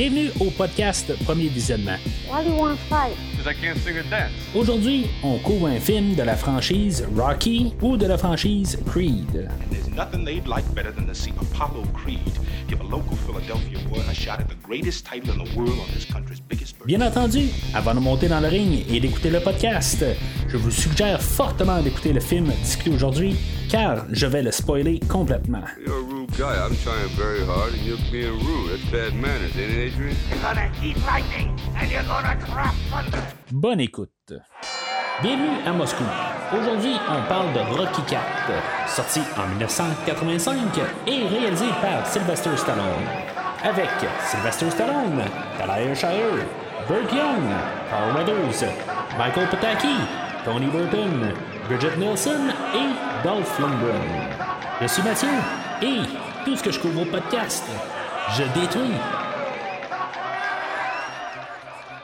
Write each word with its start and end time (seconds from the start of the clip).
Bienvenue 0.00 0.30
au 0.40 0.50
podcast 0.50 1.12
Premier 1.26 1.48
Visionnement. 1.48 1.98
Why 2.26 2.42
do 2.42 2.48
you 2.48 2.58
want 2.58 2.74
to 2.74 2.82
fight? 2.88 3.14
Because 3.32 3.46
I 3.46 3.52
can't 3.52 3.76
sing 3.80 3.98
or 3.98 4.04
dance. 4.04 4.32
Aujourd'hui, 4.54 5.10
on 5.22 5.36
couvre 5.40 5.66
un 5.66 5.78
film 5.78 6.14
de 6.14 6.22
la 6.22 6.36
franchise 6.36 7.06
Rocky 7.14 7.74
ou 7.82 7.98
de 7.98 8.06
la 8.06 8.16
franchise 8.16 8.78
Creed. 8.86 9.50
There's 9.70 9.90
nothing 9.94 10.24
they'd 10.24 10.48
like 10.48 10.64
better 10.74 10.90
than 10.90 11.06
to 11.06 11.14
see 11.14 11.32
Apollo 11.38 11.84
Creed 11.92 12.32
give 12.66 12.80
a 12.80 12.84
local 12.84 13.14
Philadelphia 13.26 13.78
boy 13.90 14.00
a 14.08 14.14
shot 14.14 14.40
at 14.40 14.48
the 14.48 14.56
greatest 14.66 15.04
title 15.04 15.32
in 15.32 15.44
the 15.44 15.54
world 15.54 15.78
on 15.78 15.92
this 15.92 16.06
country's 16.06 16.40
biggest 16.40 16.78
bird. 16.78 16.86
Bien 16.86 17.02
entendu, 17.02 17.50
avant 17.74 17.94
de 17.94 18.00
monter 18.00 18.28
dans 18.28 18.40
le 18.40 18.48
ring 18.48 18.82
et 18.88 19.00
d'écouter 19.00 19.28
le 19.28 19.40
podcast, 19.40 20.02
je 20.48 20.56
vous 20.56 20.70
suggère 20.70 21.20
fortement 21.20 21.82
d'écouter 21.82 22.14
le 22.14 22.20
film 22.20 22.50
discuté 22.62 22.88
aujourd'hui, 22.88 23.36
car 23.68 24.06
je 24.10 24.24
vais 24.24 24.42
le 24.42 24.50
spoiler 24.50 24.98
complètement. 25.10 25.64
You're 26.40 26.48
a 26.48 26.52
rude 26.52 26.56
guy. 26.56 26.64
I'm 26.64 26.76
trying 26.76 27.08
very 27.16 27.44
hard, 27.44 27.74
and 27.74 27.82
you're 27.82 27.98
being 28.10 28.38
rude. 28.46 28.70
That's 28.70 28.90
bad 28.90 29.14
manners, 29.14 29.54
ain't 29.58 29.72
it, 29.72 29.92
Adrian? 29.92 30.16
You're 30.30 30.40
gonna 30.40 30.72
eat 30.82 30.96
lightning 31.06 31.60
and 31.76 31.90
you're 31.90 32.02
gonna 32.04 32.34
drop 32.46 32.74
thunder. 32.90 33.22
Bonne 33.52 33.80
écoute. 33.80 34.32
Bienvenue 35.22 35.60
à 35.66 35.72
Moscou. 35.72 36.04
Aujourd'hui, 36.52 36.96
on 37.08 37.28
parle 37.28 37.52
de 37.52 37.60
Rocky 37.60 38.00
IV, 38.10 38.20
sorti 38.88 39.20
en 39.36 39.48
1985 39.48 40.56
et 41.06 41.26
réalisé 41.28 41.66
par 41.82 42.06
Sylvester 42.06 42.56
Stallone. 42.56 43.06
Avec 43.62 43.90
Sylvester 44.24 44.70
Stallone, 44.70 45.22
Talia 45.58 45.94
Shire, 45.94 46.46
Burt 46.88 47.12
Young, 47.12 47.52
Carl 47.90 48.14
Weathers, 48.16 48.64
Michael 49.18 49.48
Pataki, 49.50 49.94
Tony 50.46 50.66
Burton, 50.68 51.34
Bridget 51.68 51.98
Nielsen 51.98 52.50
et 52.74 53.22
Dolph 53.22 53.58
Lundgren. 53.58 54.00
Je 54.80 54.86
suis 54.86 55.02
Mathieu 55.02 55.28
et 55.82 56.29
tout 56.44 56.56
ce 56.56 56.62
que 56.62 56.70
je 56.70 56.78
couvre 56.78 57.02
au 57.02 57.04
podcast, 57.04 57.64
je 58.36 58.60
détruis. 58.60 58.94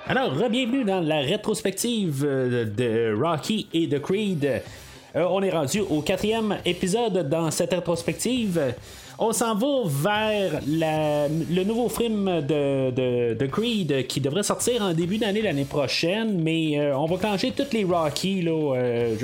Alors, 0.08 0.34
bienvenue 0.50 0.84
dans 0.84 1.00
la 1.00 1.20
rétrospective 1.20 2.24
euh, 2.24 2.64
de 2.64 3.14
Rocky 3.18 3.66
et 3.72 3.86
de 3.86 3.98
Creed. 3.98 4.44
Euh, 4.44 5.26
on 5.30 5.42
est 5.42 5.50
rendu 5.50 5.80
au 5.80 6.02
quatrième 6.02 6.58
épisode 6.64 7.28
dans 7.28 7.50
cette 7.50 7.72
rétrospective. 7.72 8.74
On 9.18 9.32
s'en 9.32 9.54
va 9.54 9.66
vers 9.86 10.60
le 10.66 11.64
nouveau 11.64 11.88
film 11.88 12.26
de, 12.42 12.90
de- 12.90 13.46
Creed 13.46 14.06
qui 14.08 14.20
devrait 14.20 14.42
sortir 14.42 14.82
en 14.82 14.92
début 14.92 15.16
d'année 15.16 15.40
l'année 15.40 15.64
prochaine, 15.64 16.42
mais 16.42 16.78
euh, 16.78 16.94
on 16.98 17.06
va 17.06 17.16
clencher 17.16 17.52
toutes 17.56 17.72
les 17.72 17.84
Rocky 17.84 18.42
euh, 18.74 19.16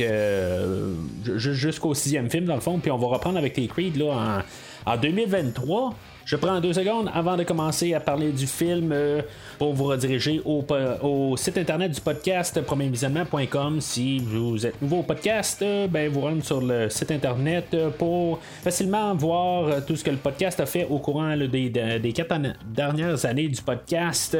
euh, 0.00 0.94
ju- 1.38 1.54
jusqu'au 1.54 1.92
sixième 1.94 2.30
film 2.30 2.44
dans 2.44 2.54
le 2.54 2.60
fond, 2.60 2.78
puis 2.78 2.92
on 2.92 2.98
va 2.98 3.08
reprendre 3.08 3.36
avec 3.36 3.56
les 3.56 3.66
Creed 3.66 3.96
là, 3.96 4.44
en 4.86 4.96
2023. 4.96 5.94
Je 6.24 6.36
prends 6.36 6.60
deux 6.60 6.72
secondes 6.72 7.10
avant 7.12 7.36
de 7.36 7.42
commencer 7.42 7.94
à 7.94 8.00
parler 8.00 8.30
du 8.30 8.46
film 8.46 8.92
euh, 8.92 9.22
pour 9.58 9.74
vous 9.74 9.84
rediriger 9.84 10.40
au, 10.44 11.36
site 11.36 11.58
internet 11.58 11.90
du 11.90 12.00
podcast 12.00 12.60
premiervisionnement.com. 12.60 13.80
Si 13.80 14.20
vous 14.20 14.64
êtes 14.64 14.80
nouveau 14.80 14.98
au 14.98 15.02
podcast, 15.02 15.60
euh, 15.62 15.88
ben 15.88 16.08
vous 16.08 16.20
rendez 16.20 16.42
sur 16.42 16.60
le 16.60 16.88
site 16.88 17.10
internet 17.10 17.66
euh, 17.74 17.90
pour 17.90 18.38
facilement 18.62 19.14
voir 19.16 19.84
tout 19.84 19.96
ce 19.96 20.04
que 20.04 20.10
le 20.10 20.16
podcast 20.16 20.60
a 20.60 20.66
fait 20.66 20.86
au 20.88 20.98
courant 20.98 21.36
des, 21.36 22.12
quatre 22.14 22.34
dernières 22.66 23.24
années 23.26 23.48
du 23.48 23.60
podcast. 23.60 24.36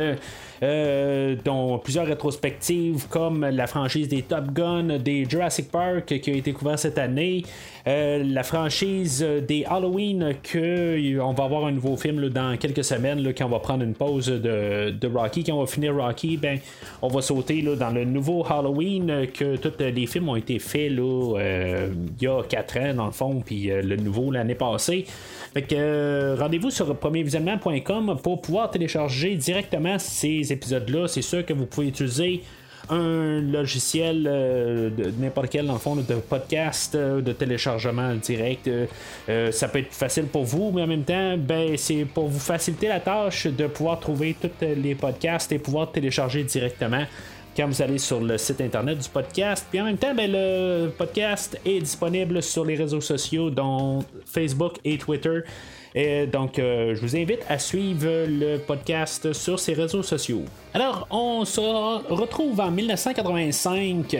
dont 1.45 1.79
plusieurs 1.79 2.07
rétrospectives 2.07 3.09
comme 3.09 3.45
la 3.45 3.67
franchise 3.67 4.07
des 4.07 4.23
Top 4.23 4.53
Gun, 4.53 4.99
des 4.99 5.27
Jurassic 5.29 5.73
Park 5.73 6.21
qui 6.21 6.31
a 6.31 6.35
été 6.35 6.53
couvert 6.53 6.79
cette 6.79 6.99
année, 6.99 7.43
la 7.85 8.43
franchise 8.45 9.27
des 9.49 9.65
Halloween 9.65 10.35
que 10.41 11.21
on 11.21 11.33
va 11.33 11.45
avoir 11.45 11.67
un 11.67 11.72
nouveau 11.73 11.97
film 11.97 12.29
dans 12.29 12.57
quelques 12.57 12.85
semaines 12.85 13.33
quand 13.37 13.47
on 13.47 13.51
va 13.51 13.59
prendre 13.59 13.85
une 13.85 13.95
pause 13.95 14.27
de, 14.27 15.07
Rocky, 15.13 15.45
quand 15.45 15.55
on 15.55 15.61
va 15.61 15.67
finir 15.67 15.95
Rocky, 15.95 16.37
ben 16.37 16.59
on 17.03 17.09
va 17.09 17.23
sauter 17.23 17.63
dans 17.63 17.91
le 17.91 18.05
nouveau 18.05 18.45
Halloween 18.49 19.11
euh, 19.11 19.27
que 19.27 19.57
tous 19.57 19.73
les 19.79 20.07
films 20.07 20.29
ont 20.29 20.37
été 20.37 20.59
faits 20.59 20.93
euh, 20.99 21.89
il 22.21 22.25
y 22.25 22.27
a 22.27 22.43
4 22.43 22.79
ans 22.79 22.95
dans 22.95 23.07
le 23.07 23.13
fond, 23.13 23.43
puis 23.45 23.71
euh, 23.71 23.83
le 23.83 23.97
nouveau 23.97 24.31
l'année 24.31 24.55
passée. 24.55 25.07
Fait 25.55 25.73
euh, 25.73 26.37
rendez-vous 26.39 26.71
sur 26.71 26.95
premiervisionnement.com 26.97 28.17
pour 28.23 28.41
pouvoir 28.41 28.71
télécharger 28.71 29.35
directement 29.35 29.99
ces 29.99 30.53
épisodes-là. 30.53 31.09
C'est 31.09 31.23
sûr 31.23 31.45
que 31.45 31.53
vous 31.53 31.67
pouvez 31.67 31.89
utiliser 31.89 32.43
un 32.89 33.41
logiciel 33.41 34.27
euh, 34.29 34.91
de 34.91 35.13
n'importe 35.19 35.51
quel 35.51 35.67
dans 35.67 35.75
le 35.75 35.79
fond 35.79 35.97
de 35.97 36.15
podcast 36.15 36.95
euh, 36.95 37.21
de 37.21 37.33
téléchargement 37.33 38.15
direct 38.15 38.69
Euh, 39.29 39.53
ça 39.53 39.69
peut 39.69 39.81
être 39.81 39.93
facile 39.93 40.25
pour 40.25 40.45
vous 40.45 40.71
mais 40.73 40.83
en 40.83 40.87
même 40.87 41.05
temps 41.05 41.37
ben 41.37 41.77
c'est 41.77 42.05
pour 42.05 42.29
vous 42.29 42.39
faciliter 42.39 42.89
la 42.89 43.01
tâche 43.01 43.47
de 43.47 43.67
pouvoir 43.67 44.01
trouver 44.01 44.35
tous 44.41 44.51
les 44.61 44.95
podcasts 44.95 45.53
et 45.53 45.59
pouvoir 45.59 45.93
télécharger 45.93 46.43
directement 46.45 47.05
quand 47.57 47.67
vous 47.67 47.83
allez 47.83 47.99
sur 47.99 48.21
le 48.21 48.39
site 48.39 48.61
internet 48.61 48.99
du 48.99 49.09
podcast. 49.09 49.67
Puis 49.71 49.81
en 49.81 49.85
même 49.85 49.99
temps, 49.99 50.15
ben, 50.15 50.31
le 50.33 50.89
podcast 50.89 51.59
est 51.65 51.81
disponible 51.81 52.43
sur 52.43 52.65
les 52.65 52.77
réseaux 52.77 53.01
sociaux, 53.03 53.51
dont 53.51 54.05
Facebook 54.25 54.77
et 54.85 54.97
Twitter. 54.97 55.41
Et 55.95 56.27
donc, 56.27 56.59
euh, 56.59 56.95
je 56.95 57.01
vous 57.01 57.17
invite 57.17 57.41
à 57.49 57.59
suivre 57.59 58.07
le 58.27 58.57
podcast 58.59 59.33
sur 59.35 59.61
ces 59.61 59.75
réseaux 59.75 60.03
sociaux. 60.03 60.43
Alors, 60.73 61.07
on 61.11 61.45
se 61.45 61.61
retrouve 61.61 62.59
en 62.61 62.71
1985. 62.71 64.17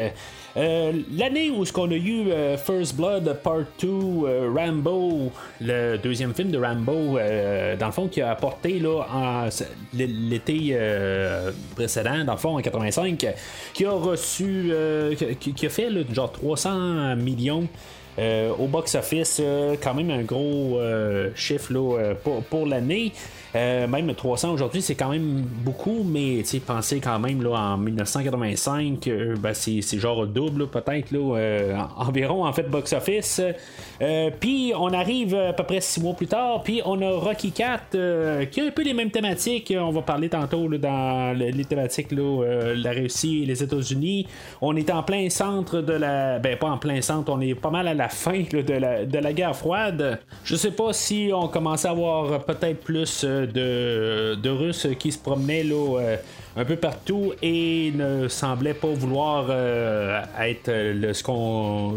euh, 0.59 0.93
L'année 1.17 1.49
où 1.49 1.65
ce 1.65 1.73
qu'on 1.73 1.91
a 1.91 1.95
eu 1.95 2.31
euh, 2.31 2.59
First 2.59 2.95
Blood 2.95 3.39
Part 3.43 3.65
2, 3.81 3.89
euh, 3.89 4.53
Rambo, 4.55 5.33
le 5.63 5.97
deuxième 5.97 6.35
film 6.35 6.51
de 6.51 6.59
Rambo, 6.59 7.19
dans 7.79 7.87
le 7.87 7.93
fond, 7.93 8.09
qui 8.09 8.21
a 8.21 8.33
apporté 8.33 8.83
l'été 9.95 10.79
précédent, 11.75 12.25
dans 12.25 12.33
le 12.33 12.39
fond, 12.39 12.59
en 12.59 12.61
85, 12.61 13.27
qui 13.73 13.85
a 13.87 13.93
reçu, 13.93 14.73
qui, 15.41 15.55
qui 15.55 15.67
a 15.67 15.71
fait 15.71 15.89
genre 16.13 16.33
300 16.33 17.17
millions. 17.17 17.67
Euh, 18.19 18.51
au 18.59 18.67
box-office, 18.67 19.41
euh, 19.43 19.77
quand 19.83 19.95
même 19.95 20.11
un 20.11 20.23
gros 20.23 20.79
euh, 20.79 21.31
chiffre 21.35 21.73
pour, 22.51 22.67
l'année. 22.67 23.13
Même 23.55 24.15
300 24.15 24.53
aujourd'hui, 24.55 24.81
c'est 24.81 24.95
quand 24.95 25.11
même 25.11 25.43
beaucoup, 25.65 26.03
mais 26.05 26.43
pensez 26.67 27.01
quand 27.01 27.19
même 27.19 27.43
là, 27.43 27.51
en 27.51 27.77
1985, 27.77 29.07
euh, 29.09 29.37
ben, 29.39 29.53
c'est, 29.53 29.83
genre 29.99 30.27
double 30.27 30.69
peut-être, 30.69 31.13
environ 31.97 32.47
en 32.47 32.53
fait 32.53 32.63
box-office. 32.63 33.43
Puis 34.41 34.73
on 34.77 34.89
arrive 34.93 35.35
à 35.35 35.53
peu 35.53 35.65
près 35.65 35.81
six 35.81 36.01
mois 36.01 36.15
plus 36.15 36.27
tard, 36.27 36.63
puis 36.63 36.81
on 36.85 37.01
a 37.03 37.11
Rocky 37.11 37.53
4 37.53 37.95
euh, 37.95 38.45
qui 38.47 38.61
a 38.61 38.65
un 38.65 38.71
peu 38.71 38.83
les 38.83 38.95
mêmes 38.95 39.11
thématiques. 39.11 39.73
On 39.79 39.91
va 39.91 40.03
parler 40.03 40.29
tantôt 40.29 40.69
dans 40.69 41.37
le- 41.39 41.51
les 41.51 41.65
thématiques 41.65 42.13
là, 42.13 42.73
la 42.75 42.93
Russie 42.93 43.43
et 43.43 43.47
les 43.47 43.63
États-Unis. 43.63 44.27
On 44.61 44.77
est 44.77 44.91
en 44.91 45.03
plein 45.03 45.29
centre 45.29 45.81
de 45.81 45.93
la. 45.93 46.39
Ben, 46.39 46.57
pas 46.57 46.69
en 46.71 46.79
plein 46.79 47.01
centre, 47.03 47.31
on 47.33 47.41
est 47.41 47.55
pas 47.55 47.71
mal 47.71 47.87
à 47.87 47.95
la 47.95 48.02
fin 48.09 48.43
là, 48.53 48.63
de, 48.63 48.75
la, 48.75 49.05
de 49.05 49.19
la 49.19 49.33
guerre 49.33 49.57
froide. 49.57 50.19
Je 50.45 50.57
sais 50.57 50.71
pas 50.71 50.93
si 50.93 51.31
on 51.35 51.49
commençait 51.49 51.89
à 51.89 51.93
avoir 51.93 52.45
peut-être 52.45 52.81
plus 52.81 53.25
euh, 53.25 53.47
de, 53.47 54.41
de 54.41 54.51
Russes 54.51 54.87
qui 54.99 55.13
se 55.13 55.19
promenaient 55.19 55.65
là. 55.65 55.99
euh, 56.01 56.17
un 56.55 56.67
peu 56.67 56.77
partout 56.77 57.33
et 57.41 57.93
ne 57.95 58.29
semblaient 58.29 58.75
pas 58.75 58.89
vouloir 58.89 59.47
euh, 59.49 60.21
être 60.39 60.71
le, 60.71 61.15
ce 61.15 61.23
qu'on 61.23 61.95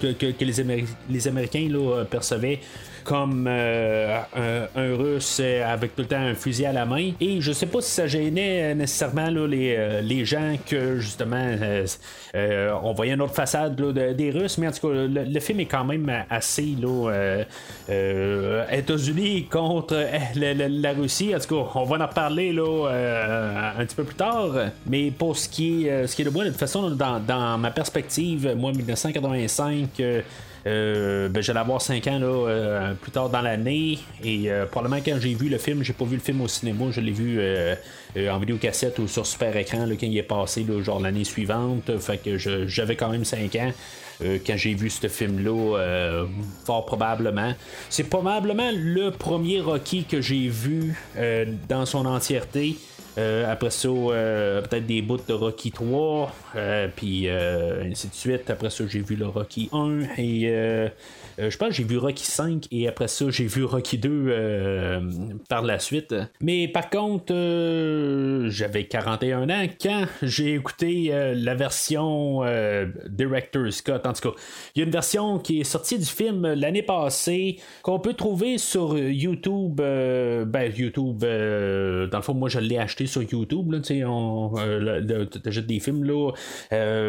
que 0.00 0.44
les, 0.44 0.60
Améri- 0.60 0.86
les 1.10 1.26
Américains 1.26 1.66
là, 1.68 2.04
percevaient 2.04 2.60
comme 3.06 3.46
euh, 3.48 4.20
un, 4.74 4.96
russe 4.96 5.38
euh, 5.40 5.72
avec 5.72 5.94
tout 5.94 6.02
le 6.02 6.08
temps 6.08 6.16
un 6.16 6.34
fusil 6.34 6.66
à 6.66 6.72
la 6.72 6.84
main. 6.84 7.12
Et 7.20 7.40
je 7.40 7.52
sais 7.52 7.66
pas 7.66 7.80
si 7.80 7.90
ça 7.90 8.06
gênait 8.08 8.72
euh, 8.72 8.74
nécessairement 8.74 9.30
les, 9.30 10.02
les 10.02 10.24
gens 10.24 10.56
que 10.68 10.98
justement 10.98 11.54
on 12.82 12.92
voyait 12.92 13.14
une 13.14 13.22
autre 13.22 13.34
façade 13.34 13.76
des 13.76 14.30
Russes, 14.30 14.58
mais 14.58 14.68
en 14.68 14.72
tout 14.72 14.88
cas 14.88 14.94
le, 14.94 15.40
film 15.40 15.60
est 15.60 15.66
quand 15.66 15.84
même 15.84 16.12
assez 16.28 16.76
là, 16.80 17.44
États-Unis 18.70 19.44
contre 19.44 20.04
la, 20.34 20.92
Russie. 20.92 21.34
En 21.34 21.38
tout 21.38 21.62
cas, 21.62 21.70
on 21.76 21.84
va 21.84 22.04
en 22.04 22.08
reparler 22.08 22.50
un 22.50 23.84
petit 23.84 23.96
peu 23.96 24.04
plus 24.04 24.16
tard. 24.16 24.50
Mais 24.86 25.10
pour 25.10 25.36
ce 25.36 25.48
qui 25.48 25.86
est, 25.86 26.06
ce 26.06 26.16
qui 26.16 26.22
est 26.22 26.24
de 26.24 26.30
moi, 26.30 26.44
de 26.44 26.50
toute 26.50 26.58
façon, 26.58 26.90
dans 26.90 27.58
ma 27.58 27.70
perspective, 27.70 28.54
moi 28.56 28.72
1985. 28.72 30.02
Euh, 30.66 31.28
ben, 31.28 31.42
j'allais 31.42 31.60
avoir 31.60 31.80
5 31.80 32.06
ans 32.08 32.18
là, 32.18 32.26
euh, 32.26 32.94
plus 32.94 33.12
tard 33.12 33.30
dans 33.30 33.40
l'année 33.40 33.98
et 34.24 34.50
euh, 34.50 34.66
probablement 34.66 35.00
quand 35.04 35.16
j'ai 35.20 35.34
vu 35.34 35.48
le 35.48 35.58
film, 35.58 35.82
j'ai 35.84 35.92
pas 35.92 36.04
vu 36.04 36.16
le 36.16 36.22
film 36.22 36.40
au 36.40 36.48
cinéma, 36.48 36.86
je 36.90 37.00
l'ai 37.00 37.12
vu 37.12 37.36
euh, 37.38 37.74
euh, 38.16 38.30
en 38.30 38.38
vidéocassette 38.38 38.98
ou 38.98 39.06
sur 39.06 39.26
super 39.26 39.56
écran 39.56 39.86
là, 39.86 39.94
quand 39.98 40.06
il 40.06 40.18
est 40.18 40.22
passé 40.24 40.64
là, 40.68 40.82
genre 40.82 41.00
l'année 41.00 41.24
suivante. 41.24 41.96
Fait 41.98 42.18
que 42.18 42.36
je- 42.36 42.66
j'avais 42.66 42.96
quand 42.96 43.10
même 43.10 43.24
5 43.24 43.54
ans. 43.56 43.72
euh, 44.24 44.38
quand 44.46 44.56
j'ai 44.56 44.72
vu 44.74 44.88
ce 44.88 45.08
film-là, 45.08 46.24
fort 46.64 46.86
probablement. 46.86 47.52
C'est 47.90 48.04
probablement 48.08 48.70
le 48.74 49.10
premier 49.10 49.60
Rocky 49.60 50.04
que 50.04 50.20
j'ai 50.22 50.48
vu 50.48 50.94
dans 51.68 51.84
son 51.84 52.06
entièreté. 52.06 52.76
Après 53.16 53.70
ça, 53.70 53.88
peut-être 53.88 54.86
des 54.86 55.02
bouts 55.02 55.18
de 55.26 55.32
Rocky 55.32 55.70
3, 55.70 56.34
puis 56.96 57.28
ainsi 57.28 58.08
de 58.08 58.14
suite. 58.14 58.50
Après 58.50 58.70
ça, 58.70 58.84
j'ai 58.86 59.00
vu 59.00 59.16
le 59.16 59.26
Rocky 59.26 59.68
1 59.72 60.00
et 60.18 60.90
euh, 61.38 61.50
je 61.50 61.56
pense 61.56 61.68
que 61.68 61.74
j'ai 61.74 61.84
vu 61.84 61.98
Rocky 61.98 62.24
5 62.24 62.66
et 62.70 62.88
après 62.88 63.08
ça, 63.08 63.26
j'ai 63.30 63.46
vu 63.46 63.64
Rocky 63.64 63.98
2 63.98 64.10
euh, 64.10 65.00
par 65.48 65.62
la 65.62 65.78
suite. 65.78 66.14
Mais 66.40 66.68
par 66.68 66.88
contre, 66.88 67.32
euh, 67.34 68.48
j'avais 68.48 68.84
41 68.84 69.50
ans 69.50 69.66
quand 69.80 70.04
j'ai 70.22 70.54
écouté 70.54 71.12
la 71.34 71.54
version 71.54 72.42
Director 73.08 73.72
Scott. 73.72 74.06
En 74.06 74.12
tout 74.12 74.30
cas, 74.30 74.36
il 74.74 74.80
y 74.80 74.82
a 74.82 74.86
une 74.86 74.92
version 74.92 75.38
qui 75.38 75.60
est 75.60 75.64
sortie 75.64 75.98
du 75.98 76.06
film 76.06 76.46
l'année 76.54 76.82
passée 76.82 77.58
qu'on 77.82 77.98
peut 77.98 78.14
trouver 78.14 78.58
sur 78.58 78.98
YouTube. 78.98 79.76
ben, 79.76 80.72
YouTube, 80.74 81.18
dans 81.20 82.18
le 82.18 82.22
fond, 82.22 82.34
moi 82.34 82.48
je 82.48 82.58
l'ai 82.58 82.78
acheté 82.78 83.05
sur 83.06 83.22
YouTube. 83.22 83.72
Là, 83.72 83.78
on 84.06 84.54
t'achètes 85.42 85.66
des 85.66 85.80
films 85.80 86.04
là. 86.04 86.30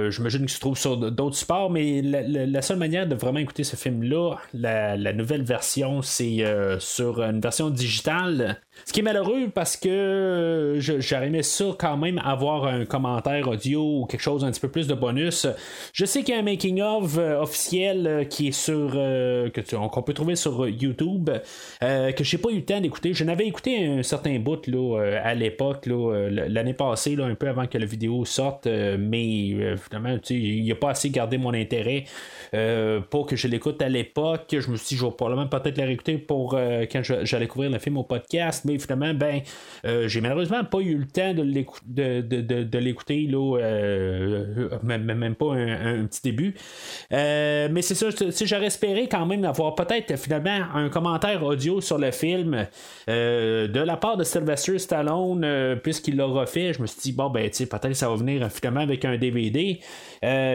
J'imagine 0.10 0.42
qu'il 0.42 0.50
se 0.50 0.60
trouve 0.60 0.78
sur 0.78 0.98
d'autres 0.98 1.36
supports, 1.36 1.70
mais 1.70 2.02
la 2.02 2.62
seule 2.62 2.78
manière 2.78 3.08
de 3.08 3.16
vraiment 3.16 3.40
écouter 3.40 3.64
ce 3.64 3.76
film-là, 3.76 4.38
la, 4.54 5.14
nouvelle 5.14 5.44
version, 5.44 6.02
c'est 6.02 6.44
euh, 6.46 6.80
sur 6.80 7.22
une 7.22 7.40
version 7.40 7.70
digitale. 7.70 8.62
Ce 8.86 8.94
qui 8.94 9.00
est 9.00 9.04
malheureux 9.04 9.50
parce 9.54 9.78
que 9.78 9.90
euh, 9.90 10.80
j'aurais 10.80 11.28
aimé 11.28 11.44
ça 11.44 11.66
quand 11.78 11.98
même 11.98 12.20
avoir 12.20 12.66
un 12.66 12.86
commentaire 12.86 13.48
audio 13.48 14.02
ou 14.02 14.06
quelque 14.06 14.22
chose 14.22 14.44
un 14.44 14.52
petit 14.52 14.60
peu 14.60 14.70
plus 14.70 14.88
de 14.88 14.94
bonus. 14.94 15.48
Je 15.94 16.06
sais 16.06 16.24
qu'il 16.24 16.34
y 16.34 16.38
a 16.38 16.42
un 16.42 16.44
making 16.44 16.82
of 16.82 17.18
euh, 17.18 17.42
officiel 17.42 18.28
qui 18.30 18.50
est 18.50 18.52
sur 18.52 18.92
que 18.92 19.88
qu'on 19.88 20.04
peut 20.04 20.14
trouver 20.14 20.36
sur 20.36 20.68
YouTube 20.68 21.30
que 21.80 22.24
j'ai 22.24 22.38
pas 22.38 22.50
eu 22.50 22.58
le 22.58 22.66
temps 22.66 22.80
d'écouter. 22.80 23.14
Je 23.14 23.24
n'avais 23.24 23.48
écouté 23.48 23.86
un 23.86 24.04
certain 24.04 24.38
bout 24.40 24.68
là, 24.68 25.22
à 25.24 25.34
l'époque 25.34 25.88
l'année 25.88 26.74
passée 26.74 27.18
un 27.20 27.36
peu 27.36 27.48
avant 27.48 27.68
que 27.68 27.78
la 27.78 27.86
vidéo 27.86 28.26
sorte, 28.26 28.68
mais 28.68 29.76
finalement 29.78 30.18
il 30.30 30.72
a 30.72 30.76
pas 30.76 30.92
assez 30.92 31.10
gardé 31.10 31.38
mon 31.38 31.54
intérêt 31.54 32.06
pour 33.10 33.28
que 33.28 33.36
je 33.36 33.48
l'écoute 33.48 33.82
à 33.82 33.90
l'époque 33.90 34.56
je 34.60 34.72
me 34.72 34.78
suis 34.78 34.96
dit, 34.96 34.96
je 34.98 35.06
vais 35.06 35.12
probablement 35.12 35.48
peut-être 35.48 35.78
la 35.78 35.86
réécouter 35.86 36.18
pour 36.18 36.54
euh, 36.54 36.86
quand 36.92 37.02
j'allais 37.04 37.48
couvrir 37.48 37.72
le 37.72 37.80
film 37.80 37.98
au 37.98 38.04
podcast, 38.04 38.66
mais 38.68 38.80
finalement, 38.80 39.14
ben, 39.14 39.42
euh, 39.86 40.08
j'ai 40.08 40.22
malheureusement 40.22 40.64
pas 40.64 40.80
eu 40.80 40.98
le 40.98 41.06
temps 41.06 41.34
de 41.34 41.42
l'écouter, 42.80 43.30
euh, 43.34 44.70
même, 44.84 45.36
pas 45.36 45.54
un, 45.54 46.06
petit 46.06 46.22
début. 46.24 46.56
mais 47.12 47.82
c'est 47.82 47.96
ça, 47.96 48.08
j'aurais 48.46 48.68
espéré 48.68 49.08
quand 49.08 49.26
même 49.26 49.44
avoir 49.46 49.76
peut-être 49.76 50.18
finalement 50.18 50.60
un 50.74 50.90
commentaire 50.90 51.44
audio 51.44 51.82
sur 51.82 51.98
le 51.98 52.12
film 52.12 52.68
de 53.08 53.80
la 53.80 53.98
part 53.98 54.18
de 54.18 54.24
Sylvester 54.24 54.78
Stallone, 54.78 55.80
puisqu'il 55.82 56.18
l'a 56.18 56.26
refait. 56.26 56.74
Je 56.74 56.82
me 56.82 56.88
suis 56.88 57.00
dit, 57.02 57.12
bon, 57.12 57.30
ben, 57.30 57.50
peut-être 57.50 57.94
ça 57.94 58.10
va 58.10 58.16
venir 58.16 58.50
finalement 58.52 58.82
avec 58.82 59.06
un 59.06 59.18
DVD. 59.18 59.80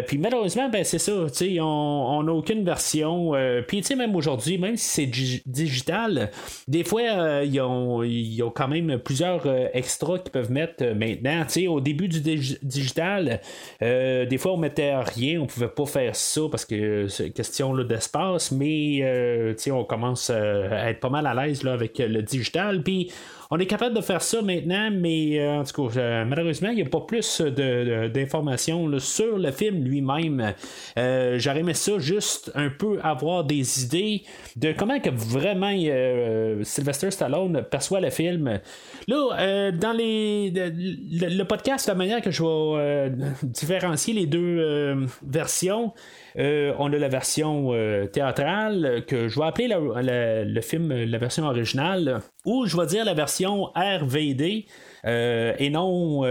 puis 0.07 0.19
malheureusement, 0.19 0.69
ben, 0.69 0.85
c'est 0.85 0.99
ça, 0.99 1.13
on 1.61 2.23
n'a 2.23 2.33
aucune 2.33 2.65
version. 2.65 3.35
Euh, 3.35 3.63
puis, 3.63 3.81
tu 3.81 3.89
sais, 3.89 3.97
même 3.97 4.15
aujourd'hui, 4.15 4.59
même 4.59 4.77
si 4.77 4.89
c'est 4.89 5.43
digital, 5.47 6.31
des 6.69 6.85
fois, 6.85 7.03
euh, 7.03 8.02
ils, 8.05 8.43
ont, 8.43 8.51
quand 8.51 8.69
même 8.69 8.99
plusieurs 8.99 9.47
euh, 9.47 9.69
extras 9.73 10.19
qu'ils 10.19 10.33
peuvent 10.33 10.51
mettre 10.51 10.85
maintenant. 10.95 11.45
Tu 11.45 11.53
sais, 11.53 11.67
au 11.67 11.81
début 11.81 12.09
du 12.09 12.21
digital, 12.63 13.41
des 13.81 14.39
fois, 14.39 14.53
on 14.53 14.57
mettait 14.57 14.95
rien, 14.97 15.41
on 15.41 15.47
pouvait 15.47 15.69
pas 15.69 15.87
faire 15.87 16.17
ça 16.17 16.43
parce 16.51 16.65
que 16.65 17.09
c'est 17.09 17.31
question 17.31 17.77
d'espace, 17.85 18.53
mais, 18.53 19.55
on 19.71 19.85
commence 19.85 20.31
à 20.31 20.91
être 20.91 21.01
pas 21.01 21.09
mal 21.09 21.27
à 21.27 21.35
l'aise 21.35 21.67
avec 21.67 21.99
le 21.99 22.23
digital. 22.23 22.83
Puis, 22.83 23.11
on 23.55 23.59
est 23.59 23.67
capable 23.67 23.95
de 23.95 24.01
faire 24.01 24.23
ça 24.23 24.41
maintenant, 24.41 24.89
mais 24.91 25.39
euh, 25.39 25.61
en 25.61 25.65
tout 25.65 25.87
cas, 25.87 25.99
euh, 26.01 26.25
malheureusement, 26.25 26.71
il 26.71 26.77
n'y 26.77 26.83
a 26.83 26.87
pas 26.87 27.03
plus 27.03 27.43
d'informations 27.43 28.99
sur 28.99 29.37
le 29.37 29.51
film 29.51 29.85
lui-même. 29.85 30.55
Euh, 30.99 31.39
J'aurais 31.39 31.61
aimé 31.61 31.75
ça 31.75 31.99
juste 31.99 32.51
un 32.55 32.71
peu 32.71 32.99
avoir 33.03 33.45
des 33.45 33.85
idées 33.85 34.23
de 34.57 34.73
comment 34.73 34.99
que 35.01 35.11
vraiment 35.11 35.71
Sylvester 36.65 37.11
Stallone 37.11 37.63
perçoit 37.71 38.01
le 38.01 38.09
film. 38.09 38.59
Là, 39.07 39.71
dans 39.73 39.93
les 39.93 40.51
le, 40.51 41.43
podcast, 41.43 41.89
la 41.89 41.95
manière 41.95 42.23
que 42.23 42.31
je 42.31 42.43
vais 42.43 43.13
différencier 43.43 44.15
les 44.15 44.25
deux 44.25 44.97
versions, 45.23 45.93
euh, 46.39 46.75
on 46.79 46.93
a 46.93 46.99
la 46.99 47.09
version 47.09 47.73
euh, 47.73 48.07
théâtrale 48.07 49.05
que 49.07 49.29
je 49.29 49.39
vais 49.39 49.47
appeler 49.47 49.69
le 49.69 50.61
film 50.61 50.93
la 50.93 51.19
version 51.19 51.45
originale, 51.45 52.21
ou 52.45 52.67
je 52.67 52.77
vais 52.77 52.87
dire 52.87 53.05
la 53.05 53.15
version 53.15 53.71
RVD. 53.75 54.67
Euh, 55.05 55.55
et 55.59 55.71
non, 55.71 56.23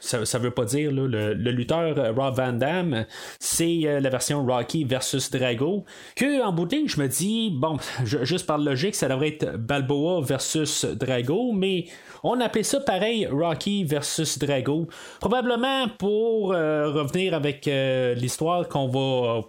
ça, 0.00 0.18
ne 0.18 0.42
veut 0.42 0.50
pas 0.50 0.64
dire 0.64 0.90
le, 0.90 1.34
lutteur 1.34 1.96
Rob 2.16 2.36
Van 2.36 2.52
Damme, 2.52 3.04
c'est 3.38 4.00
la 4.00 4.08
version 4.10 4.44
Rocky 4.44 4.84
versus 4.84 5.30
Drago. 5.30 5.84
Que 6.16 6.42
en 6.42 6.52
bout 6.52 6.70
je 6.70 7.00
me 7.00 7.08
dis, 7.08 7.50
bon, 7.54 7.76
juste 8.04 8.46
par 8.46 8.58
logique, 8.58 8.94
ça 8.94 9.08
devrait 9.08 9.28
être 9.28 9.56
Balboa 9.56 10.22
versus 10.22 10.84
Drago, 10.84 11.52
mais 11.52 11.86
on 12.22 12.40
appelait 12.40 12.62
ça 12.62 12.80
pareil 12.80 13.26
Rocky 13.26 13.84
versus 13.84 14.38
Drago. 14.38 14.88
Probablement 15.20 15.88
pour 15.98 16.48
revenir 16.48 17.34
avec 17.34 17.68
l'histoire 18.16 18.68
qu'on 18.68 18.88
va 18.88 19.42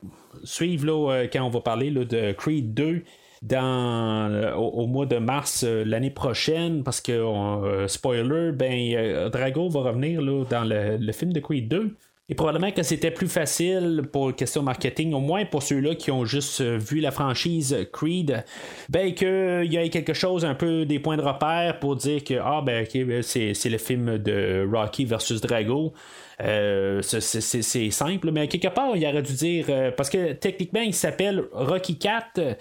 suivre 0.44 0.86
là, 0.86 1.12
euh, 1.14 1.28
quand 1.32 1.44
on 1.44 1.50
va 1.50 1.62
parler 1.62 1.92
de 1.92 2.32
Creed 2.34 2.74
2 2.74 3.04
dans, 3.42 4.32
euh, 4.32 4.54
au, 4.56 4.88
mois 4.88 5.06
de 5.06 5.18
mars 5.18 5.64
euh, 5.64 5.84
l'année 5.86 6.10
prochaine, 6.10 6.84
parce 6.84 7.02
que, 7.02 7.86
spoiler, 7.88 8.52
ben, 8.52 9.30
Drago 9.30 9.70
va 9.70 9.82
revenir 9.82 10.22
là, 10.22 10.44
dans 10.50 10.64
le, 10.64 11.12
film 11.12 11.34
de 11.34 11.40
Creed 11.40 11.68
2. 11.68 11.96
Et 12.28 12.34
probablement 12.34 12.72
que 12.72 12.82
c'était 12.82 13.12
plus 13.12 13.28
facile 13.28 14.02
pour 14.12 14.36
question 14.36 14.64
marketing, 14.64 15.14
au 15.14 15.20
moins 15.20 15.46
pour 15.46 15.62
ceux-là 15.62 15.94
qui 15.94 16.10
ont 16.10 16.26
juste 16.26 16.60
vu 16.60 17.00
la 17.00 17.12
franchise 17.12 17.88
Creed, 17.94 18.44
ben 18.90 19.14
qu'il 19.14 19.72
y 19.72 19.76
ait 19.76 19.90
quelque 19.92 20.14
chose, 20.14 20.44
un 20.44 20.56
peu 20.56 20.86
des 20.86 20.98
points 20.98 21.18
de 21.18 21.22
repère 21.22 21.80
pour 21.80 21.96
dire 21.96 22.24
que 22.24 22.34
ah 22.42 22.64
ben 22.66 22.84
ben 22.96 23.22
c'est, 23.22 23.70
le 23.70 23.78
film 23.78 24.18
de 24.18 24.68
Rocky 24.68 25.06
versus 25.06 25.40
Drago. 25.40 25.94
Euh, 26.42 27.02
c'est 27.02 27.92
simple, 27.92 28.32
mais 28.32 28.48
quelque 28.48 28.74
part, 28.74 28.96
il 28.96 29.06
aurait 29.06 29.22
dû 29.22 29.34
dire. 29.34 29.66
Euh, 29.70 29.92
parce 29.92 30.10
que 30.10 30.34
techniquement, 30.34 30.82
il 30.82 30.94
s'appelle 30.94 31.44
Rocky 31.52 31.98
4. 31.98 32.58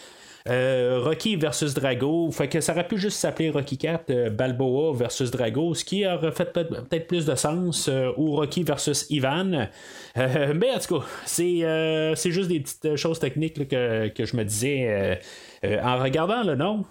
Euh, 0.48 1.00
Rocky 1.02 1.36
versus 1.36 1.72
Drago. 1.72 2.30
Fait 2.30 2.48
que 2.48 2.60
ça 2.60 2.72
aurait 2.72 2.86
pu 2.86 2.98
juste 2.98 3.18
s'appeler 3.18 3.50
Rocky 3.50 3.78
4 3.78 4.28
Balboa 4.30 4.94
versus 4.94 5.30
Drago, 5.30 5.74
ce 5.74 5.84
qui 5.84 6.06
aurait 6.06 6.32
fait 6.32 6.52
peut-être 6.52 7.06
plus 7.06 7.24
de 7.24 7.34
sens, 7.34 7.90
ou 8.16 8.36
Rocky 8.36 8.62
versus 8.62 9.06
Ivan. 9.10 9.68
mais 10.16 10.70
en 10.70 10.78
tout 10.78 10.98
cas, 10.98 11.06
c'est 11.24 12.30
juste 12.30 12.48
des 12.48 12.60
petites 12.60 12.96
choses 12.96 13.18
techniques 13.18 13.68
que, 13.68 14.12
je 14.18 14.36
me 14.36 14.44
disais 14.44 15.18
en 15.62 15.98
regardant 15.98 16.42
le 16.42 16.56
nom. 16.56 16.84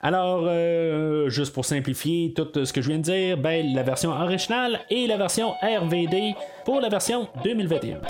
Alors, 0.00 0.44
euh, 0.46 1.28
juste 1.28 1.52
pour 1.52 1.64
simplifier 1.64 2.32
tout 2.34 2.64
ce 2.64 2.72
que 2.72 2.80
je 2.80 2.88
viens 2.88 2.98
de 2.98 3.02
dire, 3.02 3.36
ben, 3.36 3.74
la 3.74 3.82
version 3.82 4.10
originale 4.10 4.80
et 4.90 5.06
la 5.06 5.16
version 5.16 5.54
RVD 5.60 6.34
pour 6.64 6.80
la 6.80 6.88
version 6.88 7.28
2021. 7.42 8.00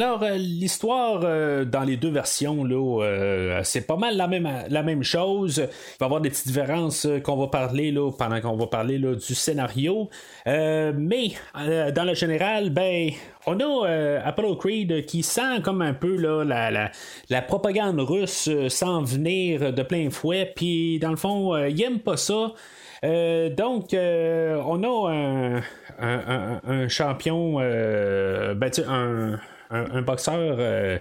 Alors, 0.00 0.22
euh, 0.22 0.38
l'histoire 0.38 1.20
euh, 1.24 1.66
dans 1.66 1.82
les 1.82 1.98
deux 1.98 2.08
versions, 2.08 2.64
là, 2.64 3.02
euh, 3.04 3.60
c'est 3.64 3.86
pas 3.86 3.98
mal 3.98 4.16
la 4.16 4.28
même, 4.28 4.48
la 4.70 4.82
même 4.82 5.02
chose. 5.02 5.58
Il 5.58 5.98
va 6.00 6.04
y 6.04 6.04
avoir 6.06 6.22
des 6.22 6.30
petites 6.30 6.46
différences 6.46 7.06
qu'on 7.22 7.36
va 7.36 7.48
parler 7.48 7.90
là, 7.90 8.10
pendant 8.10 8.40
qu'on 8.40 8.56
va 8.56 8.66
parler 8.66 8.96
là, 8.96 9.14
du 9.14 9.34
scénario. 9.34 10.08
mais 10.46 11.32
dans 11.54 12.06
le 12.06 12.14
général, 12.14 12.70
ben, 12.70 13.10
on 13.44 13.60
a 13.60 14.20
Apollo 14.24 14.56
Creed 14.56 15.04
qui 15.04 15.22
sent 15.22 15.60
comme 15.62 15.82
un 15.82 15.92
peu 15.92 16.16
là, 16.16 16.44
la, 16.44 16.90
la, 17.28 17.42
propagande 17.42 18.00
russe 18.00 18.48
s'en 18.68 19.02
venir 19.02 19.70
de 19.74 19.82
plein 19.82 20.08
fouet. 20.08 20.50
Puis, 20.56 20.98
dans 20.98 21.10
le 21.10 21.16
fond, 21.16 21.58
il 21.58 21.82
aime 21.82 21.98
pas 21.98 22.16
ça. 22.16 22.54
donc, 23.02 23.90
on 23.92 24.82
a 24.82 25.12
un, 25.12 26.60
un, 26.66 26.88
champion, 26.88 27.58
ben, 27.58 28.70
un, 28.88 29.38
un, 29.70 30.02
boxeur 30.02 30.56
euh, 30.58 30.98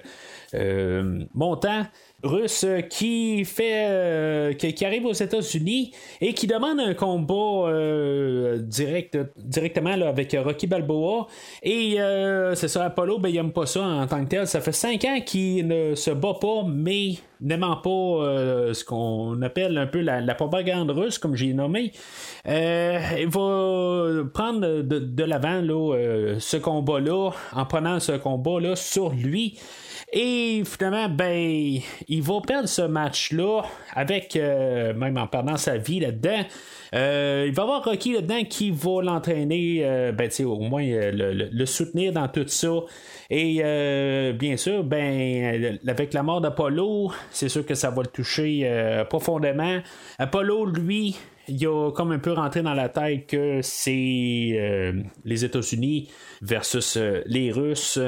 euh, 0.54 1.26
montant 1.34 1.86
russe 2.24 2.66
qui 2.90 3.46
fait 3.46 3.88
euh, 3.90 4.54
qui, 4.54 4.86
arrive 4.86 5.06
aux 5.06 5.14
États-Unis 5.14 5.92
et 6.22 6.34
qui 6.34 6.48
demande 6.48 6.80
un 6.80 6.94
combat 6.94 7.72
direct 8.60 9.18
directement 9.38 9.92
avec 9.92 10.36
Rocky 10.38 10.68
Balboa. 10.68 11.28
Et 11.64 11.98
c'est 12.56 12.68
ça 12.68 12.86
Apollo 12.86 13.20
ben 13.20 13.30
il 13.30 13.38
aime 13.38 13.52
pas 13.52 13.66
ça 13.66 13.82
en 13.82 14.08
tant 14.08 14.24
que 14.24 14.30
tel. 14.30 14.48
Ça 14.48 14.62
fait 14.62 14.72
cinq 14.72 15.06
ans 15.06 15.20
qu'il 15.26 15.68
ne 15.68 15.96
se 15.96 16.12
bat 16.12 16.36
pas 16.40 16.64
mais 16.68 17.16
n'aimant 17.42 17.78
pas 17.78 18.74
ce 18.74 18.84
qu'on 18.84 19.42
appelle 19.42 19.78
un 19.78 19.88
peu 19.88 20.02
la, 20.02 20.36
propagande 20.36 20.92
russe 20.92 21.18
comme 21.18 21.36
j'ai 21.36 21.54
nommé. 21.54 21.92
Il 22.46 23.28
va 23.28 24.24
prendre 24.34 24.82
de, 24.82 25.00
de 25.00 25.24
l'avant 25.24 25.62
ce 26.40 26.58
combat 26.58 27.00
là 27.00 27.32
en 27.54 27.66
prenant 27.66 28.00
ce 28.00 28.14
combat 28.14 28.60
là 28.60 28.76
sur 28.76 29.12
lui 29.12 29.58
Et 30.12 30.64
finalement, 30.66 31.08
ben, 31.08 31.80
il 32.08 32.22
va 32.24 32.42
perdre 32.42 32.68
ce 32.68 32.82
match-là 32.82 33.62
avec, 33.94 34.36
euh, 34.36 34.94
même 34.94 35.18
en 35.18 35.28
perdant 35.28 35.58
sa 35.58 35.78
vie 35.78 36.00
là-dedans. 36.00 36.46
Euh, 36.96 37.46
il 37.48 37.54
va 37.54 37.64
avoir 37.64 37.84
Rocky 37.84 38.14
là-dedans 38.14 38.44
qui 38.50 38.72
va 38.72 39.04
l'entraîner, 39.04 39.82
euh, 39.84 40.12
ben, 40.12 40.32
au 40.46 40.60
moins 40.60 40.84
le, 40.84 41.66
soutenir 41.66 42.12
dans 42.12 42.28
tout 42.28 42.48
ça. 42.48 42.72
Et 43.30 43.62
bien 44.34 44.58
sûr, 44.58 44.84
ben, 44.84 45.80
avec 45.88 46.14
la 46.14 46.24
mort 46.24 46.42
d'Apollo, 46.42 47.12
c'est 47.30 47.50
sûr 47.50 47.64
que 47.64 47.76
ça 47.76 47.92
va 47.92 48.02
le 48.02 48.08
toucher 48.08 49.04
profondément. 49.08 49.80
Apollo, 50.18 50.66
lui, 50.66 51.16
il 51.50 51.66
a 51.68 51.92
comme 51.92 52.12
un 52.12 52.20
peu 52.20 52.32
rentré 52.32 52.62
dans 52.62 52.74
la 52.74 52.90
tête 52.90 53.28
que 53.28 53.60
c'est 53.62 54.52
euh, 54.54 54.94
les 55.26 55.46
États-Unis 55.46 56.10
versus 56.42 56.98
euh, 56.98 57.22
les 57.26 57.52
Russes. 57.52 58.00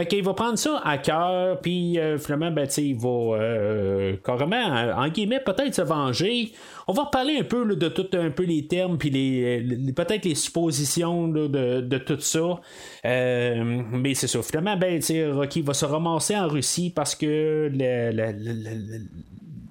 Fait 0.00 0.06
qu'il 0.06 0.24
va 0.24 0.32
prendre 0.32 0.56
ça 0.56 0.80
à 0.82 0.96
cœur, 0.96 1.60
puis 1.60 1.98
euh, 1.98 2.16
finalement, 2.16 2.50
ben, 2.50 2.66
il 2.78 2.96
va 2.96 4.16
carrément, 4.24 4.94
en 4.96 5.08
guillemets, 5.08 5.40
peut-être 5.40 5.74
se 5.74 5.82
venger. 5.82 6.52
On 6.88 6.94
va 6.94 7.02
reparler 7.02 7.36
un 7.36 7.44
peu 7.44 7.76
de 7.76 7.88
tout 7.90 8.06
un 8.14 8.30
peu 8.30 8.44
les 8.44 8.66
termes, 8.66 8.96
puis 8.96 9.10
les, 9.10 9.92
peut-être 9.92 10.24
les 10.24 10.34
suppositions 10.34 11.28
de, 11.28 11.98
tout 11.98 12.18
ça. 12.18 12.60
mais 13.04 14.14
c'est 14.14 14.26
ça, 14.26 14.40
finalement, 14.42 14.78
ben, 14.78 15.02
Rocky 15.34 15.60
va 15.60 15.74
se 15.74 15.84
ramasser 15.84 16.34
en 16.34 16.48
Russie 16.48 16.90
parce 16.96 17.14
que 17.14 17.70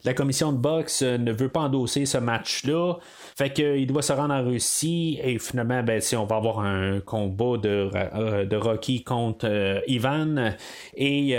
la 0.06 0.14
commission 0.14 0.52
de 0.52 0.58
boxe 0.58 1.02
euh, 1.02 1.18
ne 1.18 1.32
veut 1.32 1.50
pas 1.50 1.62
endosser 1.62 2.06
ce 2.06 2.18
match-là. 2.18 2.96
Fait 3.38 3.52
qu'il 3.52 3.88
doit 3.88 4.02
se 4.02 4.14
rendre 4.14 4.34
en 4.34 4.44
Russie 4.44 5.20
et 5.24 5.40
finalement, 5.40 5.84
ben, 5.84 6.02
si 6.02 6.16
on 6.16 6.26
va 6.26 6.38
avoir 6.38 6.60
un 6.60 7.00
combat 7.00 7.58
de, 7.58 7.90
euh, 7.94 8.46
de 8.46 8.56
Rocky 8.56 9.04
contre 9.04 9.48
euh, 9.48 9.80
Ivan. 9.88 10.54
Et 10.96 11.36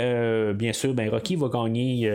bien 0.55 0.73
sûr, 0.73 0.93
ben, 0.93 1.09
Rocky 1.09 1.35
va 1.35 1.47
gagner 1.47 2.09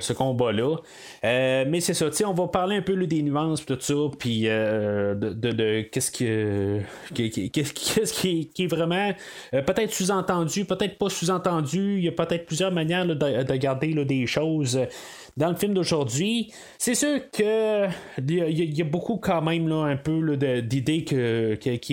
ce 0.00 0.12
combat-là. 0.12 0.76
mais 1.22 1.80
c'est 1.80 1.94
ça, 1.94 2.06
on 2.26 2.34
va 2.34 2.48
parler 2.48 2.76
un 2.76 2.82
peu 2.82 2.96
des 3.06 3.22
nuances 3.22 3.64
tout 3.66 3.76
ça, 3.80 3.94
puis 4.18 4.42
de, 4.42 5.14
de, 5.14 5.82
qu'est-ce 5.82 6.10
que 6.10 6.80
qu'est-ce 7.14 8.12
qui, 8.12 8.50
est 8.58 8.66
vraiment 8.66 9.12
peut-être 9.50 9.92
sous-entendu, 9.92 10.64
peut-être 10.64 10.98
pas 10.98 11.08
sous-entendu. 11.08 11.98
Il 11.98 12.04
y 12.04 12.08
a 12.08 12.12
peut-être 12.12 12.46
plusieurs 12.46 12.72
manières 12.72 13.06
de, 13.06 13.14
de, 13.14 13.56
garder 13.56 13.92
des 14.04 14.26
choses 14.26 14.78
dans 15.36 15.48
le 15.48 15.56
film 15.56 15.74
d'aujourd'hui. 15.74 16.52
C'est 16.78 16.94
sûr 16.94 17.20
que 17.30 17.86
il 18.18 18.78
y, 18.78 18.82
a 18.82 18.84
beaucoup 18.84 19.16
quand 19.16 19.42
même 19.42 19.68
là, 19.68 19.84
un 19.84 19.96
peu 19.96 20.36
d'idées 20.62 21.04
qui 21.04 21.14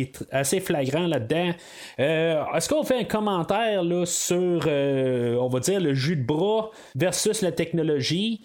est 0.02 0.26
assez 0.32 0.60
flagrant 0.60 1.08
là-dedans. 1.08 1.52
Euh, 2.00 2.44
est-ce 2.56 2.70
qu'on 2.70 2.84
fait 2.84 3.00
un 3.00 3.04
commentaire 3.04 3.84
là, 3.84 4.06
sur, 4.06 4.64
euh, 4.68 5.36
on 5.36 5.48
va 5.48 5.60
dire, 5.60 5.80
le 5.80 5.94
jus 5.94 6.16
de 6.16 6.24
bras 6.24 6.72
versus 6.96 7.42
la 7.42 7.52
technologie? 7.52 8.42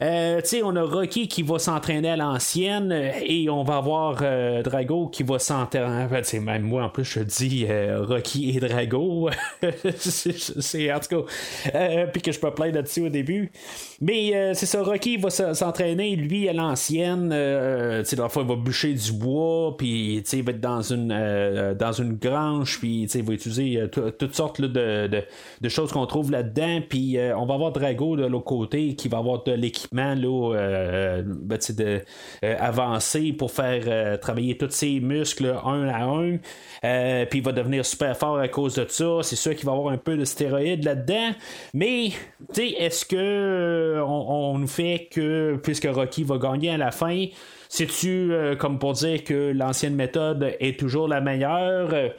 Euh, 0.00 0.40
on 0.62 0.76
a 0.76 0.82
Rocky 0.82 1.26
qui 1.26 1.42
va 1.42 1.58
s'entraîner 1.58 2.10
à 2.10 2.16
l'ancienne 2.16 2.92
euh, 2.92 3.10
et 3.20 3.50
on 3.50 3.64
va 3.64 3.78
avoir 3.78 4.18
euh, 4.22 4.62
Drago 4.62 5.08
qui 5.08 5.24
va 5.24 5.40
s'entraîner. 5.40 6.04
En 6.04 6.08
fait, 6.08 6.38
même 6.38 6.62
moi 6.62 6.84
en 6.84 6.88
plus 6.88 7.04
je 7.04 7.20
dis 7.20 7.66
Rocky 7.68 8.56
et 8.56 8.60
Drago. 8.60 9.28
c'est 9.96 10.92
en 10.92 11.00
tout 11.00 11.24
cas. 11.24 12.06
puis 12.12 12.22
que 12.22 12.30
je 12.30 12.38
peux 12.38 12.52
plaindre 12.52 12.76
là-dessus 12.76 13.06
au 13.06 13.08
début. 13.08 13.50
Mais 14.00 14.54
c'est 14.54 14.66
ça, 14.66 14.82
Rocky 14.82 15.16
va 15.16 15.30
s'entraîner 15.30 16.14
lui 16.14 16.48
à 16.48 16.52
l'ancienne. 16.52 17.30
tu 17.30 18.08
sais, 18.08 18.16
fois 18.28 18.42
il 18.42 18.48
va 18.48 18.56
bûcher 18.56 18.94
du 18.94 19.12
bois, 19.12 19.76
puis 19.76 20.18
il 20.18 20.42
va 20.42 20.52
être 20.52 20.60
dans 20.60 20.82
une 20.82 21.74
dans 21.78 21.92
une 21.92 22.14
grange, 22.14 22.78
puis 22.78 23.04
il 23.04 23.22
va 23.24 23.32
utiliser 23.32 23.82
toutes 23.90 24.34
sortes 24.34 24.60
de, 24.60 25.08
de, 25.60 25.68
choses 25.68 25.90
qu'on 25.90 26.06
trouve 26.06 26.30
là-dedans. 26.30 26.80
Puis 26.88 27.18
on 27.36 27.46
va 27.46 27.54
avoir 27.54 27.72
Drago 27.72 28.16
de 28.16 28.26
l'autre 28.26 28.44
côté 28.44 28.94
qui 28.94 29.08
va 29.08 29.18
avoir 29.18 29.42
de 29.42 29.52
l'équipement 29.92 30.14
là, 30.14 30.54
euh, 30.54 31.22
ben, 31.24 31.58
de, 31.76 32.02
euh, 32.44 32.56
avancer 32.58 33.32
pour 33.32 33.50
faire 33.50 33.82
euh, 33.86 34.16
travailler 34.16 34.56
tous 34.56 34.70
ses 34.70 35.00
muscles 35.00 35.54
un 35.64 35.88
à 35.88 36.04
un. 36.04 37.26
puis 37.26 37.38
il 37.38 37.44
va 37.44 37.52
devenir 37.52 37.84
super 37.84 38.16
fort 38.16 38.38
à 38.38 38.48
cause 38.48 38.74
de 38.74 38.86
ça. 38.88 39.20
C'est 39.22 39.36
sûr 39.36 39.54
qu'il 39.54 39.66
va 39.66 39.72
avoir 39.72 39.92
un 39.92 39.98
peu 39.98 40.16
de 40.16 40.24
stéroïdes 40.24 40.84
là-dedans. 40.84 41.30
Mais 41.74 42.12
est-ce 42.56 43.04
que 43.04 44.02
on, 44.06 44.58
nous 44.58 44.66
fait 44.66 45.08
que 45.10 45.58
puisque 45.62 45.88
Rocky 45.90 46.24
va 46.24 46.38
gagner 46.38 46.70
à 46.70 46.76
la 46.76 46.90
fin, 46.90 47.26
c'est-tu 47.68 48.32
comme 48.58 48.78
pour 48.78 48.94
dire 48.94 49.24
que 49.24 49.52
l'ancienne 49.52 49.94
méthode 49.94 50.54
est 50.60 50.78
toujours 50.78 51.08
la 51.08 51.20
meilleure? 51.20 52.12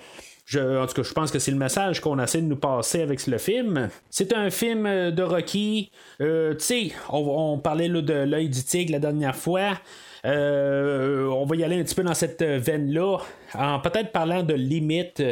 En 0.58 0.88
tout 0.88 0.94
cas, 0.94 1.03
je 1.03 1.13
pense 1.13 1.32
que 1.32 1.39
c'est 1.39 1.51
le 1.51 1.58
message 1.58 2.00
qu'on 2.00 2.18
essaie 2.20 2.41
de 2.41 2.48
nous 2.48 2.56
passer 2.56 3.01
avec 3.01 3.25
le 3.27 3.38
film. 3.38 3.89
C'est 4.10 4.34
un 4.34 4.50
film 4.50 4.86
euh, 4.86 5.12
de 5.12 5.22
Rocky. 5.22 5.91
Euh, 6.22 6.53
tu 6.56 6.65
sais, 6.65 6.91
on, 7.10 7.60
parlait 7.60 7.89
de 7.89 8.13
l'œil 8.13 8.50
du 8.50 8.63
tigre 8.63 8.91
la 8.94 9.00
dernière 9.00 9.36
fois. 9.36 9.79
Euh, 10.25 11.27
on 11.27 11.46
va 11.46 11.56
y 11.56 11.63
aller 11.63 11.79
un 11.79 11.84
petit 11.84 11.96
peu 11.96 12.03
dans 12.03 12.13
cette 12.13 12.44
veine-là, 12.44 13.20
en 13.53 13.79
peut-être 13.79 14.12
parlant 14.12 14.44
de 14.44 14.53
limites, 14.53 15.24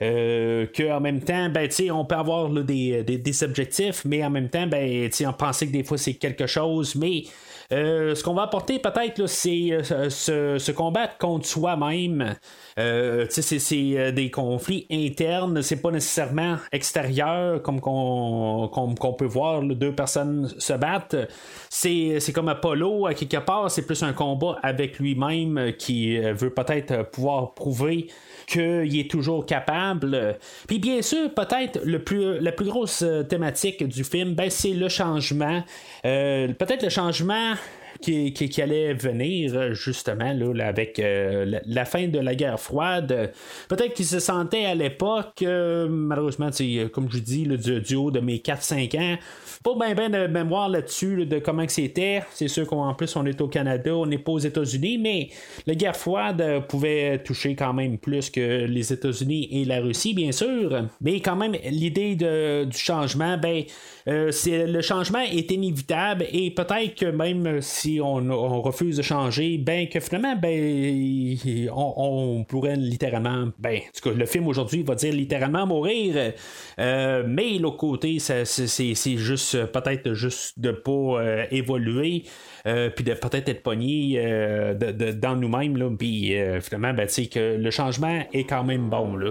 qu'en 0.00 1.00
même 1.00 1.20
temps, 1.22 1.48
ben, 1.48 1.68
on 1.90 2.04
peut 2.04 2.14
avoir 2.14 2.48
des, 2.48 3.02
des, 3.02 3.42
objectifs, 3.42 4.04
mais 4.04 4.24
en 4.24 4.30
même 4.30 4.48
temps, 4.48 4.68
ben, 4.68 5.10
on 5.26 5.32
pensait 5.32 5.66
que 5.66 5.72
des 5.72 5.82
fois 5.82 5.98
c'est 5.98 6.14
quelque 6.14 6.46
chose, 6.46 6.94
mais 6.94 7.24
euh, 7.70 8.14
ce 8.14 8.22
qu'on 8.22 8.32
va 8.32 8.44
apporter 8.44 8.78
peut-être, 8.78 9.26
c'est 9.26 9.72
euh, 9.72 10.08
se, 10.08 10.72
combattre 10.72 11.18
contre 11.18 11.46
soi-même. 11.46 12.36
Euh, 12.78 13.26
c'est 13.28 14.12
des 14.12 14.30
conflits 14.30 14.86
internes, 14.90 15.60
c'est 15.60 15.82
pas 15.82 15.90
nécessairement 15.90 16.56
extérieur 16.72 17.60
comme 17.62 17.80
qu'on 17.80 19.14
peut 19.18 19.26
voir 19.26 19.62
deux 19.62 19.94
personnes 19.94 20.48
se 20.58 20.72
battre. 20.72 21.28
C'est 21.68 22.32
comme 22.34 22.48
Apollo, 22.48 23.06
à 23.06 23.14
quelque 23.14 23.36
part, 23.36 23.70
c'est 23.70 23.84
plus 23.84 24.02
un 24.02 24.14
combat 24.14 24.58
avec 24.62 24.98
lui-même 24.98 25.72
qui 25.78 26.18
veut 26.18 26.50
peut-être 26.50 27.10
pouvoir 27.10 27.52
prouver 27.52 28.08
qu'il 28.48 28.98
est 28.98 29.10
toujours 29.10 29.46
capable. 29.46 30.38
Puis 30.66 30.78
bien 30.78 31.02
sûr, 31.02 31.32
peut-être 31.34 31.80
le 31.84 32.02
plus, 32.02 32.40
la 32.40 32.52
plus 32.52 32.66
grosse 32.66 33.04
thématique 33.28 33.86
du 33.86 34.04
film, 34.04 34.34
ben, 34.34 34.50
c'est 34.50 34.72
le 34.72 34.88
changement. 34.88 35.62
peut-être 36.02 36.82
le 36.82 36.88
changement 36.88 37.54
qui, 38.00 38.62
allait 38.62 38.94
venir 38.94 39.74
justement 39.74 40.32
là, 40.32 40.66
avec 40.66 40.98
euh, 40.98 41.58
la, 41.64 41.84
fin 41.84 42.08
de 42.08 42.18
la 42.18 42.34
guerre 42.34 42.60
froide. 42.60 43.32
Peut-être 43.68 43.94
qu'il 43.94 44.06
se 44.06 44.20
sentait 44.20 44.64
à 44.64 44.74
l'époque, 44.74 45.42
euh, 45.42 45.86
malheureusement, 45.88 46.50
comme 46.92 47.10
je 47.10 47.18
dis, 47.18 47.44
le 47.44 47.58
du, 47.58 47.94
haut 47.94 48.10
de 48.10 48.20
mes 48.20 48.38
4-5 48.38 48.98
ans, 48.98 49.18
pas 49.64 49.74
bien 49.74 49.94
ben 49.94 50.10
de 50.10 50.26
mémoire 50.32 50.68
là-dessus 50.68 51.26
de 51.26 51.38
comment 51.38 51.64
c'était. 51.68 52.22
C'est 52.32 52.48
sûr 52.48 52.66
qu'en 52.66 52.94
plus 52.94 53.16
on 53.16 53.26
est 53.26 53.40
au 53.40 53.48
Canada, 53.48 53.94
on 53.94 54.06
n'est 54.06 54.18
pas 54.18 54.32
aux 54.32 54.38
États-Unis, 54.38 54.98
mais 54.98 55.28
la 55.66 55.74
guerre 55.74 55.96
froide 55.96 56.66
pouvait 56.68 57.18
toucher 57.18 57.56
quand 57.56 57.72
même 57.72 57.98
plus 57.98 58.30
que 58.30 58.66
les 58.66 58.92
États-Unis 58.92 59.48
et 59.50 59.64
la 59.64 59.80
Russie, 59.80 60.14
bien 60.14 60.32
sûr. 60.32 60.88
Mais 61.00 61.20
quand 61.20 61.36
même, 61.36 61.54
l'idée 61.70 62.14
du 62.14 62.78
changement, 62.78 63.36
ben, 63.36 63.64
euh, 64.08 64.30
le 64.46 64.80
changement 64.80 65.20
est 65.20 65.50
inévitable 65.50 66.26
et 66.32 66.50
peut-être 66.50 66.94
que 66.94 67.06
même 67.06 67.60
si 67.60 68.00
on, 68.02 68.62
refuse 68.62 68.96
de 68.96 69.02
changer, 69.02 69.58
ben 69.58 69.88
que 69.88 70.00
finalement, 70.00 70.34
ben, 70.34 71.36
on, 71.74 72.44
pourrait 72.44 72.76
littéralement, 72.76 73.48
ben, 73.58 73.76
en 73.76 73.90
tout 73.94 74.08
cas, 74.10 74.16
le 74.16 74.26
film 74.26 74.48
aujourd'hui 74.48 74.82
va 74.82 74.94
dire 74.94 75.12
littéralement 75.12 75.66
mourir. 75.66 76.32
Euh, 76.78 77.24
mais 77.26 77.58
l'autre 77.58 77.76
côté, 77.76 78.18
c'est 78.18 79.16
juste 79.16 79.66
peut-être 79.66 80.14
juste 80.14 80.58
de 80.58 80.70
pas 80.70 80.90
euh, 80.90 81.44
évoluer. 81.50 82.24
Euh, 82.68 82.90
puis 82.90 83.02
de 83.02 83.14
peut-être 83.14 83.48
être 83.48 83.62
pogné 83.62 84.16
euh, 84.18 84.74
dans 85.14 85.36
nous-mêmes, 85.36 85.96
puis 85.96 86.36
euh, 86.36 86.60
finalement, 86.60 86.92
ben, 86.92 87.08
que 87.08 87.56
le 87.56 87.70
changement 87.70 88.24
est 88.32 88.44
quand 88.44 88.62
même 88.62 88.90
bon. 88.90 89.16
Là. 89.16 89.30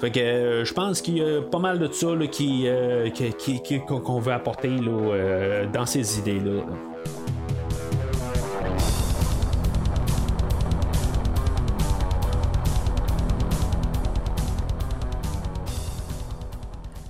Fait 0.00 0.10
que 0.10 0.64
je 0.64 0.74
pense 0.74 1.00
qu'il 1.00 1.18
y 1.18 1.22
a 1.22 1.42
pas 1.42 1.60
mal 1.60 1.78
de 1.78 1.90
ça 1.92 2.08
qui, 2.30 2.66
qu'on 3.86 4.18
veut 4.18 4.32
apporter 4.32 4.70
dans 5.72 5.86
ces 5.86 6.18
idées-là. 6.18 6.91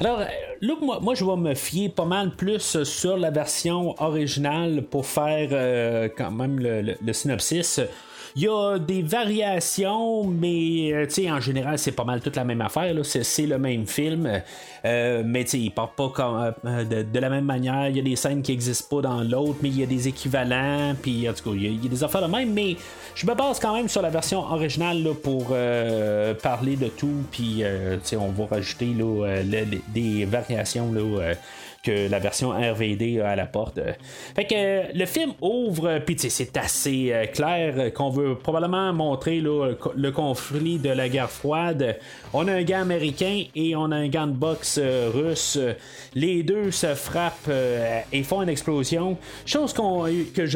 Alors, 0.05 0.19
Là, 0.63 0.75
moi, 1.01 1.15
je 1.15 1.25
vais 1.25 1.37
me 1.37 1.55
fier 1.55 1.89
pas 1.89 2.05
mal 2.05 2.33
plus 2.33 2.83
sur 2.83 3.17
la 3.17 3.31
version 3.31 4.01
originale 4.01 4.83
pour 4.83 5.07
faire 5.07 5.49
euh, 5.53 6.09
quand 6.17 6.33
même 6.33 6.59
le 6.59 7.13
synopsis. 7.13 7.81
Il 8.35 8.43
y 8.45 8.49
a 8.49 8.79
des 8.79 9.03
variations, 9.03 10.25
mais 10.25 10.93
euh, 10.93 11.07
en 11.31 11.41
général, 11.41 11.79
c'est 11.79 11.93
pas 11.93 12.05
mal 12.05 12.21
toute 12.21 12.37
la 12.37 12.45
même 12.45 12.63
affaire. 12.63 12.95
C'est, 13.05 13.47
le 13.47 13.59
même 13.59 13.87
film. 13.87 14.43
Euh, 14.85 15.23
mais 15.25 15.43
il 15.43 15.71
part 15.71 15.91
pas 15.91 16.09
comme, 16.09 16.55
euh, 16.65 17.05
de, 17.05 17.19
la 17.19 17.29
même 17.29 17.45
manière. 17.45 17.89
Il 17.89 17.97
y 17.97 18.01
a 18.01 18.03
des 18.03 18.17
scènes 18.17 18.41
qui 18.43 18.53
n'existent 18.53 18.97
pas 18.97 19.03
dans 19.03 19.23
l'autre, 19.23 19.59
mais 19.63 19.69
il 19.69 19.81
y 19.81 19.83
a 19.83 19.87
des 19.87 20.09
équivalents. 20.09 20.95
Puis 21.01 21.29
en 21.29 21.35
tout 21.35 21.51
cas, 21.51 21.57
il 21.57 21.85
y, 21.85 21.87
a, 21.87 21.91
des 21.91 22.05
affaires 22.05 22.23
de 22.23 22.33
même. 22.33 22.53
Mais 22.53 22.77
je 23.15 23.27
me 23.27 23.35
base 23.35 23.61
quand 23.61 23.75
même 23.75 23.89
sur 23.89 24.01
la 24.01 24.11
version 24.11 24.41
originale 24.41 25.07
pour 25.23 25.49
parler 26.43 26.77
de 26.77 26.89
tout. 26.89 27.25
Puis 27.31 27.63
on 28.19 28.31
va 28.31 28.47
rajouter 28.47 28.97
des 29.95 30.25
variations 30.25 30.91
que 31.83 32.09
la 32.09 32.21
version 32.21 32.51
RVD 32.51 33.21
à 33.21 33.35
la 33.35 33.47
porte. 33.47 33.81
Fait 34.37 34.45
que 34.45 34.97
le 34.97 35.05
film 35.05 35.33
ouvre, 35.41 35.99
puis 36.07 36.17
c'est 36.17 36.57
assez 36.57 37.13
clair 37.35 37.93
qu'on 37.93 38.11
veut 38.11 38.37
probablement 38.37 38.93
montrer 38.93 39.41
le 39.41 40.11
conflit 40.11 40.79
de 40.79 40.91
la 40.91 41.09
guerre 41.09 41.31
froide. 41.31 41.99
On 42.33 42.47
a 42.47 42.53
un 42.53 42.63
gars 42.63 42.81
américain 42.83 43.45
et 43.57 43.75
on 43.75 43.91
a 43.91 43.97
un 43.97 44.09
gars 44.09 44.27
de 44.27 44.33
boxe 44.33 44.79
russe. 45.13 45.59
Les 46.15 46.45
deux 46.45 46.71
se 46.71 46.95
frappent 46.95 47.51
et 48.13 48.23
font 48.23 48.43
une 48.43 48.49
explosion. 48.49 49.19
Chose 49.45 49.73
que, 49.73 50.47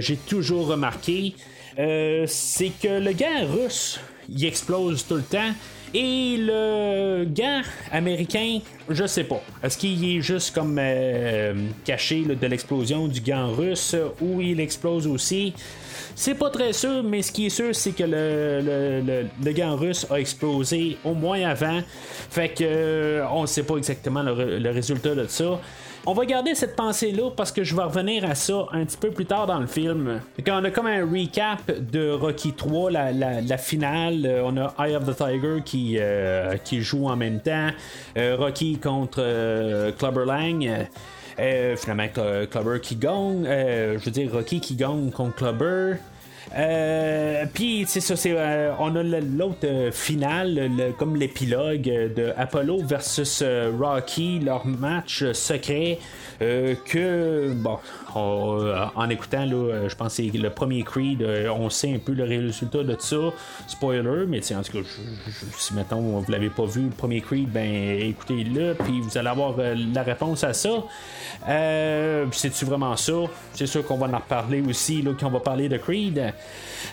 j'ai 0.00 0.16
toujours 0.16 0.68
remarqué, 0.68 1.34
c'est 1.76 2.72
que 2.82 3.00
le 3.00 3.12
gars 3.12 3.44
russe, 3.44 4.00
il 4.30 4.46
explose 4.46 5.06
tout 5.06 5.16
le 5.16 5.22
temps. 5.22 5.52
Et 5.92 6.36
le 6.38 7.24
gars 7.24 7.62
américain, 7.90 8.60
je 8.88 9.06
sais 9.06 9.24
pas. 9.24 9.42
Est-ce 9.62 9.76
qu'il 9.76 10.04
est 10.04 10.20
juste 10.20 10.54
comme 10.54 10.76
euh, 10.78 11.52
caché 11.84 12.22
de 12.22 12.46
l'explosion 12.46 13.08
du 13.08 13.20
gant 13.20 13.48
russe 13.52 13.96
ou 14.20 14.40
il 14.40 14.60
explose 14.60 15.08
aussi? 15.08 15.52
C'est 16.14 16.34
pas 16.34 16.50
très 16.50 16.72
sûr, 16.72 17.02
mais 17.02 17.22
ce 17.22 17.32
qui 17.32 17.46
est 17.46 17.50
sûr, 17.50 17.74
c'est 17.74 17.92
que 17.92 18.04
le, 18.04 19.26
le, 19.42 19.52
gant 19.52 19.74
russe 19.74 20.06
a 20.10 20.20
explosé 20.20 20.96
au 21.04 21.14
moins 21.14 21.42
avant. 21.42 21.80
Fait 22.30 22.50
que 22.50 22.62
euh, 22.64 23.26
on 23.32 23.46
sait 23.46 23.64
pas 23.64 23.76
exactement 23.76 24.22
le 24.22 24.70
résultat 24.70 25.16
de 25.16 25.26
ça. 25.26 25.58
On 26.06 26.14
va 26.14 26.24
garder 26.24 26.54
cette 26.54 26.76
pensée-là 26.76 27.30
parce 27.36 27.52
que 27.52 27.62
je 27.62 27.76
vais 27.76 27.82
revenir 27.82 28.24
à 28.24 28.34
ça 28.34 28.66
un 28.72 28.86
petit 28.86 28.96
peu 28.96 29.10
plus 29.10 29.26
tard 29.26 29.46
dans 29.46 29.58
le 29.58 29.66
film. 29.66 30.22
Quand 30.46 30.58
on 30.58 30.64
a 30.64 30.70
comme 30.70 30.86
un 30.86 31.04
recap 31.04 31.70
de 31.70 32.10
Rocky 32.10 32.54
3, 32.54 32.90
la, 32.90 33.58
finale, 33.58 34.24
euh, 34.24 34.42
on 34.42 34.56
a 34.56 34.74
Eye 34.78 34.96
of 34.96 35.04
the 35.04 35.14
Tiger 35.14 35.58
qui, 35.62 35.96
euh, 35.98 36.56
qui 36.56 36.80
joue 36.80 37.06
en 37.06 37.16
même 37.16 37.40
temps, 37.40 37.68
euh, 38.16 38.34
Rocky 38.38 38.78
contre 38.78 39.20
Clubber 39.98 40.24
Lang. 40.24 40.86
finalement, 41.76 42.08
Clubber 42.50 42.80
qui 42.80 42.96
gagne. 42.96 43.44
je 43.44 44.02
veux 44.02 44.10
dire, 44.10 44.32
Rocky 44.32 44.60
qui 44.60 44.76
gagne 44.76 45.10
contre 45.10 45.36
Clubber. 45.36 45.96
Euh, 46.56 47.44
puis, 47.52 47.84
c'est 47.86 48.00
ça, 48.00 48.16
c'est, 48.16 48.32
euh, 48.34 48.72
on 48.78 48.94
a 48.96 49.02
l'autre 49.02 49.64
euh, 49.64 49.92
finale, 49.92 50.70
comme 50.98 51.16
l'épilogue 51.16 51.82
de 51.82 52.32
Apollo 52.36 52.82
versus 52.84 53.42
Rocky, 53.78 54.40
leur 54.40 54.66
match 54.66 55.24
secret. 55.32 55.98
que, 56.40 57.52
bon, 57.54 57.78
en 58.16 59.10
écoutant, 59.10 59.44
là, 59.44 59.88
je 59.88 59.94
pense 59.94 60.16
que 60.16 60.22
c'est 60.30 60.38
le 60.38 60.50
premier 60.50 60.82
Creed, 60.82 61.26
on 61.54 61.70
sait 61.70 61.94
un 61.94 61.98
peu 61.98 62.12
le 62.12 62.24
résultat 62.24 62.82
de 62.82 62.96
ça. 62.98 63.16
Spoiler, 63.66 64.26
mais 64.26 64.40
en 64.52 64.62
tout 64.62 64.72
cas, 64.72 64.88
si 65.56 65.74
maintenant 65.74 66.00
vous 66.00 66.30
l'avez 66.30 66.50
pas 66.50 66.64
vu, 66.64 66.84
le 66.84 66.90
premier 66.90 67.20
Creed, 67.20 67.50
ben 67.50 68.00
écoutez-le, 68.00 68.74
puis 68.74 69.00
vous 69.00 69.16
allez 69.16 69.28
avoir 69.28 69.54
la 69.56 70.02
réponse 70.02 70.44
à 70.44 70.52
ça. 70.52 70.70
C'est-tu 72.32 72.64
vraiment 72.64 72.96
ça? 72.96 73.12
C'est 73.54 73.66
sûr 73.66 73.84
qu'on 73.84 73.96
va 73.96 74.06
en 74.06 74.18
reparler 74.18 74.62
aussi, 74.62 75.02
là, 75.02 75.12
quand 75.18 75.26
on 75.26 75.30
va 75.30 75.40
parler 75.40 75.68
de 75.68 75.76
Creed. 75.76 76.32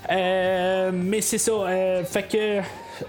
Euh, 0.09 0.91
mais 0.93 1.21
c'est 1.21 1.37
ça. 1.37 1.51
Euh, 1.51 2.03
que 2.03 2.57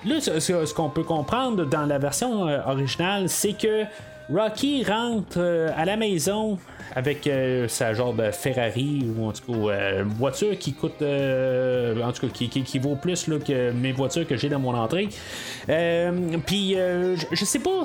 là, 0.07 0.21
ce, 0.21 0.75
qu'on 0.75 0.91
peut 0.91 1.03
comprendre 1.03 1.65
dans 1.65 1.87
la 1.87 1.99
version 1.99 2.49
euh, 2.49 2.61
originale, 2.67 3.29
c'est 3.29 3.55
que 3.55 3.85
Rocky 4.33 4.85
rentre 4.85 5.41
à 5.77 5.85
la 5.85 5.97
maison 5.97 6.59
avec 6.95 7.29
sa 7.69 7.95
genre 7.95 8.15
de 8.15 8.31
Ferrari 8.31 9.07
ou 9.17 9.27
en 9.27 9.33
tout 9.33 9.67
cas 9.67 10.03
voiture 10.05 10.59
qui 10.59 10.73
coûte 10.73 11.03
en 11.03 12.13
tout 12.13 12.27
cas 12.27 12.33
qui, 12.33 12.79
vaut 12.79 12.97
plus 12.97 13.27
là, 13.29 13.39
que 13.39 13.71
mes 13.73 13.93
voitures 13.93 14.27
que 14.27 14.37
j'ai 14.37 14.49
dans 14.49 14.59
mon 14.59 14.75
entrée. 14.75 15.09
Puis 15.67 16.75
je, 16.75 17.45
sais 17.45 17.59
pas, 17.59 17.85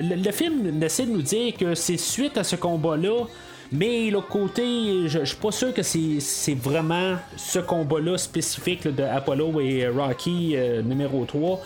le, 0.00 0.32
film 0.32 0.82
essaie 0.82 1.06
de 1.06 1.10
nous 1.10 1.22
dire 1.22 1.56
que 1.56 1.74
c'est 1.74 1.96
suite 1.96 2.38
à 2.38 2.44
ce 2.44 2.56
combat 2.56 2.96
là 2.96 3.26
mais 3.70 4.10
l'autre 4.10 4.28
côté, 4.28 5.08
je, 5.08 5.24
suis 5.24 5.36
pas 5.36 5.52
sûr 5.52 5.74
que 5.74 5.82
c'est 5.82 6.54
vraiment 6.54 7.16
ce 7.36 7.58
combat-là 7.58 8.16
spécifique 8.16 8.88
de 8.88 9.02
Apollo 9.02 9.60
et 9.60 9.86
Rocky 9.88 10.54
euh, 10.56 10.80
numéro 10.80 11.24
3. 11.26 11.60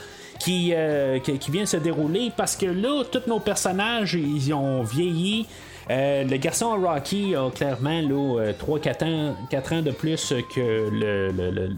Euh, 0.48 1.18
qui, 1.20 1.38
qui, 1.38 1.50
vient 1.50 1.66
se 1.66 1.76
dérouler 1.76 2.32
parce 2.36 2.56
que 2.56 2.66
là, 2.66 3.04
tous 3.10 3.28
nos 3.28 3.38
personnages, 3.38 4.14
ils 4.14 4.52
ont 4.52 4.82
vieilli. 4.82 5.46
Euh, 5.90 6.24
le 6.24 6.36
garçon 6.36 6.76
Rocky 6.80 7.34
a 7.34 7.50
clairement 7.50 8.00
3-4 8.00 9.04
ans, 9.04 9.36
4 9.50 9.72
ans 9.72 9.82
de 9.82 9.90
plus 9.90 10.32
que 10.54 10.88
le, 10.90 11.70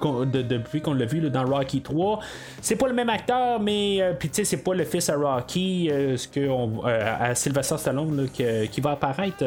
depuis 0.00 0.80
qu'on 0.80 0.94
l'a 0.94 1.06
vu 1.06 1.20
dans 1.30 1.44
Rocky 1.44 1.80
3. 1.80 2.20
C'est 2.60 2.76
pas 2.76 2.88
le 2.88 2.94
même 2.94 3.08
acteur, 3.08 3.60
mais 3.60 3.98
euh, 4.00 4.12
puis 4.18 4.28
tu 4.28 4.36
sais, 4.36 4.44
c'est 4.44 4.62
pas 4.62 4.74
le 4.74 4.84
fils 4.84 5.08
à 5.08 5.16
Rocky, 5.16 5.90
euh, 5.90 6.16
ce 6.16 6.28
que 6.28 6.48
on, 6.48 6.86
euh, 6.86 7.16
à 7.20 7.34
Sylvester 7.34 7.78
Stallone 7.78 8.28
qui 8.32 8.80
va 8.80 8.92
apparaître 8.92 9.44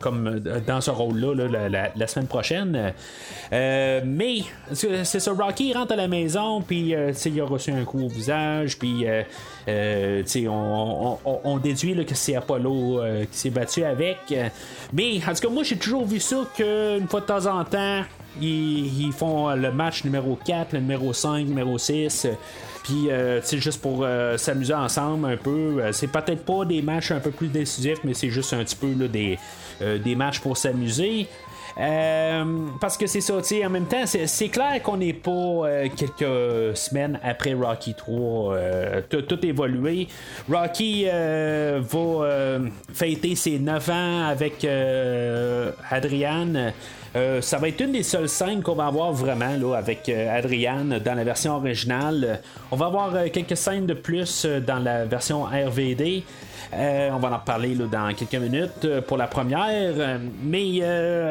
comme 0.00 0.40
dans 0.66 0.80
ce 0.80 0.90
rôle-là 0.90 1.90
la, 1.94 2.06
semaine 2.06 2.26
prochaine. 2.26 2.92
mais 3.50 4.38
c'est 4.72 5.20
ça, 5.20 5.32
Rocky 5.32 5.72
rentre 5.72 5.92
à 5.92 5.96
la 5.96 6.08
maison, 6.08 6.62
puis 6.62 6.94
il 7.26 7.40
a 7.40 7.44
reçu 7.44 7.72
un 7.72 7.84
coup 7.84 8.04
au 8.04 8.08
visage, 8.08 8.78
puis 8.78 9.06
on, 9.66 11.18
on, 11.24 11.40
on, 11.44 11.58
déduit 11.58 12.04
que 12.04 12.14
c'est 12.14 12.36
Apollo 12.36 13.00
qui 13.30 13.38
s'est 13.38 13.50
battu 13.50 13.84
avec. 13.84 14.34
Mais 14.92 15.20
en 15.26 15.34
tout 15.34 15.48
cas, 15.48 15.48
moi 15.48 15.62
j'ai 15.62 15.76
toujours 15.76 16.04
vu 16.04 16.20
ça 16.20 16.36
qu'une 16.54 17.08
fois 17.08 17.20
de 17.20 17.26
temps 17.26 17.46
en 17.46 17.64
temps, 17.64 18.02
ils, 18.40 19.12
font 19.12 19.54
le 19.54 19.72
match 19.72 20.04
numéro 20.04 20.38
4, 20.44 20.72
le 20.72 20.80
numéro 20.80 21.12
5, 21.12 21.46
numéro 21.46 21.78
6. 21.78 22.28
Puis, 22.86 23.10
euh, 23.10 23.40
c'est 23.42 23.58
juste 23.58 23.82
pour 23.82 24.04
euh, 24.04 24.36
s'amuser 24.36 24.72
ensemble 24.72 25.26
un 25.26 25.36
peu. 25.36 25.80
Euh, 25.80 25.90
c'est 25.90 26.06
peut-être 26.06 26.44
pas 26.44 26.64
des 26.64 26.82
matchs 26.82 27.10
un 27.10 27.18
peu 27.18 27.32
plus 27.32 27.48
décisifs, 27.48 27.98
mais 28.04 28.14
c'est 28.14 28.30
juste 28.30 28.52
un 28.52 28.62
petit 28.62 28.76
peu 28.76 28.94
des, 29.08 29.38
des 29.80 30.14
matchs 30.14 30.38
pour 30.38 30.56
s'amuser. 30.56 31.26
parce 32.80 32.96
que 32.96 33.08
c'est 33.08 33.20
ça, 33.20 33.34
en 33.34 33.70
même 33.70 33.86
temps, 33.86 34.04
c'est 34.06 34.48
clair 34.48 34.80
qu'on 34.84 34.98
n'est 34.98 35.12
pas 35.12 35.88
quelques 35.96 36.76
semaines 36.76 37.18
après 37.24 37.54
Rocky 37.54 37.94
3. 37.94 38.56
tout 39.10 39.44
évolué. 39.44 40.06
Rocky 40.48 41.06
va 41.06 42.60
fêter 42.94 43.34
ses 43.34 43.58
9 43.58 43.90
ans 43.90 44.28
avec 44.28 44.64
Adriane. 45.90 46.72
Euh, 47.16 47.40
ça 47.40 47.56
va 47.56 47.68
être 47.68 47.80
une 47.80 47.92
des 47.92 48.02
seules 48.02 48.28
scènes 48.28 48.62
qu'on 48.62 48.74
va 48.74 48.86
avoir 48.86 49.10
vraiment 49.10 49.72
avec 49.74 50.06
euh, 50.08 50.38
Adriane 50.38 50.98
dans 51.02 51.14
la 51.14 51.24
version 51.24 51.56
originale. 51.56 52.40
On 52.70 52.76
va 52.76 52.86
avoir 52.86 53.14
euh, 53.14 53.28
quelques 53.32 53.56
scènes 53.56 53.86
de 53.86 53.94
plus 53.94 54.44
dans 54.44 54.78
la 54.78 55.06
version 55.06 55.44
RVD. 55.44 56.22
on 56.74 57.16
va 57.18 57.30
en 57.30 57.38
reparler 57.38 57.74
dans 57.90 58.12
quelques 58.12 58.34
minutes 58.34 59.00
pour 59.06 59.16
la 59.16 59.28
première. 59.28 60.18
mais 60.42 60.80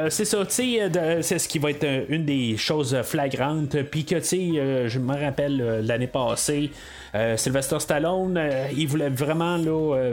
c'est 0.10 0.26
ça, 0.26 0.40
c'est 0.50 1.40
ce 1.40 1.48
qui 1.48 1.60
va 1.60 1.70
être 1.70 2.06
une 2.10 2.26
des 2.26 2.58
choses 2.58 2.98
flagrantes. 3.04 3.84
Puis 3.84 4.06
que, 4.06 4.20
je 4.20 5.00
me 5.00 5.14
rappelle 5.14 5.82
l'année 5.86 6.08
passée, 6.08 6.72
Sylvester 7.36 7.80
Stallone, 7.80 8.40
il 8.76 8.88
voulait 8.88 9.10
vraiment 9.10 9.60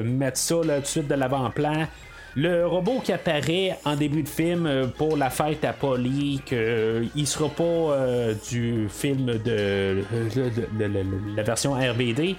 mettre 0.05 0.39
ça 0.39 0.57
tout 0.57 0.69
de 0.69 0.87
suite 0.87 1.09
de 1.09 1.15
l'avant-plan. 1.15 1.87
Le 2.35 2.67
robot 2.67 3.01
qui 3.05 3.13
apparaît 3.13 3.79
en 3.85 3.95
début 3.95 4.23
de 4.23 4.29
film 4.29 4.67
euh, 4.67 4.87
pour 4.87 5.19
la 5.19 5.29
fête 5.29 5.65
à 5.65 5.75
Polly, 5.75 6.41
qu'il 6.47 6.57
euh, 6.57 7.25
sera 7.27 7.51
pas 7.51 7.63
euh, 7.63 8.35
du 8.51 8.89
film 8.89 9.27
de, 9.45 10.03
la 11.37 11.43
version 11.43 11.75
RBD. 11.75 12.37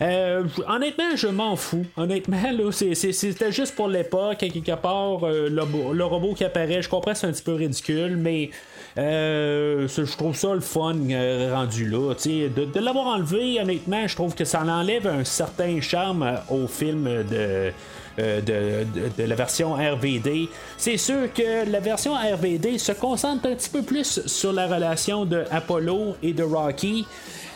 honnêtement, 0.00 1.16
je 1.16 1.28
m'en 1.28 1.56
fous. 1.56 1.86
Honnêtement, 1.96 2.36
c'était 2.70 3.52
juste 3.52 3.74
pour 3.74 3.88
l'époque, 3.88 4.38
quelque 4.38 4.74
part, 4.74 5.20
le, 5.22 6.04
robot 6.04 6.34
qui 6.34 6.44
apparaît, 6.44 6.82
je 6.82 6.88
comprends 6.88 7.14
c'est 7.14 7.26
un 7.26 7.32
petit 7.32 7.42
peu 7.42 7.54
ridicule, 7.54 8.16
mais 8.16 8.50
je 8.96 10.16
trouve 10.16 10.36
ça 10.36 10.52
le 10.52 10.60
fun 10.60 10.96
rendu 11.52 11.88
là. 11.88 12.14
De 12.14 12.80
l'avoir 12.80 13.06
enlevé, 13.06 13.60
honnêtement, 13.60 14.06
je 14.06 14.14
trouve 14.14 14.34
que 14.34 14.44
ça 14.44 14.62
enlève 14.62 15.06
un 15.06 15.24
certain 15.24 15.80
charme 15.80 16.40
au 16.50 16.66
film 16.66 17.04
de 17.30 17.72
euh, 18.20 18.84
de, 19.16 19.24
la 19.24 19.34
version 19.34 19.74
RVD. 19.74 20.48
C'est 20.76 20.96
sûr 20.96 21.32
que 21.32 21.70
la 21.70 21.80
version 21.80 22.14
RVD 22.14 22.78
se 22.78 22.92
concentre 22.92 23.46
un 23.46 23.54
petit 23.54 23.70
peu 23.70 23.82
plus 23.82 24.26
sur 24.26 24.52
la 24.52 24.66
relation 24.66 25.24
de 25.24 25.44
Apollo 25.50 26.16
et 26.22 26.32
de 26.32 26.42
Rocky. 26.42 27.06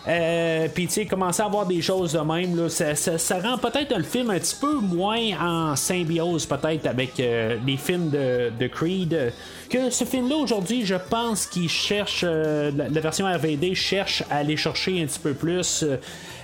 Euh, 0.06 0.68
Puis, 0.72 0.86
tu 0.86 0.92
sais, 0.92 1.06
commencer 1.06 1.42
à 1.42 1.46
avoir 1.46 1.66
des 1.66 1.80
choses 1.80 2.12
de 2.12 2.18
même, 2.18 2.56
là, 2.56 2.68
ça, 2.68 3.38
rend 3.38 3.58
peut-être 3.58 3.96
le 3.96 4.02
film 4.02 4.30
un 4.30 4.38
petit 4.38 4.56
peu 4.56 4.74
moins 4.74 5.40
en 5.40 5.76
symbiose, 5.76 6.46
peut-être, 6.46 6.86
avec 6.86 7.18
euh, 7.20 7.56
les 7.66 7.76
films 7.76 8.10
de, 8.10 8.66
Creed. 8.66 9.32
Que 9.70 9.90
ce 9.90 10.04
film-là, 10.04 10.36
aujourd'hui, 10.36 10.84
je 10.84 10.94
pense 10.94 11.46
qu'il 11.46 11.68
cherche, 11.68 12.22
euh, 12.24 12.70
la, 12.76 13.00
version 13.00 13.26
RVD 13.26 13.74
cherche 13.74 14.22
à 14.30 14.38
aller 14.38 14.56
chercher 14.56 15.02
un 15.02 15.06
petit 15.06 15.18
peu 15.18 15.32
plus. 15.32 15.84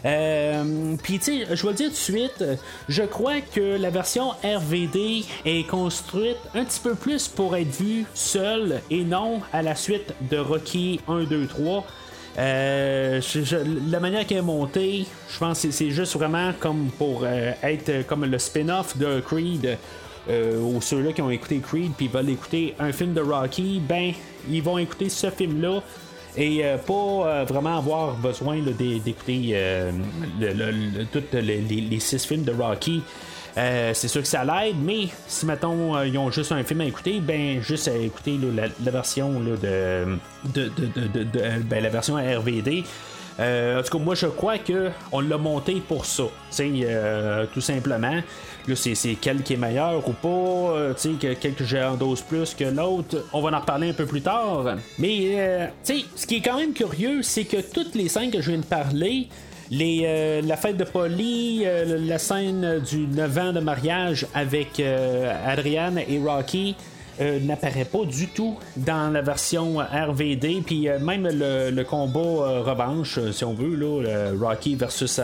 Euh, 0.05 0.97
Puis, 1.03 1.19
tu 1.19 1.41
sais, 1.41 1.47
je 1.55 1.63
vais 1.63 1.69
le 1.69 1.75
dire 1.75 1.89
tout 1.89 1.93
de 1.93 1.97
suite, 1.97 2.45
je 2.89 3.03
crois 3.03 3.41
que 3.41 3.77
la 3.79 3.91
version 3.91 4.31
RVD 4.43 5.25
est 5.45 5.67
construite 5.69 6.39
un 6.55 6.65
petit 6.65 6.81
peu 6.81 6.95
plus 6.95 7.29
pour 7.29 7.57
être 7.57 7.69
vue 7.69 8.07
seule 8.15 8.81
et 8.91 9.05
non 9.05 9.41
à 9.53 9.63
la 9.63 9.75
suite 9.75 10.15
de 10.31 10.39
Rocky 10.39 11.01
1, 11.09 11.25
2, 11.25 11.47
3. 11.47 11.85
La 12.37 14.01
manière 14.01 14.27
qu'elle 14.27 14.39
est 14.39 14.43
montée, 14.43 15.07
je 15.33 15.39
pense 15.39 15.63
que 15.63 15.71
c'est 15.71 15.91
juste 15.91 16.15
vraiment 16.15 16.53
comme 16.59 16.91
pour 16.99 17.27
être 17.27 18.07
comme 18.07 18.25
le 18.25 18.39
spin-off 18.39 18.97
de 18.97 19.21
Creed. 19.21 19.77
ou 20.29 20.81
ceux-là 20.81 21.13
qui 21.13 21.23
ont 21.23 21.31
écouté 21.31 21.59
Creed 21.59 21.93
puis 21.97 22.09
veulent 22.09 22.31
écouter 22.31 22.75
un 22.79 22.93
film 22.93 23.15
de 23.15 23.21
Rocky, 23.21 23.81
ben 23.87 24.13
ils 24.49 24.63
vont 24.63 24.79
écouter 24.79 25.09
ce 25.09 25.31
film-là 25.31 25.83
et 26.37 26.63
pas 26.87 27.45
vraiment 27.45 27.79
avoir 27.79 28.15
besoin 28.15 28.59
d'écouter 28.61 29.57
tous 31.13 31.23
les, 31.33 32.01
six 32.01 32.25
films 32.25 32.45
de 32.45 32.53
Rocky. 32.53 33.03
Euh, 33.57 33.93
c'est 33.95 34.09
sûr 34.09 34.23
que 34.23 34.29
ça 34.29 34.45
l'aide, 34.45 34.77
mais 34.83 35.09
si 35.27 35.47
mettons 35.47 35.97
euh, 35.97 36.07
ils 36.07 36.17
ont 36.19 36.31
juste 36.31 36.53
un 36.53 36.63
film 36.63 36.81
à 36.83 36.85
écouter, 36.85 37.21
ben 37.21 37.61
juste 37.61 37.89
à 37.89 37.97
écouter 37.97 38.39
la, 38.55 38.91
version 38.91 39.41
de, 39.41 40.07
de, 40.55 40.71
ben, 41.65 41.83
la 41.83 41.89
version 41.89 42.15
RVD. 42.15 42.85
Euh, 43.39 43.81
en 43.81 43.83
tout 43.83 43.97
cas, 43.97 44.05
moi 44.05 44.15
je 44.15 44.27
crois 44.27 44.59
que 44.59 44.91
on 45.13 45.21
l'a 45.21 45.39
monté 45.39 45.83
pour 45.87 46.05
ça. 46.07 46.25
tout 47.53 47.61
simplement. 47.61 48.21
Là, 48.69 48.77
c'est, 48.77 49.17
quel 49.21 49.43
qui 49.43 49.55
est 49.55 49.57
meilleur 49.57 50.07
ou 50.07 50.13
pas, 50.13 50.93
tu 51.01 51.17
sais, 51.19 51.51
que 51.51 51.65
j'endosse 51.65 52.21
plus 52.21 52.55
que 52.55 52.65
l'autre. 52.65 53.25
On 53.33 53.41
va 53.41 53.57
en 53.57 53.61
reparler 53.61 53.91
un 53.91 53.95
peu 53.95 54.05
plus 54.05 54.21
tard. 54.21 54.77
Mais, 54.99 55.73
tu 55.83 55.95
sais, 55.95 56.05
ce 56.15 56.27
qui 56.27 56.37
est 56.37 56.41
quand 56.41 56.59
même 56.59 56.75
curieux, 56.75 57.23
c'est 57.23 57.45
que 57.45 57.57
toutes 57.57 57.95
les 57.95 58.09
scènes 58.09 58.31
que 58.31 58.43
je 58.43 58.51
viens 58.51 58.61
de 58.61 58.65
parler, 58.65 59.29
euh, 59.73 60.43
la 60.43 60.57
fête 60.57 60.77
de 60.77 60.85
Polly, 60.85 61.63
euh, 61.65 61.99
la 61.99 62.19
scène 62.19 62.81
du 62.81 63.07
9 63.07 63.39
ans 63.39 63.53
de 63.53 63.61
mariage 63.61 64.27
avec 64.35 64.81
euh, 64.81 65.33
Adrienne 65.47 66.01
et 66.09 66.19
Rocky. 66.19 66.77
n'apparaît 67.21 67.85
pas 67.85 68.05
du 68.07 68.29
tout 68.29 68.57
dans 68.77 69.13
la 69.13 69.21
version 69.21 69.77
RVD, 69.77 70.63
puis 70.65 70.89
même 71.03 71.29
le, 71.31 71.83
combat 71.83 72.63
revanche, 72.63 73.19
si 73.31 73.45
on 73.45 73.53
veut, 73.53 73.77
là, 73.77 74.33
Rocky 74.41 74.75
versus 74.75 75.21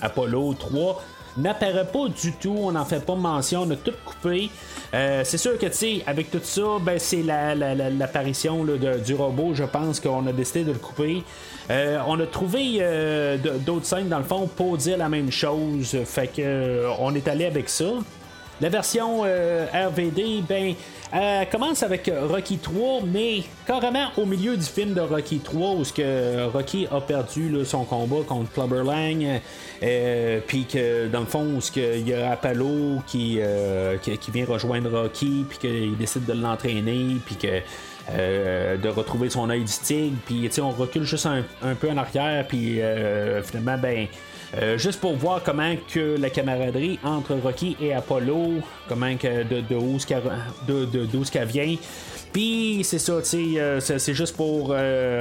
Apollo 0.00 0.54
3, 0.54 1.02
n'apparaît 1.38 1.86
pas 1.86 2.08
du 2.08 2.32
tout, 2.32 2.56
on 2.58 2.72
n'en 2.72 2.84
fait 2.84 3.04
pas 3.04 3.14
mention, 3.14 3.62
on 3.62 3.70
a 3.70 3.76
tout 3.76 3.92
coupé. 4.04 4.50
Euh, 4.94 5.22
c'est 5.24 5.38
sûr 5.38 5.58
que, 5.58 5.66
tu 5.66 5.72
sais, 5.72 6.02
avec 6.06 6.30
tout 6.30 6.40
ça, 6.42 6.78
ben, 6.80 6.98
c'est 6.98 7.22
l'apparition 7.22 8.64
du 8.64 9.14
robot, 9.14 9.54
je 9.54 9.64
pense 9.64 10.00
qu'on 10.00 10.26
a 10.26 10.32
décidé 10.32 10.64
de 10.64 10.72
le 10.72 10.78
couper. 10.78 11.22
Euh, 11.70 11.98
on 12.06 12.18
a 12.20 12.26
trouvé 12.26 12.78
euh, 12.80 13.36
d'autres 13.60 13.86
scènes, 13.86 14.08
dans 14.08 14.18
le 14.18 14.24
fond, 14.24 14.46
pour 14.46 14.76
dire 14.76 14.96
la 14.96 15.08
même 15.08 15.30
chose. 15.30 15.96
Fait 16.04 16.28
que 16.28 16.86
on 16.98 17.14
est 17.14 17.28
allé 17.28 17.44
avec 17.44 17.68
ça. 17.68 17.92
La 18.60 18.68
version 18.68 19.22
RVD, 19.22 20.42
ben, 20.48 20.74
elle 21.12 21.48
commence 21.48 21.82
avec 21.82 22.10
Rocky 22.28 22.58
3, 22.58 23.02
mais 23.06 23.42
carrément 23.66 24.08
au 24.16 24.26
milieu 24.26 24.56
du 24.56 24.64
film 24.64 24.94
de 24.94 25.00
Rocky 25.00 25.38
3, 25.38 25.70
où 25.70 25.82
que 25.82 26.46
Rocky 26.48 26.86
a 26.90 27.00
perdu 27.00 27.64
son 27.64 27.84
combat 27.84 28.22
contre 28.26 28.50
Clubber 28.52 28.82
Lang, 28.84 29.40
euh, 29.82 30.40
puis 30.46 30.64
que 30.64 31.08
dans 31.08 31.20
le 31.20 31.26
fond, 31.26 31.44
où 31.44 31.60
il 31.76 32.08
y 32.08 32.14
a 32.14 32.32
Apollo 32.32 33.02
qui, 33.06 33.38
euh, 33.40 33.96
qui, 33.98 34.30
vient 34.30 34.44
rejoindre 34.44 34.90
Rocky, 34.90 35.46
puis 35.48 35.58
qu'il 35.58 35.96
décide 35.96 36.26
de 36.26 36.34
l'entraîner, 36.34 37.16
puis 37.24 37.36
que 37.36 37.60
euh, 38.10 38.76
de 38.76 38.88
retrouver 38.88 39.30
son 39.30 39.48
œil 39.50 39.64
du 39.64 39.72
tigre, 39.72 40.16
puis 40.26 40.50
on 40.60 40.70
recule 40.70 41.04
juste 41.04 41.26
un, 41.26 41.74
peu 41.74 41.90
en 41.90 41.96
arrière, 41.96 42.46
puis 42.46 42.80
finalement, 43.44 43.78
ben. 43.78 44.08
Juste 44.76 45.00
pour 45.00 45.14
voir 45.14 45.42
comment 45.42 45.74
que 45.92 46.16
la 46.18 46.30
camaraderie 46.30 46.98
entre 47.04 47.34
Rocky 47.34 47.76
et 47.80 47.92
Apollo, 47.92 48.54
comment 48.88 49.16
que 49.16 49.42
de, 49.42 49.60
de 49.60 49.74
où 49.74 49.98
ce 49.98 51.30
qu'elle 51.32 51.46
vient. 51.46 51.76
Puis 52.32 52.80
c'est 52.84 52.98
ça, 52.98 53.14
c'est 53.22 54.14
juste 54.14 54.36
pour 54.36 54.74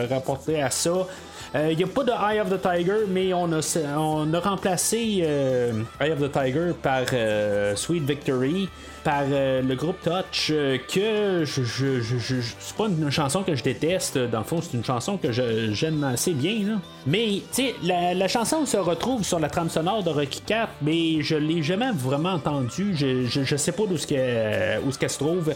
rapporter 0.10 0.62
à 0.62 0.70
ça. 0.70 1.08
Il 1.54 1.60
euh, 1.60 1.74
n'y 1.74 1.84
a 1.84 1.88
pas 1.88 2.04
de 2.04 2.12
Eye 2.12 2.42
of 2.42 2.50
the 2.50 2.62
Tiger, 2.62 3.06
mais 3.08 3.34
on 3.34 3.52
a, 3.54 3.62
on 3.98 4.34
a 4.34 4.40
remplacé 4.40 5.22
euh, 5.24 5.72
Eye 6.00 6.12
of 6.12 6.20
the 6.20 6.32
Tiger 6.32 6.72
par 6.82 7.04
euh, 7.14 7.76
Sweet 7.76 8.04
Victory, 8.04 8.70
par 9.08 9.24
le 9.26 9.74
groupe 9.76 10.02
Touch, 10.04 10.52
que 10.94 11.46
je, 11.46 11.64
je, 11.64 12.36
c'est 12.60 12.76
pas 12.76 12.88
une 12.88 13.10
chanson 13.10 13.42
que 13.42 13.56
je 13.56 13.64
déteste, 13.64 14.18
dans 14.18 14.40
le 14.40 14.44
fond, 14.44 14.60
c'est 14.62 14.76
une 14.76 14.84
chanson 14.84 15.16
que 15.16 15.32
j'aime 15.32 16.04
assez 16.04 16.34
bien. 16.34 16.82
Mais, 17.06 17.42
tu 17.54 17.68
sais, 17.68 17.76
la, 17.84 18.28
chanson 18.28 18.66
se 18.66 18.76
retrouve 18.76 19.24
sur 19.24 19.40
la 19.40 19.50
trame 19.50 19.70
sonore 19.70 20.04
de 20.04 20.10
Rocky 20.10 20.42
4, 20.46 20.70
mais 20.82 21.22
je 21.22 21.38
l'ai 21.38 21.64
jamais 21.64 21.92
vraiment 21.94 22.34
entendue. 22.34 22.98
Je, 22.98 23.56
sais 23.56 23.72
pas 23.72 23.84
d'où 23.86 23.96
ce 23.96 24.08
qu'elle 24.08 25.10
se 25.10 25.18
trouve. 25.18 25.54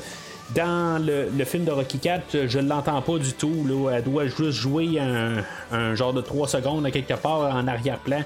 Dans 0.55 1.05
le, 1.05 1.43
film 1.43 1.65
de 1.65 1.71
Rocky 1.71 1.99
4, 1.99 2.47
je 2.47 2.59
l'entends 2.59 3.01
pas 3.01 3.17
du 3.17 3.33
tout. 3.33 3.67
Là. 3.67 3.97
Elle 3.97 4.03
doit 4.05 4.27
juste 4.27 4.51
jouer 4.51 4.97
un, 4.97 5.93
genre 5.95 6.13
de 6.13 6.21
3 6.21 6.47
secondes 6.47 6.85
à 6.85 6.91
quelque 6.91 7.15
part 7.15 7.53
en 7.53 7.67
arrière-plan. 7.67 8.23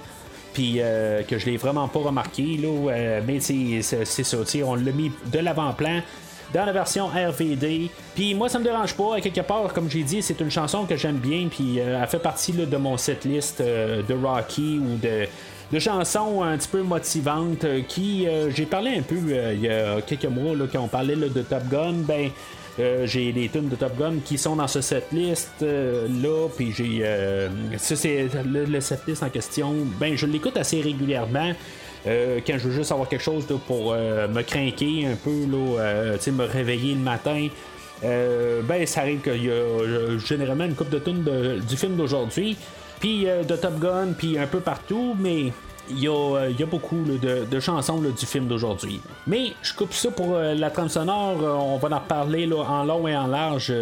Puis 0.56 0.78
euh, 0.80 1.22
que 1.24 1.38
je 1.38 1.46
l'ai 1.46 1.58
vraiment 1.58 1.88
pas 1.89 2.00
remarqué. 2.00 2.58
Là, 2.58 2.70
euh, 2.70 3.22
mais 3.28 3.39
c'est 3.41 3.82
ça. 3.84 4.38
On 4.65 4.76
l'a 4.76 4.91
mis 4.91 5.12
de 5.26 5.39
l'avant-plan 5.39 6.02
dans 6.54 6.65
la 6.65 6.72
version 6.72 7.08
RVD. 7.08 7.91
Puis 8.15 8.34
moi, 8.34 8.48
ça 8.48 8.58
me 8.58 8.63
dérange 8.63 8.96
pas. 8.96 9.18
À 9.18 9.22
quelque 9.22 9.41
part, 9.41 9.74
comme 9.74 9.89
j'ai 9.89 10.04
dit, 10.04 10.22
c'est 10.22 10.39
une 10.39 10.50
chanson 10.50 10.86
que 10.86 10.96
j'aime 10.96 11.18
bien. 11.18 11.50
Puis 11.52 11.80
euh, 11.80 12.00
elle 12.02 12.08
fait 12.08 12.20
partie 12.20 12.54
de 12.54 12.78
mon 12.78 12.96
setlist 12.98 13.62
de 13.62 14.13
Rocky 14.13 14.80
ou 14.82 14.98
de 14.98 15.28
de 15.74 15.80
chansons 15.80 16.44
un 16.44 16.60
petit 16.60 16.68
peu 16.68 16.84
motivantes 16.84 17.65
qui, 17.88 18.28
j'ai 18.56 18.65
parlé 18.68 19.00
un 19.00 19.02
peu 19.02 19.15
il 19.15 19.62
y 19.62 19.68
a 19.68 20.00
quelques 20.00 20.26
mois 20.26 20.56
là, 20.56 20.65
quand 20.72 20.80
on 20.80 20.88
parlait 20.88 21.15
de 21.15 21.41
Top 21.41 21.63
Gun, 21.72 22.04
ben 22.08 22.30
j'ai 22.77 23.31
des 23.31 23.49
tunes 23.49 23.69
de 23.69 23.75
Top 23.75 23.97
Gun 23.97 24.15
qui 24.23 24.38
sont 24.38 24.55
dans 24.57 24.67
ce 24.67 24.81
setlist 24.81 25.61
là, 25.61 26.47
puis 26.55 26.73
j'ai 26.73 27.03
ça 27.77 27.95
c'est 27.95 28.27
le, 28.45 28.79
setlist 28.81 29.23
en 29.23 29.29
question, 29.29 29.73
ben 29.99 30.15
je 30.17 30.25
l'écoute 30.25 30.57
assez 30.57 30.81
régulièrement. 30.81 31.53
quand 32.05 32.57
je 32.57 32.67
veux 32.67 32.73
juste 32.73 32.91
avoir 32.91 33.07
quelque 33.07 33.23
chose 33.23 33.45
pour 33.65 33.93
me 33.93 34.41
craquer 34.41 35.07
un 35.07 35.15
peu, 35.15 35.45
là, 35.49 36.17
me 36.31 36.43
réveiller 36.43 36.95
le 36.95 37.01
matin, 37.01 37.47
ben 38.01 38.85
ça 38.85 39.01
arrive 39.01 39.21
qu'il 39.21 39.45
y 39.45 39.49
a 39.49 40.17
généralement 40.17 40.65
une 40.65 40.75
coupe 40.75 40.89
de 40.89 40.99
tunes 40.99 41.25
du 41.67 41.77
film 41.77 41.95
d'aujourd'hui 41.95 42.57
puis 42.99 43.27
euh, 43.27 43.43
de 43.43 43.55
Top 43.55 43.79
Gun, 43.79 44.13
puis 44.17 44.38
un 44.38 44.47
peu 44.47 44.59
partout, 44.59 45.15
mais 45.19 45.51
il 45.89 46.00
y, 46.00 46.08
a, 46.08 46.12
euh, 46.12 46.65
beaucoup 46.65 47.04
de, 47.04 47.60
chansons 47.60 48.00
du 48.00 48.26
film 48.26 48.48
d'aujourd'hui. 48.48 49.00
Mais 49.28 49.54
je 49.62 49.74
coupe 49.74 49.93
ça 49.93 50.12
pour 50.12 50.34
euh, 50.34 50.54
la 50.54 50.69
trame 50.69 50.89
sonore. 50.89 51.38
on 51.41 51.78
va 51.78 51.95
en 51.95 52.00
reparler 52.00 52.52
en 52.52 52.84
long 52.84 53.08
et 53.08 53.15
en 53.15 53.28
large 53.28 53.74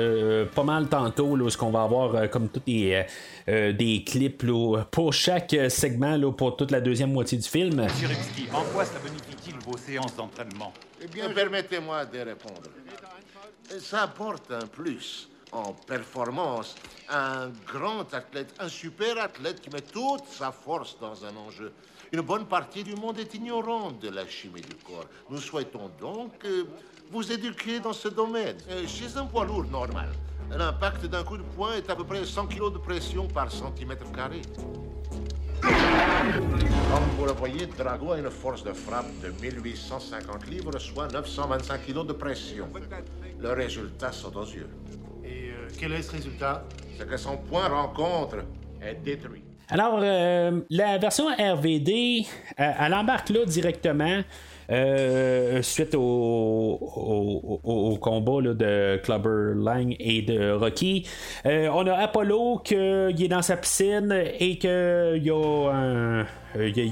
pas 0.56 0.64
mal 0.64 0.88
tantôt. 0.88 1.36
Là, 1.36 1.50
ce 1.50 1.58
qu'on 1.58 1.72
va 1.72 1.84
avoir 1.84 2.30
comme 2.30 2.50
tous 2.50 2.62
des, 2.66 3.06
des 3.48 4.04
clips 4.06 4.46
pour 4.92 5.14
chaque 5.14 5.56
segment 5.70 6.32
pour 6.32 6.56
toute 6.56 6.72
la 6.72 6.82
deuxième 6.82 7.12
moitié 7.12 7.38
du 7.38 7.48
film. 7.48 7.84
Monsieur 7.84 8.10
en 8.54 8.64
quoi 8.74 8.86
ça 8.86 9.00
bonifie-t-il 9.00 9.56
vos 9.66 9.78
séances 9.78 10.16
d'entraînement? 10.16 10.74
Eh 11.02 11.08
bien, 11.08 11.30
permettez-moi 11.30 12.06
de 12.06 12.20
répondre. 12.20 12.62
Ça 13.80 14.04
apporte 14.04 14.52
un 14.52 14.68
plus 14.68 15.28
en 15.52 15.74
performance. 15.74 16.76
Un 17.10 17.50
grand 17.68 18.12
athlète, 18.14 18.54
un 18.60 18.70
super 18.70 19.18
athlète 19.22 19.62
qui 19.62 19.70
met 19.70 19.82
toute 19.82 20.26
sa 20.30 20.52
force 20.52 20.98
dans 21.00 21.26
un 21.26 21.36
enjeu. 21.36 21.72
Une 22.14 22.22
bonne 22.22 22.46
partie 22.46 22.84
du 22.84 22.94
monde 22.96 23.18
est 23.18 23.34
ignorant 23.34 23.92
de 23.92 24.08
la 24.10 24.28
chimie 24.28 24.62
du 24.62 24.76
corps. 24.86 25.08
Nous 25.32 25.40
souhaitons 25.40 25.90
donc 26.00 26.34
euh, 26.46 26.66
vous 27.12 27.32
éduquer 27.32 27.80
dans 27.80 27.92
ce 27.92 28.08
domaine. 28.08 28.56
Euh, 28.70 28.86
chez 28.86 29.18
un 29.18 29.26
poids 29.26 29.46
lourd 29.46 29.66
normal, 29.66 30.10
l'impact 30.52 31.08
d'un 31.08 31.24
coup 31.24 31.38
de 31.38 31.42
poing 31.42 31.74
est 31.74 31.90
à 31.90 31.96
peu 31.96 32.04
près 32.04 32.24
100 32.24 32.46
kg 32.46 32.72
de 32.72 32.78
pression 32.78 33.28
par 33.28 33.52
centimètre 33.52 34.12
carré. 34.12 34.44
Comme 35.64 37.10
vous 37.18 37.26
le 37.26 37.32
voyez, 37.32 37.66
Drago 37.66 38.12
a 38.12 38.20
une 38.20 38.30
force 38.30 38.64
de 38.64 38.74
frappe 38.74 39.10
de 39.24 39.30
1850 39.42 40.46
livres, 40.52 40.78
soit 40.78 41.12
925 41.12 41.84
kg 41.84 42.06
de 42.06 42.14
pression. 42.14 42.70
Le 43.40 43.54
résultat 43.54 44.12
saute 44.12 44.36
aux 44.36 44.46
yeux. 44.46 44.70
Quel 45.80 45.94
est 45.94 46.04
ce 46.04 46.12
résultat? 46.12 46.64
C'est 46.96 47.10
que 47.10 47.18
son 47.18 47.38
point 47.38 47.68
rencontre 47.70 48.46
est 48.80 48.94
détruit. 49.04 49.44
Alors, 49.70 50.00
euh, 50.02 50.60
la 50.70 50.98
version 50.98 51.26
RVD, 51.28 52.26
euh, 52.60 52.72
elle 52.80 52.94
embarque 52.94 53.30
là 53.30 53.46
directement. 53.46 54.22
Euh, 54.72 55.62
suite 55.62 55.94
au, 55.94 56.00
au, 57.64 57.98
combat 57.98 58.54
de 58.54 58.98
Clubber 59.04 59.54
Lang 59.56 59.94
et 60.00 60.22
de 60.22 60.52
Rocky. 60.52 61.06
on 61.44 61.86
a 61.86 61.94
Apollo 61.96 62.62
qui 62.64 62.76
est 62.76 63.28
dans 63.28 63.42
sa 63.42 63.58
piscine 63.58 64.16
et 64.40 64.58
qu'il 64.58 64.70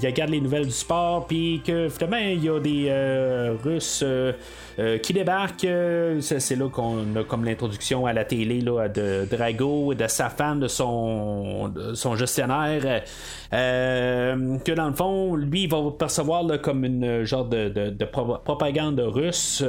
regarde 0.03 0.31
les 0.31 0.41
nouvelles 0.41 0.65
du 0.65 0.71
sport, 0.71 1.27
puis 1.27 1.61
que 1.65 1.87
il 2.33 2.43
y 2.43 2.49
a 2.49 2.59
des 2.59 3.55
Russes 3.63 4.03
qui 5.01 5.13
débarquent. 5.13 5.67
c'est 6.19 6.55
là 6.55 6.69
qu'on 6.69 7.15
a 7.15 7.23
comme 7.23 7.45
l'introduction 7.45 8.05
à 8.05 8.13
la 8.13 8.25
télé 8.25 8.61
là, 8.61 8.87
de 8.87 9.27
Drago 9.29 9.93
et 9.93 9.95
de 9.95 10.07
sa 10.07 10.29
femme, 10.29 10.59
de 10.59 10.67
son, 10.67 11.71
son 11.93 12.15
gestionnaire. 12.15 13.03
que 13.51 14.71
dans 14.71 14.87
le 14.87 14.93
fond, 14.95 15.35
lui, 15.35 15.63
il 15.63 15.69
va 15.69 15.77
percevoir 15.97 16.45
comme 16.61 16.85
une 16.85 17.23
genre 17.23 17.45
de, 17.45 18.05
propagande 18.43 18.99
russe. 18.99 19.63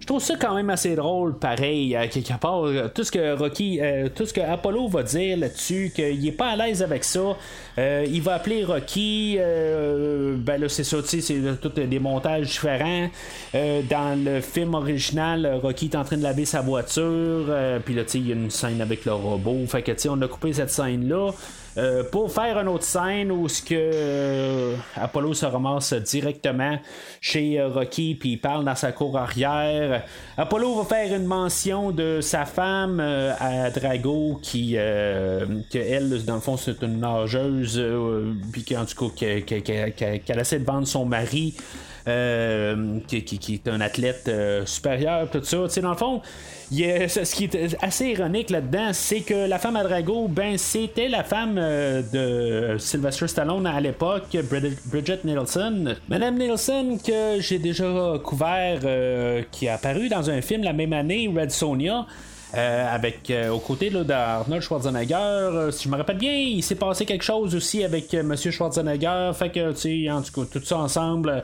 Je 0.00 0.06
trouve 0.06 0.20
ça 0.20 0.34
quand 0.36 0.54
même 0.54 0.70
assez 0.70 0.96
drôle, 0.96 1.38
pareil, 1.38 1.94
à 1.96 2.08
quelque 2.08 2.38
part. 2.38 2.64
Tout 2.94 3.04
ce 3.04 3.12
que 3.12 3.36
Rocky, 3.36 3.80
tout 4.14 4.26
ce 4.26 4.32
que 4.32 4.40
Apollo 4.40 4.88
va 4.88 5.02
dire 5.02 5.36
là-dessus, 5.36 5.92
qu'il 5.94 6.26
est 6.26 6.32
pas 6.32 6.50
à 6.50 6.56
l'aise 6.56 6.82
avec 6.82 7.04
ça. 7.04 7.36
Euh, 7.78 8.06
il 8.08 8.22
va 8.22 8.34
appeler 8.34 8.64
Rocky. 8.64 9.36
Euh, 9.38 10.36
ben 10.38 10.60
là, 10.60 10.68
c'est 10.68 10.84
ça, 10.84 10.98
c'est 11.04 11.60
tout 11.60 11.68
des 11.68 11.98
montages 11.98 12.46
différents. 12.46 13.08
Euh, 13.54 13.82
dans 13.88 14.18
le 14.22 14.40
film 14.46 14.74
original, 14.74 15.58
Rocky 15.62 15.86
est 15.86 15.96
en 15.96 16.04
train 16.04 16.16
de 16.16 16.22
laver 16.22 16.44
sa 16.44 16.60
voiture. 16.60 17.46
Puis 17.84 17.94
là, 17.94 18.04
tu 18.04 18.10
sais, 18.10 18.18
il 18.18 18.28
y 18.28 18.32
a 18.32 18.34
une 18.34 18.50
scène 18.50 18.80
avec 18.80 19.04
le 19.04 19.12
robot. 19.12 19.66
Fait 19.66 19.82
que, 19.82 19.92
tu 19.92 19.98
sais, 19.98 20.08
on 20.08 20.20
a 20.22 20.28
coupé 20.28 20.52
cette 20.52 20.70
scène-là. 20.70 21.32
Euh, 21.78 22.04
pour 22.04 22.32
faire 22.32 22.58
une 22.58 22.68
autre 22.68 22.84
scène 22.84 23.30
où 23.30 23.48
ce 23.50 23.60
que 23.60 23.74
euh, 23.74 24.76
Apollo 24.94 25.34
se 25.34 25.44
ramasse 25.44 25.92
directement 25.92 26.78
chez 27.20 27.60
euh, 27.60 27.68
Rocky 27.68 28.14
puis 28.14 28.32
il 28.32 28.36
parle 28.38 28.64
dans 28.64 28.74
sa 28.74 28.92
cour 28.92 29.18
arrière. 29.18 30.02
Apollo 30.38 30.76
va 30.76 30.84
faire 30.84 31.14
une 31.14 31.26
mention 31.26 31.90
de 31.90 32.20
sa 32.22 32.46
femme 32.46 32.98
à 32.98 33.70
Drago 33.70 34.40
qui 34.42 34.72
que 34.72 35.78
elle 35.78 36.24
dans 36.24 36.36
le 36.36 36.40
fond 36.40 36.56
c'est 36.56 36.82
une 36.82 37.00
nageuse 37.00 37.82
puis 38.52 38.64
qu'en 38.64 38.86
tout 38.86 39.10
cas 39.10 39.40
qu'elle 39.44 40.38
essaie 40.38 40.58
de 40.58 40.64
vendre 40.64 40.86
son 40.86 41.04
mari. 41.04 41.54
Qui, 42.06 43.22
qui, 43.24 43.54
est 43.54 43.68
un 43.68 43.80
athlète 43.80 44.30
supérieur, 44.64 45.28
tout 45.30 45.42
ça. 45.42 45.58
Tu 45.64 45.70
sais, 45.70 45.80
dans 45.80 45.90
le 45.90 45.96
fond, 45.96 46.22
ce 46.70 47.34
qui 47.34 47.44
est 47.44 47.76
assez 47.82 48.06
ironique 48.06 48.50
là-dedans, 48.50 48.90
c'est 48.92 49.20
que 49.20 49.48
la 49.48 49.58
femme 49.58 49.76
à 49.76 49.84
Drago, 49.84 50.28
ben, 50.28 50.58
c'était 50.58 51.08
la 51.08 51.22
femme 51.22 51.56
euh, 51.58 52.02
de 52.12 52.78
Sylvester 52.78 53.28
Stallone 53.28 53.66
à 53.66 53.80
l'époque, 53.80 54.36
Bridget 54.86 55.20
Nielsen. 55.24 55.96
Madame 56.08 56.38
Nielsen, 56.38 56.98
que 57.00 57.40
j'ai 57.40 57.58
déjà 57.58 58.14
couvert, 58.22 58.80
euh, 58.84 59.42
qui 59.52 59.68
a 59.68 59.74
apparu 59.74 60.08
dans 60.08 60.28
un 60.30 60.40
film 60.40 60.64
la 60.64 60.72
même 60.72 60.92
année, 60.92 61.30
Red 61.34 61.50
Sonia. 61.50 62.06
Euh, 62.54 62.94
avec 62.94 63.30
aux 63.52 63.58
côtés 63.58 63.90
d'Arnold 63.90 64.62
Schwarzenegger. 64.62 65.68
si 65.72 65.84
je 65.84 65.88
me 65.90 65.96
rappelle 65.96 66.16
bien, 66.16 66.32
il 66.32 66.62
s'est 66.62 66.76
passé 66.76 67.04
quelque 67.04 67.24
chose 67.24 67.54
aussi 67.54 67.84
avec 67.84 68.14
Monsieur 68.14 68.50
Schwarzenegger. 68.50 69.32
Fait 69.34 69.50
que, 69.50 69.72
tu 69.72 70.04
sais, 70.04 70.10
en 70.10 70.22
tout 70.22 70.32
cas, 70.32 70.48
tout 70.50 70.64
ça 70.64 70.78
ensemble, 70.78 71.42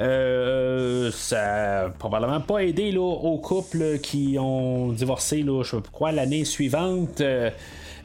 euh, 0.00 1.10
ça 1.12 1.84
a 1.84 1.88
probablement 1.90 2.40
pas 2.40 2.64
aidé 2.64 2.90
là, 2.90 3.00
aux 3.00 3.38
couples 3.38 3.98
qui 3.98 4.36
ont 4.38 4.92
divorcé, 4.92 5.42
là, 5.42 5.62
je 5.62 5.76
l'année 6.12 6.44
suivante. 6.44 7.20
Euh, 7.20 7.50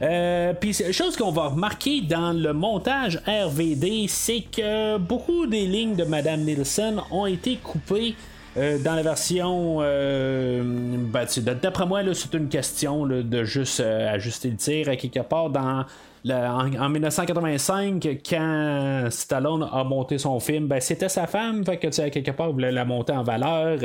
euh, 0.02 0.54
puis, 0.58 0.72
chose 0.92 1.16
qu'on 1.16 1.32
va 1.32 1.48
remarquer 1.48 2.00
dans 2.00 2.32
le 2.32 2.52
montage 2.52 3.20
RVD, 3.26 4.06
c'est 4.08 4.40
que 4.40 4.96
beaucoup 4.98 5.46
des 5.46 5.66
lignes 5.66 5.96
de 5.96 6.04
Madame 6.04 6.40
Nielsen 6.40 7.00
ont 7.10 7.26
été 7.26 7.56
coupées. 7.56 8.14
dans 8.56 8.94
la 8.94 9.02
version, 9.02 9.78
ben, 9.78 11.26
d'après 11.62 11.86
moi, 11.86 12.02
c'est 12.14 12.34
une 12.34 12.48
question 12.48 13.06
de 13.06 13.44
juste 13.44 13.80
ajuster 13.80 14.50
le 14.50 14.56
tir 14.56 14.88
à 14.88 14.96
quelque 14.96 15.20
part 15.20 15.50
dans 15.50 15.84
en, 16.28 16.88
1985, 16.88 18.06
quand 18.28 19.08
Stallone 19.10 19.68
a 19.70 19.84
monté 19.84 20.18
son 20.18 20.38
film, 20.40 20.66
ben, 20.66 20.80
c'était 20.80 21.08
sa 21.08 21.26
femme, 21.26 21.64
fait 21.64 21.78
que 21.78 22.08
quelque 22.08 22.30
part, 22.32 22.52
voulait 22.52 22.72
la 22.72 22.84
monter 22.84 23.12
en 23.12 23.22
valeur. 23.22 23.78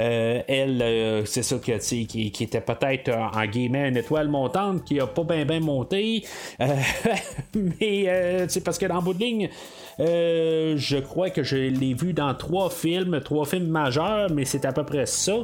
Euh, 0.00 0.42
elle, 0.46 0.82
euh, 0.82 1.24
c'est 1.24 1.42
ça 1.42 1.56
que, 1.56 1.78
qui, 1.78 2.44
était 2.44 2.60
peut-être 2.60 3.10
en 3.10 3.46
guillemets 3.46 3.88
une 3.88 3.96
étoile 3.96 4.28
montante 4.28 4.84
qui 4.84 5.00
a 5.00 5.06
pas 5.06 5.24
bien 5.24 5.60
monté. 5.60 6.24
Euh, 6.60 6.66
mais 7.80 8.46
parce 8.64 8.78
que 8.78 8.86
dans 8.86 9.02
bout 9.02 9.14
de 9.14 9.20
ligne, 9.20 9.50
je 9.98 10.98
crois 10.98 11.30
que 11.30 11.42
je 11.42 11.56
l'ai 11.56 11.94
vu 11.94 12.12
dans 12.12 12.34
trois 12.34 12.70
films, 12.70 13.20
trois 13.24 13.46
films 13.46 13.68
majeurs, 13.68 14.30
mais 14.30 14.44
c'est 14.44 14.64
à 14.64 14.72
peu 14.72 14.84
près 14.84 15.06
ça. 15.06 15.34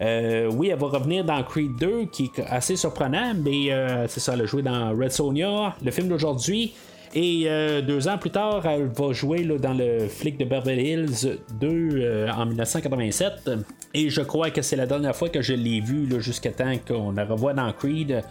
oui, 0.00 0.68
elle 0.68 0.78
va 0.78 0.86
revenir 0.86 1.24
dans 1.24 1.42
Creed 1.42 1.76
2, 1.78 2.06
qui 2.06 2.30
est 2.36 2.42
assez 2.48 2.76
surprenant, 2.76 3.34
mais 3.34 3.70
c'est 4.08 4.20
ça, 4.20 4.34
elle 4.34 4.42
a 4.42 4.46
joué 4.46 4.62
dans 4.62 4.90
Red 4.90 5.12
Sonia, 5.12 5.74
le 5.84 5.90
film 5.90 6.08
d'aujourd'hui. 6.08 6.74
Et 7.14 7.44
euh, 7.46 7.80
deux 7.80 8.08
ans 8.08 8.18
plus 8.18 8.30
tard, 8.30 8.66
elle 8.66 8.86
va 8.86 9.12
jouer 9.12 9.44
dans 9.44 9.72
le 9.72 10.08
flic 10.08 10.38
de 10.38 10.44
Beverly 10.44 10.92
Hills 10.92 11.38
2 11.58 11.68
euh, 11.68 12.30
en 12.30 12.46
1987. 12.46 13.50
Et 13.94 14.10
je 14.10 14.20
crois 14.20 14.50
que 14.50 14.62
c'est 14.62 14.76
la 14.76 14.86
dernière 14.86 15.16
fois 15.16 15.28
que 15.28 15.40
je 15.40 15.54
l'ai 15.54 15.80
vu 15.80 16.08
jusqu'à 16.20 16.50
temps 16.50 16.74
qu'on 16.86 17.12
la 17.12 17.24
revoit 17.24 17.54
dans 17.54 17.72
Creed. 17.72 18.22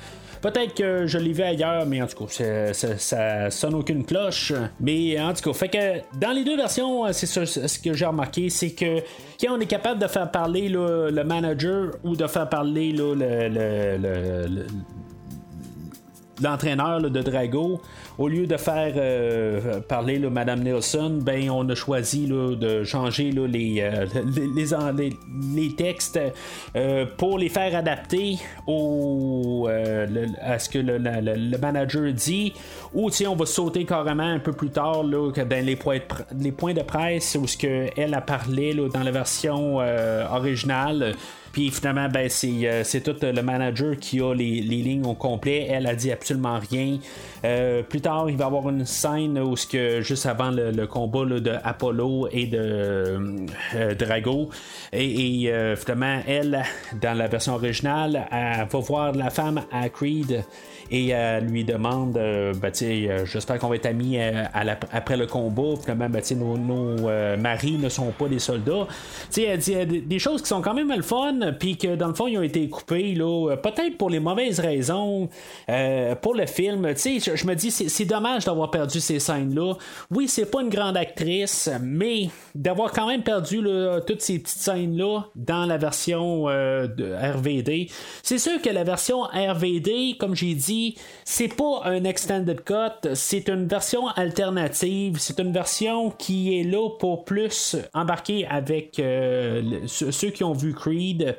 Peut-être 0.42 0.74
que 0.74 1.08
je 1.08 1.18
l'ai 1.18 1.34
vu 1.34 1.44
ailleurs, 1.44 1.86
mais 1.86 2.02
en 2.02 2.08
tout 2.08 2.26
cas, 2.26 2.74
ça, 2.74 3.50
sonne 3.50 3.76
aucune 3.76 4.06
cloche. 4.06 4.54
Mais 4.80 5.20
en 5.20 5.34
tout 5.34 5.50
cas, 5.50 5.54
fait 5.54 5.70
que 5.70 6.18
dans 6.20 6.32
les 6.32 6.44
deux 6.44 6.58
versions, 6.58 7.12
c'est 7.14 7.26
ce 7.26 7.80
que 7.80 7.94
j'ai 7.94 8.06
remarqué, 8.06 8.50
c'est 8.50 8.72
que 8.72 9.00
quand 9.40 9.56
on 9.56 9.60
est 9.60 9.68
capable 9.68 10.02
de 10.02 10.08
faire 10.08 10.30
parler 10.32 10.70
le 10.70 11.24
manager 11.24 11.92
ou 12.04 12.16
de 12.16 12.28
faire 12.28 12.50
parler 12.50 12.92
le 12.92 13.16
l'entraîneur 16.42 17.02
de 17.02 17.22
Drago, 17.22 17.82
au 18.18 18.28
lieu 18.28 18.48
de 18.48 18.58
faire 18.58 18.94
euh, 18.96 19.80
parler 19.82 20.20
là, 20.20 20.30
Madame 20.30 20.62
Nelson, 20.62 21.20
ben 21.22 21.50
on 21.50 21.68
a 21.70 21.76
choisi 21.76 22.28
de 22.28 22.84
changer 22.84 23.32
euh, 23.36 23.48
les, 23.48 23.84
les, 24.56 25.18
les, 25.56 25.76
textes 25.76 26.20
euh, 26.76 27.06
pour 27.18 27.38
les 27.38 27.50
faire 27.50 27.76
adapter 27.76 28.38
au, 28.66 29.68
à 30.42 30.60
ce 30.60 30.70
que 30.70 30.80
le, 30.80 31.58
manager 31.58 32.12
dit. 32.14 32.54
Ou 32.94 33.10
on 33.28 33.36
va 33.36 33.46
sauter 33.46 33.86
carrément 33.86 34.24
un 34.24 34.40
peu 34.40 34.54
plus 34.54 34.70
tard 34.70 35.04
là, 35.04 35.32
dans 35.32 35.66
les 35.66 35.76
points, 35.76 35.98
de, 35.98 36.44
les 36.44 36.52
points 36.52 36.74
de 36.74 36.82
presse 36.82 37.38
où 37.40 37.48
ce 37.48 37.58
que 37.58 37.88
elle 37.96 38.14
a 38.14 38.22
parlé 38.22 38.74
dans 38.74 39.04
la 39.04 39.12
version 39.12 39.78
originale. 40.32 41.14
Puis 41.58 41.72
finalement, 41.72 42.08
ben, 42.08 42.30
euh, 42.30 42.82
c'est, 42.84 43.02
tout 43.02 43.16
le 43.20 43.42
manager 43.42 43.98
qui 44.00 44.22
a 44.22 44.32
les, 44.32 44.62
lignes 44.62 45.08
au 45.08 45.16
complet. 45.16 45.66
Elle 45.68 45.88
a 45.88 45.96
dit 45.96 46.12
absolument 46.12 46.60
rien. 46.60 47.00
Euh, 47.44 47.82
plus 47.82 48.00
tard, 48.00 48.30
il 48.30 48.38
va 48.38 48.44
y 48.44 48.48
avoir 48.48 48.70
une 48.70 48.86
scène 48.86 49.40
où, 49.40 49.56
que, 49.56 50.02
juste 50.02 50.28
avant 50.28 50.52
le, 50.52 50.86
combat 50.86 51.26
de 51.26 51.54
Apollo 51.64 52.28
et 52.32 52.46
de 52.46 52.60
euh, 52.60 53.96
Drago, 53.96 54.52
et, 54.94 55.52
finalement, 55.78 56.22
elle, 56.28 56.64
dans 57.02 57.18
la 57.18 57.26
version 57.26 57.56
originale, 57.56 58.28
elle 58.32 58.68
va 58.70 58.80
voir 58.80 59.14
la 59.14 59.32
femme 59.32 59.64
à 59.72 59.90
Creed 59.90 60.44
et 60.92 61.10
elle 61.10 61.46
lui 61.46 61.64
demande 61.64 62.14
ben, 62.14 62.72
j'espère 63.26 63.60
qu'on 63.60 63.70
va 63.70 63.76
être 63.76 63.86
amis 63.86 64.18
après 64.92 65.18
le 65.18 65.28
combat 65.28 65.76
finalement 65.82 66.10
ben, 66.10 66.22
nos, 66.38 66.58
nos 66.58 67.38
maris 67.38 67.78
ne 67.78 67.90
sont 67.90 68.12
pas 68.12 68.28
des 68.28 68.40
soldats 68.40 68.88
elle 69.38 69.60
dit 69.60 69.76
des 70.02 70.20
choses 70.20 70.42
qui 70.42 70.48
sont 70.48 70.62
quand 70.62 70.74
même 70.74 70.94
le 70.94 71.02
fun 71.02 71.40
puis 71.60 71.78
que 71.78 71.96
dans 71.96 72.08
le 72.08 72.14
fond, 72.14 72.28
ils 72.28 72.38
ont 72.38 72.44
été 72.44 72.68
coupés, 72.70 73.14
peut-être 73.16 73.98
pour 73.98 74.10
les 74.10 74.20
mauvaises 74.20 74.60
raisons 74.60 75.30
euh, 75.70 76.16
pour 76.16 76.36
le 76.36 76.46
film. 76.46 76.94
Je, 76.96 77.48
me 77.48 77.54
dis, 77.54 77.72
c'est 77.72 78.06
dommage 78.06 78.46
d'avoir 78.46 78.72
perdu 78.72 79.00
ces 79.00 79.20
scènes-là. 79.20 79.74
Oui, 80.12 80.28
c'est 80.28 80.50
pas 80.50 80.62
une 80.62 80.70
grande 80.70 80.98
actrice, 80.98 81.70
mais 81.82 82.30
d'avoir 82.56 82.92
quand 82.92 83.08
même 83.08 83.24
perdu 83.24 83.62
toutes 84.06 84.22
ces 84.22 84.40
petites 84.40 84.60
scènes-là 84.60 85.26
dans 85.36 85.66
la 85.66 85.78
version 85.78 86.46
euh, 86.48 86.88
RVD. 87.36 87.90
C'est 88.24 88.40
sûr 88.40 88.62
que 88.62 88.70
la 88.70 88.84
version 88.84 89.22
RVD, 89.24 90.16
comme 90.20 90.36
j'ai 90.36 90.54
dit, 90.54 90.77
c'est 91.24 91.48
pas 91.48 91.82
un 91.86 92.04
extended 92.04 92.64
cut, 92.64 93.14
c'est 93.14 93.50
une 93.50 93.68
version 93.68 94.08
alternative, 94.08 95.18
c'est 95.20 95.40
une 95.40 95.52
version 95.52 96.12
qui 96.12 96.60
est 96.60 96.64
là 96.64 96.90
pour 97.00 97.26
plus 97.26 97.76
embarquer 97.94 98.46
avec 98.48 99.00
euh, 99.00 99.82
ceux 99.88 100.30
qui 100.30 100.44
ont 100.44 100.54
vu 100.54 100.74
Creed. 100.74 101.38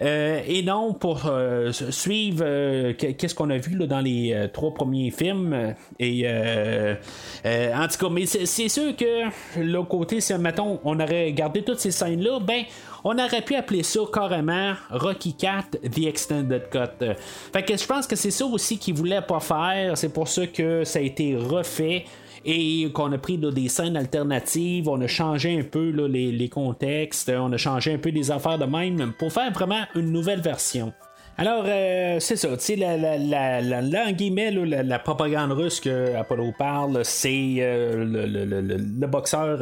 Euh, 0.00 0.40
et 0.46 0.62
non 0.62 0.94
pour 0.94 1.26
euh, 1.26 1.72
suivre 1.72 2.44
euh, 2.46 2.92
qu'est-ce 2.94 3.34
qu'on 3.34 3.50
a 3.50 3.58
vu 3.58 3.76
là, 3.76 3.86
dans 3.86 4.00
les 4.00 4.48
trois 4.52 4.72
premiers 4.72 5.10
films. 5.10 5.74
Et 5.98 6.28
en 6.28 7.88
tout 7.88 7.98
cas, 7.98 8.08
mais 8.10 8.26
c'est 8.26 8.68
sûr 8.68 8.94
que 8.96 9.58
le 9.58 9.82
côté, 9.82 10.20
si 10.20 10.34
mettons, 10.34 10.80
on 10.84 11.00
aurait 11.00 11.32
gardé 11.32 11.62
toutes 11.62 11.80
ces 11.80 11.90
scènes-là, 11.90 12.38
ben 12.40 12.62
on 13.04 13.18
aurait 13.18 13.42
pu 13.42 13.54
appeler 13.54 13.82
ça 13.82 14.00
carrément 14.12 14.74
Rocky 14.90 15.34
Cat 15.34 15.66
The 15.82 16.06
Extended 16.06 16.68
Cut. 16.70 17.04
Fait 17.52 17.62
que 17.62 17.76
je 17.76 17.86
pense 17.86 18.06
que 18.06 18.16
c'est 18.16 18.30
ça 18.30 18.44
aussi 18.46 18.78
qu'ils 18.78 18.94
voulaient 18.94 19.22
pas 19.22 19.40
faire. 19.40 19.96
C'est 19.96 20.12
pour 20.12 20.28
ça 20.28 20.46
que 20.46 20.84
ça 20.84 20.98
a 20.98 21.02
été 21.02 21.36
refait 21.36 22.04
et 22.50 22.90
qu'on 22.92 23.12
a 23.12 23.18
pris 23.18 23.36
des 23.36 23.68
scènes 23.68 23.96
alternatives, 23.96 24.88
on 24.88 24.98
a 25.02 25.06
changé 25.06 25.58
un 25.58 25.62
peu 25.62 25.90
les, 25.90 26.48
contextes, 26.48 27.30
on 27.30 27.52
a 27.52 27.58
changé 27.58 27.92
un 27.92 27.98
peu 27.98 28.10
des 28.10 28.30
affaires 28.30 28.58
de 28.58 28.64
même 28.64 29.12
pour 29.18 29.30
faire 29.30 29.52
vraiment 29.52 29.84
une 29.94 30.10
nouvelle 30.10 30.40
version. 30.40 30.94
Alors, 31.36 31.64
euh, 31.66 32.18
c'est 32.20 32.36
ça, 32.36 32.48
tu 32.56 32.64
sais, 32.64 32.76
la, 32.76 32.96
la, 32.96 33.18
la, 33.60 33.60
la, 33.60 34.06
en 34.06 34.12
guillemets, 34.12 34.50
la, 34.50 34.98
propagande 34.98 35.52
russe 35.52 35.78
que 35.78 36.16
Apollo 36.16 36.52
parle, 36.58 37.04
c'est 37.04 37.56
euh, 37.58 38.04
le, 38.04 38.26
le, 38.26 38.44
le, 38.44 38.60
le, 38.60 39.06
boxeur 39.06 39.58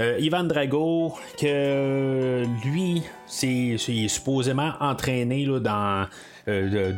euh, 0.00 0.18
Ivan 0.20 0.44
Drago, 0.44 1.14
que 1.40 2.44
lui, 2.64 3.02
c'est 3.26 3.76
supposément 3.78 4.72
entraîné 4.78 5.46
là, 5.46 5.58
dans 5.58 6.06
euh, 6.48 6.92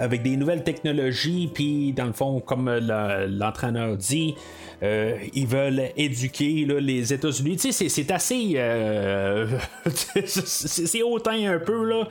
avec 0.00 0.22
des 0.22 0.36
nouvelles 0.36 0.64
technologies, 0.64 1.50
puis 1.52 1.92
dans 1.92 2.06
le 2.06 2.12
fond, 2.12 2.40
comme 2.40 2.70
l'entraîneur 2.70 3.96
dit, 3.96 4.34
euh, 4.82 5.16
ils 5.34 5.46
veulent 5.46 5.82
éduquer 5.96 6.66
les 6.80 7.12
États-Unis. 7.12 7.56
Tu 7.56 7.72
sais, 7.72 7.88
c'est 7.88 8.10
assez. 8.10 8.54
Euh, 8.56 9.46
c'est 10.24 11.02
hautain 11.02 11.54
un 11.54 11.58
peu, 11.58 11.84
là. 11.84 12.08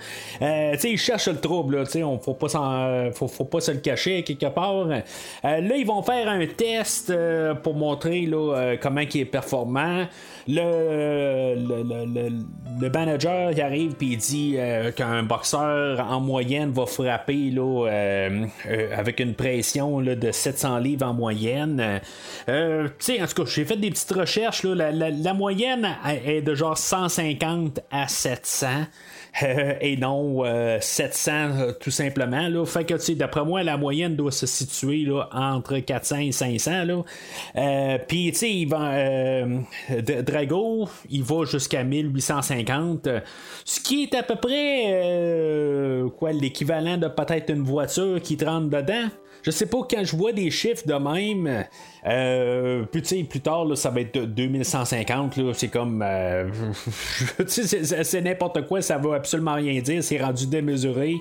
tu 0.73 0.79
sais, 0.79 0.91
ils 0.91 0.97
cherchent 0.97 1.27
le 1.27 1.39
trouble, 1.39 1.77
là. 1.77 1.85
Tu 1.85 1.91
sais, 1.91 2.01
faut 2.01 2.33
pas, 2.33 2.49
se 3.59 3.71
le 3.71 3.79
cacher 3.79 4.23
quelque 4.23 4.47
part. 4.47 4.85
là, 4.85 5.01
ils 5.43 5.85
vont 5.85 6.01
faire 6.03 6.27
un 6.29 6.45
test 6.45 7.13
pour 7.63 7.75
montrer 7.75 8.29
comment 8.81 9.01
il 9.01 9.21
est 9.21 9.25
performant. 9.25 10.05
Le, 10.47 11.55
manager 12.93 13.51
il 13.51 13.61
arrive 13.61 13.93
puis 13.93 14.13
il 14.13 14.17
dit 14.17 14.57
qu'un 14.95 15.23
boxeur 15.23 15.99
en 15.99 16.19
moyenne 16.19 16.71
va 16.71 16.85
frapper 16.85 17.51
euh, 17.57 18.45
euh, 18.67 18.89
avec 18.95 19.19
une 19.19 19.33
pression 19.33 20.01
de 20.01 20.31
700 20.31 20.79
livres 20.79 21.05
en 21.05 21.13
moyenne. 21.13 22.01
Euh, 22.49 22.60
tu 22.97 23.05
sais, 23.05 23.21
en 23.21 23.27
tout 23.27 23.43
cas, 23.43 23.49
j'ai 23.49 23.65
fait 23.65 23.77
des 23.77 23.89
petites 23.89 24.11
recherches. 24.11 24.63
La, 24.63 25.33
moyenne 25.33 25.95
est 26.25 26.41
de 26.41 26.55
genre 26.55 26.77
150 26.77 27.79
à 27.91 28.07
700. 28.07 28.67
et 29.81 29.95
non 29.95 30.43
700 30.79 31.73
tout 31.79 31.91
simplement. 31.91 32.49
Là. 32.49 32.65
Fait 32.65 32.83
que, 32.83 32.95
tu 32.95 33.15
d'après 33.15 33.45
moi, 33.45 33.63
la 33.63 33.77
moyenne 33.77 34.15
doit 34.15 34.31
se 34.31 34.45
situer 34.45 35.07
entre 35.31 35.79
400 35.79 36.17
et 36.17 36.31
500. 36.31 36.83
Là. 36.85 37.97
Puis, 38.07 38.31
tu 38.33 38.65
Drago, 40.23 40.89
il 41.09 41.23
va 41.23 41.45
jusqu'à 41.45 41.83
1850, 41.83 43.07
ce 43.65 43.79
qui 43.79 44.03
est 44.03 44.15
à 44.15 44.23
peu 44.23 44.35
près 44.35 46.09
quoi 46.17 46.31
l'équivalent 46.31 46.97
de 46.97 47.07
peut-être 47.07 47.51
une 47.51 47.63
voiture 47.63 48.21
qui 48.21 48.37
te 48.37 48.45
rentre 48.45 48.69
dedans. 48.69 49.09
Je 49.43 49.49
sais 49.49 49.65
pas, 49.65 49.79
quand 49.89 50.03
je 50.03 50.15
vois 50.15 50.33
des 50.33 50.51
chiffres 50.51 50.85
de 50.85 50.93
même, 50.93 51.65
euh, 52.07 52.83
plus, 52.83 53.01
plus 53.25 53.41
tard, 53.41 53.65
ça 53.75 53.91
va 53.91 54.01
être 54.01 54.17
2150. 54.17 55.53
C'est 55.53 55.67
comme. 55.67 56.03
Euh, 56.05 56.49
c'est 57.47 58.21
n'importe 58.21 58.65
quoi, 58.67 58.81
ça 58.81 58.97
veut 58.97 59.13
absolument 59.13 59.53
rien 59.53 59.79
dire. 59.81 60.03
C'est 60.03 60.19
rendu 60.19 60.47
démesuré. 60.47 61.15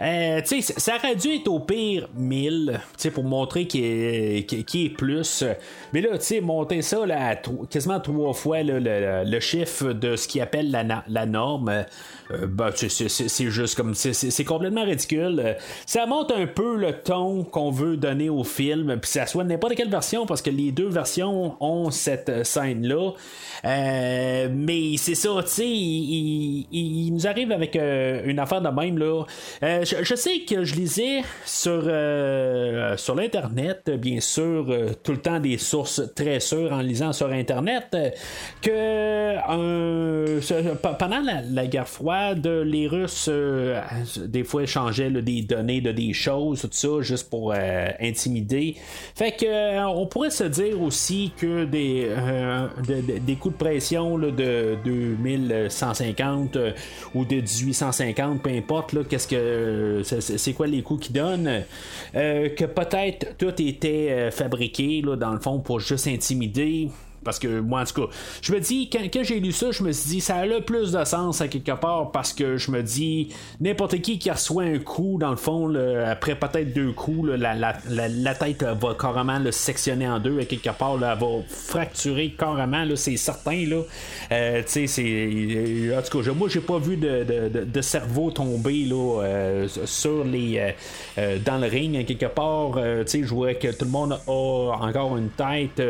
Euh, 0.00 0.40
ça 0.60 0.96
aurait 0.96 1.16
dû 1.16 1.34
être 1.34 1.48
au 1.48 1.58
pire 1.60 2.08
1000 2.14 2.80
pour 3.12 3.24
montrer 3.24 3.66
qu'il 3.66 3.84
est, 3.84 4.96
plus. 4.96 5.44
Mais 5.92 6.00
là, 6.00 6.10
monter 6.42 6.82
ça 6.82 7.04
là, 7.04 7.30
à 7.30 7.36
quasiment 7.68 8.00
trois 8.00 8.32
fois 8.32 8.62
le, 8.62 8.78
le, 9.24 9.40
chiffre 9.40 9.92
de 9.92 10.16
ce 10.16 10.28
qu'il 10.28 10.40
appelle 10.40 10.70
la, 10.70 11.04
la 11.06 11.26
norme. 11.26 11.84
Ben, 12.30 12.70
c'est 12.74 13.50
juste 13.50 13.74
comme 13.74 13.94
c'est 13.94 14.44
complètement 14.44 14.84
ridicule. 14.84 15.56
Ça 15.86 16.06
montre 16.06 16.34
un 16.34 16.46
peu 16.46 16.76
le 16.76 16.92
ton 16.92 17.44
qu'on 17.44 17.70
veut 17.70 17.96
donner 17.96 18.30
au 18.30 18.44
film, 18.44 18.98
puis 19.00 19.10
ça 19.10 19.26
soit 19.26 19.44
n'importe 19.44 19.74
quelle 19.74 19.90
version, 19.90 20.11
parce 20.26 20.42
que 20.42 20.50
les 20.50 20.72
deux 20.72 20.88
versions 20.88 21.56
ont 21.60 21.90
cette 21.90 22.44
scène-là. 22.44 23.12
Euh, 23.64 24.48
mais 24.50 24.96
c'est 24.96 25.14
ça, 25.14 25.30
tu 25.42 25.48
sais, 25.48 25.68
il, 25.68 27.10
nous 27.12 27.26
arrive 27.26 27.52
avec 27.52 27.76
euh, 27.76 28.22
une 28.24 28.38
affaire 28.38 28.60
de 28.60 28.68
même, 28.68 28.98
là. 28.98 29.24
Euh, 29.62 29.84
je, 29.84 30.14
sais 30.14 30.40
que 30.40 30.64
je 30.64 30.74
lisais 30.74 31.22
sur, 31.44 31.82
sur 32.98 33.14
l'Internet, 33.14 33.90
bien 33.98 34.20
sûr, 34.20 34.66
tout 35.02 35.12
le 35.12 35.18
temps 35.18 35.38
des 35.38 35.58
sources 35.58 36.02
très 36.14 36.40
sûres 36.40 36.72
en 36.72 36.80
lisant 36.80 37.12
sur 37.12 37.28
Internet, 37.28 37.96
que 38.60 39.36
pendant 40.96 41.20
la, 41.20 41.66
guerre 41.66 41.88
froide, 41.88 42.46
les 42.46 42.88
Russes, 42.88 43.30
des 44.18 44.44
fois, 44.44 44.64
échangeaient 44.64 45.10
des 45.10 45.42
données 45.42 45.80
de 45.80 45.92
des 45.92 46.12
choses, 46.12 46.62
tout 46.62 46.68
ça, 46.72 47.00
juste 47.00 47.30
pour 47.30 47.54
intimider. 48.00 48.76
Fait 49.14 49.32
que 49.32 49.78
on 50.02 50.06
pourrait 50.06 50.30
se 50.30 50.42
dire 50.44 50.82
aussi 50.82 51.30
que 51.36 51.64
des, 51.64 52.08
des 53.20 53.36
coups 53.36 53.54
de 53.54 53.58
pression 53.58 54.18
de 54.18 54.76
2150 54.84 56.56
euh, 56.56 56.72
ou 57.14 57.24
de 57.24 57.36
1850, 57.36 58.42
peu 58.42 58.50
importe, 58.50 58.94
que 59.28 60.02
c'est 60.02 60.52
quoi 60.54 60.66
les 60.66 60.82
coûts 60.82 60.96
qu'ils 60.96 61.14
donnent, 61.14 61.62
euh, 62.16 62.48
que 62.48 62.64
peut-être 62.64 63.36
tout 63.38 63.54
était 63.62 64.08
euh, 64.10 64.30
fabriqué 64.32 65.02
là, 65.02 65.14
dans 65.14 65.30
le 65.30 65.38
fond 65.38 65.60
pour 65.60 65.78
juste 65.78 66.08
intimider. 66.08 66.88
Parce 67.24 67.38
que 67.38 67.60
moi, 67.60 67.82
en 67.82 67.84
tout 67.84 68.06
cas, 68.06 68.12
je 68.40 68.52
me 68.52 68.60
dis, 68.60 68.90
quand, 68.90 69.22
j'ai 69.22 69.40
lu 69.40 69.52
ça, 69.52 69.70
je 69.70 69.82
me 69.82 69.92
suis 69.92 70.10
dit, 70.10 70.20
ça 70.20 70.36
a 70.36 70.46
le 70.46 70.60
plus 70.60 70.92
de 70.92 71.04
sens 71.04 71.40
à 71.40 71.48
quelque 71.48 71.72
part 71.72 72.10
parce 72.12 72.32
que 72.32 72.56
je 72.56 72.70
me 72.70 72.82
dis, 72.82 73.28
n'importe 73.60 74.00
qui 74.00 74.18
qui 74.18 74.30
reçoit 74.30 74.64
un 74.64 74.78
coup, 74.78 75.16
dans 75.18 75.30
le 75.30 75.36
fond, 75.36 75.74
après 76.06 76.34
peut-être 76.34 76.72
deux 76.72 76.92
coups, 76.92 77.30
la, 77.30 77.54
la, 77.54 78.34
tête 78.34 78.62
va 78.62 78.94
carrément 78.98 79.38
le 79.38 79.52
sectionner 79.52 80.08
en 80.08 80.18
deux 80.18 80.38
à 80.40 80.44
quelque 80.44 80.70
part, 80.70 80.94
elle 80.94 81.00
va 81.00 81.18
fracturer 81.48 82.34
carrément, 82.38 82.84
c'est 82.96 83.16
certain. 83.16 83.66
Là. 83.66 83.82
Euh, 84.32 84.62
c'est, 84.66 84.86
euh, 84.98 85.98
en 85.98 86.02
tout 86.02 86.22
cas, 86.22 86.32
moi, 86.32 86.48
j'ai 86.48 86.60
pas 86.60 86.78
vu 86.78 86.96
de, 86.96 87.80
cerveau 87.80 88.30
tomber 88.30 88.84
là, 88.84 89.22
euh, 89.22 89.68
sur 89.84 90.24
les, 90.24 90.74
dans 91.44 91.58
le 91.58 91.66
ring 91.66 91.96
à 91.96 92.04
quelque 92.04 92.26
part. 92.26 92.78
je 92.78 93.34
vois 93.34 93.54
que 93.54 93.68
tout 93.68 93.84
le 93.84 93.90
monde 93.90 94.12
a 94.12 94.30
encore 94.30 95.16
une 95.16 95.30
tête. 95.30 95.82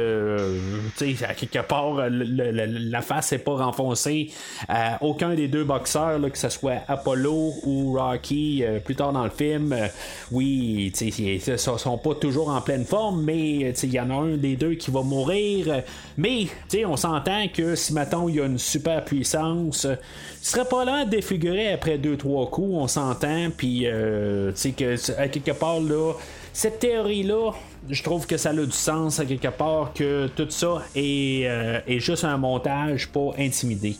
sais 0.96 1.14
à 1.24 1.34
quelque 1.34 1.60
part, 1.60 1.94
la 2.08 3.02
face 3.02 3.32
n'est 3.32 3.38
pas 3.38 3.56
renfoncée. 3.56 4.30
à 4.68 5.02
aucun 5.02 5.34
des 5.34 5.48
deux 5.48 5.64
boxeurs, 5.64 6.20
que 6.30 6.38
ce 6.38 6.48
soit 6.48 6.82
Apollo 6.88 7.54
ou 7.64 7.94
Rocky, 7.94 8.64
euh, 8.64 8.78
plus 8.78 8.96
tard 8.96 9.12
dans 9.12 9.24
le 9.24 9.30
film, 9.30 9.72
euh, 9.72 9.86
oui, 10.30 10.92
ils 11.00 11.50
ne 11.50 11.56
sont 11.56 11.98
pas 11.98 12.14
toujours 12.14 12.48
en 12.48 12.60
pleine 12.60 12.84
forme, 12.84 13.22
mais 13.22 13.72
il 13.82 13.92
y 13.92 14.00
en 14.00 14.10
a 14.10 14.14
un 14.14 14.36
des 14.36 14.56
deux 14.56 14.74
qui 14.74 14.90
va 14.90 15.02
mourir. 15.02 15.82
Mais 16.16 16.46
on 16.86 16.96
s'entend 16.96 17.48
que 17.48 17.74
si 17.74 17.92
maintenant 17.92 18.28
il 18.28 18.36
y 18.36 18.40
a 18.40 18.46
une 18.46 18.58
super 18.58 19.04
puissance, 19.04 19.84
il 19.84 20.46
serait 20.46 20.64
probablement 20.64 21.04
défiguré 21.04 21.72
après 21.72 21.98
deux 21.98 22.16
trois 22.16 22.48
coups, 22.50 22.74
on 22.74 22.88
s'entend, 22.88 23.48
puis 23.56 23.86
euh, 23.86 24.52
que 24.52 25.20
à 25.20 25.28
quelque 25.28 25.52
part 25.52 25.80
là 25.80 26.14
cette 26.52 26.80
théorie-là, 26.80 27.52
je 27.88 28.02
trouve 28.02 28.26
que 28.26 28.36
ça 28.36 28.50
a 28.50 28.52
du 28.52 28.70
sens 28.70 29.20
à 29.20 29.24
quelque 29.24 29.48
part 29.48 29.92
que 29.92 30.28
tout 30.28 30.50
ça 30.50 30.82
est, 30.94 31.46
euh, 31.46 31.80
est 31.86 32.00
juste 32.00 32.24
un 32.24 32.36
montage 32.36 33.08
pour 33.08 33.34
intimider. 33.38 33.96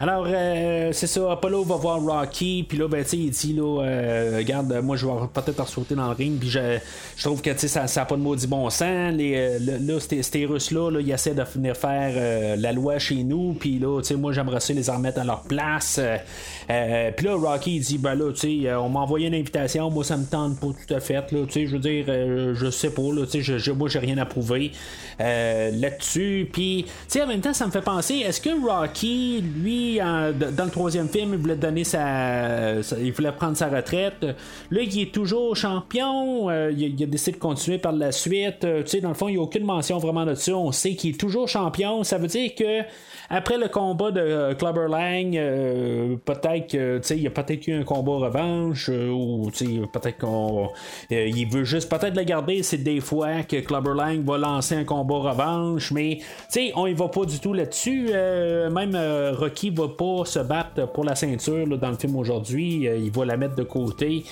Alors, 0.00 0.26
euh, 0.28 0.90
c'est 0.92 1.08
ça, 1.08 1.32
Apollo 1.32 1.64
va 1.64 1.74
voir 1.74 2.00
Rocky, 2.00 2.64
puis 2.68 2.78
là, 2.78 2.86
ben, 2.86 3.02
tu 3.02 3.10
sais, 3.10 3.16
il 3.16 3.30
dit, 3.30 3.52
là, 3.52 3.82
euh, 3.82 4.36
regarde, 4.36 4.72
moi, 4.80 4.96
je 4.96 5.04
vais 5.04 5.12
peut-être 5.34 5.66
sauter 5.66 5.96
dans 5.96 6.06
le 6.06 6.14
ring, 6.14 6.38
puis 6.38 6.48
je, 6.48 6.78
je 7.16 7.24
trouve 7.24 7.42
que, 7.42 7.50
tu 7.50 7.58
sais, 7.58 7.68
ça 7.68 7.84
n'a 7.84 8.06
pas 8.06 8.14
de 8.14 8.20
maudit 8.20 8.46
bon 8.46 8.70
sens. 8.70 9.12
Les, 9.12 9.34
euh, 9.34 9.78
là, 9.80 9.98
ces, 9.98 10.46
Russes-là, 10.46 10.92
là, 10.92 11.00
ils 11.00 11.10
essaient 11.10 11.34
de 11.34 11.42
venir 11.42 11.76
faire 11.76 12.56
la 12.56 12.72
loi 12.72 13.00
chez 13.00 13.24
nous, 13.24 13.54
puis 13.58 13.80
là, 13.80 14.00
tu 14.00 14.06
sais, 14.06 14.14
moi, 14.14 14.32
j'aimerais 14.32 14.60
ça 14.60 14.72
les 14.72 14.88
remettre 14.88 15.18
à 15.18 15.24
leur 15.24 15.42
place. 15.42 16.00
puis 16.68 17.26
là, 17.26 17.34
Rocky, 17.34 17.76
il 17.76 17.80
dit, 17.80 17.98
ben 17.98 18.14
là, 18.14 18.32
tu 18.32 18.62
sais, 18.62 18.74
on 18.74 18.88
m'a 18.90 19.00
envoyé 19.00 19.26
une 19.26 19.34
invitation, 19.34 19.90
moi, 19.90 20.04
ça 20.04 20.16
me 20.16 20.26
tente 20.26 20.60
pas 20.60 20.68
tout 20.68 20.94
à 20.94 21.00
fait, 21.00 21.32
là, 21.32 21.44
tu 21.46 21.52
sais, 21.52 21.66
je 21.66 21.72
veux 21.72 21.80
dire, 21.80 22.04
je 22.54 22.70
sais 22.70 22.90
pas, 22.90 23.02
là, 23.02 23.26
tu 23.26 23.42
sais, 23.42 23.72
moi, 23.72 23.88
j'ai 23.88 23.98
rien 23.98 24.18
à 24.18 24.26
prouver 24.26 24.70
là-dessus, 25.18 26.48
puis, 26.52 26.84
tu 26.84 26.92
sais, 27.08 27.22
en 27.22 27.26
même 27.26 27.40
temps, 27.40 27.52
ça 27.52 27.66
me 27.66 27.72
fait 27.72 27.82
penser, 27.82 28.18
est-ce 28.18 28.40
que 28.40 28.64
Rocky, 28.64 29.42
lui, 29.42 29.87
dans 29.96 30.64
le 30.64 30.70
troisième 30.70 31.08
film, 31.08 31.32
il 31.32 31.38
voulait 31.38 31.56
donner 31.56 31.84
sa, 31.84 32.74
il 33.00 33.12
voulait 33.12 33.32
prendre 33.32 33.56
sa 33.56 33.68
retraite. 33.68 34.22
Là, 34.70 34.80
il 34.82 35.00
est 35.00 35.12
toujours 35.12 35.56
champion. 35.56 36.50
Euh, 36.50 36.72
il, 36.76 37.02
a 37.02 37.06
décidé 37.06 37.32
de 37.32 37.40
continuer 37.40 37.78
par 37.78 37.92
la 37.92 38.12
suite. 38.12 38.64
Euh, 38.64 38.82
tu 38.82 38.90
sais, 38.90 39.00
dans 39.00 39.08
le 39.08 39.14
fond, 39.14 39.28
il 39.28 39.32
n'y 39.32 39.38
a 39.38 39.42
aucune 39.42 39.64
mention 39.64 39.98
vraiment 39.98 40.24
de 40.24 40.34
ça. 40.34 40.56
On 40.56 40.72
sait 40.72 40.94
qu'il 40.94 41.10
est 41.14 41.18
toujours 41.18 41.48
champion. 41.48 42.04
Ça 42.04 42.18
veut 42.18 42.26
dire 42.26 42.54
que 42.54 42.82
après 43.30 43.58
le 43.58 43.68
combat 43.68 44.10
de 44.10 44.20
euh, 44.20 44.54
Clubber 44.54 44.88
Lang, 44.88 45.32
peut-être 46.24 46.70
que 46.70 47.00
il 47.14 47.22
y 47.22 47.26
a 47.26 47.30
peut-être 47.30 47.66
eu 47.66 47.74
un 47.74 47.84
combat 47.84 48.12
revanche 48.12 48.88
ou 48.88 49.50
peut-être 49.92 50.18
qu'on 50.18 50.70
il 51.10 51.48
veut 51.48 51.64
juste 51.64 51.88
peut-être 51.88 52.16
le 52.16 52.24
garder. 52.24 52.62
C'est 52.62 52.78
des 52.78 53.00
fois 53.00 53.42
que 53.42 53.56
Clubber 53.56 53.94
Lang 53.94 54.24
va 54.24 54.38
lancer 54.38 54.74
un 54.74 54.84
combat 54.84 55.16
revanche, 55.16 55.90
mais 55.92 56.20
on 56.74 56.86
y 56.86 56.94
va 56.94 57.08
pas 57.08 57.24
du 57.24 57.38
tout 57.38 57.52
là-dessus. 57.52 58.10
même 58.12 58.96
Rocky 59.36 59.70
va 59.78 59.88
pas 59.88 60.24
se 60.24 60.40
battre 60.40 60.92
pour 60.92 61.04
la 61.04 61.14
ceinture 61.14 61.78
dans 61.78 61.90
le 61.90 61.96
film 61.96 62.16
aujourd'hui. 62.16 62.88
Euh, 62.88 62.96
il 62.96 63.10
va 63.10 63.24
la 63.24 63.36
mettre 63.36 63.54
de 63.54 63.62
côté. 63.62 64.24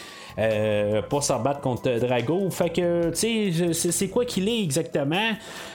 Pour 1.08 1.22
s'en 1.22 1.40
battre 1.40 1.60
contre 1.60 1.98
Drago. 1.98 2.50
Fait 2.50 2.70
que, 2.70 3.10
tu 3.10 3.72
sais, 3.72 3.92
c'est 3.92 4.08
quoi 4.08 4.24
qu'il 4.24 4.48
est 4.48 4.62
exactement? 4.62 5.30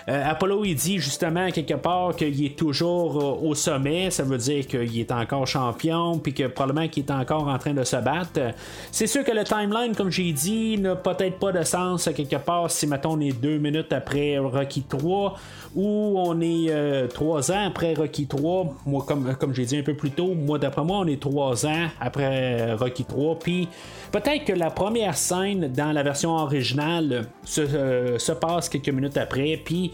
Apollo, 0.07 0.65
il 0.65 0.75
dit 0.75 0.99
justement 0.99 1.49
quelque 1.51 1.73
part 1.75 2.15
qu'il 2.15 2.45
est 2.45 2.55
toujours 2.55 3.43
au 3.43 3.55
sommet. 3.55 4.11
Ça 4.11 4.23
veut 4.23 4.37
dire 4.37 4.67
qu'il 4.67 4.99
est 4.99 5.11
encore 5.11 5.47
champion, 5.47 6.19
puis 6.19 6.33
que 6.33 6.47
probablement 6.47 6.87
qu'il 6.87 7.05
est 7.05 7.11
encore 7.11 7.47
en 7.47 7.57
train 7.57 7.73
de 7.73 7.83
se 7.83 7.95
battre. 7.97 8.39
C'est 8.91 9.07
sûr 9.07 9.23
que 9.23 9.31
le 9.31 9.43
timeline, 9.43 9.95
comme 9.95 10.11
j'ai 10.11 10.31
dit, 10.31 10.77
n'a 10.77 10.95
peut-être 10.95 11.39
pas 11.39 11.51
de 11.51 11.63
sens 11.63 12.09
quelque 12.15 12.37
part 12.37 12.69
si, 12.69 12.87
mettons, 12.87 13.13
on 13.13 13.19
est 13.19 13.31
deux 13.31 13.57
minutes 13.57 13.93
après 13.93 14.37
Rocky 14.37 14.83
3 14.83 15.35
ou 15.75 16.15
on 16.17 16.41
est 16.41 16.67
euh, 16.69 17.07
trois 17.07 17.51
ans 17.51 17.67
après 17.67 17.93
Rocky 17.93 18.27
3. 18.27 18.75
Moi, 18.85 19.05
comme, 19.07 19.35
comme 19.35 19.53
j'ai 19.53 19.65
dit 19.65 19.77
un 19.77 19.83
peu 19.83 19.93
plus 19.93 20.11
tôt, 20.11 20.33
moi, 20.35 20.59
d'après 20.59 20.83
moi, 20.83 20.99
on 20.99 21.07
est 21.07 21.21
trois 21.21 21.65
ans 21.65 21.87
après 21.99 22.73
Rocky 22.73 23.05
3. 23.05 23.39
Puis 23.39 23.67
peut-être 24.11 24.43
que 24.45 24.50
la 24.53 24.69
première 24.69 25.17
scène 25.17 25.71
dans 25.71 25.91
la 25.91 26.03
version 26.03 26.35
originale 26.35 27.25
se, 27.43 27.61
euh, 27.61 28.17
se 28.17 28.31
passe 28.31 28.69
quelques 28.69 28.89
minutes 28.89 29.17
après. 29.17 29.61
Puis 29.63 29.91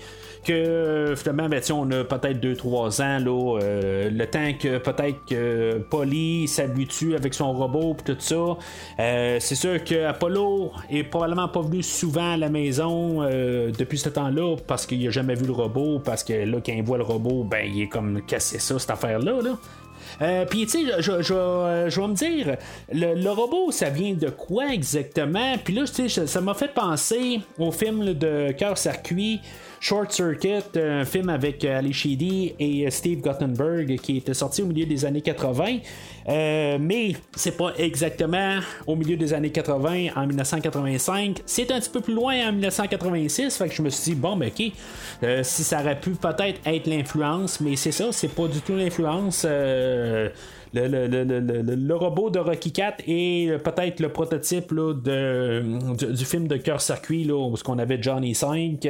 que 0.47 1.14
finalement, 1.18 1.49
ben, 1.49 1.62
on 1.74 1.91
a 1.91 2.03
peut-être 2.05 2.39
2-3 2.39 3.01
ans, 3.01 3.20
là, 3.20 3.60
euh, 3.62 4.10
le 4.10 4.26
temps 4.28 4.53
que 4.60 4.78
peut-être 4.78 5.26
que 5.28 5.80
Polly 5.89 6.47
s'habitue 6.47 7.16
avec 7.16 7.34
son 7.34 7.51
robot 7.53 7.97
et 7.99 8.14
tout 8.14 8.20
ça. 8.20 8.58
Euh, 8.99 9.38
c'est 9.39 9.55
sûr 9.55 9.84
que 9.84 10.05
Apollo 10.05 10.72
est 10.89 11.03
probablement 11.03 11.49
pas 11.49 11.62
venu 11.62 11.84
souvent 11.84 12.34
à 12.34 12.38
la 12.38 12.49
maison 12.49 13.22
euh, 13.22 13.72
depuis 13.78 13.97
ce 13.97 14.10
temps-là 14.10 14.55
parce 14.66 14.86
qu'il 14.86 15.05
a 15.05 15.12
jamais 15.12 15.36
vu 15.36 15.45
le 15.45 15.51
robot, 15.51 15.99
parce 15.99 16.24
que 16.24 16.34
là, 16.34 16.58
quand 16.66 16.74
il 16.74 16.84
voit 16.84 16.97
le 16.97 17.03
robot, 17.03 17.43
ben 17.43 17.66
il 17.66 17.82
est 17.82 17.88
comme 17.88 18.22
cassé 18.22 18.60
ça, 18.60 18.80
cette 18.80 18.89
affaire-là. 18.89 19.41
Là? 19.41 19.58
Puis, 20.49 20.65
tu 20.65 20.86
sais, 20.86 21.01
je, 21.01 21.22
je, 21.22 22.01
vais 22.01 22.07
me 22.07 22.13
dire, 22.13 22.57
le, 22.91 23.30
robot, 23.30 23.72
ça 23.72 23.89
vient 23.89 24.13
de 24.13 24.30
quoi 24.30 24.74
exactement? 24.74 25.57
Puis 25.63 25.74
là, 25.74 25.84
tu 25.86 26.09
sais, 26.09 26.28
ça 26.28 26.41
m'a 26.41 26.53
fait 26.53 26.74
penser 26.74 27.41
au 27.59 27.72
film 27.72 28.13
de 28.13 28.51
Cœur 28.51 28.78
Circuit. 28.78 29.41
Short 29.80 30.11
Circuit, 30.11 30.63
un 30.75 31.05
film 31.05 31.30
avec 31.30 31.63
euh, 31.63 31.78
Ali 31.78 31.93
Sheedy 31.93 32.55
et 32.59 32.88
euh, 32.88 32.89
Steve 32.89 33.21
Guttenberg 33.21 33.97
qui 34.01 34.17
était 34.17 34.34
sorti 34.34 34.61
au 34.61 34.65
milieu 34.65 34.86
des 34.86 35.05
années 35.05 35.21
80. 35.21 35.78
Euh, 36.28 36.78
mais 36.80 37.15
c'est 37.36 37.55
pas 37.55 37.73
exactement 37.78 38.59
au 38.86 38.95
milieu 38.95 39.15
des 39.15 39.34
années 39.34 39.51
80 39.51 40.07
en 40.15 40.28
1985. 40.28 41.41
C'est 41.45 41.71
un 41.71 41.80
petit 41.80 41.89
peu 41.89 42.01
plus 42.01 42.13
loin 42.13 42.49
en 42.49 42.51
1986. 42.51 43.57
Fait 43.57 43.69
que 43.69 43.75
je 43.75 43.82
me 43.82 43.89
suis 43.89 44.13
dit, 44.13 44.15
bon, 44.15 44.36
ben 44.36 44.49
ok, 44.49 44.71
si 45.43 45.63
ça 45.63 45.82
aurait 45.82 45.99
pu 45.99 46.11
peut-être 46.11 46.59
être 46.65 46.88
l'influence, 46.88 47.59
mais 47.61 47.75
c'est 47.75 47.91
ça, 47.91 48.11
c'est 48.11 48.34
pas 48.34 48.47
du 48.47 48.61
tout 48.61 48.75
l'influence 48.75 49.45
le, 50.74 51.93
robot 51.93 52.30
de 52.30 52.39
Rocky 52.39 52.72
4 52.72 53.03
et 53.07 53.51
peut-être 53.63 53.99
le 53.99 54.09
prototype 54.09 54.74
de, 54.74 55.63
du, 56.11 56.26
film 56.26 56.47
de 56.47 56.57
Cœur 56.57 56.82
Circuit, 56.82 57.24
là, 57.24 57.36
où 57.36 57.55
on 57.68 57.80
avait 57.80 58.01
Johnny 58.01 58.36
5. 58.36 58.88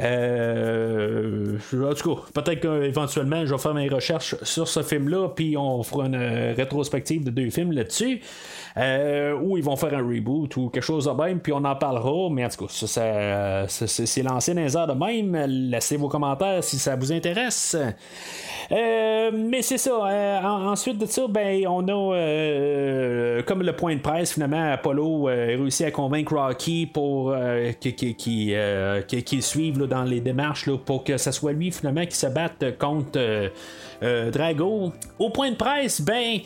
Euh, 0.00 1.56
en 1.74 1.94
tout 1.94 2.14
cas, 2.14 2.42
peut-être 2.42 2.60
qu'éventuellement, 2.60 3.44
je 3.44 3.54
vais 3.54 3.60
faire 3.60 3.74
mes 3.74 3.88
recherches 3.88 4.36
sur 4.42 4.68
ce 4.68 4.82
film-là, 4.82 5.28
puis 5.28 5.56
on 5.56 5.82
fera 5.82 6.06
une 6.06 6.16
rétrospective 6.56 7.24
de 7.24 7.30
deux 7.30 7.50
films 7.50 7.72
là-dessus. 7.72 8.20
Euh, 8.76 9.36
ou 9.40 9.56
ils 9.56 9.64
vont 9.64 9.76
faire 9.76 9.94
un 9.94 10.06
reboot 10.06 10.56
ou 10.56 10.68
quelque 10.68 10.84
chose 10.84 11.06
de 11.06 11.10
même, 11.10 11.40
puis 11.40 11.52
on 11.52 11.64
en 11.64 11.76
parlera. 11.76 12.28
Mais 12.30 12.44
en 12.44 12.48
tout 12.48 12.66
cas, 12.66 13.66
c'est 13.68 14.22
lancé 14.22 14.54
dans 14.54 14.60
les 14.60 14.70
de 14.70 14.92
même. 14.92 15.36
Laissez 15.70 15.96
vos 15.96 16.08
commentaires 16.08 16.62
si 16.62 16.78
ça 16.78 16.96
vous 16.96 17.12
intéresse. 17.12 17.76
Euh, 18.72 19.30
mais 19.34 19.62
c'est 19.62 19.78
ça. 19.78 19.90
Euh, 19.90 20.40
ensuite 20.42 20.98
de 20.98 21.06
ça, 21.06 21.22
ben, 21.28 21.66
on 21.66 21.82
a 21.88 23.42
comme 23.42 23.62
le 23.62 23.72
point 23.74 23.96
de 23.96 24.00
presse, 24.00 24.34
finalement, 24.34 24.72
Apollo 24.72 25.28
a 25.28 25.32
réussi 25.32 25.84
à 25.84 25.90
convaincre 25.90 26.34
Rocky 26.34 26.86
pour 26.86 27.34
qu'il 27.80 28.14
qu 28.14 29.42
suive 29.42 29.86
dans 29.86 30.04
les 30.04 30.20
démarches 30.20 30.70
pour 30.84 31.04
que 31.04 31.16
ce 31.16 31.32
soit 31.32 31.52
lui 31.52 31.72
finalement 31.72 32.06
qui 32.06 32.16
se 32.16 32.26
batte 32.26 32.78
contre 32.78 33.50
Drago. 34.00 34.92
Au 35.18 35.30
point 35.30 35.50
de 35.50 35.56
presse, 35.56 36.00
ben. 36.00 36.40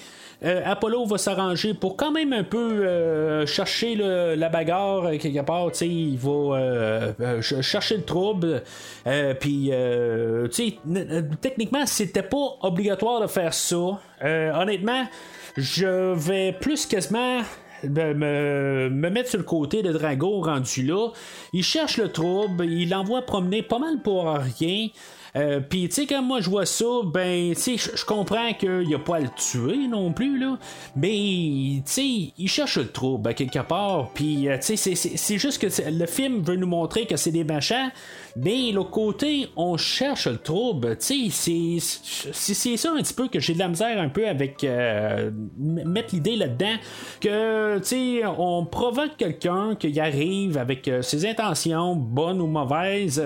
Euh, 0.44 0.60
Apollo 0.64 1.06
va 1.06 1.16
s'arranger 1.16 1.72
pour 1.72 1.96
quand 1.96 2.10
même 2.10 2.32
un 2.32 2.44
peu 2.44 2.86
euh, 2.86 3.46
chercher 3.46 3.94
la 3.94 4.48
bagarre 4.48 5.06
euh, 5.06 5.16
quelque 5.16 5.40
part. 5.42 5.70
Il 5.80 6.18
va 6.18 7.40
chercher 7.40 7.96
le 7.96 8.04
trouble. 8.04 8.62
Puis, 9.40 9.70
techniquement, 11.40 11.86
c'était 11.86 12.22
pas 12.22 12.56
obligatoire 12.62 13.20
de 13.22 13.26
faire 13.26 13.54
ça. 13.54 14.00
honnêtement, 14.22 15.04
je 15.56 16.14
vais 16.14 16.52
plus 16.52 16.86
quasiment 16.86 17.40
me, 17.84 18.88
me, 18.88 19.10
mettre 19.10 19.30
sur 19.30 19.38
le 19.38 19.44
côté 19.44 19.82
de 19.82 19.92
Drago 19.92 20.40
rendu 20.40 20.84
là. 20.84 21.10
Il 21.52 21.62
cherche 21.62 21.98
le 21.98 22.10
trouble, 22.10 22.64
il 22.64 22.90
l'envoie 22.90 23.22
promener 23.22 23.62
pas 23.62 23.78
mal 23.78 24.00
pour 24.02 24.26
rien. 24.60 24.88
Euh, 25.36 25.60
Puis, 25.60 25.88
tu 25.88 25.94
sais, 25.94 26.06
quand 26.06 26.22
moi 26.22 26.40
je 26.40 26.48
vois 26.48 26.66
ça, 26.66 26.84
ben, 27.04 27.54
tu 27.54 27.76
sais, 27.76 27.76
je 27.76 28.04
comprends 28.04 28.52
qu'il 28.52 28.94
a 28.94 28.98
pas 28.98 29.16
à 29.16 29.20
le 29.20 29.30
tuer 29.36 29.88
non 29.88 30.12
plus, 30.12 30.38
là. 30.38 30.58
Mais, 30.96 31.10
tu 31.10 31.82
sais, 31.86 32.32
il 32.38 32.48
cherche 32.48 32.78
le 32.78 32.88
trouble 32.88 33.28
à 33.28 33.34
quelque 33.34 33.58
part. 33.60 34.10
Puis, 34.14 34.48
euh, 34.48 34.56
tu 34.58 34.76
sais, 34.76 34.94
c'est 34.94 35.38
juste 35.38 35.60
que 35.60 35.66
le 35.90 36.06
film 36.06 36.42
veut 36.42 36.56
nous 36.56 36.66
montrer 36.66 37.06
que 37.06 37.16
c'est 37.16 37.32
des 37.32 37.44
machins. 37.44 37.90
Mais 38.36 38.72
l'autre 38.72 38.90
côté, 38.90 39.48
on 39.56 39.76
cherche 39.76 40.26
le 40.26 40.38
trouble. 40.38 40.96
Tu 40.98 41.30
sais, 41.30 41.78
c'est 42.32 42.76
ça 42.76 42.92
un 42.92 43.02
petit 43.02 43.14
peu 43.14 43.28
que 43.28 43.40
j'ai 43.40 43.54
de 43.54 43.58
la 43.58 43.68
misère 43.68 44.00
un 44.00 44.08
peu 44.08 44.26
avec 44.28 44.64
euh, 44.64 45.30
mettre 45.56 46.14
l'idée 46.14 46.36
là-dedans 46.36 46.74
que, 47.20 47.78
tu 47.78 47.84
sais, 47.84 48.22
on 48.26 48.64
provoque 48.66 49.16
quelqu'un 49.16 49.74
qui 49.76 49.98
arrive 50.00 50.58
avec 50.58 50.88
euh, 50.88 51.02
ses 51.02 51.26
intentions, 51.26 51.94
bonnes 51.94 52.40
ou 52.40 52.46
mauvaises. 52.46 53.22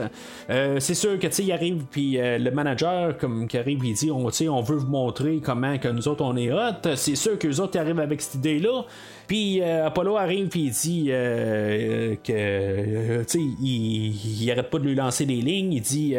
C'est 0.49 0.95
sûr 0.95 1.19
que, 1.19 1.27
tu 1.27 1.33
sais, 1.33 1.45
il 1.45 1.53
arrive, 1.53 1.85
puis 1.99 2.17
le 2.17 2.51
manager, 2.51 3.19
comme 3.19 3.49
qui 3.49 3.59
arrive, 3.59 3.85
il 3.85 3.93
dit, 3.93 4.09
on, 4.13 4.29
on 4.29 4.63
veut 4.63 4.77
vous 4.77 4.87
montrer 4.87 5.41
comment 5.41 5.79
que 5.79 5.89
nous 5.89 6.07
autres 6.07 6.23
on 6.23 6.37
est 6.37 6.53
hot. 6.53 6.95
C'est 6.95 7.17
sûr 7.17 7.37
que 7.37 7.49
les 7.49 7.59
autres 7.59 7.77
arrivent 7.77 7.99
avec 7.99 8.23
cette 8.23 8.37
idée-là. 8.37 8.85
Puis 9.29 9.61
euh, 9.61 9.87
Apollo 9.87 10.17
arrive 10.17 10.49
puis 10.49 10.63
il 10.63 10.71
dit 10.71 11.07
euh, 11.11 12.17
que 12.25 12.33
euh, 12.33 13.25
tu 13.25 13.39
sais 13.39 13.45
il, 13.63 14.43
il, 14.43 14.51
arrête 14.51 14.71
pas 14.71 14.79
de 14.79 14.85
lui 14.85 14.95
lancer 14.95 15.27
des 15.27 15.43
lignes. 15.43 15.75
Il 15.75 15.83
dit 15.83 16.17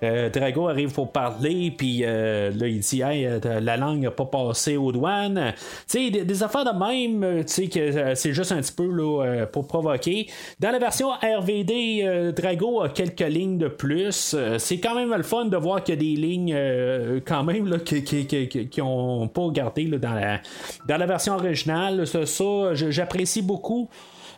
Drago 0.00 0.68
arrive 0.68 0.92
pour 0.92 1.10
parler 1.10 1.74
puis 1.76 2.02
là 2.02 2.50
il 2.68 2.78
dit 2.78 3.02
la 3.42 3.76
langue 3.76 4.02
n'a 4.02 4.12
pas 4.12 4.26
passé 4.26 4.76
aux 4.76 4.92
douanes. 4.92 5.52
Tu 5.90 6.10
sais 6.10 6.24
des, 6.24 6.42
affaires 6.44 6.64
de 6.64 6.78
même. 6.78 7.44
Tu 7.44 7.52
sais 7.52 7.66
que 7.66 8.14
c'est 8.14 8.32
juste 8.32 8.52
un 8.52 8.60
petit 8.60 8.72
peu 8.72 8.86
là, 8.86 9.46
pour 9.46 9.66
provoquer. 9.66 10.28
Dans 10.60 10.70
la 10.70 10.78
version 10.78 11.08
RVD, 11.10 12.32
Drago 12.36 12.82
a 12.82 12.88
quelques 12.90 13.20
lignes 13.20 13.58
de 13.58 13.68
plus. 13.68 14.36
c'est 14.58 14.78
quand 14.78 14.94
même 14.94 15.12
le 15.12 15.24
fun 15.24 15.46
de 15.46 15.56
voir 15.56 15.82
qu'il 15.82 15.96
y 15.96 15.98
a 15.98 16.00
des 16.00 16.20
lignes 16.20 17.20
quand 17.26 17.42
même 17.42 17.66
là, 17.66 17.78
qui, 17.80 18.04
qui, 18.04 18.26
qui, 18.48 18.80
ont 18.80 19.26
pas 19.26 19.48
gardé 19.50 19.84
là, 19.84 19.98
dans 19.98 20.14
la 20.14 20.40
dans 20.86 20.96
la 20.96 21.06
version 21.06 21.34
originale. 21.34 22.06
Ça, 22.06 22.24
ça 22.24 22.51
j'apprécie 22.74 23.42
beaucoup. 23.42 23.88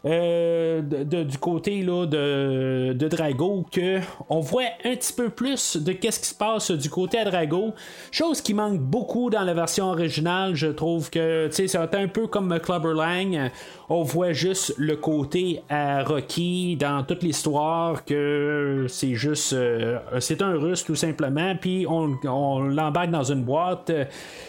Euh, 0.07 0.83
du 0.83 1.39
côté 1.39 1.83
là, 1.83 2.05
de, 2.05 2.93
de 2.93 3.09
Drago 3.09 3.65
que 3.73 4.01
on 4.29 4.41
voit 4.41 4.65
un 4.85 4.97
petit 4.97 5.15
peu 5.15 5.31
plus 5.31 5.79
de 5.79 5.93
qu'est-ce 5.93 6.21
qui 6.21 6.27
se 6.27 6.35
passe 6.35 6.71
du 6.71 6.91
côté 6.91 7.17
à 7.19 7.25
Drago 7.25 7.73
chose 8.11 8.43
qui 8.43 8.53
manque 8.53 8.81
beaucoup 8.81 9.31
dans 9.31 9.41
la 9.41 9.55
version 9.55 9.87
originale 9.87 10.55
je 10.57 10.67
trouve 10.67 11.09
que 11.09 11.49
c'est 11.51 11.75
un 11.75 12.09
peu 12.09 12.27
comme 12.27 12.61
Clubber 12.61 12.93
Lang 12.93 13.51
on 13.89 14.03
voit 14.03 14.33
juste 14.33 14.75
le 14.79 14.97
côté 14.97 15.63
à 15.69 16.03
Rocky 16.05 16.77
dans 16.77 17.03
toute 17.05 17.23
l'histoire 17.23 18.05
que 18.05 18.87
c'est 18.89 19.15
juste 19.15 19.53
euh, 19.53 19.99
c'est 20.21 20.43
un 20.43 20.53
russe 20.53 20.85
tout 20.85 20.95
simplement 20.95 21.55
puis 21.61 21.87
on, 21.89 22.17
on 22.25 22.61
l'embarque 22.61 23.11
dans 23.11 23.25
une 23.25 23.43
boîte. 23.43 23.93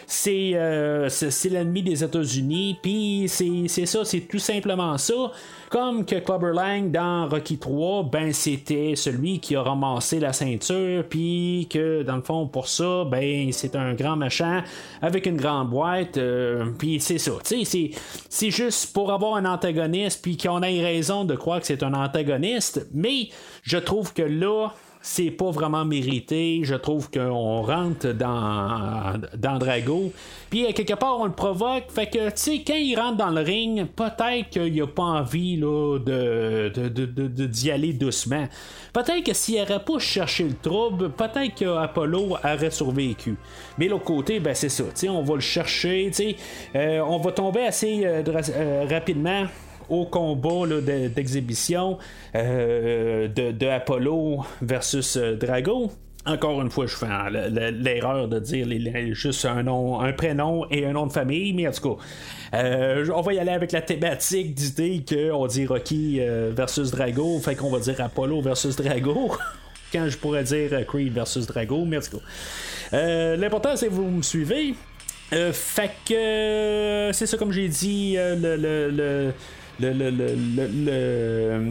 C'est 0.06 0.52
euh, 0.54 1.08
c'est 1.08 1.48
l'ennemi 1.48 1.82
des 1.82 2.02
États-Unis 2.02 2.78
puis 2.82 3.26
c'est 3.28 3.86
ça 3.86 4.04
c'est 4.04 4.20
tout 4.20 4.38
simplement 4.38 4.96
ça 4.98 5.32
comme 5.76 6.06
que 6.06 6.16
Clubber 6.20 6.54
Lang 6.54 6.90
dans 6.90 7.28
Rocky 7.28 7.58
3, 7.58 8.04
ben 8.04 8.32
c'était 8.32 8.94
celui 8.96 9.40
qui 9.40 9.56
a 9.56 9.62
ramassé 9.62 10.18
la 10.18 10.32
ceinture, 10.32 11.04
puis 11.04 11.68
que 11.70 12.02
dans 12.02 12.16
le 12.16 12.22
fond 12.22 12.46
pour 12.46 12.66
ça, 12.66 13.04
ben 13.04 13.52
c'est 13.52 13.76
un 13.76 13.92
grand 13.92 14.16
machin 14.16 14.64
avec 15.02 15.26
une 15.26 15.36
grande 15.36 15.68
boîte, 15.68 16.16
euh, 16.16 16.70
puis 16.78 16.98
c'est 16.98 17.18
ça. 17.18 17.32
C'est 17.42 18.50
juste 18.50 18.94
pour 18.94 19.12
avoir 19.12 19.34
un 19.34 19.44
antagoniste, 19.44 20.22
puis 20.22 20.38
qu'on 20.38 20.62
ait 20.62 20.80
raison 20.80 21.26
de 21.26 21.34
croire 21.34 21.60
que 21.60 21.66
c'est 21.66 21.82
un 21.82 21.92
antagoniste, 21.92 22.86
mais 22.94 23.28
je 23.62 23.76
trouve 23.76 24.14
que 24.14 24.22
là, 24.22 24.70
c'est 25.06 25.30
pas 25.30 25.52
vraiment 25.52 25.84
mérité. 25.84 26.62
Je 26.64 26.74
trouve 26.74 27.08
qu'on 27.12 27.62
rentre 27.62 28.08
dans, 28.08 29.14
dans 29.36 29.56
Drago. 29.56 30.12
Puis 30.50 30.66
quelque 30.74 30.94
part, 30.94 31.20
on 31.20 31.26
le 31.26 31.32
provoque. 31.32 31.84
Fait 31.90 32.06
que, 32.06 32.26
tu 32.30 32.32
sais, 32.34 32.64
quand 32.66 32.74
il 32.74 32.98
rentre 32.98 33.16
dans 33.16 33.30
le 33.30 33.40
ring, 33.40 33.86
peut-être 33.86 34.50
qu'il 34.50 34.82
a 34.82 34.86
pas 34.88 35.04
envie 35.04 35.58
là, 35.58 35.98
de, 36.00 37.46
d'y 37.46 37.70
aller 37.70 37.92
doucement. 37.92 38.48
Peut-être 38.92 39.22
que 39.22 39.32
s'il 39.32 39.60
n'aurait 39.60 39.84
pas 39.84 40.00
cherché 40.00 40.42
le 40.42 40.56
trouble, 40.56 41.10
peut-être 41.10 41.54
qu'Apollo 41.54 42.36
aurait 42.42 42.70
survécu. 42.72 43.36
Mais 43.78 43.86
l'autre 43.86 44.04
côté, 44.04 44.40
ben 44.40 44.56
c'est 44.56 44.68
ça. 44.68 44.84
On 45.08 45.22
va 45.22 45.34
le 45.36 45.40
chercher. 45.40 46.10
Euh, 46.74 46.98
on 47.06 47.18
va 47.18 47.30
tomber 47.30 47.64
assez 47.64 48.04
euh, 48.04 48.24
euh, 48.26 48.86
rapidement 48.90 49.44
au 49.88 50.04
combat 50.06 50.66
d'exhibition 50.80 51.98
de, 52.34 53.52
de, 53.52 53.66
Apollo 53.66 54.44
versus 54.62 55.16
Drago. 55.16 55.90
Encore 56.26 56.60
une 56.60 56.70
fois, 56.70 56.86
je 56.86 56.96
fais 56.96 57.06
l'erreur 57.70 58.26
de 58.26 58.40
dire 58.40 58.66
juste 59.14 59.44
un 59.44 59.62
nom, 59.62 60.00
un 60.00 60.12
prénom 60.12 60.66
et 60.72 60.84
un 60.84 60.92
nom 60.92 61.06
de 61.06 61.12
famille, 61.12 61.52
mais 61.52 61.68
en 61.68 61.70
tout 61.70 61.94
cas, 61.94 62.02
euh, 62.54 63.06
on 63.14 63.20
va 63.20 63.32
y 63.32 63.38
aller 63.38 63.52
avec 63.52 63.70
la 63.70 63.80
thématique 63.80 64.52
d'idée 64.52 65.04
qu'on 65.08 65.46
dit 65.46 65.66
Rocky 65.66 66.18
euh, 66.20 66.50
versus 66.52 66.90
Drago, 66.90 67.38
fait 67.38 67.54
qu'on 67.54 67.70
va 67.70 67.78
dire 67.78 68.00
Apollo 68.00 68.40
versus 68.40 68.74
Drago. 68.74 69.36
Quand 69.92 70.08
je 70.08 70.16
pourrais 70.18 70.42
dire 70.42 70.84
Creed 70.84 71.12
versus 71.12 71.46
Drago, 71.46 71.84
mais 71.84 71.98
en 71.98 72.00
tout 72.00 72.18
cas. 72.18 72.24
Euh, 72.94 73.36
l'important, 73.36 73.76
c'est 73.76 73.86
que 73.86 73.92
vous 73.92 74.10
me 74.10 74.22
suivez. 74.22 74.74
fait 75.30 75.92
que 76.08 77.10
c'est 77.12 77.26
ça, 77.26 77.36
comme 77.36 77.52
j'ai 77.52 77.68
dit, 77.68 78.16
le, 78.16 78.90
le, 78.90 79.32
le, 79.80 81.70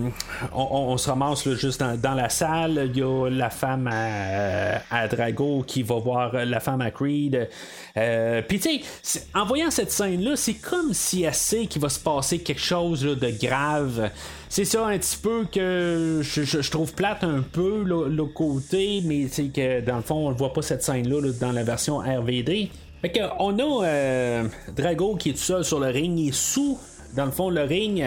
on, 0.54 0.98
se 0.98 1.10
ramasse 1.10 1.50
juste 1.56 1.80
dans, 1.80 2.14
la 2.14 2.30
salle. 2.30 2.92
Il 2.94 3.00
y 3.00 3.04
a 3.04 3.30
la 3.30 3.50
femme 3.50 3.90
à, 3.92 5.08
Drago 5.08 5.64
qui 5.66 5.84
va 5.84 5.96
voir 5.96 6.34
la 6.34 6.60
femme 6.60 6.82
à 6.82 6.92
Creed. 6.92 7.50
Euh, 7.98 8.42
Puis 8.48 8.60
tu 8.60 8.82
sais, 9.02 9.24
en 9.34 9.46
voyant 9.46 9.72
cette 9.72 9.92
scène-là, 9.92 10.36
c'est 10.36 10.56
comme 10.56 10.94
si 10.94 11.24
elle 11.24 11.34
sait 11.34 11.66
qu'il 11.66 11.82
va 11.82 11.90
se 11.90 12.00
passer 12.00 12.40
quelque 12.40 12.62
chose 12.62 13.02
de 13.02 13.30
grave. 13.42 14.10
C'est 14.50 14.66
ça 14.66 14.86
un 14.86 14.98
petit 14.98 15.18
peu 15.18 15.46
que 15.52 16.22
je, 16.22 16.70
trouve 16.70 16.94
plate 16.94 17.24
un 17.24 17.42
peu 17.42 17.84
le, 17.84 18.26
côté, 18.26 19.02
mais 19.04 19.28
c'est 19.28 19.48
que 19.48 19.82
dans 19.82 19.98
le 19.98 20.02
fond, 20.02 20.28
on 20.28 20.32
ne 20.32 20.36
voit 20.36 20.54
pas 20.54 20.62
cette 20.62 20.84
scène-là 20.84 21.32
dans 21.40 21.52
la 21.52 21.64
version 21.64 21.98
RVD. 21.98 22.70
Fait 23.02 23.12
que, 23.12 23.20
on 23.40 23.60
a 23.60 23.86
euh, 23.86 24.48
Drago 24.76 25.16
qui 25.16 25.32
est 25.32 25.34
tout 25.34 25.40
seul 25.40 25.64
sur 25.66 25.80
le 25.80 25.88
ring, 25.88 26.18
il 26.18 26.34
sous 26.34 26.80
dans 27.16 27.26
le 27.26 27.32
fond, 27.32 27.50
le 27.50 27.64
ring. 27.64 28.04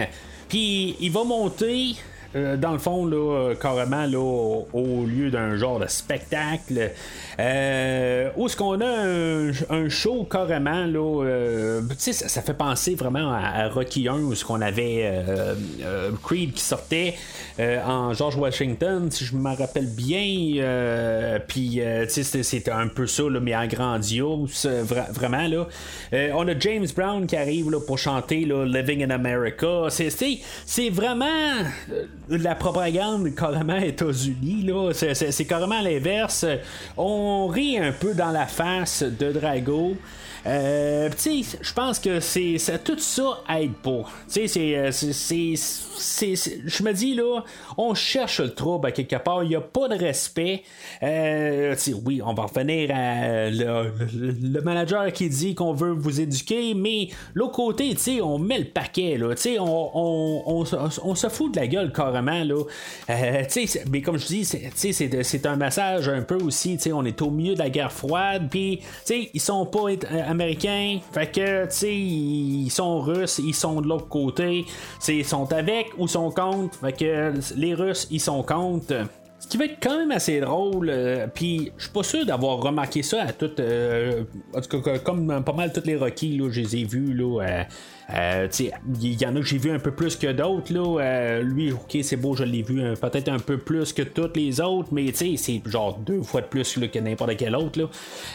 Puis 0.47 0.95
il 0.99 1.11
va 1.11 1.23
monter 1.23 1.95
euh, 2.35 2.57
dans 2.57 2.73
le 2.73 2.77
fond, 2.77 3.05
là, 3.05 3.17
euh, 3.17 3.55
carrément, 3.55 4.05
là, 4.05 4.19
au, 4.19 5.05
lieu 5.05 5.31
d'un 5.31 5.55
genre 5.55 5.79
de 5.79 5.87
spectacle, 5.87 6.91
euh, 7.39 8.29
où 8.37 8.45
est-ce 8.45 8.55
qu'on 8.55 8.79
a 8.81 9.73
un, 9.73 9.89
show 9.89 10.27
carrément, 10.29 10.85
là, 10.85 11.23
euh, 11.25 11.81
ça, 11.97 12.13
ça, 12.13 12.41
fait 12.41 12.53
penser 12.53 12.93
vraiment 12.93 13.31
à, 13.31 13.67
Rocky 13.69 14.07
1, 14.07 14.13
où 14.19 14.35
ce 14.35 14.45
qu'on 14.45 14.61
avait 14.61 15.23
Creed 16.23 16.53
qui 16.53 16.61
sortait 16.61 17.15
en 17.59 18.13
George 18.13 18.35
Washington, 18.35 19.09
si 19.09 19.25
je 19.25 19.35
me 19.35 19.55
rappelle 19.55 19.87
bien, 19.87 21.39
puis 21.47 21.81
c'était 22.07 22.71
un 22.71 22.87
peu 22.87 23.07
ça, 23.07 23.23
là, 23.23 23.39
mais 23.39 23.55
en 23.55 23.65
grandiose, 23.65 24.67
vraiment, 25.11 25.47
là. 25.47 25.67
on 26.35 26.47
a 26.47 26.59
James 26.59 26.87
Brown 26.95 27.25
qui 27.25 27.35
arrive 27.35 27.71
là, 27.71 27.79
pour 27.79 27.97
chanter 27.97 28.45
là, 28.45 28.65
Living 28.65 29.03
in 29.03 29.09
America. 29.09 29.87
C'est 29.89 30.89
vraiment 30.89 31.25
la 32.29 32.55
propagande 32.55 33.33
carrément 33.35 33.77
États-Unis. 33.77 34.63
Là. 34.63 34.91
C'est, 34.93 35.45
carrément 35.45 35.81
l'inverse. 35.81 36.45
On 36.97 37.47
rit 37.47 37.77
un 37.77 37.91
peu 37.91 38.13
dans 38.13 38.31
la 38.31 38.45
face 38.45 39.03
de 39.03 39.31
Drago. 39.31 39.95
Euh, 40.45 41.09
je 41.17 41.73
pense 41.73 41.99
que 41.99 42.19
c'est, 42.19 42.57
tout 42.83 42.97
ça 42.97 43.41
aide 43.49 43.73
pas. 43.73 44.03
Tu 44.31 44.47
sais, 44.47 44.77
euh, 44.77 44.91
c'est, 44.91 45.55
je 46.35 46.83
me 46.83 46.93
dis 46.93 47.13
là, 47.13 47.43
on 47.77 47.93
cherche 47.93 48.39
le 48.39 48.53
trouble 48.53 48.87
à 48.87 48.91
quelque 48.91 49.17
part. 49.17 49.43
Il 49.43 49.49
n'y 49.49 49.55
a 49.55 49.61
pas 49.61 49.87
de 49.87 49.95
respect. 49.95 50.63
Euh, 51.03 51.75
oui, 52.05 52.21
on 52.23 52.33
va 52.33 52.43
revenir 52.43 52.91
à 52.93 53.49
le, 53.49 54.61
manager 54.61 55.11
qui 55.11 55.29
dit 55.29 55.55
qu'on 55.55 55.73
veut 55.73 55.91
vous 55.91 56.21
éduquer, 56.21 56.73
mais 56.73 57.09
l'autre 57.33 57.53
côté, 57.53 57.95
on 58.21 58.37
met 58.37 58.59
le 58.59 58.65
paquet. 58.65 59.17
Là, 59.17 59.35
on, 59.59 60.65
on, 61.03 61.15
se 61.15 61.29
fout 61.29 61.53
de 61.53 61.59
la 61.59 61.67
gueule 61.67 61.91
carrément. 61.91 62.43
Là. 62.43 62.63
Mais 63.89 64.01
comme 64.01 64.17
je 64.17 64.27
dis, 64.27 64.45
c'est, 64.45 65.45
un 65.45 65.55
message 65.55 66.07
un 66.07 66.21
peu 66.21 66.35
aussi. 66.35 66.77
On 66.93 67.05
est 67.05 67.21
au 67.21 67.29
milieu 67.29 67.53
de 67.53 67.59
la 67.59 67.69
guerre 67.69 67.91
froide. 67.91 68.47
Puis 68.49 68.81
ils 69.09 69.41
sont 69.41 69.65
pas 69.65 69.89
américains. 70.29 70.99
Fait 71.11 71.31
que 71.31 71.67
ils 71.85 72.69
sont 72.69 73.01
russes, 73.01 73.39
ils 73.39 73.55
sont 73.55 73.81
de 73.81 73.87
l'autre 73.87 74.07
côté. 74.07 74.65
Ils 75.07 75.25
sont 75.25 75.51
avec 75.51 75.87
ou 75.97 76.07
sont 76.07 76.31
contre. 76.31 76.77
Fait 76.79 76.93
que 76.93 77.33
les 77.55 77.73
Russes, 77.73 78.07
ils 78.11 78.21
sont 78.21 78.43
contre. 78.43 79.07
Ce 79.39 79.47
qui 79.47 79.57
va 79.57 79.65
être 79.65 79.77
quand 79.81 79.97
même 79.97 80.11
assez 80.11 80.41
drôle, 80.41 80.89
euh, 80.89 81.25
puis 81.33 81.71
je 81.77 81.83
suis 81.83 81.93
pas 81.93 82.03
sûr 82.03 82.25
d'avoir 82.25 82.57
remarqué 82.57 83.01
ça 83.03 83.23
à 83.23 83.31
toutes. 83.31 83.61
Euh, 83.61 84.23
en 84.53 84.59
tout 84.59 84.81
cas, 84.81 84.99
comme 84.99 85.43
pas 85.43 85.53
mal 85.53 85.71
toutes 85.71 85.87
les 85.87 85.95
Rocky, 85.95 86.37
là, 86.37 86.49
je 86.51 86.59
les 86.59 86.75
ai 86.75 86.83
vus 86.83 87.13
là, 87.13 87.41
euh, 87.41 87.63
il 88.11 89.21
y 89.21 89.25
en 89.25 89.35
a 89.35 89.39
que 89.39 89.45
j'ai 89.45 89.57
vu 89.57 89.71
un 89.71 89.79
peu 89.79 89.91
plus 89.91 90.15
que 90.15 90.31
d'autres. 90.31 90.73
Là. 90.73 91.01
Euh, 91.01 91.41
lui, 91.43 91.71
ok, 91.71 91.97
c'est 92.01 92.15
beau, 92.15 92.35
je 92.35 92.43
l'ai 92.43 92.63
vu 92.63 92.81
peut-être 92.99 93.29
un 93.29 93.39
peu 93.39 93.57
plus 93.57 93.93
que 93.93 94.01
toutes 94.01 94.35
les 94.35 94.59
autres, 94.61 94.89
mais 94.91 95.11
c'est 95.13 95.61
genre 95.65 95.97
deux 95.97 96.23
fois 96.23 96.41
de 96.41 96.47
plus 96.47 96.79
que 96.91 96.99
n'importe 96.99 97.37
quel 97.37 97.55
autre. 97.55 97.79
Là. 97.79 97.85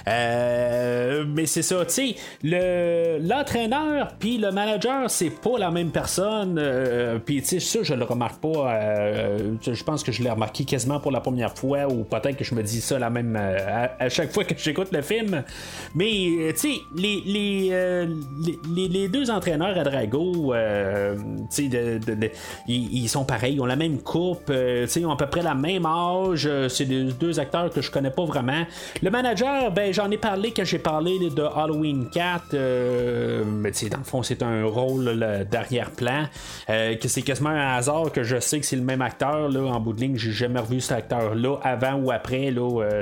Euh, 0.09 1.25
mais 1.27 1.47
c'est 1.47 1.63
ça, 1.63 1.85
tu 1.87 2.15
l'entraîneur 2.43 4.15
puis 4.19 4.39
le 4.39 4.51
manager, 4.51 5.11
c'est 5.11 5.31
pas 5.31 5.59
la 5.59 5.71
même 5.71 5.91
personne. 5.91 6.61
puis 7.25 7.43
tu 7.43 7.61
ça, 7.61 7.83
je 7.83 7.95
le 7.95 8.05
remarque 8.05 8.41
pas. 8.41 8.79
je 9.61 9.85
pense 9.85 10.03
que 10.05 10.13
je 10.13 10.23
l'ai 10.23 10.31
remarqué 10.31 10.65
quasiment 10.65 11.01
pour 11.01 11.11
la 11.11 11.21
première 11.21 11.57
fois, 11.57 11.89
ou 11.89 12.05
peut-être 12.05 12.37
que 12.37 12.45
je 12.45 12.55
me 12.55 12.63
dis 12.63 12.81
ça 12.81 12.99
la 12.99 13.11
même 13.11 13.37
à, 13.37 14.09
chaque 14.09 14.33
fois 14.33 14.45
que 14.45 14.55
j'écoute 14.57 14.89
le 14.93 15.03
film. 15.03 15.43
Mais 15.95 16.13
les, 16.97 17.23
les, 17.27 18.89
les 18.89 19.09
deux 19.09 19.31
entraîneurs 19.31 19.64
à 19.67 19.85
Drago, 19.85 20.55
euh, 20.55 21.17
ils, 22.69 23.09
sont 23.09 23.25
pareils, 23.25 23.55
ils 23.55 23.61
ont 23.61 23.67
la 23.67 23.77
même 23.77 23.99
coupe, 23.99 24.51
euh, 24.51 24.87
ils 24.95 25.07
ont 25.07 25.13
à 25.13 25.17
peu 25.17 25.27
près 25.27 25.43
la 25.43 25.55
même 25.55 25.87
âge. 25.87 26.47
Euh, 26.47 26.69
c'est 26.69 26.85
deux 26.85 27.41
acteurs 27.41 27.71
que 27.71 27.81
je 27.81 27.91
connais 27.91 28.11
pas 28.11 28.25
vraiment. 28.25 28.65
Le 29.03 29.11
manager, 29.11 29.71
ben 29.73 29.93
j'en 29.93 30.11
ai 30.11 30.19
parlé 30.19 30.53
quand 30.53 30.65
j'ai 30.65 30.79
parlé 30.79 31.19
de 31.31 31.43
Halloween 31.43 32.09
4. 32.11 32.55
mais 33.47 33.71
dans 33.91 33.99
le 33.99 34.05
fond, 34.05 34.23
c'est 34.23 34.43
un 34.43 34.65
rôle 34.65 35.45
d'arrière-plan. 35.51 36.27
que 36.69 37.09
c'est 37.09 37.23
quasiment 37.23 37.51
un 37.51 37.77
hasard 37.77 38.13
que 38.13 38.23
je 38.23 38.41
sais 38.41 38.61
que 38.61 38.67
c'est 38.67 38.77
le 38.77 38.83
même 38.83 39.03
acteur. 39.03 39.49
Là, 39.49 39.63
en 39.67 39.81
bout 39.81 39.93
de 39.93 40.01
ligne, 40.01 40.17
j'ai 40.17 40.33
jamais 40.33 40.61
revu 40.61 40.81
cet 40.81 40.99
acteur-là 40.99 41.57
avant 41.63 41.95
ou 41.95 42.11
après 42.11 42.53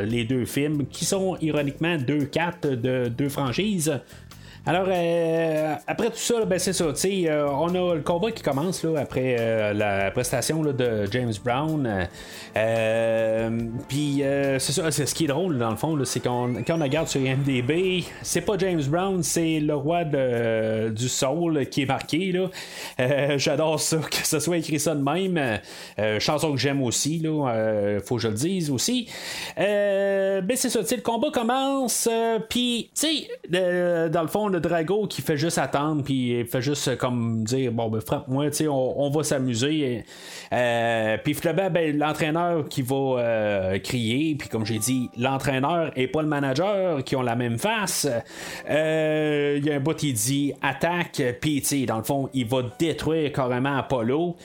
les 0.04 0.24
deux 0.24 0.44
films, 0.44 0.86
qui 0.86 1.04
sont 1.04 1.36
ironiquement 1.40 1.96
deux 1.96 2.24
4 2.24 2.68
de 2.68 3.08
deux 3.08 3.28
franchises. 3.28 4.00
Alors, 4.64 4.86
euh, 4.86 5.74
après 5.88 6.10
tout 6.10 6.18
ça, 6.18 6.44
ben, 6.44 6.56
c'est 6.56 6.72
ça. 6.72 6.84
Euh, 6.84 7.48
on 7.50 7.74
a 7.74 7.96
le 7.96 8.02
combat 8.02 8.30
qui 8.30 8.44
commence 8.44 8.84
là, 8.84 9.00
après 9.00 9.36
euh, 9.36 9.72
la 9.72 10.12
prestation 10.12 10.62
de 10.62 11.04
James 11.10 11.32
Brown. 11.44 12.08
Puis, 13.88 14.22
c'est 14.58 14.72
ça. 14.72 14.88
C'est 14.92 15.06
ce 15.06 15.14
qui 15.16 15.24
est 15.24 15.28
drôle, 15.28 15.58
dans 15.58 15.70
le 15.70 15.76
fond, 15.76 15.98
c'est 16.04 16.20
qu'on, 16.20 16.62
quand 16.64 16.78
on 16.78 16.82
regarde 16.82 17.08
sur 17.08 17.20
IMDb, 17.20 18.04
c'est 18.22 18.42
pas 18.42 18.56
James 18.58 18.82
Brown, 18.84 19.20
c'est 19.24 19.58
le 19.58 19.74
roi 19.74 20.04
du 20.04 21.08
soul 21.08 21.66
qui 21.66 21.82
est 21.82 21.86
marqué. 21.86 22.32
J'adore 23.36 23.80
ça, 23.80 23.96
que 24.10 24.24
ce 24.26 24.38
soit 24.38 24.58
écrit 24.58 24.78
ça 24.78 24.94
de 24.94 25.02
même. 25.02 25.58
chanson 26.20 26.52
que 26.52 26.58
j'aime 26.58 26.82
aussi, 26.84 27.18
là, 27.18 27.98
faut 28.04 28.14
que 28.14 28.22
je 28.22 28.28
le 28.28 28.34
dise 28.34 28.70
aussi. 28.70 29.08
ben, 29.56 30.54
c'est 30.54 30.70
ça. 30.70 30.80
Le 30.82 31.02
combat 31.02 31.30
commence. 31.32 32.08
Puis, 32.48 32.90
dans 33.50 34.22
le 34.22 34.28
fond, 34.28 34.51
le 34.52 34.60
Drago 34.60 35.06
qui 35.06 35.22
fait 35.22 35.36
juste 35.36 35.58
attendre, 35.58 36.02
puis 36.02 36.38
il 36.40 36.46
fait 36.46 36.62
juste 36.62 36.96
comme 36.96 37.44
dire 37.44 37.72
Bon, 37.72 37.88
ben, 37.88 38.00
frappe-moi, 38.00 38.52
sais, 38.52 38.68
on, 38.68 39.10
va 39.10 39.22
s'amuser. 39.22 40.04
Euh, 40.52 41.16
puis 41.22 41.34
finalement, 41.34 41.70
ben, 41.70 41.96
l'entraîneur 41.96 42.68
qui 42.68 42.82
va 42.82 42.96
euh, 42.96 43.78
crier, 43.78 44.34
puis 44.36 44.48
comme 44.48 44.64
j'ai 44.64 44.78
dit, 44.78 45.10
l'entraîneur 45.18 45.90
et 45.96 46.06
pas 46.06 46.22
le 46.22 46.28
manager 46.28 47.02
qui 47.04 47.16
ont 47.16 47.22
la 47.22 47.36
même 47.36 47.58
face. 47.58 48.06
Euh, 48.68 49.56
il 49.58 49.66
y 49.66 49.70
a 49.70 49.76
un 49.76 49.80
bout 49.80 49.94
qui 49.94 50.12
dit 50.12 50.52
attaque, 50.62 51.22
puis 51.40 51.62
dans 51.86 51.98
le 51.98 52.04
fond, 52.04 52.28
il 52.34 52.46
va 52.46 52.62
détruire 52.78 53.32
carrément 53.32 53.76
Apollo. 53.76 54.36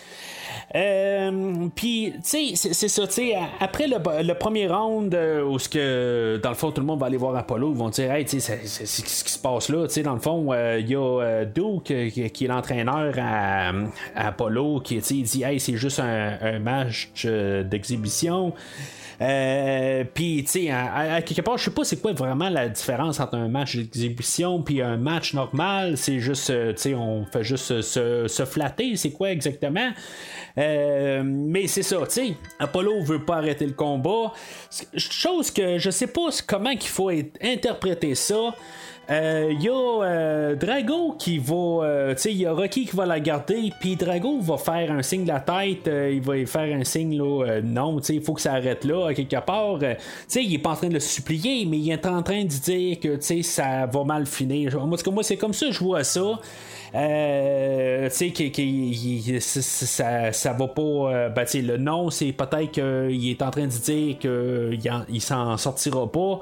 Euh, 0.75 1.67
puis, 1.75 2.13
tu 2.23 2.55
sais, 2.55 2.73
c'est 2.73 2.87
ça, 2.87 3.07
tu 3.07 3.13
sais, 3.13 3.35
après 3.59 3.87
le, 3.87 4.33
premier 4.33 4.67
round, 4.67 5.13
euh, 5.13 5.43
où 5.43 5.59
ce 5.59 5.69
que, 5.69 6.39
dans 6.41 6.49
le 6.49 6.55
fond, 6.55 6.71
tout 6.71 6.81
le 6.81 6.87
monde 6.87 6.99
va 6.99 7.07
aller 7.07 7.17
voir 7.17 7.35
Apollo, 7.35 7.71
ils 7.71 7.77
vont 7.77 7.89
dire, 7.89 8.11
hey, 8.11 8.25
tu 8.25 8.39
sais, 8.39 8.59
c'est 8.65 8.85
ce 8.85 9.23
qui 9.23 9.31
se 9.31 9.39
passe 9.39 9.69
là, 9.69 9.87
tu 9.87 9.93
sais, 9.93 10.03
dans 10.03 10.13
le 10.13 10.19
fond, 10.19 10.51
euh, 10.51 10.79
il 10.79 10.89
y 10.89 10.95
a 10.95 11.45
Duke 11.45 11.83
qui, 12.11 12.45
est 12.45 12.47
l'entraîneur 12.47 13.13
à, 13.17 13.71
Apollo, 14.15 14.81
qui, 14.81 14.97
il 14.97 15.23
dit, 15.23 15.43
hey, 15.43 15.59
c'est 15.59 15.77
juste 15.77 15.99
un, 15.99 16.59
match 16.59 17.09
d'exhibition. 17.25 18.53
Euh, 19.21 20.03
puis, 20.13 20.43
tu 20.43 20.51
sais, 20.51 20.69
à, 20.69 21.21
quelque 21.21 21.41
part, 21.41 21.57
je 21.57 21.65
sais 21.65 21.71
pas 21.71 21.83
c'est 21.83 22.01
quoi 22.01 22.13
vraiment 22.13 22.49
la 22.49 22.69
différence 22.69 23.19
entre 23.19 23.35
un 23.35 23.47
match 23.47 23.75
d'exhibition 23.75 24.61
puis 24.61 24.81
un 24.81 24.97
match 24.97 25.33
normal. 25.33 25.97
C'est 25.97 26.19
juste, 26.19 26.47
tu 26.47 26.73
sais, 26.75 26.93
on 26.93 27.25
fait 27.25 27.43
juste 27.43 27.81
se, 27.81 28.27
se 28.27 28.45
flatter. 28.45 28.95
C'est 28.95 29.11
quoi 29.11 29.31
exactement? 29.31 29.91
Euh, 30.57 31.21
mais 31.23 31.67
c'est 31.67 31.83
ça, 31.83 31.97
tu 32.05 32.05
sais, 32.09 32.35
Apollo 32.59 33.03
veut 33.03 33.23
pas 33.23 33.37
arrêter 33.37 33.65
le 33.65 33.73
combat. 33.73 34.33
Chose 34.95 35.51
que 35.51 35.77
je 35.77 35.89
sais 35.89 36.07
pas 36.07 36.29
comment 36.47 36.75
qu'il 36.75 36.89
faut 36.89 37.11
interpréter 37.41 38.15
ça. 38.15 38.53
Il 39.09 39.61
y 39.61 39.69
a 39.69 40.55
Drago 40.55 41.15
qui 41.17 41.37
va. 41.39 42.13
tu 42.15 42.21
sais, 42.21 42.31
il 42.31 42.37
y 42.37 42.45
a 42.45 42.53
Rocky 42.53 42.85
qui 42.85 42.95
va 42.95 43.05
la 43.05 43.19
garder, 43.19 43.71
puis 43.79 43.95
Drago 43.95 44.39
va 44.39 44.57
faire 44.57 44.91
un 44.91 45.01
signe 45.01 45.23
de 45.23 45.29
la 45.29 45.39
tête, 45.39 45.89
il 46.11 46.21
va 46.21 46.45
faire 46.45 46.75
un 46.75 46.83
signe, 46.83 47.17
là, 47.17 47.61
non, 47.63 47.99
tu 47.99 48.05
sais, 48.05 48.15
il 48.15 48.21
faut 48.21 48.33
que 48.33 48.41
ça 48.41 48.53
arrête 48.53 48.83
là, 48.83 49.13
quelque 49.13 49.39
part. 49.45 49.79
tu 49.79 49.87
sais, 50.27 50.43
il 50.43 50.53
est 50.53 50.59
pas 50.59 50.71
en 50.71 50.75
train 50.75 50.89
de 50.89 50.95
le 50.95 50.99
supplier, 50.99 51.65
mais 51.65 51.77
il 51.77 51.91
est 51.91 52.05
en 52.05 52.21
train 52.21 52.43
de 52.43 52.47
dire 52.47 52.99
que, 52.99 53.15
tu 53.15 53.21
sais, 53.21 53.41
ça 53.43 53.85
va 53.85 54.03
mal 54.03 54.25
finir. 54.25 54.85
Moi, 54.85 54.97
moi 55.11 55.23
c'est 55.23 55.37
comme 55.37 55.53
ça, 55.53 55.71
je 55.71 55.79
vois 55.79 56.03
ça. 56.03 56.39
Euh, 56.95 58.09
tu 58.09 58.33
sais, 58.33 59.39
ça, 59.39 60.31
ça 60.31 60.53
va 60.53 60.67
pas. 60.67 60.81
Euh, 60.81 61.29
ben, 61.29 61.45
le 61.53 61.77
nom, 61.77 62.09
c'est 62.09 62.31
peut-être 62.31 62.71
qu'il 62.71 63.29
est 63.29 63.41
en 63.41 63.51
train 63.51 63.65
de 63.65 63.71
dire 63.71 64.17
qu'il 64.19 64.79
il 65.09 65.21
s'en 65.21 65.57
sortira 65.57 66.09
pas. 66.11 66.39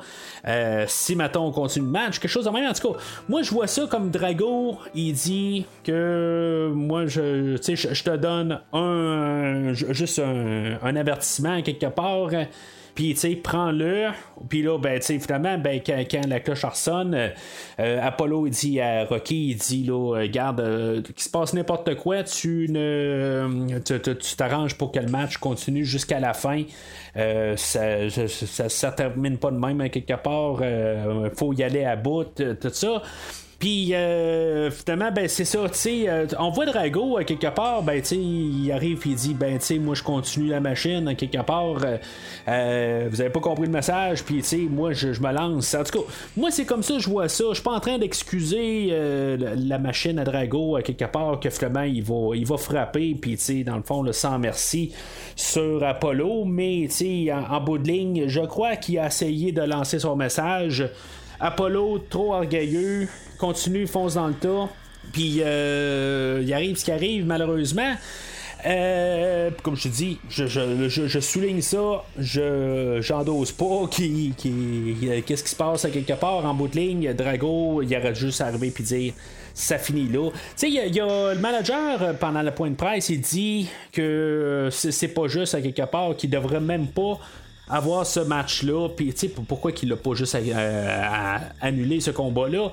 Euh, 0.48 0.86
si 0.88 1.16
maintenant 1.16 1.48
on 1.48 1.52
continue 1.52 1.86
le 1.86 1.92
match, 1.92 2.20
quelque 2.20 2.32
chose 2.32 2.46
de 2.46 2.50
même. 2.52 2.70
En 2.70 2.74
tout 2.74 2.94
cas, 2.94 3.00
moi 3.28 3.42
je 3.42 3.52
vois 3.52 3.68
ça 3.68 3.88
comme 3.90 4.12
Drago, 4.12 4.78
il 4.94 5.14
dit 5.14 5.66
que 5.84 6.72
moi 6.74 7.08
je, 7.08 7.58
je, 7.58 7.76
je 7.76 8.04
te 8.04 8.16
donne 8.16 8.60
un, 8.74 9.74
juste 9.74 10.20
un, 10.20 10.78
un 10.82 10.96
avertissement 10.96 11.62
quelque 11.62 11.88
part. 11.88 12.30
Puis, 12.96 13.14
tu 13.14 13.20
sais, 13.20 13.36
prends-le. 13.36 14.08
Puis 14.48 14.62
là, 14.62 14.78
ben, 14.78 14.98
tu 15.00 15.06
sais, 15.06 15.20
finalement, 15.20 15.58
ben, 15.58 15.82
quand, 15.86 16.28
la 16.28 16.40
cloche 16.40 16.64
ressonne, 16.64 17.14
euh, 17.14 17.30
euh, 17.80 18.00
Apollo, 18.02 18.48
il 18.48 18.52
dit 18.52 18.80
à 18.80 19.04
Rocky, 19.04 19.50
il 19.50 19.58
dit, 19.58 19.84
là, 19.84 20.20
regarde, 20.22 20.62
euh, 20.62 21.02
qu'il 21.02 21.20
se 21.20 21.30
passe 21.30 21.54
n'importe 21.54 21.96
quoi, 21.96 22.24
tu 22.24 22.68
ne. 22.70 23.80
Tu 23.84 24.36
t'arranges 24.38 24.78
pour 24.78 24.94
que 24.94 25.00
le 25.00 25.10
match 25.10 25.38
continue 25.38 25.84
jusqu'à 25.84 26.22
la 26.22 26.34
fin. 26.34 26.64
ça, 27.16 28.10
ça, 28.10 28.70
ça, 28.70 28.92
termine 28.92 29.38
pas 29.38 29.52
de 29.52 29.58
même, 29.58 29.82
hein, 29.82 29.90
quelque 29.90 30.16
part. 30.16 30.64
Il 30.64 31.32
faut 31.36 31.52
y 31.52 31.64
aller 31.64 31.84
à 31.84 31.98
bout, 31.98 32.24
tout 32.34 32.70
ça. 32.70 33.02
Puis 33.60 33.94
euh, 33.94 34.70
finalement, 34.70 35.12
ben 35.12 35.30
c'est 35.30 35.46
ça, 35.46 35.70
tu 35.70 35.78
sais, 35.78 36.10
euh, 36.10 36.26
on 36.40 36.50
voit 36.50 36.66
Drago 36.66 37.20
euh, 37.20 37.24
quelque 37.24 37.48
part, 37.48 37.84
ben 37.84 38.02
tu 38.02 38.08
sais, 38.10 38.18
il 38.18 38.72
arrive 38.72 39.02
il 39.06 39.16
dit, 39.16 39.34
ben 39.34 39.58
tu 39.60 39.66
sais, 39.66 39.80
moi 39.80 39.96
je 39.96 40.04
continue 40.04 40.50
la 40.50 40.60
machine 40.60 41.16
quelque 41.16 41.42
part, 41.42 41.76
vous 41.76 43.22
avez 43.22 43.30
pas 43.30 43.40
compris 43.40 43.66
le 43.66 43.72
message, 43.72 44.24
puis 44.24 44.38
tu 44.38 44.44
sais, 44.44 44.58
moi 44.58 44.92
je, 44.92 45.08
me 45.08 45.32
lance. 45.32 45.74
En 45.74 45.84
tout 45.84 46.00
cas, 46.00 46.06
moi 46.36 46.52
c'est 46.52 46.66
comme 46.66 46.84
ça, 46.84 47.00
je 47.00 47.10
vois 47.10 47.30
ça. 47.30 47.46
Je 47.50 47.56
suis 47.56 47.64
pas 47.64 47.72
en 47.72 47.80
train 47.80 47.98
d'excuser 47.98 48.94
la 49.38 49.78
machine 49.80 50.20
à 50.20 50.26
Drago 50.26 50.78
quelque 50.84 51.06
part 51.06 51.40
que 51.40 51.50
finalement 51.50 51.84
il 51.84 52.04
va, 52.04 52.36
il 52.36 52.46
va 52.46 52.58
frapper, 52.58 53.16
puis 53.20 53.38
tu 53.38 53.44
sais, 53.44 53.64
dans 53.64 53.78
le 53.78 53.84
fond, 53.84 54.02
le 54.02 54.12
sans 54.12 54.38
merci 54.38 54.92
sur 55.36 55.84
Apollo, 55.84 56.44
mais 56.46 56.88
tu 56.90 57.28
sais, 57.28 57.34
en 57.34 57.62
bout 57.62 57.78
de 57.78 57.88
ligne, 57.88 58.28
je 58.28 58.42
crois 58.42 58.76
qu'il 58.76 59.00
a 59.00 59.08
essayé 59.08 59.52
de 59.54 59.62
lancer 59.62 60.00
son 60.00 60.16
message. 60.16 60.90
Apollo, 61.40 62.00
trop 62.10 62.34
orgueilleux, 62.34 63.08
continue, 63.46 63.86
fonce 63.86 64.16
dans 64.16 64.28
le 64.28 64.34
tas. 64.34 64.70
Puis 65.14 65.38
euh, 65.42 66.42
il 66.44 66.52
arrive 66.54 66.78
ce 66.78 66.86
qui 66.86 66.92
arrive, 66.92 67.26
malheureusement. 67.26 67.94
Euh, 68.66 69.52
comme 69.62 69.76
je 69.76 69.84
te 69.84 69.88
dis, 69.90 70.18
je, 70.28 71.20
souligne 71.20 71.62
ça, 71.62 72.04
je 72.18 72.98
j'endose 73.02 73.52
pas 73.52 73.88
qui, 73.92 74.34
qu'est-ce 74.36 75.44
qui 75.44 75.50
se 75.50 75.56
passe 75.56 75.86
à 75.86 75.92
quelque 75.92 76.14
part 76.14 76.44
en 76.44 76.56
bout 76.56 76.68
de 76.68 76.78
ligne. 76.78 77.14
Drago, 77.14 77.84
il 77.84 77.96
aurait 77.96 78.16
juste 78.16 78.42
à 78.42 78.48
arriver 78.48 78.72
puis 78.72 78.84
dire 78.84 79.14
ça 79.54 79.78
finit 79.78 80.08
là. 80.08 80.32
Tu 80.32 80.38
sais, 80.56 80.70
il 80.70 80.96
y, 80.96 81.00
a 81.00 81.34
le 81.34 81.40
manager 81.40 82.02
euh, 82.02 82.14
pendant 82.14 82.42
le 82.42 82.52
point 82.52 82.72
de 82.72 82.76
presse, 82.76 83.10
il 83.10 83.22
dit 83.22 83.70
que 83.92 84.70
c'est 84.72 85.10
pas 85.10 85.28
juste 85.28 85.54
à 85.54 85.62
quelque 85.62 85.86
part, 85.86 86.16
qu'il 86.18 86.32
devrait 86.32 86.60
même 86.60 86.88
pas 86.88 87.20
avoir 87.70 88.06
ce 88.06 88.20
match-là, 88.20 88.90
puis 88.90 89.14
tu 89.14 89.28
sais, 89.28 89.34
pourquoi 89.48 89.72
qu'il 89.72 89.90
l'a 89.90 89.96
pas 89.96 90.14
juste 90.14 90.36
annulé 91.62 92.02
ce 92.02 92.12
combat-là? 92.12 92.72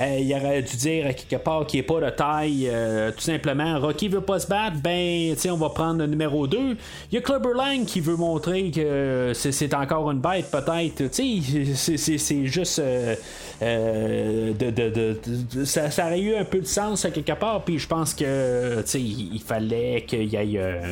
Euh, 0.00 0.18
il 0.20 0.32
aurait 0.32 0.62
dû 0.62 0.76
dire 0.76 1.14
quelque 1.14 1.42
part 1.42 1.66
qu'il 1.66 1.80
n'est 1.80 1.86
pas 1.86 2.00
de 2.00 2.10
taille. 2.10 2.68
Euh, 2.70 3.10
tout 3.10 3.20
simplement, 3.20 3.80
Rocky 3.80 4.08
veut 4.08 4.20
pas 4.20 4.38
se 4.38 4.46
battre, 4.46 4.76
ben, 4.82 5.34
on 5.50 5.56
va 5.56 5.70
prendre 5.70 6.00
le 6.00 6.06
numéro 6.06 6.46
2. 6.46 6.76
Il 7.10 7.14
y 7.14 7.18
a 7.18 7.20
Clubber 7.20 7.54
Lang 7.56 7.84
qui 7.84 8.00
veut 8.00 8.16
montrer 8.16 8.70
que 8.70 9.32
c'est 9.34 9.74
encore 9.74 10.10
une 10.10 10.20
bête, 10.20 10.50
peut-être. 10.50 11.12
C'est 11.12 12.46
juste. 12.46 12.80
Euh, 13.60 14.52
de, 14.52 15.64
ça, 15.64 15.88
aurait 16.06 16.20
eu 16.20 16.36
un 16.36 16.44
peu 16.44 16.60
de 16.60 16.66
sens 16.66 17.04
à 17.04 17.10
quelque 17.10 17.32
part, 17.32 17.64
puis 17.64 17.78
je 17.78 17.88
pense 17.88 18.14
que 18.14 18.84
il 18.94 19.42
fallait 19.44 20.04
qu'il 20.06 20.32
y 20.32 20.36
ait 20.36 20.88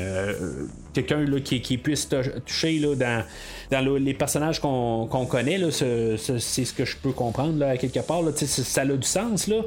quelqu'un 1.03 1.24
qui, 1.40 1.61
qui, 1.61 1.78
puisse 1.78 2.09
toucher 2.09 2.78
là, 2.78 2.94
dans, 2.94 3.24
dans 3.70 3.97
les 3.97 4.14
personnages 4.14 4.61
qu'on 4.61 5.26
connaît. 5.28 5.59
c'est 5.70 6.16
ce 6.18 6.72
que 6.72 6.84
je 6.84 6.97
peux 6.97 7.12
comprendre 7.12 7.59
là, 7.59 7.76
quelque 7.76 8.01
part. 8.01 8.22
Là, 8.22 8.32
ça 8.34 8.82
a 8.82 8.86
du 8.86 9.07
sens. 9.07 9.47
Là. 9.47 9.62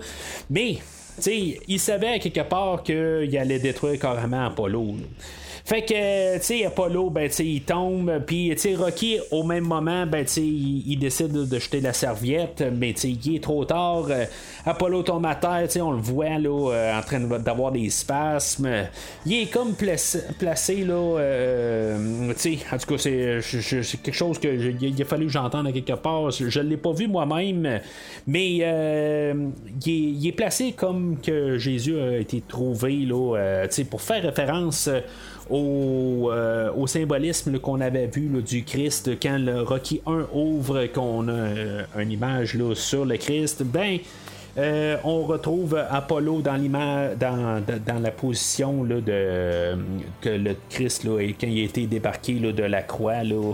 Mais 0.50 0.78
il 1.26 1.80
savait 1.80 2.14
à 2.14 2.20
quelque 2.20 2.48
part 2.48 2.84
qu'il 2.84 3.38
allait 3.38 3.60
détruire 3.60 4.00
carrément 4.00 4.46
Apollo. 4.46 4.96
Fait 5.70 5.84
que, 5.84 6.38
tu 6.38 6.44
sais, 6.44 6.66
Apollo, 6.66 7.12
ben, 7.12 7.30
tu 7.30 7.44
il 7.44 7.62
tombe, 7.62 8.24
puis, 8.26 8.52
tu 8.60 8.76
Rocky, 8.76 9.20
au 9.30 9.44
même 9.44 9.66
moment, 9.66 10.08
ben, 10.08 10.26
tu 10.26 10.40
il, 10.42 10.98
décide 10.98 11.32
de 11.32 11.60
jeter 11.60 11.80
la 11.80 11.94
serviette, 11.94 12.64
mais, 12.76 12.94
tu 12.94 13.10
il 13.10 13.36
est 13.36 13.44
trop 13.44 13.64
tard. 13.66 14.08
Euh, 14.70 14.72
Apollo 14.72 15.04
tombe 15.04 15.28
on 15.82 15.92
le 15.92 15.98
voit, 15.98 16.38
là, 16.38 16.72
euh, 16.72 16.98
en 16.98 17.02
train 17.02 17.20
d'avoir 17.20 17.72
des 17.72 17.90
spasmes. 17.90 18.70
Il 19.26 19.34
est 19.34 19.52
comme 19.52 19.74
placé, 19.74 20.84
là, 20.84 20.94
euh, 20.94 22.30
en 22.30 22.78
tout 22.78 22.88
cas, 22.88 22.98
c'est 22.98 23.40
quelque 24.04 24.16
chose 24.16 24.40
que 24.40 24.48
il 24.48 25.02
a 25.02 25.06
fallu 25.06 25.26
que 25.26 25.32
j'entende 25.32 25.68
à 25.68 25.72
quelque 25.72 25.94
part. 25.94 26.32
Je 26.32 26.60
l'ai 26.60 26.78
pas 26.78 26.92
vu 26.92 27.08
moi-même, 27.08 27.80
mais 28.28 28.56
il 28.56 30.28
est, 30.28 30.32
placé 30.32 30.74
comme 30.74 31.18
que 31.22 31.58
Jésus 31.58 32.00
a 32.00 32.18
été 32.18 32.42
trouvé, 32.48 32.98
là, 33.06 33.66
pour 33.90 34.02
faire 34.02 34.24
référence 34.24 34.90
euh, 35.52 36.70
au, 36.76 36.86
symbolisme 36.86 37.58
qu'on 37.60 37.82
avait 37.82 38.06
vu 38.06 38.30
du 38.42 38.64
Christ 38.64 39.20
quand 39.20 39.40
le 39.40 39.64
Rocky 39.64 40.02
1 40.06 40.28
ouvre, 40.34 40.86
qu'on 40.88 41.28
a 41.28 41.32
euh, 41.32 41.84
une 41.98 42.12
image 42.12 42.54
là, 42.54 42.76
sur 42.76 43.06
le 43.06 43.18
Christ, 43.18 43.64
ben. 43.64 44.00
Euh, 44.58 44.98
on 45.04 45.22
retrouve 45.24 45.80
Apollo 45.90 46.42
dans 46.42 46.56
l'image, 46.56 47.18
dans, 47.18 47.62
la 48.02 48.12
position 48.12 48.84
de 48.84 49.02
que 50.22 50.30
le 50.30 50.56
Christ 50.70 51.06
quand 51.06 51.48
il 51.48 51.62
a 51.62 51.64
été 51.64 51.86
débarqué 51.86 52.34
de 52.34 52.64
la 52.64 52.82
croix 52.82 53.24
là, 53.24 53.54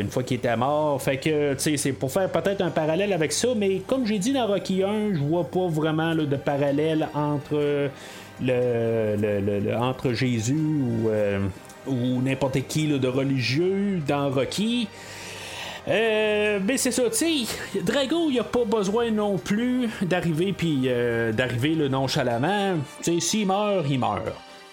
une 0.00 0.08
fois 0.08 0.22
qu'il 0.22 0.38
était 0.38 0.56
mort. 0.56 1.00
Fait 1.00 1.18
que 1.18 1.54
c'est 1.58 1.92
pour 1.92 2.10
faire 2.10 2.30
peut-être 2.30 2.62
un 2.62 2.70
parallèle 2.70 3.12
avec 3.12 3.32
ça, 3.32 3.48
mais 3.56 3.82
comme 3.86 4.06
j'ai 4.06 4.18
dit 4.18 4.32
dans 4.32 4.46
Rocky 4.46 4.82
1, 4.82 5.14
je 5.14 5.18
vois 5.18 5.44
pas 5.44 5.66
vraiment 5.68 6.14
de 6.14 6.36
parallèle 6.36 7.08
entre 7.14 7.90
Jésus 10.12 10.82
euh, 11.06 11.40
ou 11.86 12.22
n'importe 12.22 12.66
qui 12.66 12.86
de 12.86 13.08
religieux 13.08 14.00
dans 14.06 14.30
Rocky. 14.30 14.88
Euh, 15.88 16.60
mais 16.64 16.76
c'est 16.76 16.92
ça, 16.92 17.02
tu 17.10 17.46
Drago, 17.82 18.30
il 18.30 18.38
a 18.38 18.44
pas 18.44 18.64
besoin 18.64 19.10
non 19.10 19.36
plus 19.36 19.88
d'arriver 20.02 20.52
puis 20.52 20.82
euh, 20.86 21.32
d'arriver 21.32 21.74
le 21.74 21.88
nonchalamment. 21.88 22.76
Tu 23.02 23.14
sais, 23.14 23.20
s'il 23.20 23.46
meurt, 23.46 23.84
il 23.88 23.98
meurt 23.98 24.32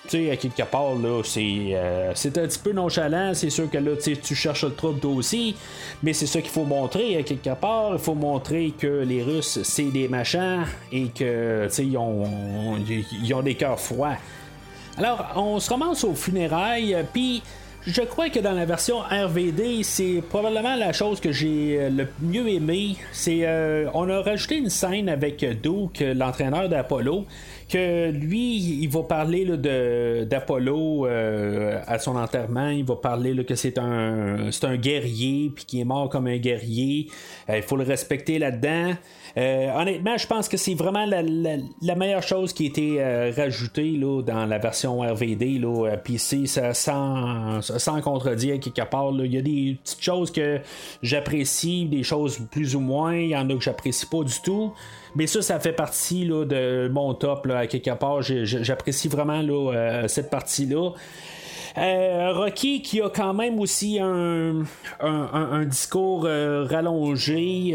sais, 0.09 0.31
à 0.31 0.37
quelque 0.37 0.63
part, 0.63 0.95
là, 0.95 1.21
c'est, 1.23 1.69
euh, 1.73 2.11
c'est 2.15 2.37
un 2.37 2.47
petit 2.47 2.59
peu 2.59 2.71
nonchalant. 2.71 3.33
C'est 3.33 3.49
sûr 3.49 3.69
que 3.69 3.77
là, 3.77 3.91
tu 3.95 4.35
cherches 4.35 4.63
le 4.63 4.73
trouble 4.73 4.99
toi 4.99 5.11
aussi. 5.11 5.55
Mais 6.03 6.13
c'est 6.13 6.25
ça 6.25 6.41
qu'il 6.41 6.51
faut 6.51 6.65
montrer 6.65 7.17
à 7.17 7.23
quelque 7.23 7.53
part. 7.55 7.93
Il 7.93 7.99
faut 7.99 8.15
montrer 8.15 8.73
que 8.77 9.03
les 9.03 9.23
Russes, 9.23 9.59
c'est 9.63 9.91
des 9.91 10.07
machins 10.07 10.65
et 10.91 11.07
que, 11.07 11.65
tu 11.67 11.73
sais, 11.73 11.85
ils 11.85 11.97
ont, 11.97 12.77
ils 12.87 13.33
ont 13.33 13.41
des 13.41 13.55
cœurs 13.55 13.79
froids. 13.79 14.17
Alors, 14.97 15.31
on 15.35 15.59
se 15.59 15.69
commence 15.69 16.03
aux 16.03 16.15
funérailles, 16.15 16.97
puis 17.13 17.41
je 17.87 18.01
crois 18.01 18.29
que 18.29 18.39
dans 18.39 18.51
la 18.51 18.65
version 18.65 18.99
RVD, 18.99 19.83
c'est 19.83 20.21
probablement 20.29 20.75
la 20.75 20.91
chose 20.93 21.19
que 21.19 21.31
j'ai 21.31 21.77
euh, 21.79 21.89
le 21.89 22.07
mieux 22.21 22.47
aimé. 22.49 22.95
C'est 23.11 23.39
euh, 23.43 23.89
on 23.93 24.09
a 24.09 24.21
rajouté 24.21 24.57
une 24.57 24.69
scène 24.69 25.07
avec 25.07 25.45
Duke, 25.61 26.03
l'entraîneur 26.15 26.67
d'Apollo, 26.67 27.25
que 27.69 28.09
lui, 28.09 28.57
il 28.57 28.89
va 28.89 29.03
parler 29.03 29.45
de, 29.45 30.25
d'Apollo 30.25 31.05
euh, 31.05 31.79
à 31.87 31.99
son 31.99 32.15
enterrement. 32.15 32.69
Il 32.69 32.83
va 32.83 32.95
parler 32.95 33.33
là, 33.33 33.43
que 33.43 33.55
c'est 33.55 33.77
un, 33.77 34.51
c'est 34.51 34.65
un 34.65 34.75
guerrier, 34.75 35.51
puis 35.53 35.65
qui 35.65 35.79
est 35.79 35.85
mort 35.85 36.09
comme 36.09 36.27
un 36.27 36.37
guerrier. 36.37 37.07
Euh, 37.49 37.57
il 37.57 37.63
faut 37.63 37.77
le 37.77 37.83
respecter 37.83 38.39
là-dedans. 38.39 38.95
Euh, 39.39 39.71
honnêtement, 39.73 40.17
je 40.17 40.27
pense 40.27 40.49
que 40.49 40.57
c'est 40.57 40.73
vraiment 40.73 41.05
la, 41.05 41.95
meilleure 41.95 42.23
chose 42.23 42.51
qui 42.51 42.65
a 42.65 42.67
été 42.67 43.31
rajoutée 43.35 43.91
là, 43.91 44.21
dans 44.21 44.45
la 44.45 44.57
version 44.57 44.99
RVD. 44.99 45.59
Là, 45.59 45.95
PC, 45.97 46.45
ça, 46.45 46.73
sans, 46.73 47.61
sans 47.61 48.01
contredire 48.01 48.59
quelque 48.59 48.83
part. 48.89 49.13
Il 49.13 49.33
y 49.33 49.37
a 49.37 49.41
des 49.41 49.77
petites 49.81 50.03
choses 50.03 50.31
que 50.31 50.59
j'apprécie, 51.01 51.85
des 51.85 52.03
choses 52.03 52.39
plus 52.51 52.75
ou 52.75 52.81
moins. 52.81 53.15
Il 53.15 53.29
y 53.29 53.37
en 53.37 53.49
a 53.49 53.53
que 53.53 53.61
j'apprécie 53.61 54.07
pas 54.07 54.23
du 54.23 54.41
tout. 54.43 54.73
Mais 55.15 55.27
ça, 55.27 55.41
ça 55.41 55.59
fait 55.59 55.73
partie 55.73 56.25
là, 56.25 56.45
de 56.45 56.89
mon 56.91 57.13
top. 57.13 57.45
Là, 57.47 57.59
à 57.59 57.67
quelque 57.67 57.91
part, 57.91 58.21
j'apprécie 58.21 59.07
vraiment 59.07 59.41
là, 59.41 59.73
euh, 59.73 60.07
cette 60.07 60.29
partie-là. 60.29 60.91
Rocky 61.79 62.81
qui 62.81 63.01
a 63.01 63.09
quand 63.09 63.33
même 63.33 63.59
aussi 63.59 63.99
un, 63.99 64.63
un, 64.99 65.65
discours 65.65 66.23
rallongé 66.23 67.71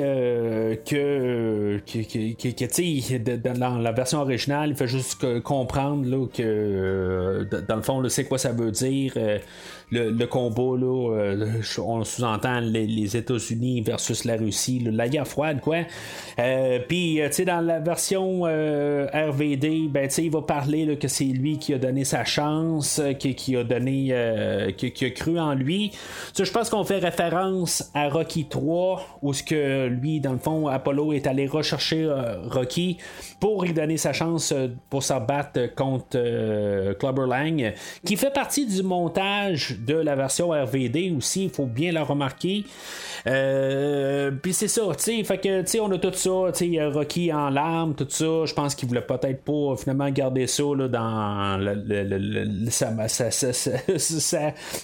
que, 0.84 1.80
que, 1.86 3.59
dans 3.59 3.78
la 3.78 3.92
version 3.92 4.20
originale, 4.20 4.70
il 4.70 4.76
fait 4.76 4.86
juste 4.86 5.42
comprendre 5.42 6.07
là, 6.07 6.26
que 6.26 7.46
dans 7.66 7.76
le 7.76 7.82
fond, 7.82 8.07
c'est 8.09 8.24
quoi 8.24 8.38
ça 8.38 8.52
veut 8.52 8.70
dire 8.70 9.12
le, 9.95 10.26
combat, 10.26 10.76
là, 10.78 11.16
euh, 11.16 11.62
on 11.78 12.05
sous-entend 12.05 12.61
les, 12.61 13.16
États-Unis 13.16 13.82
versus 13.82 14.24
la 14.24 14.36
Russie, 14.36 14.80
la 14.90 15.09
guerre 15.09 15.26
froide, 15.26 15.61
quoi. 15.61 15.78
Euh, 16.38 16.78
puis, 16.86 17.20
euh, 17.20 17.28
tu 17.28 17.34
sais, 17.34 17.45
dans 17.45 17.61
la 17.61 17.80
version 17.80 18.42
RVD, 18.42 19.88
ben, 19.88 20.09
tu 20.09 20.14
sais, 20.14 20.24
il 20.24 20.30
va 20.30 20.42
parler 20.42 20.97
que 20.99 21.09
c'est 21.09 21.24
lui 21.24 21.59
qui 21.59 21.74
a 21.74 21.78
donné 21.78 22.05
sa 22.05 22.24
chance, 22.24 23.01
qui, 23.18 23.57
a 23.57 23.64
donné, 23.64 24.74
qui, 24.76 25.05
a 25.05 25.11
cru 25.11 25.38
en 25.38 25.55
lui. 25.55 25.92
je 26.36 26.51
pense 26.51 26.70
qu'on 26.70 26.84
fait 26.84 26.99
référence 26.99 27.90
à 27.95 28.09
Rocky 28.09 28.47
3, 28.47 29.18
où 29.22 29.32
ce 29.32 29.42
que 29.42 29.86
lui, 29.86 30.20
dans 30.20 30.32
le 30.32 30.38
fond, 30.38 30.66
Apollo 30.68 31.12
est 31.12 31.26
allé 31.26 31.47
rechercher 31.47 32.09
Rocky 32.51 32.99
pour 33.40 33.64
lui 33.64 33.72
donner 33.72 33.97
sa 33.97 34.12
chance 34.12 34.55
pour 34.90 35.03
s'abattre 35.03 35.74
contre 35.74 36.18
Clubber 36.99 37.26
Lang, 37.26 37.72
qui 38.05 38.16
fait 38.16 38.32
partie 38.32 38.66
du 38.66 38.82
montage 38.82 39.76
de 39.85 39.95
la 39.95 40.14
version 40.14 40.51
RVD 40.51 41.14
aussi, 41.16 41.45
il 41.45 41.51
faut 41.51 41.66
bien 41.66 41.93
le 41.93 42.03
remarquer. 42.03 42.64
Euh, 43.26 44.30
puis 44.30 44.53
c'est 44.53 44.68
ça, 44.68 44.82
tu 44.97 45.03
sais, 45.03 45.24
fait 45.24 45.39
que, 45.39 45.62
tu 45.62 45.68
sais, 45.68 45.80
on 45.80 45.91
a 45.91 45.99
tout 45.99 46.12
ça, 46.12 46.53
tu 46.53 46.74
sais, 46.74 46.85
Rocky 46.85 47.32
en 47.32 47.51
larmes, 47.51 47.95
tout 47.95 48.07
ça. 48.09 48.45
Je 48.45 48.55
pense 48.55 48.74
qu'il 48.74 48.89
voulait 48.89 49.01
peut-être 49.01 49.43
pas 49.43 49.76
finalement 49.76 50.11
garder 50.11 50.47
ça 50.47 50.64
là, 50.76 50.89
dans 50.89 51.59
le, 51.61 52.70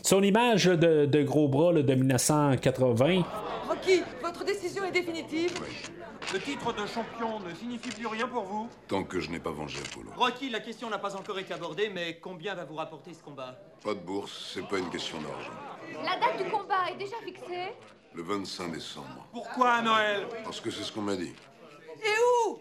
son 0.03 0.23
image 0.23 0.65
de, 0.67 1.07
de, 1.07 1.23
gros 1.23 1.49
bras 1.49 1.73
de 1.73 1.95
1980. 1.95 3.23
Rocky, 3.69 4.03
votre 4.23 4.45
décision 4.45 4.85
est 4.85 4.93
définitive. 4.93 5.53
Le 6.33 6.39
titre 6.39 6.73
de 6.73 6.87
champion 6.87 7.41
ne 7.41 7.53
signifie 7.53 7.89
plus 7.89 8.07
rien 8.07 8.29
pour 8.29 8.45
vous 8.45 8.69
Tant 8.87 9.03
que 9.03 9.19
je 9.19 9.31
n'ai 9.31 9.41
pas 9.41 9.51
vengé 9.51 9.81
Apollo. 9.85 10.11
Rocky, 10.17 10.49
la 10.49 10.61
question 10.61 10.89
n'a 10.89 10.99
pas 10.99 11.17
encore 11.17 11.37
été 11.41 11.53
abordée, 11.53 11.91
mais 11.93 12.21
combien 12.21 12.55
va 12.55 12.65
vous 12.65 12.77
rapporter 12.77 13.13
ce 13.13 13.21
combat? 13.21 13.59
Pas 13.83 13.95
de 13.95 13.99
bourse, 13.99 14.53
c'est 14.55 14.65
pas 14.69 14.79
une 14.79 14.89
question 14.91 15.19
d'argent. 15.21 15.51
La 16.05 16.21
date 16.21 16.45
du 16.45 16.49
combat 16.49 16.89
est 16.93 16.99
déjà 16.99 17.17
fixée 17.25 17.73
Le 18.15 18.23
25 18.23 18.71
décembre. 18.71 19.27
Pourquoi 19.33 19.83
Noël? 19.83 20.29
Parce 20.45 20.61
que 20.61 20.71
c'est 20.71 20.85
ce 20.85 20.93
qu'on 20.93 21.03
m'a 21.03 21.17
dit. 21.17 21.33
Et 22.05 22.49
où? 22.49 22.61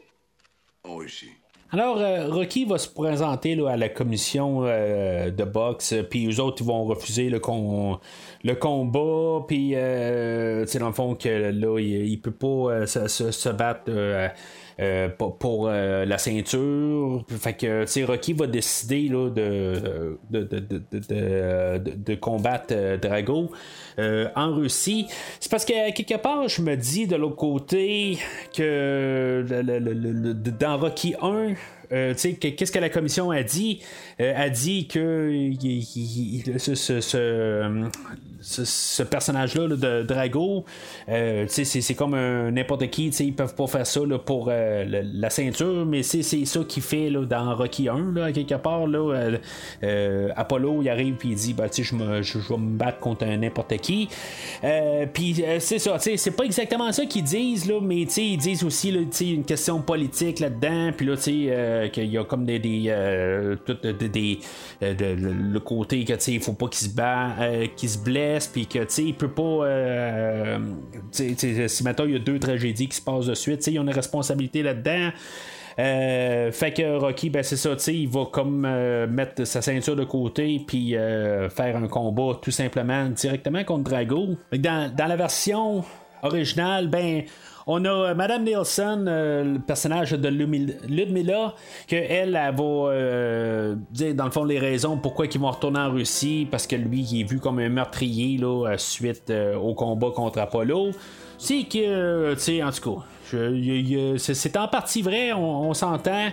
En 0.84 0.96
Russie. 0.96 1.34
Alors, 1.72 2.00
euh, 2.00 2.28
Rocky 2.28 2.66
va 2.66 2.80
se 2.80 2.90
présenter 2.90 3.56
à 3.68 3.78
la 3.78 3.90
commission 3.90 4.64
euh, 4.64 5.30
de 5.30 5.44
boxe, 5.44 5.94
puis 6.10 6.28
eux 6.28 6.40
autres 6.40 6.64
ils 6.64 6.66
vont 6.66 6.86
refuser 6.86 7.30
le, 7.30 7.40
le 8.44 8.56
combat, 8.56 9.46
puis 9.48 9.72
euh, 9.76 10.66
dans 10.80 10.88
le 10.88 10.94
fond 10.94 11.16
que 11.16 11.52
là, 11.52 11.80
il, 11.80 12.22
peut 12.22 12.32
pas 12.32 12.86
se, 12.88 13.50
battre. 13.50 13.92
pour, 15.40 15.70
la 15.70 16.18
ceinture. 16.18 17.26
Fait 17.30 17.54
que 17.54 18.06
Rocky 18.06 18.34
va 18.34 18.48
décider 18.48 19.10
là, 19.10 19.30
de, 19.30 20.18
de, 20.32 22.16
combattre 22.16 22.98
Drago 23.02 23.52
en 23.98 24.56
Russie. 24.56 25.08
C'est 25.40 25.52
parce 25.52 25.66
que 25.66 25.92
quelque 25.92 26.18
part, 26.18 26.48
je 26.48 26.62
me 26.62 26.76
dis 26.76 27.08
de 27.08 27.18
l'autre 27.18 27.36
côté 27.36 28.18
que 28.56 29.44
dans 30.60 30.78
Rocky 30.78 31.16
1, 31.22 31.56
euh, 31.92 32.14
qu'est-ce 32.14 32.72
que 32.72 32.80
la 32.80 32.90
commission 32.90 33.32
a 33.32 33.44
dit? 33.44 33.82
Euh, 34.20 34.34
a 34.36 34.50
dit 34.50 34.88
que 34.88 35.52
ce, 36.58 36.76
ce, 36.76 37.90
personnage-là 39.04 39.68
de 39.76 40.04
Drago, 40.04 40.66
euh, 41.10 41.46
c'est 41.48 41.94
comme 41.96 42.16
n'importe 42.50 42.90
qui, 42.90 43.08
ils 43.08 43.34
peuvent 43.34 43.56
pas 43.56 43.68
faire 43.68 43.88
ça 43.88 44.02
pour 44.26 44.50
la 44.50 45.30
ceinture, 45.30 45.86
mais 45.86 46.04
c'est 46.04 46.24
ça 46.24 46.60
qu'il 46.68 46.84
fait 46.84 47.10
dans 47.12 47.56
Rocky 47.56 47.90
1, 47.90 48.14
là, 48.14 48.32
quelque 48.32 48.56
part. 48.56 48.88
Là, 48.88 49.38
Apollo, 50.36 50.82
il 50.82 50.90
arrive 50.90 51.16
et 51.24 51.28
il 51.28 51.36
dit 51.36 51.54
bah, 51.54 51.66
je, 51.72 51.96
vais 51.96 52.58
me 52.58 52.78
battre 52.78 53.00
contre 53.00 53.26
n'importe 53.26 53.78
qui. 53.78 54.10
puis 55.14 55.44
c'est 55.60 55.80
ça, 55.80 55.98
c'est 56.00 56.32
pas 56.32 56.44
exactement 56.44 56.92
ça 56.92 57.06
qu'ils 57.06 57.24
disent, 57.24 57.68
là, 57.68 57.80
mais 57.82 58.02
ils 58.02 58.38
disent 58.38 58.64
aussi 58.64 58.92
là, 58.92 59.02
une 59.22 59.44
question 59.44 59.82
politique 59.82 60.40
là-dedans, 60.40 60.92
puis 60.96 61.06
là, 61.06 61.16
euh, 61.28 61.88
qu'il 61.90 62.06
y 62.06 62.18
a 62.18 62.24
comme 62.24 62.46
des. 62.46 62.60
des, 62.60 62.86
euh, 62.90 63.56
des 63.84 64.40
euh, 64.84 65.16
le 65.16 65.60
côté 65.60 66.04
que 66.06 66.14
il 66.30 66.40
faut 66.40 66.54
pas 66.54 66.68
qu'il 66.68 66.88
se 66.88 67.68
qu'il 67.76 67.90
se 67.90 67.98
blesse, 67.98 68.29
puis 68.52 68.68
que 68.68 68.80
il 69.02 69.14
peut 69.14 69.30
pas. 69.30 69.66
si 71.12 71.84
maintenant 71.84 72.06
il 72.06 72.14
y 72.14 72.16
a 72.16 72.20
deux 72.20 72.40
tragédies 72.40 72.88
qui 72.88 72.98
se 72.98 73.02
passent 73.02 73.26
de 73.26 73.34
suite, 73.34 73.66
il 73.68 73.74
y 73.74 73.78
a 73.78 73.82
une 73.82 73.90
responsabilité 73.90 74.64
là-dedans. 74.64 75.12
fait 75.78 76.74
que 76.76 76.98
Rocky, 76.98 77.30
ben 77.30 77.44
c'est 77.44 77.58
ça, 77.58 77.76
il 77.92 78.10
va 78.10 78.26
comme 78.32 78.68
mettre 79.10 79.46
sa 79.46 79.62
ceinture 79.62 79.96
de 79.96 80.04
côté 80.04 80.62
puis 80.68 80.92
faire 80.92 81.78
un 81.78 81.88
combat 81.88 82.40
tout 82.42 82.52
simplement 82.52 83.10
directement 83.10 83.64
contre 83.64 83.90
Drago. 83.90 84.36
Dans, 84.52 84.94
dans 84.96 85.08
la 85.08 85.16
version 85.16 85.84
originale, 86.24 86.88
ben 86.88 87.24
on 87.72 87.86
a 87.86 87.90
euh, 87.90 88.16
Madame 88.16 88.46
Nielsen, 88.46 89.06
euh, 89.08 89.44
le 89.44 89.60
personnage 89.60 90.12
de 90.12 90.28
Ludmilla, 90.28 91.54
que 91.88 91.96
elle, 91.96 92.32
va 92.32 92.64
euh, 92.64 93.76
dire 93.92 94.16
dans 94.16 94.26
le 94.26 94.32
fond 94.32 94.44
les 94.44 94.58
raisons 94.58 94.98
pourquoi 94.98 95.28
ils 95.28 95.40
vont 95.40 95.52
retourner 95.52 95.80
en 95.80 95.92
Russie, 95.92 96.48
parce 96.50 96.66
que 96.66 96.76
lui, 96.76 97.02
il 97.12 97.22
est 97.22 97.24
vu 97.24 97.40
comme 97.40 97.60
un 97.60 97.70
meurtrier 97.70 98.40
là, 98.40 98.76
suite 98.78 99.32
au 99.62 99.76
combat 99.76 100.10
contre 100.10 100.40
Apollo. 100.40 100.90
C'est 101.38 101.64
que, 101.64 102.34
tu 102.34 102.40
sais, 102.40 102.64
en 102.64 102.72
tout 102.72 102.96
cas, 102.96 103.06
c'est 104.18 104.58
en 104.58 104.68
partie 104.68 105.02
vrai, 105.02 105.34
on, 105.34 105.74
s'entend. 105.74 106.30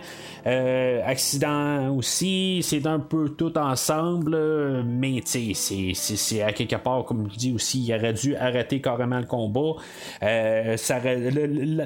Euh, 0.47 1.03
accident 1.05 1.95
aussi, 1.97 2.61
c'est 2.63 2.87
un 2.87 3.01
peu 3.01 3.31
tout 3.31 3.57
ensemble, 3.59 4.85
mais 4.85 5.21
c'est 5.25 6.43
à 6.43 6.53
quelque 6.53 6.77
part, 6.77 7.05
comme 7.05 7.29
je 7.33 7.37
dis 7.37 7.53
aussi, 7.53 7.85
il 7.85 7.95
aurait 7.95 8.13
dû 8.13 8.37
arrêter 8.37 8.81
carrément 8.81 9.19
le 9.19 9.27
combat. 9.27 9.75
Euh, 10.23 10.77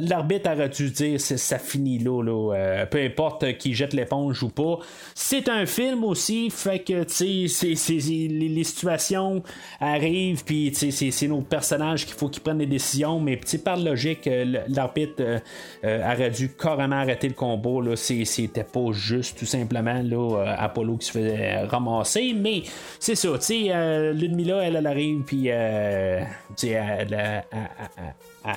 L'arbitre 0.00 0.50
aurait 0.52 0.68
dû 0.68 0.90
dire 0.90 1.20
ça 1.20 1.58
finit 1.58 1.98
là, 1.98 2.22
euh, 2.22 2.86
peu 2.86 3.02
importe 3.02 3.56
qui 3.56 3.74
jette 3.74 3.94
l'éponge 3.94 4.42
ou 4.42 4.50
pas. 4.50 4.78
C'est 5.14 5.48
un 5.48 5.66
film 5.66 6.04
aussi, 6.04 6.50
fait 6.50 6.80
que 6.80 7.04
les, 7.22 8.48
les 8.48 8.64
situations 8.64 9.42
arrivent, 9.80 10.44
puis 10.44 10.72
c'est 10.74 11.28
nos 11.28 11.40
personnages 11.40 12.04
qu'il 12.06 12.14
faut 12.14 12.28
qu'ils 12.28 12.42
prennent 12.42 12.58
des 12.58 12.66
décisions, 12.66 13.20
mais 13.20 13.38
par 13.64 13.76
logique, 13.76 14.28
l'arbitre 14.68 14.99
euh, 15.20 15.38
euh, 15.84 16.12
aurait 16.12 16.30
dû 16.30 16.50
carrément 16.50 16.96
arrêter 16.96 17.28
le 17.28 17.34
combat. 17.34 17.90
Là, 17.90 17.96
c'était 17.96 18.64
pas 18.64 18.92
juste 18.92 19.38
tout 19.38 19.46
simplement 19.46 20.02
là, 20.02 20.38
euh, 20.38 20.54
Apollo 20.58 20.96
qui 20.96 21.06
se 21.06 21.12
faisait 21.12 21.62
ramasser, 21.64 22.34
mais 22.36 22.62
c'est 22.98 23.14
ça, 23.14 23.28
tu 23.38 23.44
sais, 23.44 23.66
elle, 23.66 24.50
elle 24.50 24.86
arrive, 24.86 25.22
puis 25.22 25.48
elle, 25.48 26.26
elle, 26.62 27.44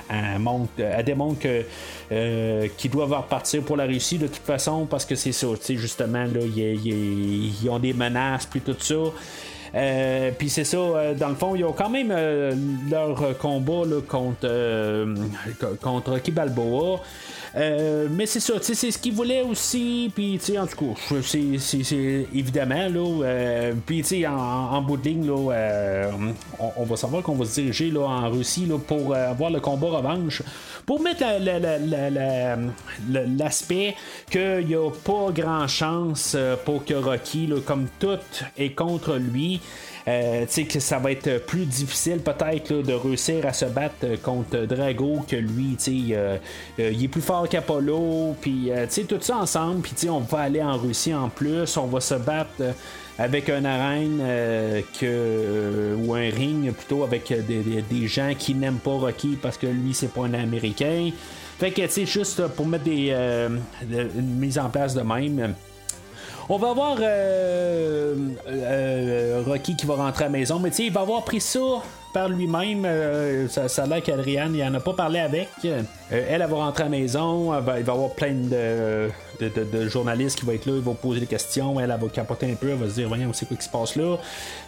elle, 0.08 1.04
démontre 1.04 1.38
que, 1.40 2.66
qu'ils 2.76 2.90
doivent 2.90 3.12
repartir 3.12 3.62
pour 3.62 3.76
la 3.76 3.84
Russie 3.84 4.18
de 4.18 4.26
toute 4.26 4.36
façon 4.36 4.86
parce 4.86 5.04
que 5.04 5.14
c'est 5.14 5.32
ça, 5.32 5.48
justement, 5.68 6.24
là, 6.24 6.40
ils 6.44 7.68
ont 7.68 7.78
des 7.78 7.92
menaces, 7.92 8.46
puis 8.46 8.60
tout 8.60 8.76
ça. 8.78 8.94
Euh, 9.74 10.30
puis 10.36 10.48
c'est 10.48 10.64
ça, 10.64 10.76
euh, 10.76 11.14
dans 11.14 11.28
le 11.28 11.34
fond, 11.34 11.54
ils 11.56 11.64
ont 11.64 11.72
quand 11.72 11.90
même 11.90 12.12
euh, 12.12 12.54
leur 12.90 13.36
combat 13.38 13.82
contre, 14.08 14.48
contre 15.80 16.10
Rocky 16.12 16.30
Balboa. 16.30 17.00
Euh, 17.56 18.08
mais 18.10 18.26
c'est 18.26 18.40
ça, 18.40 18.54
c'est 18.60 18.74
ce 18.74 18.98
qu'il 18.98 19.12
voulait 19.12 19.42
aussi. 19.42 20.10
Puis, 20.14 20.40
en 20.58 20.66
tout 20.66 20.94
cas, 20.94 21.16
c'est 21.22 22.26
évidemment, 22.34 22.88
là. 22.88 23.24
Euh, 23.24 23.72
puis, 23.86 24.26
en, 24.26 24.32
en, 24.32 24.82
bout 24.82 24.96
de 24.96 25.04
ligne, 25.04 25.26
là, 25.26 25.52
euh, 25.52 26.10
on, 26.76 26.84
va 26.84 26.96
savoir 26.96 27.22
qu'on 27.22 27.34
va 27.34 27.44
se 27.44 27.60
diriger 27.60 27.90
là, 27.90 28.06
en 28.06 28.30
Russie 28.30 28.66
là, 28.66 28.78
pour 28.78 29.14
avoir 29.14 29.50
le 29.50 29.60
combat 29.60 29.88
revanche. 29.88 30.42
Pour 30.84 31.00
mettre 31.00 31.24
l'aspect 33.08 33.94
qu'il 34.30 34.66
n'y 34.66 34.74
a 34.74 34.90
pas 34.90 35.30
grand 35.32 35.66
chance 35.68 36.36
pour 36.64 36.84
que 36.84 36.94
Rocky, 36.94 37.46
là, 37.46 37.56
comme 37.64 37.86
tout, 37.98 38.18
est 38.58 38.70
contre 38.70 39.16
lui. 39.16 39.60
Euh, 40.06 40.44
que 40.46 40.80
ça 40.80 40.98
va 40.98 41.12
être 41.12 41.46
plus 41.46 41.64
difficile 41.64 42.18
peut-être 42.18 42.74
de 42.74 42.92
réussir 42.92 43.46
à 43.46 43.54
se 43.54 43.64
battre 43.64 44.20
contre 44.22 44.66
Drago 44.66 45.24
que 45.26 45.36
lui. 45.36 45.78
Euh, 45.88 46.36
euh, 46.78 46.90
il 46.92 47.04
est 47.04 47.08
plus 47.08 47.22
fort 47.22 47.48
qu'Apollo, 47.48 48.36
puis 48.40 48.70
tout 49.08 49.18
ça 49.20 49.38
ensemble, 49.38 49.80
puis 49.80 50.08
on 50.10 50.20
va 50.20 50.40
aller 50.40 50.62
en 50.62 50.76
Russie 50.76 51.14
en 51.14 51.30
plus, 51.30 51.76
on 51.78 51.86
va 51.86 52.00
se 52.00 52.14
battre 52.14 52.74
avec 53.18 53.48
un 53.48 53.64
arène 53.64 54.20
que, 55.00 55.96
ou 55.96 56.14
un 56.14 56.30
ring 56.30 56.72
plutôt 56.72 57.04
avec 57.04 57.32
des, 57.32 58.06
gens 58.06 58.32
qui 58.38 58.54
n'aiment 58.54 58.78
pas 58.78 58.90
Rocky 58.90 59.38
parce 59.40 59.56
que 59.56 59.66
lui 59.66 59.94
c'est 59.94 60.12
pas 60.12 60.22
un 60.22 60.34
Américain. 60.34 61.10
Fait 61.58 61.70
que 61.70 61.86
tu 61.86 62.06
juste 62.06 62.46
pour 62.48 62.66
mettre 62.66 62.84
des, 62.84 63.10
une 63.90 64.38
mise 64.38 64.58
en 64.58 64.68
place 64.68 64.94
de 64.94 65.02
même. 65.02 65.54
On 66.48 66.58
va 66.58 66.74
voir 66.74 66.96
euh, 67.00 68.14
euh, 68.46 69.42
Rocky 69.46 69.76
qui 69.76 69.86
va 69.86 69.94
rentrer 69.94 70.24
à 70.24 70.26
la 70.26 70.32
maison. 70.32 70.58
Mais 70.58 70.70
tu 70.70 70.76
sais, 70.76 70.84
il 70.86 70.92
va 70.92 71.00
avoir 71.00 71.24
pris 71.24 71.40
ça 71.40 71.60
par 72.14 72.28
lui-même. 72.28 72.84
Euh, 72.86 73.48
ça, 73.48 73.68
ça 73.68 73.84
qu'Adrienne, 74.00 74.54
il 74.54 74.62
en 74.64 74.72
a 74.72 74.80
pas 74.80 74.94
parlé 74.94 75.18
avec. 75.18 75.48
Euh, 75.64 75.82
elle, 76.10 76.40
elle 76.42 76.48
va 76.48 76.56
rentrer 76.56 76.84
à 76.84 76.86
la 76.86 76.90
maison. 76.90 77.50
va- 77.50 77.78
il 77.78 77.84
va 77.84 77.92
y 77.92 77.94
avoir 77.96 78.10
plein 78.10 78.32
de, 78.32 79.08
de, 79.40 79.48
de- 79.64 79.88
journalistes 79.88 80.38
qui 80.38 80.46
vont 80.46 80.52
être 80.52 80.64
là. 80.66 80.74
Ils 80.76 80.82
vont 80.82 80.94
poser 80.94 81.20
des 81.20 81.26
questions. 81.26 81.78
Elle, 81.80 81.88
va 81.88 81.98
capoter 82.12 82.50
un 82.50 82.54
peu. 82.54 82.70
Elle 82.70 82.76
va 82.76 82.88
se 82.88 82.94
dire, 82.94 83.08
voyons, 83.08 83.32
c'est 83.32 83.46
quoi 83.46 83.56
qui 83.56 83.64
se 83.64 83.68
passe 83.70 83.96
là. 83.96 84.16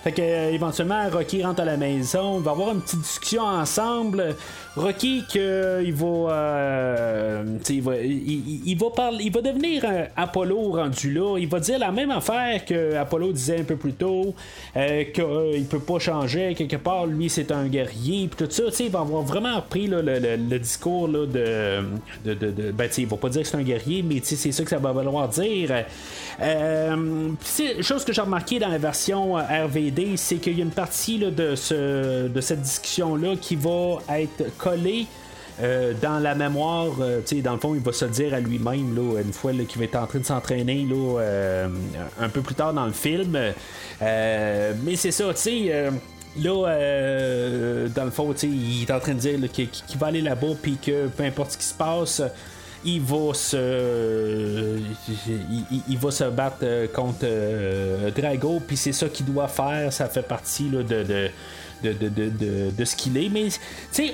Fait 0.02 0.12
que, 0.12 0.20
euh, 0.20 0.50
éventuellement, 0.52 1.08
Rocky 1.10 1.42
rentre 1.44 1.62
à 1.62 1.64
la 1.64 1.76
maison. 1.76 2.38
Il 2.38 2.42
va 2.44 2.50
avoir 2.50 2.72
une 2.74 2.80
petite 2.82 3.00
discussion 3.00 3.42
ensemble. 3.44 4.34
Rocky, 4.74 5.24
que, 5.32 5.82
il 5.84 5.94
va. 5.94 7.42
il, 7.70 7.82
va 7.82 7.96
il, 7.96 9.32
va 9.32 9.40
devenir 9.40 9.84
Apollo 10.16 10.72
rendu 10.72 11.12
là. 11.14 11.38
Il 11.38 11.48
va 11.48 11.60
dire 11.60 11.78
la 11.78 11.92
même 11.92 12.10
affaire 12.10 12.64
que 12.64 12.94
Apollo 12.96 13.32
disait 13.32 13.60
un 13.60 13.64
peu 13.64 13.76
plus 13.76 13.92
tôt, 13.94 14.34
qu'il 14.74 15.64
peut 15.70 15.78
pas 15.78 15.98
changer. 15.98 16.54
Quelque 16.54 16.76
part, 16.76 17.06
lui, 17.06 17.30
c'est 17.36 17.52
un 17.52 17.66
guerrier. 17.66 18.28
Puis 18.28 18.46
tout 18.46 18.50
ça, 18.50 18.64
tu 18.64 18.72
sais, 18.72 18.84
il 18.86 18.90
va 18.90 19.00
avoir 19.00 19.22
vraiment 19.22 19.56
repris 19.56 19.86
le, 19.86 20.00
le- 20.02 20.58
discours 20.58 21.06
là, 21.08 21.26
de, 21.26 21.82
Ben, 22.72 22.88
tu 22.88 22.94
sais, 22.94 23.02
il 23.02 23.08
va 23.08 23.16
pas 23.16 23.28
dire 23.28 23.42
que 23.42 23.48
c'est 23.48 23.56
un 23.56 23.62
guerrier, 23.62 24.02
mais 24.02 24.20
tu 24.20 24.26
sais, 24.28 24.36
c'est 24.36 24.52
ça 24.52 24.62
que 24.64 24.70
ça 24.70 24.78
va 24.78 24.92
vouloir 24.92 25.28
dire. 25.28 25.84
Euh, 26.42 27.30
chose 27.82 28.04
que 28.04 28.12
j'ai 28.12 28.20
remarqué 28.22 28.58
dans 28.58 28.68
la 28.68 28.78
version 28.78 29.38
euh, 29.38 29.42
RVD, 29.66 30.16
c'est 30.16 30.36
qu'il 30.36 30.56
y 30.58 30.60
a 30.60 30.64
une 30.64 30.70
partie 30.70 31.18
là, 31.18 31.30
de, 31.30 31.54
ce, 31.54 32.28
de 32.28 32.40
cette 32.40 32.62
discussion-là 32.62 33.36
qui 33.40 33.56
va 33.56 33.98
être 34.18 34.56
collée. 34.58 35.06
euh, 35.62 35.94
dans 36.02 36.18
la 36.18 36.34
mémoire, 36.34 36.88
euh, 37.00 37.20
dans 37.42 37.52
le 37.54 37.58
fond, 37.58 37.74
il 37.74 37.80
va 37.80 37.92
se 37.92 38.04
dire 38.04 38.34
à 38.34 38.40
lui-même, 38.40 38.98
une 39.24 39.32
fois 39.32 39.52
qu'il 39.52 39.78
va 39.78 39.84
être 39.84 39.96
en 39.96 40.06
train 40.06 40.18
de 40.18 40.24
s'entraîner, 40.26 40.86
euh, 40.92 41.68
un 42.20 42.28
peu 42.28 42.42
plus 42.42 42.54
tard 42.54 42.74
dans 42.74 42.84
le 42.86 42.92
film. 42.92 43.38
Euh, 44.02 44.72
mais 44.84 44.96
c'est 44.96 45.12
ça, 45.12 45.32
tu 45.32 45.40
sais. 45.40 45.90
Là, 46.38 46.68
euh, 46.68 47.88
dans 47.88 48.04
le 48.04 48.10
fond, 48.10 48.34
il 48.42 48.82
est 48.82 48.90
en 48.90 49.00
train 49.00 49.14
de 49.14 49.18
dire 49.18 49.38
qu'il 49.50 49.98
va 49.98 50.08
aller 50.08 50.20
là-bas, 50.20 50.54
puis 50.60 50.76
que 50.76 51.08
peu 51.08 51.24
importe 51.24 51.52
ce 51.52 51.58
qui 51.58 51.64
se 51.64 51.74
passe, 51.74 52.22
il 52.84 53.00
va 53.00 53.34
se 53.34 54.78
il, 55.88 55.98
va 55.98 56.10
se 56.10 56.24
battre 56.24 56.58
euh, 56.62 56.86
contre 56.86 57.24
euh, 57.24 58.10
Drago 58.12 58.60
puis 58.64 58.76
c'est 58.76 58.92
ça 58.92 59.08
qu'il 59.08 59.26
doit 59.26 59.48
faire 59.48 59.92
ça 59.92 60.08
fait 60.08 60.22
partie 60.22 60.68
de, 60.68 60.82
de 60.82 61.30
de, 61.82 62.70
de, 62.70 62.84
ce 62.84 62.96
qu'il 62.96 63.16
est. 63.18 63.28
Mais 63.28 63.48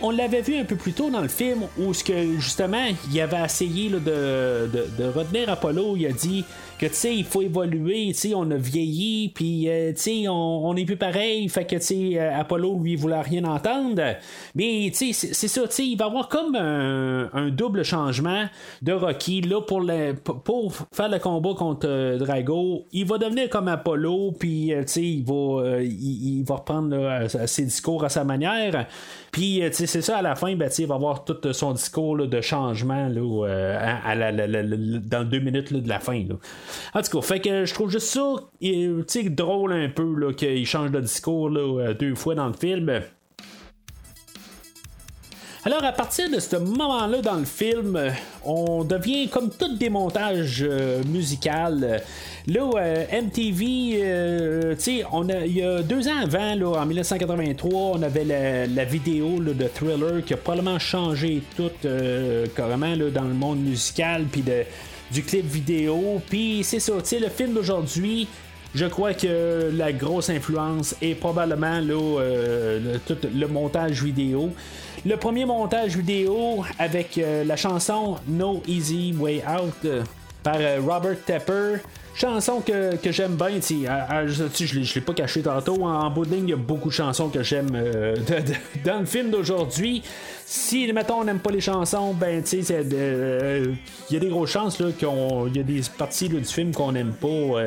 on 0.03 0.11
l'avait 0.11 0.43
vu 0.43 0.59
un 0.59 0.65
peu 0.65 0.75
plus 0.75 0.93
tôt 0.93 1.11
dans 1.11 1.21
le 1.21 1.29
film 1.29 1.63
où 1.79 1.95
ce 1.95 2.03
que 2.03 2.39
justement 2.39 2.85
il 3.11 3.21
avait 3.21 3.43
essayé 3.43 3.89
là, 3.89 3.99
de 4.01 5.05
retenir 5.15 5.49
Apollo. 5.49 5.97
Il 5.97 6.07
a 6.07 6.13
dit 6.13 6.45
que 6.83 6.93
tu 6.93 6.95
sais, 6.95 7.15
il 7.17 7.25
faut 7.25 7.43
évoluer, 7.43 8.09
tu 8.09 8.15
sais, 8.15 8.35
on 8.35 8.51
a 8.51 8.57
vieilli, 8.57 9.29
puis 9.35 9.69
euh, 9.69 9.93
tu 9.93 10.01
sais, 10.01 10.29
on, 10.29 10.67
on 10.67 10.75
est 10.77 10.85
plus 10.85 10.97
pareil. 10.97 11.49
Fait 11.49 11.65
que 11.65 11.77
tu 11.77 11.83
sais, 11.83 12.11
euh, 12.19 12.39
Apollo 12.41 12.79
lui 12.83 12.97
voulait 12.97 13.21
rien 13.21 13.45
entendre. 13.45 14.03
Mais 14.55 14.91
tu 14.93 15.13
sais, 15.13 15.33
c'est- 15.33 15.49
ça, 15.49 15.63
tu 15.69 15.75
sais, 15.75 15.87
il 15.87 15.97
va 15.97 16.07
y 16.07 16.09
avoir 16.09 16.29
comme 16.29 16.57
un, 16.57 17.49
double 17.51 17.85
changement 17.85 18.45
de 18.83 18.93
Rocky 18.93 19.43
là 19.43 19.61
pour 19.61 19.81
le, 19.81 20.15
pour- 20.15 20.73
faire 20.93 21.09
le 21.09 21.19
combat 21.19 21.55
contre 21.57 21.87
euh, 21.89 22.19
Drago. 22.19 22.85
Il 22.93 23.07
va 23.07 23.19
devenir 23.19 23.49
comme 23.49 23.69
Apollo, 23.69 24.33
puis 24.39 24.73
euh, 24.75 24.83
tu 24.83 24.89
sais, 24.89 25.03
il 25.05 25.25
va 25.25 25.81
il, 25.83 26.39
il 26.39 26.45
va 26.45 26.57
reprendre 26.57 26.97
là, 26.97 27.29
ses 27.29 27.65
discours 27.65 28.05
à 28.05 28.09
sa 28.09 28.25
manière. 28.25 28.87
Puis, 29.33 29.63
euh, 29.63 29.71
c'est 29.73 29.87
ça, 30.03 30.19
à 30.19 30.23
la 30.23 30.37
fin, 30.37 30.55
ben, 30.57 30.71
il 30.79 30.87
va 30.87 30.95
avoir 30.95 31.25
tout 31.25 31.37
euh, 31.47 31.53
son 31.55 31.73
discours 31.73 32.17
là, 32.19 32.27
de 32.27 32.41
changement 32.43 33.09
là, 33.09 33.47
euh, 33.47 33.99
à, 34.05 34.15
la- 34.15 34.31
la- 34.31 34.47
la- 34.47 34.77
dans 34.77 35.25
deux 35.25 35.41
minutes 35.41 35.71
là, 35.71 35.81
de 35.81 35.89
la 35.89 35.99
fin. 36.01 36.23
En 36.95 37.01
tout 37.03 37.19
cas, 37.19 37.27
fait 37.27 37.41
que 37.41 37.65
je 37.65 37.73
trouve 37.73 37.91
juste 37.91 38.09
ça 38.09 38.35
euh, 38.63 39.03
drôle 39.31 39.73
un 39.73 39.89
peu 39.89 40.33
qu'il 40.35 40.67
change 40.67 40.91
de 40.91 41.01
discours 41.01 41.51
deux 41.99 42.15
fois 42.15 42.35
dans 42.35 42.47
le 42.47 42.53
film. 42.53 43.01
Alors, 45.65 45.85
à 45.85 45.93
partir 45.93 46.29
de 46.29 46.41
ce 46.41 46.57
moment-là 46.57 47.23
dans 47.23 47.37
le 47.37 47.45
film, 47.45 47.95
euh, 47.95 48.11
on 48.45 48.83
devient 48.83 49.29
comme 49.29 49.49
tout 49.49 49.77
démontage 49.77 50.65
euh, 50.69 51.05
musical. 51.05 52.03
Là, 52.49 52.71
euh, 52.75 53.05
MTV, 53.23 54.01
euh, 54.03 54.75
tu 54.75 54.81
sais, 54.81 55.05
il 55.47 55.57
y 55.57 55.63
a 55.63 55.83
deux 55.83 56.09
ans 56.09 56.19
avant, 56.21 56.81
en 56.81 56.85
1983, 56.85 57.71
on 57.73 58.03
avait 58.03 58.25
la, 58.67 58.85
vidéo 58.85 59.39
de 59.39 59.69
Thriller 59.69 60.25
qui 60.25 60.35
a 60.35 60.37
probablement 60.37 60.81
changé 60.81 61.45
tout 61.57 61.71
carrément 62.57 62.97
dans 62.97 63.23
le 63.23 63.35
monde 63.35 63.61
musical, 63.61 64.25
puis 64.25 64.43
du 65.13 65.23
clip 65.23 65.47
vidéo. 65.47 66.21
Puis 66.29 66.65
c'est 66.65 66.81
ça, 66.81 66.95
tu 66.95 67.01
sais, 67.05 67.21
le 67.21 67.29
film 67.29 67.55
d'aujourd'hui. 67.55 68.27
Je 68.75 68.87
crois 68.87 69.15
que 69.15 69.71
la 69.73 69.93
grosse 69.93 70.29
influence 70.31 70.97
est 71.03 71.15
probablement 71.15 71.79
le 71.81 73.47
montage 73.47 74.03
vidéo. 74.03 74.51
Le 75.05 75.17
premier 75.17 75.45
montage 75.45 75.97
vidéo 75.97 76.65
avec 76.79 77.19
euh, 77.19 77.43
la 77.43 77.57
chanson 77.57 78.19
No 78.29 78.63
Easy 78.69 79.13
Way 79.19 79.43
Out 79.49 79.75
euh, 79.85 80.03
par 80.45 80.55
euh, 80.61 80.79
Robert 80.81 81.17
Tepper. 81.27 81.79
Chanson 82.15 82.61
que, 82.61 82.93
j'aime 83.11 83.37
bien, 83.37 83.59
je 83.59 84.65
je 84.65 84.95
l'ai- 84.95 85.01
pas 85.01 85.15
caché 85.15 85.41
tantôt. 85.41 85.83
En, 85.83 86.07
en 86.07 86.25
il 86.25 86.51
y 86.51 86.53
a 86.53 86.57
beaucoup 86.57 86.91
de 86.91 86.95
chansons 86.95 87.31
que 87.31 87.43
j'aime 87.43 87.71
dans 88.85 89.01
le 89.01 89.07
film 89.07 89.31
d'aujourd'hui. 89.31 90.03
Si, 90.45 90.93
mettons, 90.93 91.21
on 91.21 91.25
n'aime 91.25 91.39
pas 91.41 91.51
les 91.51 91.63
chansons, 91.63 92.13
ben, 92.13 92.43
tu 92.45 92.63
sais, 92.63 92.85
il 92.91 93.77
y 94.15 94.17
a 94.17 94.21
des 94.21 94.29
grosses 94.29 94.51
chances 94.51 94.77
qu'il 94.77 95.09
y 95.55 95.59
a 95.59 95.63
des 95.63 95.81
parties 95.97 96.29
du 96.29 96.45
film 96.45 96.73
qu'on 96.73 96.93
n'aime 96.93 97.15
pas 97.15 97.63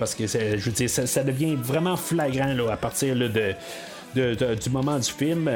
parce 0.00 0.16
que, 0.16 0.26
je 0.26 0.56
veux 0.56 0.72
dire, 0.72 0.90
ça, 0.90 1.22
devient 1.22 1.54
vraiment 1.54 1.96
flagrant 1.96 2.52
là, 2.52 2.72
à 2.72 2.76
partir 2.76 3.14
de. 3.14 3.54
De- 4.14 4.34
de- 4.34 4.54
du 4.54 4.70
moment 4.70 4.98
du 4.98 5.10
film. 5.10 5.50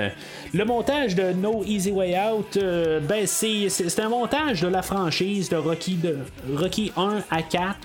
Le 0.53 0.65
montage 0.65 1.15
de 1.15 1.33
No 1.33 1.63
Easy 1.65 1.91
Way 1.91 2.17
Out, 2.31 2.57
euh, 2.57 3.01
ben 3.01 3.27
c'est 3.27 4.01
un 4.01 4.09
montage 4.09 4.61
de 4.63 4.69
la 4.69 4.83
franchise 4.83 5.49
de 5.49 5.57
Rocky, 5.57 5.95
de 5.95 6.19
Rocky 6.57 6.93
1 6.97 7.23
à 7.31 7.43
4. 7.43 7.77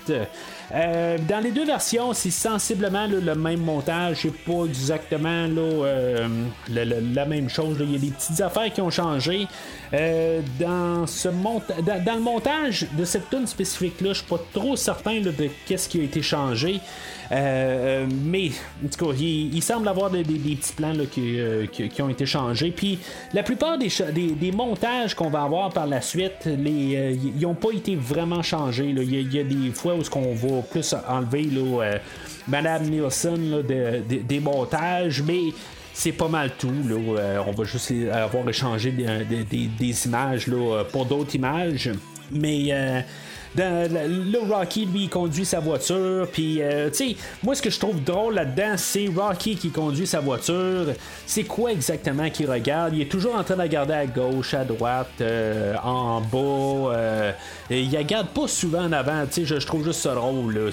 Euh, 0.72 1.18
dans 1.28 1.40
les 1.40 1.50
deux 1.50 1.64
versions, 1.64 2.12
c'est 2.12 2.30
sensiblement 2.30 3.06
le 3.06 3.34
même 3.34 3.60
montage. 3.60 4.18
C'est 4.22 4.32
pas 4.32 4.64
exactement 4.64 5.46
euh, 5.58 6.28
la 6.70 7.24
même 7.26 7.48
chose. 7.48 7.76
Il 7.80 7.92
y 7.92 7.96
a 7.96 7.98
des 7.98 8.10
petites 8.10 8.40
affaires 8.40 8.72
qui 8.72 8.80
ont 8.80 8.90
changé. 8.90 9.46
Euh, 9.92 10.40
dans, 10.58 11.04
le 11.04 12.20
montage 12.20 12.86
de 12.96 13.04
cette 13.04 13.28
tune 13.30 13.46
spécifique-là, 13.46 14.12
je 14.12 14.18
suis 14.18 14.26
pas 14.26 14.40
trop 14.52 14.76
certain 14.76 15.20
de 15.20 15.32
qu'est-ce 15.66 15.88
qui 15.88 16.00
a 16.00 16.04
été 16.04 16.22
changé. 16.22 16.80
Mais, 17.30 18.50
en 18.84 18.88
tout 18.88 19.06
cas, 19.06 19.12
il, 19.18 19.62
semble 19.62 19.88
avoir 19.88 20.10
des, 20.10 20.22
petits 20.22 20.72
plans 20.72 20.92
qui, 21.10 22.02
ont 22.02 22.08
été 22.08 22.26
changés. 22.26 22.70
Puis, 22.70 22.98
la 23.32 23.42
plupart 23.42 23.78
des, 23.78 24.52
montages 24.52 25.14
qu'on 25.14 25.30
va 25.30 25.42
avoir 25.42 25.70
par 25.70 25.86
la 25.86 26.00
suite, 26.00 26.46
ils 26.46 27.40
n'ont 27.40 27.54
pas 27.54 27.70
été 27.72 27.96
vraiment 27.96 28.42
changés. 28.42 28.86
Il 28.88 29.12
y, 29.12 29.16
a- 29.16 29.20
il 29.20 29.34
y 29.34 29.38
a 29.40 29.44
des 29.44 29.72
fois 29.72 29.94
où 29.94 30.04
ce 30.04 30.10
qu'on 30.10 30.32
plus 30.62 30.94
enlever 31.08 31.44
là, 31.44 31.82
euh, 31.82 31.98
Madame 32.48 32.84
Nielsen 32.84 33.62
de- 33.62 34.02
de- 34.08 34.22
des 34.22 34.40
montages, 34.40 35.22
mais 35.22 35.52
c'est 35.92 36.12
pas 36.12 36.28
mal 36.28 36.50
tout. 36.58 36.72
Là. 36.88 36.96
Euh, 37.18 37.38
on 37.46 37.52
va 37.52 37.64
juste 37.64 37.92
avoir 38.12 38.48
échangé 38.48 38.90
des, 38.90 40.06
images 40.06 40.46
là, 40.46 40.84
pour 40.92 41.06
d'autres 41.06 41.34
images. 41.34 41.90
Mais 42.30 42.66
euh, 42.70 43.00
dans, 43.54 43.90
le, 43.90 44.38
Rocky, 44.52 44.86
lui, 44.86 45.04
il 45.04 45.08
conduit 45.08 45.44
sa 45.44 45.60
voiture. 45.60 46.26
Puis, 46.32 46.60
euh, 46.60 46.90
tu 46.90 47.10
sais, 47.10 47.16
moi, 47.42 47.54
ce 47.54 47.62
que 47.62 47.70
je 47.70 47.78
trouve 47.78 48.02
drôle 48.02 48.34
là-dedans, 48.34 48.74
c'est 48.76 49.08
Rocky 49.14 49.56
qui 49.56 49.70
conduit 49.70 50.06
sa 50.06 50.20
voiture. 50.20 50.86
C'est 51.26 51.44
quoi 51.44 51.72
exactement 51.72 52.28
qu'il 52.30 52.50
regarde? 52.50 52.94
Il 52.94 53.02
est 53.02 53.10
toujours 53.10 53.36
en 53.36 53.44
train 53.44 53.56
de 53.56 53.62
regarder 53.62 53.94
à 53.94 54.06
gauche, 54.06 54.54
à 54.54 54.64
droite, 54.64 55.08
euh, 55.20 55.74
en 55.82 56.20
bas. 56.20 56.94
euh, 56.94 57.32
et 57.70 57.82
il 57.82 57.96
regarde 57.96 58.28
pas 58.28 58.48
souvent 58.48 58.84
en 58.84 58.92
avant. 58.92 59.24
Tu 59.26 59.46
sais, 59.46 59.60
je, 59.60 59.66
trouve 59.66 59.84
juste 59.84 60.00
ça 60.00 60.14
drôle. 60.14 60.54
là. 60.54 60.70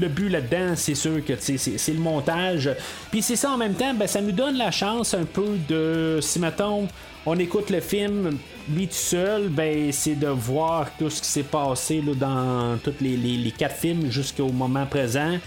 Le 0.00 0.08
but 0.08 0.30
là-dedans, 0.30 0.72
c'est 0.74 0.94
sûr 0.94 1.22
que 1.24 1.34
c'est 1.38 1.58
c'est 1.58 1.92
le 1.92 1.98
montage. 1.98 2.70
Puis 3.10 3.20
c'est 3.20 3.36
ça 3.36 3.50
en 3.50 3.58
même 3.58 3.74
temps, 3.74 3.92
ben, 3.92 4.06
ça 4.06 4.22
nous 4.22 4.32
donne 4.32 4.56
la 4.56 4.70
chance 4.70 5.12
un 5.12 5.24
peu 5.24 5.58
de, 5.68 6.18
si 6.22 6.38
mettons, 6.38 6.88
on 7.26 7.38
écoute 7.38 7.70
le 7.70 7.80
film, 7.80 8.38
lui 8.70 8.86
tout 8.86 8.94
seul, 8.94 9.48
ben, 9.48 9.90
c'est 9.92 10.14
de 10.14 10.28
voir 10.28 10.90
tout 10.98 11.10
ce 11.10 11.20
qui 11.20 11.28
s'est 11.28 11.42
passé 11.42 12.00
là, 12.00 12.12
dans 12.14 12.78
tous 12.78 12.94
les, 13.00 13.52
quatre 13.56 13.76
films 13.76 14.10
jusqu'au 14.10 14.48
moment 14.48 14.86
présent. 14.86 15.38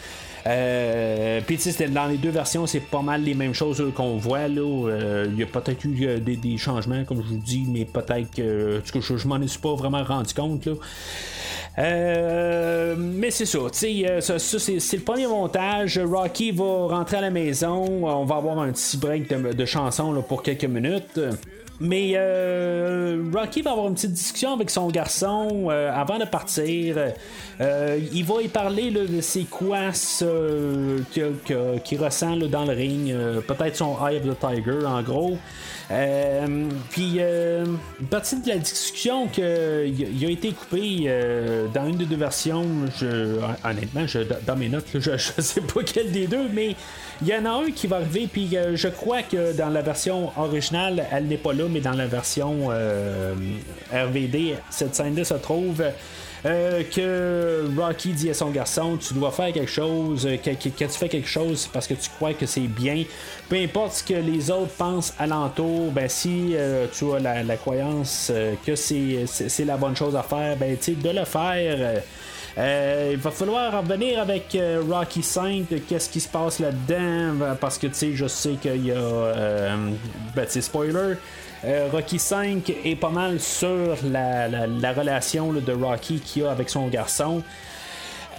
Euh, 0.47 1.41
Puis 1.45 1.57
dans 1.89 2.05
les 2.05 2.18
deux 2.18 2.30
versions, 2.30 2.68
c'est 2.68 2.80
pas 2.80 3.01
mal 3.01 3.24
les 3.24 3.34
mêmes 3.34 3.55
choses 3.55 3.82
là, 3.82 3.89
qu'on 3.91 4.18
voit. 4.18 4.47
Euh, 4.47 5.28
Il 5.32 5.39
y 5.39 5.43
a 5.43 5.47
peut-être 5.47 5.84
eu 5.86 6.05
euh, 6.05 6.20
des, 6.20 6.57
changements, 6.57 7.03
comme 7.03 7.24
je 7.24 7.30
vous 7.30 7.41
dis, 7.43 7.66
mais 7.68 7.86
peut-être 7.86 8.30
que, 8.36 8.82
je, 8.93 9.18
je 9.18 9.28
m'en 9.28 9.41
ai 9.41 9.47
pas 9.61 9.74
vraiment 9.74 10.03
rendu 10.03 10.34
compte. 10.34 10.66
Là. 10.66 10.74
Euh, 11.78 12.95
mais 12.97 13.32
c'est 13.32 13.45
ça, 13.45 13.57
euh, 13.57 14.22
ça, 14.22 14.39
ça, 14.39 14.59
c'est, 14.59 14.93
le 14.93 15.03
premier 15.03 15.28
montage. 15.28 15.99
Rocky 15.99 16.51
va 16.51 16.88
rentrer 16.88 17.18
à 17.18 17.22
la 17.22 17.32
maison. 17.32 18.05
On 18.05 18.26
va 18.26 18.36
avoir 18.36 18.59
un 18.59 18.72
petit 18.72 18.97
break 18.97 19.30
de, 19.30 19.53
de 19.53 19.63
là, 19.63 20.22
pour 20.22 20.43
quelques 20.43 20.66
minutes. 20.66 21.20
Mais 21.82 22.13
euh, 22.15 23.21
Rocky 23.34 23.61
va 23.61 23.71
avoir 23.71 23.88
une 23.88 23.95
petite 23.95 24.13
discussion 24.13 24.53
avec 24.53 24.69
son 24.69 24.88
garçon 24.88 25.67
euh, 25.69 25.91
avant 25.93 26.17
de 26.17 26.26
partir. 26.26 26.95
Euh, 27.59 27.99
il 28.13 28.23
va 28.23 28.41
y 28.41 28.47
parler 28.47 28.91
de 28.91 29.21
que- 31.13 31.34
que- 31.45 31.78
qu'il 31.80 32.01
ressent 32.01 32.38
dans 32.38 32.63
le 32.65 32.73
ring. 32.73 33.11
Euh, 33.11 33.41
Peut-être 33.41 33.76
son 33.76 33.95
Eye 34.07 34.17
of 34.17 34.23
the 34.23 34.39
Tiger 34.39 34.86
en 34.86 35.01
gros. 35.01 35.38
Puis, 36.91 37.19
une 37.19 38.07
partie 38.09 38.41
de 38.41 38.47
la 38.47 38.57
discussion 38.57 39.28
que 39.28 39.86
il 39.86 40.26
a- 40.26 40.30
été 40.32 40.51
coupé 40.51 41.09
dans 41.73 41.88
une 41.88 41.97
des 41.97 42.05
deux 42.05 42.15
versions, 42.15 42.65
honnêtement, 43.63 44.07
je, 44.07 44.19
dans 44.47 44.55
mes 44.55 44.69
notes, 44.69 44.88
je, 44.93 44.99
je 45.17 45.41
sais 45.41 45.61
pas 45.61 45.82
quel 45.86 46.11
des 46.11 46.28
deux, 46.28 46.47
mais 46.53 46.76
il 47.22 47.28
y 47.28 47.36
en 47.36 47.45
a 47.45 47.49
un 47.49 47.72
qui 47.72 47.88
va 47.88 47.97
arriver, 47.97 48.28
puis 48.32 48.49
euh, 48.55 48.76
je 48.76 48.88
crois 48.88 49.24
que 49.24 49.55
dans 49.55 49.70
la 49.70 49.82
version 49.82 50.32
originale, 50.38 51.05
elle 51.11 51.28
n'est 51.28 51.38
pas 51.38 51.53
là, 51.53 51.66
mais 51.70 51.80
dans 51.80 51.93
la 51.93 52.07
version 52.07 52.68
euh, 52.70 53.34
RVD, 53.91 54.55
cette 54.70 54.95
scène-là 54.95 55.24
se 55.24 55.36
trouve. 55.36 55.84
Euh, 56.45 56.84
que 56.84 57.68
Rocky 57.76 58.09
dit 58.09 58.30
à 58.30 58.36
son 58.36 58.51
garçon 58.51 58.97
tu 58.97 59.16
dois 59.16 59.32
faire 59.32 59.51
quelque 59.51 59.72
chose 59.72 60.30
que, 60.43 60.51
tu 60.51 60.88
fais 60.89 61.09
quelque 61.09 61.28
chose 61.28 61.68
parce 61.74 61.88
que 61.88 61.95
tu 61.95 62.07
crois 62.07 62.36
que 62.36 62.45
c'est 62.45 62.68
bien 62.68 63.03
peu 63.49 63.55
importe 63.55 63.93
ce 63.93 64.03
que 64.03 64.13
les 64.13 64.51
autres 64.51 64.74
pensent 64.78 65.16
alentour 65.18 65.91
ben 65.91 66.07
si 66.07 66.53
tu 66.93 67.05
as 67.16 67.20
la, 67.20 67.57
croyance 67.57 68.32
que 68.63 68.76
c'est, 68.76 69.66
la 69.66 69.78
bonne 69.78 69.95
chose 69.95 70.16
à 70.16 70.22
faire 70.22 70.55
ben 70.55 70.78
tu 70.80 70.91
de 70.91 71.09
le 71.09 71.26
faire 71.26 72.03
euh, 72.58 73.10
il 73.14 73.18
va 73.18 73.32
falloir 73.32 73.82
revenir 73.82 74.20
avec 74.20 74.56
euh, 74.56 74.82
Rocky 74.89 75.22
5, 75.24 75.70
de 75.70 75.78
qu'est-ce 75.80 76.10
qui 76.10 76.20
se 76.22 76.30
passe 76.30 76.60
là-dedans, 76.60 77.41
euh, 77.41 77.53
parce 77.60 77.78
que 77.78 77.88
tu 77.88 77.93
sais, 77.95 78.14
je 78.14 78.28
sais 78.28 78.53
qu'il 78.62 78.86
y 78.86 78.91
a. 78.91 78.95
Euh, 78.95 79.76
ben, 80.36 80.47
spoiler. 80.47 81.16
euh, 81.66 81.88
Rocky 81.91 82.18
5 82.20 82.72
est 82.86 82.95
pas 82.95 83.10
mal 83.10 83.39
sur 83.39 83.95
la, 84.06 84.47
la- 84.47 84.68
la 84.68 84.93
relation 84.93 85.51
de 85.51 85.72
Rocky 85.74 86.20
qu'il 86.20 86.45
a 86.45 86.51
avec 86.51 86.70
son 86.70 86.88
garçon. 86.88 87.41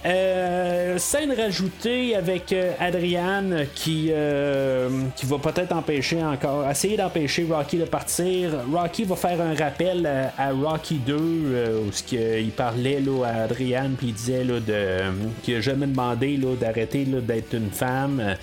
Euh, 0.05 0.97
scène 0.97 1.33
rajoutée 1.33 2.15
avec 2.15 2.53
euh, 2.53 3.65
qui, 3.73 4.09
euh, 4.11 4.89
qui 5.15 5.25
va 5.25 5.37
peut-être 5.39 5.71
empêcher 5.71 6.23
encore, 6.23 6.69
essayer 6.69 6.97
d'empêcher 6.97 7.45
Rocky 7.49 7.77
de 7.77 7.85
partir. 7.85 8.51
Rocky 8.71 9.03
va 9.03 9.15
faire 9.15 9.41
un 9.41 9.55
rappel 9.55 10.05
à, 10.05 10.51
Rocky 10.51 10.95
2 10.95 11.15
euh, 11.15 11.81
où 11.81 11.91
ce 11.91 12.39
il 12.39 12.51
parlait 12.51 12.99
là, 12.99 13.25
à 13.25 13.43
Adriane 13.43 13.95
puis 13.97 14.07
il 14.07 14.13
disait 14.13 14.43
là, 14.43 14.59
de, 14.59 14.99
qu'il 15.43 15.55
a 15.55 15.61
jamais 15.61 15.87
demandé 15.87 16.37
là, 16.37 16.55
d'arrêter 16.55 17.05
là, 17.05 17.19
d'être 17.19 17.53
une 17.53 17.71
femme, 17.71 18.35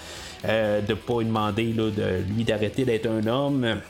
euh, 0.47 0.81
de 0.81 0.95
pas 0.95 1.21
lui 1.21 1.27
demander 1.27 1.73
là, 1.73 1.91
de 1.91 2.35
lui 2.35 2.45
d'arrêter 2.45 2.85
d'être 2.85 3.07
un 3.07 3.27
homme. 3.27 3.81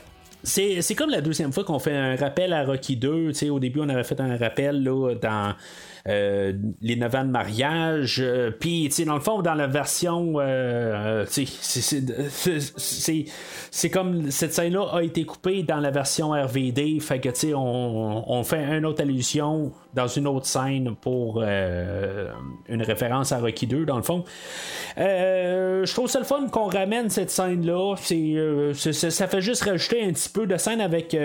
C'est, 0.43 0.83
c'est 0.83 0.93
comme 0.93 1.09
la 1.09 1.21
deuxième 1.21 1.51
fois 1.51 1.63
qu'on 1.63 1.79
fait 1.79 1.95
un 1.95 2.15
rappel 2.15 2.53
à 2.53 2.63
Rocky 2.63 2.95
2. 2.95 3.29
Tu 3.29 3.33
sais, 3.33 3.49
au 3.49 3.59
début, 3.59 3.79
on 3.81 3.89
avait 3.89 4.03
fait 4.03 4.19
un 4.19 4.37
rappel 4.37 4.83
là, 4.83 5.15
dans 5.19 5.55
euh, 6.07 6.53
les 6.81 6.95
9 6.95 7.15
ans 7.15 7.25
de 7.25 7.31
mariage. 7.31 8.17
euh, 8.21 8.51
Puis, 8.51 8.85
tu 8.89 8.91
sais, 8.91 9.05
dans 9.05 9.15
le 9.15 9.21
fond, 9.21 9.41
dans 9.41 9.55
la 9.55 9.65
version. 9.67 10.35
euh, 10.39 11.25
tu 11.25 11.45
sais, 11.47 13.25
c'est, 13.71 13.89
comme 13.89 14.29
cette 14.29 14.53
scène-là 14.53 14.87
a 14.93 15.01
été 15.03 15.25
coupée 15.25 15.63
dans 15.63 15.79
la 15.79 15.89
version 15.91 16.29
RVD. 16.31 16.99
Fait 16.99 17.19
que, 17.19 17.29
tu 17.29 17.35
sais, 17.35 17.53
on, 17.55 18.31
on 18.31 18.43
fait 18.43 18.63
une 18.77 18.85
autre 18.85 19.01
allusion 19.01 19.71
dans 19.93 20.07
une 20.07 20.27
autre 20.27 20.45
scène 20.45 20.95
pour 20.99 21.41
une 21.41 22.81
référence 22.81 23.31
à 23.31 23.39
Rocky 23.39 23.65
2, 23.65 23.85
dans 23.85 23.97
le 23.97 24.03
fond. 24.03 24.23
Je 24.97 25.93
trouve 25.93 26.09
ça 26.09 26.19
le 26.19 26.25
fun 26.25 26.47
qu'on 26.51 26.67
ramène 26.67 27.09
cette 27.09 27.31
scène-là. 27.31 27.95
Ça 27.95 29.27
fait 29.27 29.41
juste 29.41 29.63
rajouter 29.63 30.03
un 30.03 30.11
petit 30.11 30.29
peu 30.29 30.45
de 30.45 30.57
scène 30.57 30.81
avec 30.81 31.15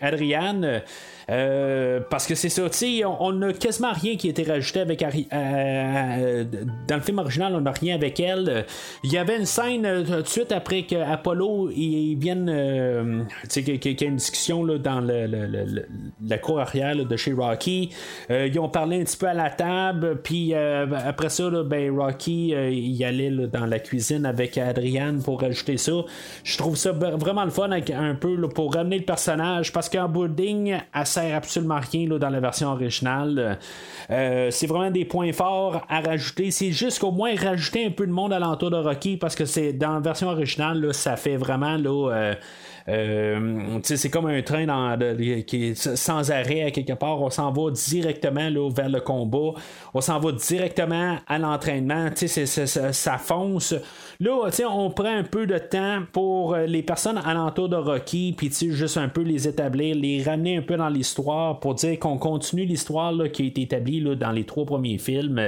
Adriane. 0.00 0.82
Euh, 1.30 2.00
parce 2.08 2.26
que 2.26 2.34
c'est 2.34 2.48
ça, 2.48 2.62
tu 2.70 2.76
sais, 2.78 3.04
on 3.04 3.32
n'a 3.32 3.52
quasiment 3.52 3.92
rien 3.92 4.16
qui 4.16 4.28
a 4.28 4.30
été 4.30 4.44
rajouté 4.44 4.80
avec 4.80 5.02
Ari- 5.02 5.28
euh, 5.32 6.44
dans 6.86 6.96
le 6.96 7.02
film 7.02 7.18
original, 7.18 7.54
on 7.54 7.60
n'a 7.60 7.70
rien 7.72 7.94
avec 7.96 8.18
elle. 8.18 8.64
Il 9.04 9.12
y 9.12 9.18
avait 9.18 9.36
une 9.36 9.44
scène 9.44 9.84
euh, 9.84 10.04
tout 10.04 10.22
de 10.22 10.26
suite 10.28 10.52
après 10.52 10.84
que 10.84 10.96
Apollo 10.96 11.70
il, 11.70 12.12
il 12.12 12.18
vienne, 12.18 12.48
euh, 12.50 13.22
tu 13.42 13.62
sais, 13.62 13.62
qu'il 13.62 14.00
y 14.00 14.04
a 14.04 14.06
une 14.06 14.16
discussion 14.16 14.64
là, 14.64 14.78
dans 14.78 15.00
le, 15.00 15.86
la 16.26 16.38
cour 16.38 16.60
arrière 16.60 16.96
de 16.96 17.16
chez 17.16 17.32
Rocky. 17.32 17.90
Euh, 18.30 18.46
ils 18.46 18.58
ont 18.58 18.68
parlé 18.70 19.00
un 19.00 19.04
petit 19.04 19.16
peu 19.16 19.26
à 19.28 19.34
la 19.34 19.50
table, 19.50 20.20
puis 20.22 20.54
euh, 20.54 20.86
après 21.04 21.28
ça, 21.28 21.50
ben, 21.62 21.94
Rocky 21.94 22.54
euh, 22.54 22.70
il 22.70 23.04
allait 23.04 23.30
dans 23.30 23.66
la 23.66 23.78
cuisine 23.80 24.24
avec 24.24 24.56
Adrienne 24.56 25.22
pour 25.22 25.40
rajouter 25.40 25.76
ça. 25.76 25.92
Je 26.42 26.56
trouve 26.56 26.76
ça 26.76 26.92
vraiment 26.92 27.44
le 27.44 27.50
fun 27.50 27.68
un 27.70 28.14
peu 28.14 28.48
pour 28.48 28.74
ramener 28.74 28.98
le 28.98 29.04
personnage 29.04 29.72
parce 29.72 29.88
qu'en 29.88 30.08
de 30.08 30.42
ligne, 30.42 30.80
elle 30.94 31.06
sert 31.20 31.36
absolument 31.36 31.80
rien 31.90 32.08
là, 32.08 32.18
dans 32.18 32.30
la 32.30 32.40
version 32.40 32.68
originale. 32.68 33.58
Euh, 34.10 34.48
c'est 34.50 34.66
vraiment 34.66 34.90
des 34.90 35.04
points 35.04 35.32
forts 35.32 35.84
à 35.88 36.00
rajouter. 36.00 36.50
C'est 36.50 36.72
juste 36.72 37.00
qu'au 37.00 37.10
moins 37.10 37.34
rajouter 37.34 37.86
un 37.86 37.90
peu 37.90 38.06
de 38.06 38.12
monde 38.12 38.32
alentour 38.32 38.70
de 38.70 38.76
Rocky 38.76 39.16
parce 39.16 39.34
que 39.34 39.44
c'est 39.44 39.72
dans 39.72 39.94
la 39.94 40.00
version 40.00 40.28
originale, 40.28 40.80
là, 40.80 40.92
ça 40.92 41.16
fait 41.16 41.36
vraiment 41.36 41.76
euh, 41.78 42.34
c'est 43.82 44.10
comme 44.10 44.26
un 44.26 44.40
train 44.42 44.66
dans- 44.66 44.98
qui 45.46 45.66
est 45.66 45.74
sans 45.96 46.30
arrêt 46.30 46.62
à 46.62 46.70
quelque 46.70 46.94
part. 46.94 47.20
On 47.20 47.30
s'en 47.30 47.52
va 47.52 47.70
directement 47.70 48.48
là, 48.48 48.70
vers 48.70 48.88
le 48.88 49.00
combat. 49.00 49.52
On 49.94 50.00
s'en 50.00 50.18
va 50.18 50.32
directement 50.32 51.18
à 51.26 51.38
l'entraînement. 51.38 52.08
Ça 52.14 53.18
fonce. 53.18 53.74
Là, 54.20 54.50
on 54.70 54.90
prend 54.90 55.16
un 55.16 55.22
peu 55.22 55.46
de 55.46 55.58
temps 55.58 56.02
pour 56.12 56.54
euh, 56.54 56.66
les 56.66 56.82
personnes 56.82 57.18
alentour 57.18 57.68
de 57.68 57.76
Rocky, 57.76 58.34
puis 58.36 58.50
juste 58.50 58.96
un 58.96 59.08
peu 59.08 59.22
les 59.22 59.46
établir, 59.46 59.94
les 59.94 60.22
ramener 60.22 60.56
un 60.56 60.62
peu 60.62 60.76
dans 60.76 60.88
l'histoire 60.88 61.60
pour 61.60 61.74
dire 61.74 61.98
qu'on 61.98 62.18
continue 62.18 62.64
l'histoire 62.64 63.12
qui 63.32 63.42
a 63.42 63.46
été 63.46 63.62
établie 63.62 64.00
là, 64.00 64.14
dans 64.14 64.32
les 64.32 64.44
trois 64.44 64.64
premiers 64.64 64.98
films. 64.98 65.40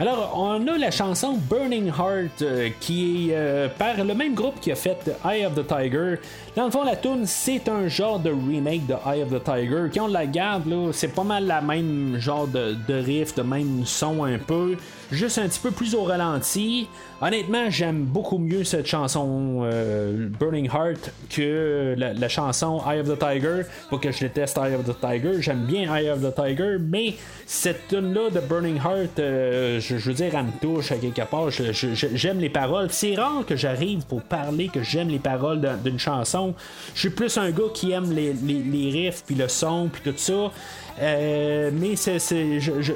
Alors, 0.00 0.32
on 0.34 0.66
a 0.66 0.78
la 0.78 0.90
chanson 0.90 1.34
Burning 1.34 1.88
Heart 1.88 2.40
euh, 2.40 2.70
qui 2.80 3.28
est 3.28 3.34
euh, 3.34 3.68
par 3.68 4.02
le 4.02 4.14
même 4.14 4.32
groupe 4.32 4.58
qui 4.58 4.72
a 4.72 4.74
fait 4.74 4.96
Eye 5.26 5.44
of 5.44 5.54
the 5.54 5.66
Tiger. 5.66 6.14
Dans 6.56 6.64
le 6.64 6.70
fond, 6.70 6.84
la 6.84 6.96
tune 6.96 7.26
c'est 7.26 7.68
un 7.68 7.86
genre 7.86 8.18
de 8.18 8.30
remake 8.30 8.86
de 8.86 8.94
Eye 8.94 9.22
of 9.22 9.28
the 9.28 9.44
Tiger. 9.44 9.90
Quand 9.92 10.06
on 10.06 10.08
la 10.08 10.24
garde, 10.24 10.64
c'est 10.92 11.14
pas 11.14 11.22
mal 11.22 11.46
la 11.46 11.60
même 11.60 12.16
genre 12.18 12.46
de, 12.46 12.78
de 12.88 12.94
riff, 12.94 13.34
de 13.34 13.42
même 13.42 13.82
son 13.84 14.24
un 14.24 14.38
peu, 14.38 14.78
juste 15.10 15.38
un 15.38 15.48
petit 15.48 15.60
peu 15.60 15.70
plus 15.70 15.94
au 15.94 16.04
ralenti. 16.04 16.88
Honnêtement, 17.20 17.68
j'aime 17.68 18.04
beaucoup 18.04 18.38
mieux 18.38 18.64
cette 18.64 18.86
chanson 18.86 19.60
euh, 19.64 20.28
Burning 20.38 20.66
Heart 20.66 21.10
que 21.28 21.94
la, 21.96 22.28
chanson 22.28 22.80
Eye 22.88 23.00
of 23.00 23.08
the 23.08 23.18
Tiger. 23.18 23.62
Pas 23.90 23.98
que 23.98 24.10
je 24.10 24.20
déteste 24.20 24.56
Eye 24.56 24.74
of 24.74 24.84
the 24.86 24.98
Tiger, 24.98 25.42
j'aime 25.42 25.66
bien 25.66 25.94
Eye 25.94 26.08
of 26.08 26.20
the 26.22 26.34
Tiger, 26.34 26.76
mais 26.80 27.14
cette 27.44 27.88
tune 27.88 28.14
là 28.14 28.30
de 28.30 28.40
Burning 28.40 28.76
Heart, 28.76 29.18
euh, 29.18 29.80
je, 29.80 29.96
veux 29.96 30.14
dire, 30.14 30.30
elle 30.34 30.44
me 30.46 30.60
touche 30.60 30.92
à 30.92 30.96
quelque 30.96 31.22
part. 31.28 31.50
J'aime 31.50 32.38
les 32.38 32.48
paroles. 32.50 32.88
C'est 32.90 33.14
rare 33.16 33.44
que 33.46 33.56
j'arrive 33.56 34.06
pour 34.06 34.22
parler 34.22 34.68
que 34.68 34.82
j'aime 34.82 35.08
les 35.08 35.18
paroles 35.18 35.60
d'un- 35.60 35.76
d'une 35.76 35.98
chanson. 35.98 36.54
Je 36.94 37.00
suis 37.00 37.10
plus 37.10 37.36
un 37.36 37.50
gars 37.50 37.64
qui 37.74 37.90
aime 37.92 38.10
les, 38.12 38.32
les, 38.32 38.62
les 38.62 38.90
riffs, 38.90 39.24
puis 39.26 39.34
le 39.34 39.48
son, 39.48 39.90
puis 39.92 40.00
tout 40.02 40.16
ça. 40.16 40.50
Euh, 41.00 41.70
mais 41.72 41.94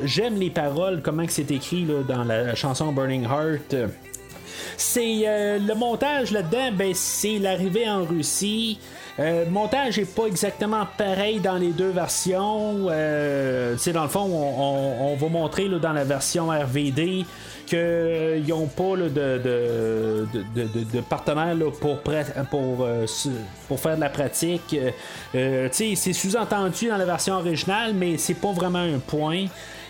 j'aime 0.05 0.37
les 0.37 0.51
paroles, 0.51 1.01
comment 1.03 1.25
c'est 1.29 1.51
écrit 1.51 1.87
dans 2.09 2.25
la 2.25 2.55
chanson 2.55 2.93
Burning 2.93 3.25
Heart. 3.25 3.75
C'est 4.77 5.23
euh, 5.27 5.59
le 5.59 5.75
montage 5.75 6.31
là-dedans, 6.31 6.73
ben, 6.73 6.93
c'est 6.95 7.39
l'arrivée 7.39 7.89
en 7.89 8.05
Russie. 8.05 8.79
Euh, 9.21 9.45
montage 9.49 9.99
est 9.99 10.13
pas 10.13 10.27
exactement 10.27 10.87
pareil 10.99 11.39
dans 11.39 11.57
les 11.57 11.71
deux 11.71 11.91
versions. 11.91 12.87
Euh, 12.91 13.77
dans 13.93 14.03
le 14.03 14.09
fond, 14.09 14.23
on, 14.23 15.15
va 15.15 15.29
montrer 15.29 15.69
dans 15.69 15.93
la 15.93 16.05
version 16.05 16.49
RVD 16.49 17.25
qu'ils 17.67 18.47
n'ont 18.49 18.67
pas 18.67 18.97
de, 18.97 19.09
de, 19.09 21.01
partenaire 21.09 21.55
euh, 22.83 23.07
pour 23.69 23.81
faire 23.81 23.97
de 23.97 24.01
la 24.01 24.11
pratique. 24.11 24.77
Euh, 25.35 25.69
sais, 25.73 25.95
c'est 25.97 26.13
sous-entendu 26.13 26.89
dans 26.89 26.97
la 26.97 27.05
version 27.05 27.35
originale, 27.35 27.93
mais 27.95 28.17
c'est 28.19 28.35
pas 28.35 28.53
vraiment 28.53 28.79
un 28.79 28.99
point. 28.99 29.47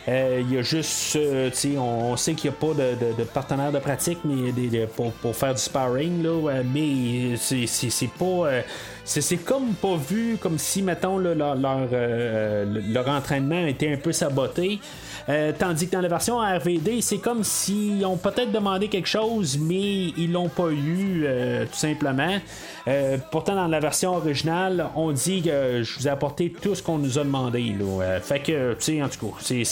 Euh, 0.07 0.43
Il 0.43 0.55
y 0.55 0.59
a 0.59 0.63
juste, 0.63 1.17
euh, 1.17 1.51
on, 1.79 2.17
sait 2.17 2.35
qu'il 2.35 2.51
n'y 2.51 2.57
a 2.57 2.61
pas 2.61 2.75
de, 2.75 3.15
de- 3.17 3.25
partenaire 3.25 3.73
de 3.73 3.79
pratique 3.79 4.19
mais 4.25 4.87
pour, 4.87 5.13
faire 5.35 5.55
du 5.55 5.61
sparring, 5.61 6.23
là, 6.23 6.63
mais 6.63 7.37
c'est, 7.37 8.11
pas. 8.19 8.25
euh, 8.25 8.63
c'est, 9.05 9.37
comme 9.37 9.75
pas 9.75 9.97
vu, 9.97 10.37
comme 10.41 10.59
si, 10.59 10.83
mettons, 10.83 11.19
là, 11.19 11.35
leur, 11.35 11.55
leur, 11.57 11.89
euh, 11.93 12.65
leur 12.93 13.09
entraînement 13.09 13.67
était 13.67 13.93
un 13.93 13.97
peu 13.97 14.13
saboté. 14.13 14.79
Euh, 15.29 15.53
tandis 15.59 15.87
que 15.87 15.93
dans 15.93 16.03
la 16.03 16.09
version 16.09 16.39
RVD, 16.39 17.01
c'est 17.01 17.17
comme 17.19 17.45
s'ils 17.45 18.05
ont 18.05 18.17
peut-être 18.19 18.53
demandé 18.53 18.89
quelque 18.89 19.09
chose, 19.09 19.59
mais 19.59 20.09
ils 20.19 20.31
l'ont 20.33 20.49
pas 20.51 20.69
eu, 20.71 21.25
euh, 21.25 21.65
tout 21.65 21.77
simplement. 21.79 22.37
Euh, 22.89 23.17
pourtant, 23.31 23.55
dans 23.55 23.67
la 23.69 23.81
version 23.81 24.17
originale, 24.17 24.87
on 24.97 25.13
dit 25.13 25.41
que 25.43 25.83
je 25.83 25.99
vous 25.99 26.07
ai 26.07 26.11
apporté 26.11 26.51
tout 26.51 26.75
ce 26.75 26.83
qu'on 26.83 26.99
nous 26.99 27.19
a 27.19 27.25
demandé. 27.25 27.75
Là. 27.79 28.03
Euh, 28.03 28.21
fait 28.21 28.41
que, 28.41 28.75
tu 28.75 28.83
sais, 28.83 29.03
en 29.03 29.09
tout 29.09 29.29
cas, 29.29 29.37
c'est- 29.41 29.65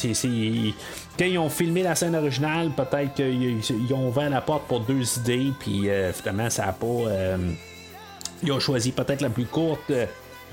quand 1.18 1.24
ils 1.26 1.38
ont 1.38 1.50
filmé 1.50 1.82
la 1.82 1.94
scène 1.94 2.16
originale, 2.16 2.70
peut-être 2.74 3.12
qu'ils 3.14 3.94
ont 3.94 4.08
ouvert 4.08 4.30
la 4.30 4.40
porte 4.40 4.62
pour 4.68 4.80
deux 4.80 5.18
idées, 5.18 5.52
puis 5.58 5.88
finalement, 6.14 6.48
ça 6.48 6.66
n'a 6.66 6.72
pas. 6.72 6.86
Ils 8.42 8.52
ont 8.52 8.60
choisi 8.60 8.92
peut-être 8.92 9.20
la 9.20 9.30
plus 9.30 9.46
courte. 9.46 9.92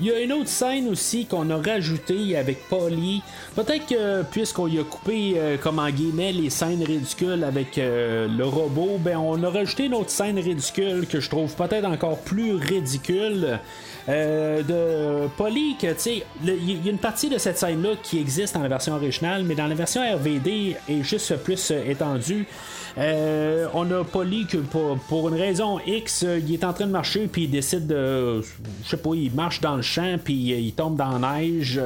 Il 0.02 0.06
y 0.06 0.10
a 0.12 0.20
une 0.20 0.32
autre 0.32 0.48
scène 0.48 0.88
aussi 0.88 1.26
qu'on 1.26 1.50
a 1.50 1.60
rajoutée 1.60 2.34
avec 2.34 2.66
Polly. 2.70 3.20
Peut-être 3.54 3.86
que 3.86 4.22
puisqu'on 4.22 4.66
y 4.66 4.78
a 4.78 4.82
coupé, 4.82 5.34
euh, 5.36 5.58
comme 5.58 5.78
en 5.78 5.90
guillemets, 5.90 6.32
les 6.32 6.48
scènes 6.48 6.82
ridicules 6.82 7.44
avec 7.44 7.76
euh, 7.76 8.26
le 8.26 8.46
robot, 8.46 8.98
ben 8.98 9.18
on 9.18 9.42
a 9.42 9.50
rajouté 9.50 9.84
une 9.84 9.94
autre 9.94 10.08
scène 10.08 10.38
ridicule 10.38 11.06
que 11.06 11.20
je 11.20 11.28
trouve 11.28 11.54
peut-être 11.54 11.84
encore 11.84 12.18
plus 12.18 12.54
ridicule. 12.54 13.58
Euh, 14.08 14.62
de 14.62 15.28
Polly, 15.36 15.76
que 15.78 15.88
tu 15.88 15.98
sais, 15.98 16.24
il 16.42 16.84
y 16.84 16.88
a 16.88 16.90
une 16.90 16.98
partie 16.98 17.28
de 17.28 17.36
cette 17.36 17.58
scène-là 17.58 17.90
qui 18.02 18.18
existe 18.18 18.54
dans 18.54 18.62
la 18.62 18.68
version 18.68 18.94
originale, 18.94 19.44
mais 19.44 19.54
dans 19.54 19.66
la 19.66 19.74
version 19.74 20.00
RVD 20.00 20.76
est 20.88 21.02
juste 21.02 21.36
plus 21.42 21.70
étendue. 21.86 22.46
Euh, 22.98 23.66
on 23.74 23.90
a 23.90 24.04
Polly 24.04 24.46
que 24.46 24.58
pour, 24.58 25.28
une 25.28 25.34
raison 25.34 25.78
X, 25.86 26.24
euh, 26.24 26.38
il 26.38 26.54
est 26.54 26.64
en 26.64 26.72
train 26.72 26.86
de 26.86 26.92
marcher, 26.92 27.28
puis 27.30 27.44
il 27.44 27.50
décide 27.50 27.86
de. 27.86 28.42
Je 28.42 28.88
sais 28.88 28.96
pas, 28.96 29.10
il 29.14 29.32
marche 29.32 29.60
dans 29.60 29.76
le 29.76 29.82
champ, 29.82 30.16
puis 30.22 30.34
il 30.34 30.72
tombe 30.72 30.96
dans 30.96 31.18
la 31.18 31.40
neige. 31.40 31.80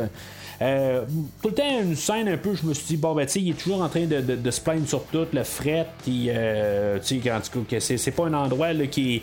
Euh, 0.63 1.03
tout 1.43 1.49
le 1.49 1.55
temps, 1.55 1.81
une 1.83 1.97
scène 1.97 2.29
un 2.29 2.37
peu, 2.37 2.55
je 2.55 2.65
me 2.67 2.75
suis 2.75 2.87
dit, 2.87 2.97
bon, 2.97 3.15
ben, 3.15 3.27
tu 3.27 3.33
sais, 3.33 3.41
il 3.41 3.51
est 3.51 3.55
toujours 3.55 3.83
en 3.83 3.89
train 3.89 4.07
de, 4.07 4.51
se 4.51 4.61
plaindre 4.61 4.89
sur 4.89 5.05
tout, 5.05 5.27
le 5.33 5.43
fret, 5.43 5.87
puis, 6.03 6.27
euh, 6.29 6.99
tu 7.05 7.21
sais, 7.81 7.97
c'est, 7.97 8.11
pas 8.13 8.27
un 8.27 8.35
endroit 8.35 8.69
qui, 8.91 9.23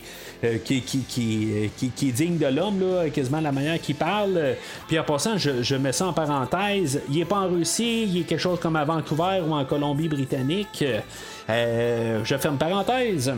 qui, 0.66 0.82
qui, 0.82 1.72
est 1.80 2.12
digne 2.12 2.38
de 2.38 2.48
l'homme, 2.48 2.82
là, 2.82 3.10
quasiment 3.10 3.40
la 3.40 3.52
manière 3.52 3.80
qu'il 3.80 3.96
parle. 3.96 4.56
Puis 4.88 5.00
en 5.00 5.04
passant, 5.04 5.38
je, 5.38 5.64
je 5.64 5.76
mets 5.76 5.94
ça 5.94 6.08
en 6.08 6.14
parenthèse, 6.14 7.02
il 7.10 7.22
est 7.22 7.26
pas 7.26 7.40
en 7.40 7.50
Russie, 7.50 8.04
il 8.04 8.22
est 8.22 8.24
quelque 8.24 8.40
chose 8.40 8.60
comme 8.60 8.76
à 8.76 8.84
Vancouver 8.84 9.42
ou 9.48 9.54
en 9.54 9.64
Colombie-Britannique. 9.64 10.84
Euh, 11.50 12.22
je 12.24 12.38
ferme 12.38 12.58
parenthèse. 12.58 13.34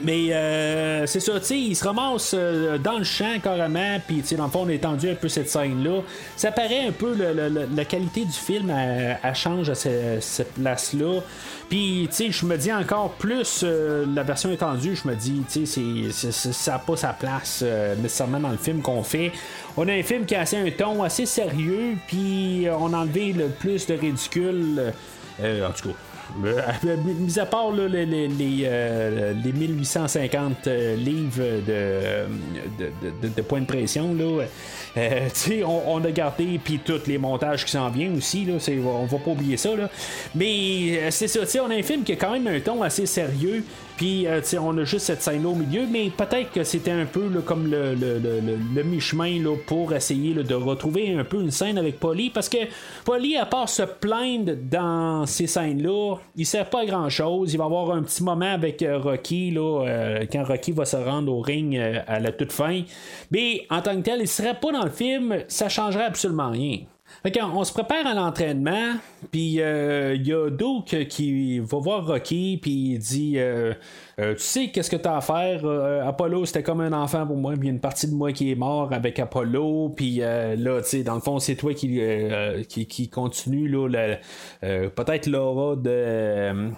Mais 0.00 0.32
euh, 0.32 1.06
c'est 1.06 1.20
ça, 1.20 1.38
tu 1.38 1.46
sais, 1.46 1.58
il 1.58 1.76
se 1.76 1.84
ramasse 1.84 2.34
euh, 2.36 2.76
dans 2.76 2.98
le 2.98 3.04
champ 3.04 3.38
carrément, 3.40 4.00
puis 4.04 4.24
dans 4.36 4.46
le 4.46 4.50
fond, 4.50 4.62
on 4.64 4.68
a 4.68 4.72
étendu 4.72 5.08
un 5.08 5.14
peu 5.14 5.28
cette 5.28 5.48
scène-là. 5.48 6.00
Ça 6.34 6.50
paraît 6.50 6.86
un 6.88 6.92
peu, 6.92 7.14
la 7.14 7.84
qualité 7.84 8.24
du 8.24 8.32
film, 8.32 8.70
elle, 8.70 9.34
change 9.34 9.70
à 9.70 9.74
cette 9.74 10.54
place-là. 10.54 11.20
Puis, 11.68 12.08
tu 12.10 12.16
sais, 12.16 12.30
je 12.32 12.44
me 12.46 12.56
dis 12.56 12.72
encore 12.72 13.10
plus, 13.12 13.64
la 13.64 14.22
version 14.24 14.50
étendue, 14.50 14.96
je 14.96 15.06
me 15.06 15.14
dis, 15.14 15.42
tu 15.48 15.66
sais, 15.66 16.32
ça 16.32 16.72
n'a 16.72 16.78
pas 16.78 16.96
sa 16.96 17.12
place 17.12 17.62
nécessairement 17.98 18.40
dans 18.40 18.50
le 18.50 18.56
film 18.56 18.80
qu'on 18.80 19.04
fait. 19.04 19.30
On 19.76 19.86
a 19.86 19.92
un 19.92 20.02
film 20.02 20.24
qui 20.24 20.34
a 20.34 20.40
assez 20.40 20.56
un 20.56 20.70
ton 20.70 21.04
assez 21.04 21.26
sérieux, 21.26 21.96
puis 22.08 22.66
on 22.76 22.92
a 22.92 22.98
enlevé 22.98 23.32
le 23.32 23.48
plus 23.48 23.86
de 23.86 23.94
ridicule. 23.94 24.92
en 25.38 25.70
tout 25.70 25.90
cas, 25.90 25.94
euh, 25.94 26.11
mis 26.36 27.38
à 27.38 27.46
part 27.46 27.72
les, 27.72 28.06
les, 28.06 28.28
les, 28.28 29.52
1850 29.52 30.66
euh, 30.66 30.70
euh, 30.70 30.96
livres 30.96 31.42
de, 31.66 33.28
de, 33.28 33.42
points 33.42 33.60
de 33.60 33.66
pression, 33.66 34.14
là, 34.14 34.44
on, 35.64 35.82
on, 35.86 36.04
a 36.04 36.10
gardé 36.10 36.60
puis 36.62 36.80
tous 36.84 37.06
les 37.06 37.18
montages 37.18 37.64
qui 37.64 37.72
s'en 37.72 37.88
viennent 37.90 38.16
aussi. 38.16 38.44
Là, 38.44 38.54
on 38.84 39.04
va 39.04 39.18
pas 39.18 39.30
oublier 39.30 39.56
ça. 39.56 39.74
Là. 39.76 39.90
Mais 40.34 41.10
c'est 41.10 41.28
ça, 41.28 41.40
on 41.64 41.70
a 41.70 41.74
un 41.74 41.82
film 41.82 42.02
qui 42.02 42.12
a 42.12 42.16
quand 42.16 42.32
même 42.32 42.46
un 42.46 42.60
ton 42.60 42.82
assez 42.82 43.06
sérieux. 43.06 43.64
Puis, 43.96 44.26
euh, 44.26 44.40
on 44.60 44.76
a 44.78 44.84
juste 44.84 45.06
cette 45.06 45.22
scène-là 45.22 45.48
au 45.48 45.54
milieu, 45.54 45.86
mais 45.90 46.10
peut-être 46.10 46.50
que 46.52 46.64
c'était 46.64 46.90
un 46.90 47.06
peu 47.06 47.28
comme 47.44 47.70
le, 47.70 47.94
le, 47.94 48.82
mi-chemin 48.82 49.42
pour 49.66 49.92
essayer 49.92 50.34
de 50.34 50.54
retrouver 50.54 51.14
un 51.16 51.24
peu 51.24 51.40
une 51.40 51.50
scène 51.50 51.78
avec 51.78 51.98
Polly, 51.98 52.30
parce 52.30 52.48
que 52.48 52.58
Polly, 53.04 53.36
à 53.36 53.46
part 53.46 53.68
se 53.68 53.82
plaindre 53.82 54.54
dans 54.56 55.26
ces 55.26 55.46
scènes-là, 55.46 56.16
il 56.36 56.46
sert 56.46 56.68
pas 56.68 56.80
à 56.80 56.86
grand-chose. 56.86 57.52
Il 57.52 57.58
va 57.58 57.64
avoir 57.64 57.92
un 57.92 58.02
petit 58.02 58.22
moment 58.22 58.52
avec 58.52 58.82
euh, 58.82 58.98
Rocky, 58.98 59.50
là, 59.50 59.84
euh, 59.86 60.26
quand 60.30 60.44
Rocky 60.44 60.72
va 60.72 60.84
se 60.84 60.96
rendre 60.96 61.32
au 61.32 61.40
ring 61.40 61.78
à 62.06 62.20
la 62.20 62.32
toute 62.32 62.52
fin. 62.52 62.82
Mais 63.30 63.66
en 63.70 63.80
tant 63.82 63.96
que 63.96 64.02
tel, 64.02 64.20
il 64.20 64.28
serait 64.28 64.58
pas 64.58 64.72
dans 64.72 64.84
le 64.84 64.90
film, 64.90 65.38
ça 65.48 65.68
changerait 65.68 66.04
absolument 66.04 66.50
rien. 66.50 66.78
On 67.24 67.64
se 67.64 67.72
prépare 67.72 68.06
à 68.06 68.14
l'entraînement, 68.14 68.94
puis 69.30 69.40
il 69.40 70.26
y 70.26 70.32
a 70.32 70.50
Duke 70.50 71.08
qui 71.08 71.60
va 71.60 71.78
voir 71.78 72.06
Rocky, 72.06 72.58
puis 72.60 72.94
il 72.94 72.98
dit 72.98 73.34
euh, 73.36 73.74
tu 74.34 74.42
sais 74.42 74.68
qu'est-ce 74.68 74.90
que 74.90 74.96
tu 74.96 75.08
as 75.08 75.16
à 75.16 75.20
faire? 75.20 75.64
Euh, 75.64 76.06
Apollo, 76.06 76.44
c'était 76.44 76.62
comme 76.62 76.80
un 76.80 76.92
enfant 76.92 77.26
pour 77.26 77.36
moi. 77.36 77.54
Puis 77.58 77.68
une 77.68 77.80
partie 77.80 78.06
de 78.06 78.14
moi 78.14 78.32
qui 78.32 78.50
est 78.50 78.54
mort 78.54 78.92
avec 78.92 79.18
Apollo. 79.18 79.92
Puis 79.96 80.18
euh, 80.20 80.56
là, 80.56 80.80
tu 80.82 80.88
sais, 80.88 81.02
dans 81.02 81.14
le 81.14 81.20
fond, 81.20 81.38
c'est 81.38 81.54
toi 81.54 81.74
qui, 81.74 82.00
qui, 82.68 83.08
continue 83.08 83.68
là, 83.68 84.16
peut-être 84.60 85.26
l'aura 85.26 85.76
de, 85.76 86.72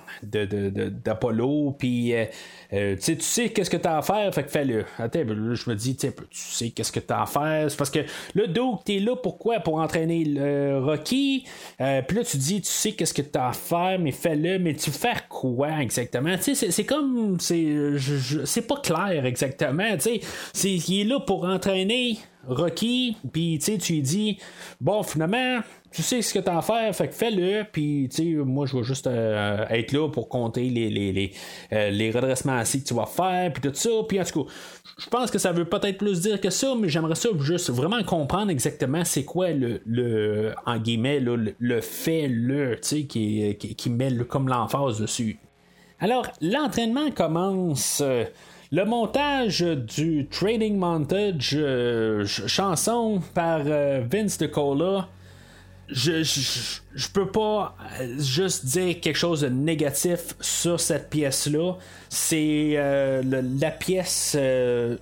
d'Apollo. 0.88 1.74
Puis 1.78 2.14
tu 2.70 3.20
sais 3.20 3.48
qu'est-ce 3.50 3.70
que 3.70 3.76
tu 3.76 3.88
as 3.88 3.98
à 3.98 4.02
faire. 4.02 4.32
Fait 4.34 4.44
que 4.44 4.50
fais-le. 4.50 4.84
Attends, 4.98 5.20
je 5.26 5.70
me 5.70 5.74
dis, 5.74 5.96
tu 5.96 6.08
sais 6.30 6.70
qu'est-ce 6.70 6.92
que 6.92 7.00
tu 7.00 7.12
as 7.12 7.22
à 7.22 7.26
faire. 7.26 7.68
Parce 7.76 7.90
que 7.90 8.00
là, 8.34 8.46
Doug, 8.46 8.78
tu 8.84 8.96
es 8.96 9.00
là 9.00 9.16
pourquoi 9.16 9.60
Pour 9.60 9.76
entraîner 9.76 10.24
le 10.24 10.78
Rocky? 10.78 11.44
Puis 11.78 12.16
là, 12.16 12.24
tu 12.24 12.36
dis, 12.36 12.60
tu 12.60 12.70
sais 12.70 12.92
qu'est-ce 12.92 13.14
que 13.14 13.22
tu 13.22 13.38
as 13.38 13.48
à 13.48 13.52
faire, 13.52 13.98
mais 13.98 14.12
fais-le. 14.12 14.58
Mais 14.58 14.74
tu 14.74 14.90
fais 14.90 15.14
quoi 15.28 15.80
exactement? 15.80 16.36
Tu 16.36 16.54
sais, 16.54 16.70
c'est 16.70 16.84
comme 16.84 17.33
c'est 17.40 18.66
pas 18.66 18.76
clair 18.76 19.24
exactement. 19.26 19.96
Tu 19.96 20.20
sais, 20.52 20.70
il 20.70 21.00
est 21.00 21.04
là 21.04 21.20
pour 21.20 21.44
entraîner 21.44 22.18
Rocky, 22.46 23.16
puis 23.32 23.58
tu 23.58 23.92
lui 23.92 24.02
dis, 24.02 24.38
bon, 24.80 25.02
finalement, 25.02 25.60
tu 25.90 26.02
sais 26.02 26.22
ce 26.22 26.34
que 26.34 26.40
t'as 26.40 26.58
à 26.58 26.62
faire, 26.62 26.94
fait 26.94 27.08
que 27.08 27.14
fais-le, 27.14 27.64
puis 27.70 28.08
tu 28.10 28.16
sais, 28.16 28.44
moi 28.44 28.66
je 28.66 28.76
vais 28.76 28.82
juste 28.82 29.06
euh, 29.06 29.64
être 29.70 29.92
là 29.92 30.08
pour 30.08 30.28
compter 30.28 30.68
les, 30.68 30.90
les, 30.90 31.12
les, 31.12 31.32
euh, 31.72 31.90
les 31.90 32.10
redressements 32.10 32.56
assis 32.56 32.82
que 32.82 32.88
tu 32.88 32.94
vas 32.94 33.06
faire, 33.06 33.52
puis 33.52 33.62
tout 33.62 33.74
ça, 33.74 33.90
puis 34.08 34.20
en 34.20 34.24
tout 34.24 34.44
cas, 34.44 34.50
je 34.98 35.08
pense 35.08 35.30
que 35.30 35.38
ça 35.38 35.52
veut 35.52 35.64
peut-être 35.64 35.98
plus 35.98 36.20
dire 36.20 36.40
que 36.40 36.50
ça, 36.50 36.74
mais 36.78 36.88
j'aimerais 36.88 37.14
ça 37.14 37.28
juste 37.40 37.70
vraiment 37.70 38.02
comprendre 38.02 38.50
exactement 38.50 39.04
c'est 39.04 39.24
quoi 39.24 39.50
le, 39.50 39.80
le 39.86 40.52
en 40.66 40.78
guillemets, 40.78 41.20
le, 41.20 41.54
le 41.58 41.80
fait, 41.80 42.28
le, 42.28 42.76
tu 42.76 42.80
sais, 42.82 43.04
qui, 43.04 43.56
qui, 43.58 43.74
qui 43.74 43.90
met 43.90 44.12
comme 44.28 44.48
l'emphase 44.48 45.00
dessus. 45.00 45.38
Alors, 46.00 46.26
l'entraînement 46.40 47.10
commence. 47.10 48.02
Euh, 48.04 48.24
le 48.72 48.84
montage 48.84 49.60
du 49.60 50.26
Training 50.26 50.76
Montage, 50.76 51.54
euh, 51.54 52.26
chanson 52.26 53.22
par 53.34 53.60
euh, 53.64 54.02
Vince 54.10 54.36
DeCola, 54.38 55.08
je, 55.88 56.22
je, 56.22 57.08
peux 57.12 57.28
pas 57.28 57.76
juste 58.18 58.64
dire 58.64 59.00
quelque 59.00 59.16
chose 59.16 59.42
de 59.42 59.48
négatif 59.48 60.34
sur 60.40 60.80
cette 60.80 61.10
pièce-là. 61.10 61.74
C'est 62.08 62.74
la 63.22 63.70
pièce 63.70 64.34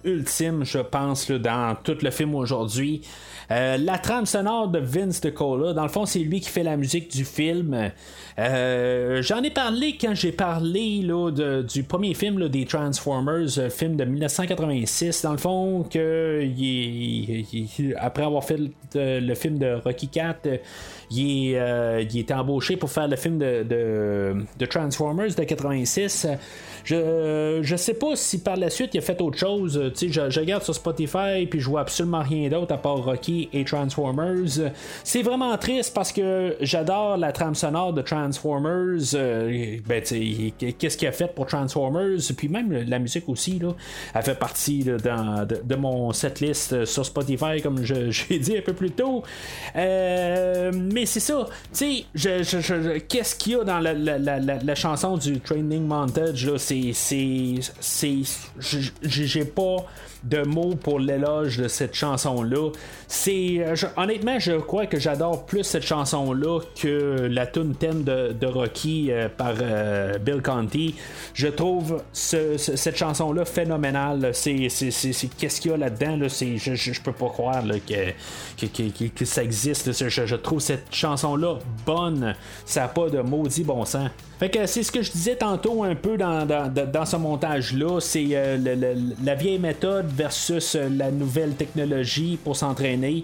ultime, 0.05 0.65
je 0.65 0.81
pense, 0.81 1.31
dans 1.31 1.77
tout 1.85 1.97
le 2.03 2.11
film 2.11 2.35
aujourd'hui. 2.35 3.03
La 3.51 3.99
trame 3.99 4.27
sonore 4.27 4.69
de 4.69 4.79
Vince 4.79 5.21
DeCola, 5.21 5.73
dans 5.73 5.83
le 5.83 5.89
fond, 5.89 6.07
c'est 6.07 6.21
lui 6.21 6.41
qui 6.41 6.49
fait 6.49 6.63
la 6.63 6.77
musique 6.77 7.11
du 7.11 7.25
film. 7.25 7.91
Euh, 8.39 9.21
j'en 9.23 9.43
ai 9.43 9.51
parlé 9.51 9.97
quand 10.01 10.15
j'ai 10.15 10.33
parlé 10.33 11.03
là, 11.03 11.31
du 11.63 11.83
premier 11.83 12.15
film 12.15 12.49
des 12.49 12.65
Transformers, 12.65 13.59
euh, 13.59 13.69
film 13.69 13.97
de 13.97 14.05
1986, 14.05 15.23
dans 15.23 15.33
le 15.33 15.39
fond, 15.39 15.85
que 15.91 16.49
après 17.99 18.25
avoir 18.25 18.45
fait 18.45 18.59
le, 18.95 19.35
film 19.35 19.59
de 19.59 19.75
Rocky 19.85 20.09
Cat, 20.09 20.39
il, 21.11 21.55
euh, 21.57 22.05
embauché 22.31 22.77
pour 22.77 22.91
faire 22.91 23.09
le 23.09 23.17
film 23.17 23.39
de, 23.39 23.65
de 23.65 24.67
Transformers 24.67 25.35
de 25.35 25.45
86. 25.45 26.27
Je, 26.85 27.61
je 27.63 27.77
sais 27.77 27.95
pas 27.95 28.17
si 28.17 28.39
par 28.39 28.57
la 28.57 28.71
suite 28.71 28.95
il 28.95 28.99
a 28.99 29.01
fait 29.01 29.21
autre 29.21 29.39
chose. 29.39 29.81
Tu 29.97 30.13
sais, 30.13 30.31
je, 30.31 30.41
regarde 30.41 30.63
sur 30.63 30.75
Spotify 30.75 31.47
puis 31.49 31.61
je 31.61 31.69
vois 31.69 31.81
absolument 31.81 32.23
rien 32.23 32.49
d'autre 32.49 32.75
à 32.75 32.79
part 32.79 33.05
Rocky 33.05 33.49
et 33.53 33.65
Transformers. 33.65 34.71
C'est 35.05 35.23
vraiment 35.23 35.57
triste 35.57 35.95
parce 35.95 36.13
que 36.13 36.57
j'adore 36.61 37.17
la 37.17 37.33
trame 37.33 37.55
sonore 37.55 37.93
de 37.93 38.03
Transformers. 38.03 39.15
Euh, 39.15 39.79
ben, 39.87 40.03
qu'est-ce 40.03 40.97
qu'il 40.97 41.09
a 41.09 41.13
fait 41.13 41.35
pour 41.35 41.47
Transformers? 41.47 42.19
Puis 42.37 42.49
même 42.49 42.73
la 42.73 42.99
musique 42.99 43.29
aussi, 43.29 43.59
là, 43.59 43.75
elle 44.15 44.23
fait 44.23 44.39
partie 44.39 44.85
dans, 44.85 45.47
de, 45.47 45.75
mon 45.75 46.13
setlist 46.13 46.85
sur 46.85 47.05
Spotify, 47.05 47.61
comme 47.63 47.83
j'ai 47.85 48.39
dit 48.39 48.57
un 48.57 48.63
peu 48.63 48.73
plus 48.73 48.91
tôt. 48.91 49.23
Euh, 49.77 50.71
mais 50.75 51.07
c'est 51.07 51.21
ça. 51.21 51.47
Tu 51.75 52.05
sais, 52.13 53.01
qu'est-ce 53.09 53.35
qu'il 53.37 53.53
y 53.53 53.57
a 53.57 53.65
dans 53.65 53.79
la, 53.79 53.93
la, 53.93 54.19
la, 54.19 54.39
la, 54.39 54.75
chanson 54.75 55.17
du 55.17 55.41
Training 55.41 55.87
Montage? 55.87 56.57
C'est. 56.93 58.23
J'ai 59.03 59.45
pas 59.45 59.77
de 60.25 60.43
mots 60.43 60.75
pour 60.75 61.01
l'éloge 61.01 61.59
de 61.59 61.69
cette 61.69 61.95
chanson-là. 61.95 62.71
C'est 63.09 63.65
honnêtement, 63.97 64.39
je 64.39 64.53
crois 64.53 64.87
que 64.87 64.99
j'adore 64.99 65.45
plus 65.47 65.65
cette 65.65 65.85
chanson-là 65.85 66.61
que 66.81 67.29
la 67.31 67.47
tune 67.47 67.75
thème 67.75 68.05
de, 68.05 68.47
Rocky 68.47 69.11
euh, 69.11 69.29
par 69.29 69.55
euh, 69.61 70.19
Bill 70.19 70.43
Conti. 70.43 70.95
Je 71.35 71.49
trouve 71.49 72.03
cette 72.13 72.97
chanson-là 72.97 73.45
phénoménale. 73.45 74.31
C'est 74.33 74.69
qu'est-ce 75.39 75.61
qu'il 75.61 75.71
y 75.71 75.75
a 75.75 75.77
là-dedans. 75.77 76.17
Là? 76.17 76.29
Je, 76.29 76.75
je, 76.75 77.01
peux 77.01 77.13
pas 77.13 77.29
croire 77.29 77.63
que, 77.87 79.09
que, 79.09 79.25
ça 79.25 79.43
existe. 79.43 79.93
Je, 79.93 80.37
trouve 80.37 80.61
cette 80.61 80.95
chanson-là 80.95 81.59
bonne. 81.87 82.35
Ça 82.65 82.83
n'a 82.83 82.89
pas 82.89 83.09
de 83.09 83.21
maudit 83.21 83.65
bon 83.65 83.85
sens. 83.85 84.11
Fait 84.43 84.51
que 84.51 84.67
c'est 84.67 84.83
ce 84.83 84.91
que 84.91 85.03
je 85.03 85.13
disais 85.13 85.37
tantôt 85.37 85.85
un 85.85 85.95
peu 85.95 86.17
dans, 86.17 86.45
dans, 86.45 87.07
ce 87.07 87.15
montage-là. 87.15 88.01
C'est 88.01 88.27
euh, 88.33 88.59
la 89.23 89.37
vieille 89.37 89.61
méthode 89.61 90.07
versus 90.13 90.75
euh, 90.75 90.89
la 90.89 91.13
nouvelle 91.13 91.55
technologie 91.55 92.37
pour 92.43 92.57
s'entraîner. 92.57 93.23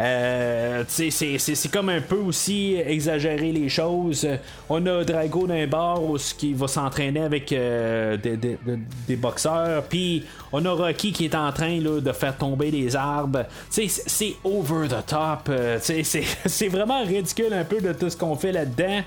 Euh, 0.00 0.82
c'est- 0.88 1.70
comme 1.72 1.88
un 1.88 2.00
peu 2.00 2.16
aussi 2.16 2.74
exagérer 2.84 3.52
les 3.52 3.68
choses. 3.68 4.26
On 4.68 4.84
a 4.86 5.04
Drago 5.04 5.46
d'un 5.46 5.68
bar 5.68 6.00
qui 6.36 6.52
va 6.52 6.66
s'entraîner 6.66 7.20
avec 7.20 7.50
des, 7.50 8.18
des- 8.36 8.58
des- 9.06 9.16
boxeurs. 9.16 9.84
Puis 9.84 10.24
on 10.50 10.64
a 10.64 10.72
Rocky 10.72 11.12
qui 11.12 11.26
est 11.26 11.36
en 11.36 11.52
train 11.52 11.78
là, 11.80 12.00
de 12.00 12.10
faire 12.10 12.36
tomber 12.36 12.72
des 12.72 12.96
arbres. 12.96 13.44
C'est- 13.70 14.34
over 14.42 14.88
the 14.88 15.06
top. 15.06 15.48
C'est 15.80 16.68
vraiment 16.68 17.04
ridicule 17.04 17.52
un 17.52 17.64
peu 17.64 17.80
de 17.80 17.92
tout 17.92 18.10
ce 18.10 18.16
qu'on 18.16 18.34
fait 18.34 18.50
là-dedans. 18.50 19.02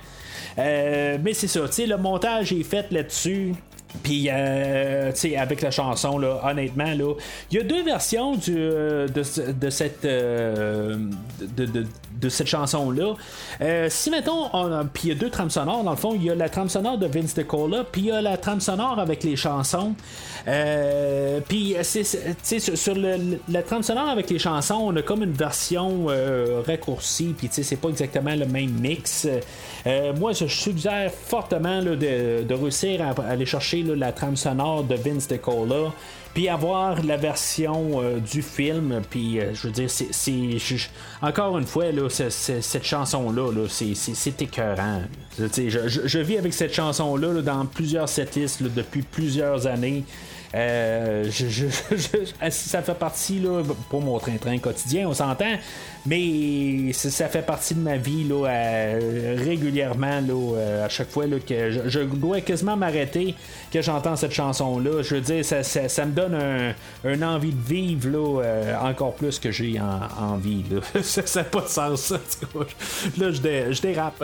Euh, 0.60 1.18
mais 1.24 1.34
c'est 1.34 1.48
ça, 1.48 1.62
tu 1.68 1.74
sais, 1.74 1.86
le 1.86 1.98
montage 1.98 2.52
est 2.52 2.64
fait 2.64 2.92
là-dessus. 2.92 3.54
Puis, 4.04 4.30
euh, 4.32 5.12
avec 5.38 5.62
la 5.62 5.72
chanson, 5.72 6.20
là, 6.20 6.42
honnêtement, 6.44 6.94
là, 6.94 7.14
il 7.52 7.58
y 7.58 7.60
a 7.60 7.64
deux 7.64 7.84
versions 7.84 8.38
euh, 8.50 9.08
euh, 10.06 10.98
de, 12.22 12.30
cette 12.30 12.48
chanson-là. 12.48 13.16
Euh, 13.62 13.88
si, 13.90 14.12
mettons, 14.12 14.50
puis 14.94 15.04
il 15.06 15.10
y 15.10 15.12
a 15.12 15.16
deux 15.16 15.32
trames 15.32 15.50
sonores, 15.50 15.84
dans 15.84 15.92
le 15.92 15.98
fond, 15.98 16.14
il 16.14 16.24
y 16.24 16.30
a 16.30 16.36
la 16.36 16.50
trame 16.50 16.70
sonore 16.70 17.00
de 17.00 17.08
Vince 17.08 17.34
DeCola, 17.34 17.84
puis 17.92 18.02
il 18.02 18.08
y 18.08 18.12
a 18.12 18.22
la 18.22 18.38
trame 18.38 18.60
sonore 18.60 19.00
avec 19.00 19.24
les 19.24 19.36
chansons. 19.36 19.96
Puis, 21.48 21.76
tu 21.82 22.60
sur, 22.60 22.96
la 22.96 23.64
trame 23.64 23.84
sonore 23.84 24.10
avec 24.10 24.30
les 24.30 24.40
chansons, 24.40 24.82
on 24.82 24.96
a 24.96 25.02
comme 25.02 25.24
une 25.24 25.34
version 25.34 26.08
raccourcie, 26.66 27.34
puis 27.36 27.50
tu 27.50 27.56
sais, 27.56 27.64
c'est 27.64 27.76
pas 27.76 27.90
exactement 27.90 28.36
le 28.36 28.46
même 28.46 28.72
mix. 28.72 29.28
Moi, 30.18 30.34
je 30.34 30.46
suggère 30.46 31.12
fortement 31.12 31.82
de, 31.82 32.54
réussir 32.54 33.02
à 33.02 33.24
aller 33.24 33.46
chercher 33.46 33.79
la 33.84 34.12
trame 34.12 34.36
sonore 34.38 34.84
de 34.84 34.96
Vince 34.96 35.28
DeCola, 35.28 35.92
puis 36.34 36.48
avoir 36.48 37.04
la 37.04 37.18
version 37.18 38.02
euh, 38.02 38.20
du 38.20 38.42
film, 38.42 39.02
puis 39.10 39.40
euh, 39.40 39.54
je 39.54 39.68
veux 39.68 39.74
dire, 39.74 39.90
c'est, 39.90 40.08
encore 41.22 41.58
une 41.58 41.66
fois, 41.66 41.92
là, 41.92 42.08
cette 42.10 42.84
chanson-là, 42.84 43.52
là, 43.52 43.68
c'est, 43.68 44.42
écœurant. 44.42 45.02
Je, 45.38 45.88
je- 45.88 46.20
vis 46.20 46.38
avec 46.38 46.54
cette 46.54 46.74
chanson-là 46.74 47.34
là, 47.34 47.42
dans 47.42 47.66
plusieurs 47.66 48.08
setlists 48.10 48.62
depuis 48.64 49.02
plusieurs 49.02 49.66
années. 49.68 50.04
Euh, 50.56 51.26
je- 51.30 51.48
je- 51.48 51.66
je- 51.92 52.50
ça 52.50 52.82
fait 52.82 52.94
partie 52.96 53.40
là, 53.40 53.62
pour 53.90 54.02
mon 54.02 54.18
train-train 54.18 54.58
quotidien, 54.58 55.08
on 55.08 55.14
s'entend, 55.14 55.56
mais 56.08 56.92
ça, 56.94 57.28
fait 57.28 57.44
partie 57.44 57.76
de 57.76 57.82
ma 57.82 57.98
vie 57.98 58.24
là, 58.24 58.48
euh, 58.50 59.36
régulièrement 59.46 60.22
là, 60.22 60.56
euh, 60.58 60.86
à 60.86 60.90
chaque 60.90 61.10
fois 61.10 61.28
là, 61.28 61.38
que 61.40 61.72
je, 61.88 62.00
dois 62.00 62.42
quasiment 62.42 62.76
m'arrêter 62.76 63.36
que 63.72 63.82
j'entends 63.82 64.16
cette 64.16 64.32
chanson-là. 64.34 65.04
Je 65.04 65.16
veux 65.16 65.22
dire, 65.22 65.46
ça, 65.46 66.06
me 66.06 66.12
donne 66.12 66.36
un, 67.06 67.22
envie 67.22 67.52
de 67.52 67.62
vivre 67.68 68.10
là, 68.10 68.42
euh, 68.44 68.76
encore 68.82 69.14
plus 69.14 69.38
que 69.38 69.52
j'ai 69.52 69.80
en, 69.80 70.00
envie. 70.34 70.64
Là. 70.72 70.82
ça 71.04 71.22
n'a 71.42 71.44
pas 71.44 71.62
de 71.62 71.68
sens, 71.68 72.02
ça. 72.02 72.20
Là, 73.18 73.32
je, 73.32 73.42
dé- 73.42 73.66
je 73.72 73.82
dérape. 73.82 74.24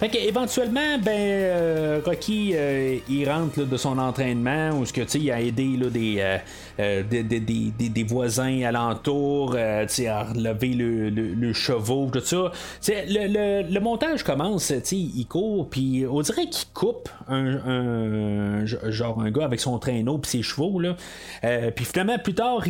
Fait 0.00 0.08
que, 0.08 0.16
éventuellement, 0.16 0.96
ben, 1.04 1.10
euh, 1.14 2.00
Rocky, 2.02 2.52
euh, 2.54 2.96
il 3.06 3.28
rentre 3.28 3.60
là, 3.60 3.66
de 3.66 3.76
son 3.76 3.98
entraînement 3.98 4.70
où 4.70 4.86
ce 4.86 4.94
que, 4.94 5.02
il 5.18 5.30
a 5.30 5.42
aidé 5.42 5.76
là, 5.78 5.90
des, 5.90 6.16
euh, 6.80 7.02
des, 7.02 7.22
des- 7.22 7.38
des- 7.40 7.70
des- 7.78 7.88
des 7.90 8.02
voisins 8.04 8.62
sais, 9.94 10.06
à 10.06 10.22
relever 10.22 10.68
le, 10.68 11.10
le, 11.10 11.34
tout 12.12 12.20
ça. 12.20 12.50
Le, 12.88 13.62
le, 13.64 13.70
montage 13.80 14.22
commence, 14.24 14.72
il 14.90 15.26
court, 15.26 15.68
puis 15.68 16.06
on 16.10 16.22
dirait 16.22 16.48
qu'il 16.48 16.68
coupe 16.72 17.10
un, 17.28 17.56
un- 17.66 18.64
genre 18.64 19.20
un 19.20 19.30
gars 19.30 19.44
avec 19.44 19.60
son 19.60 19.78
traîneau 19.78 20.16
puis 20.16 20.30
ses 20.30 20.42
chevaux, 20.42 20.80
puis 21.72 21.84
finalement, 21.84 22.18
plus 22.18 22.32
tard, 22.34 22.66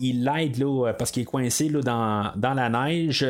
il 0.00 0.24
l'aide 0.24 0.58
là, 0.58 0.92
parce 0.98 1.12
qu'il 1.12 1.22
est 1.22 1.26
coincé 1.26 1.68
là, 1.68 1.80
dans, 1.80 2.32
dans 2.34 2.54
la 2.54 2.68
neige. 2.70 3.24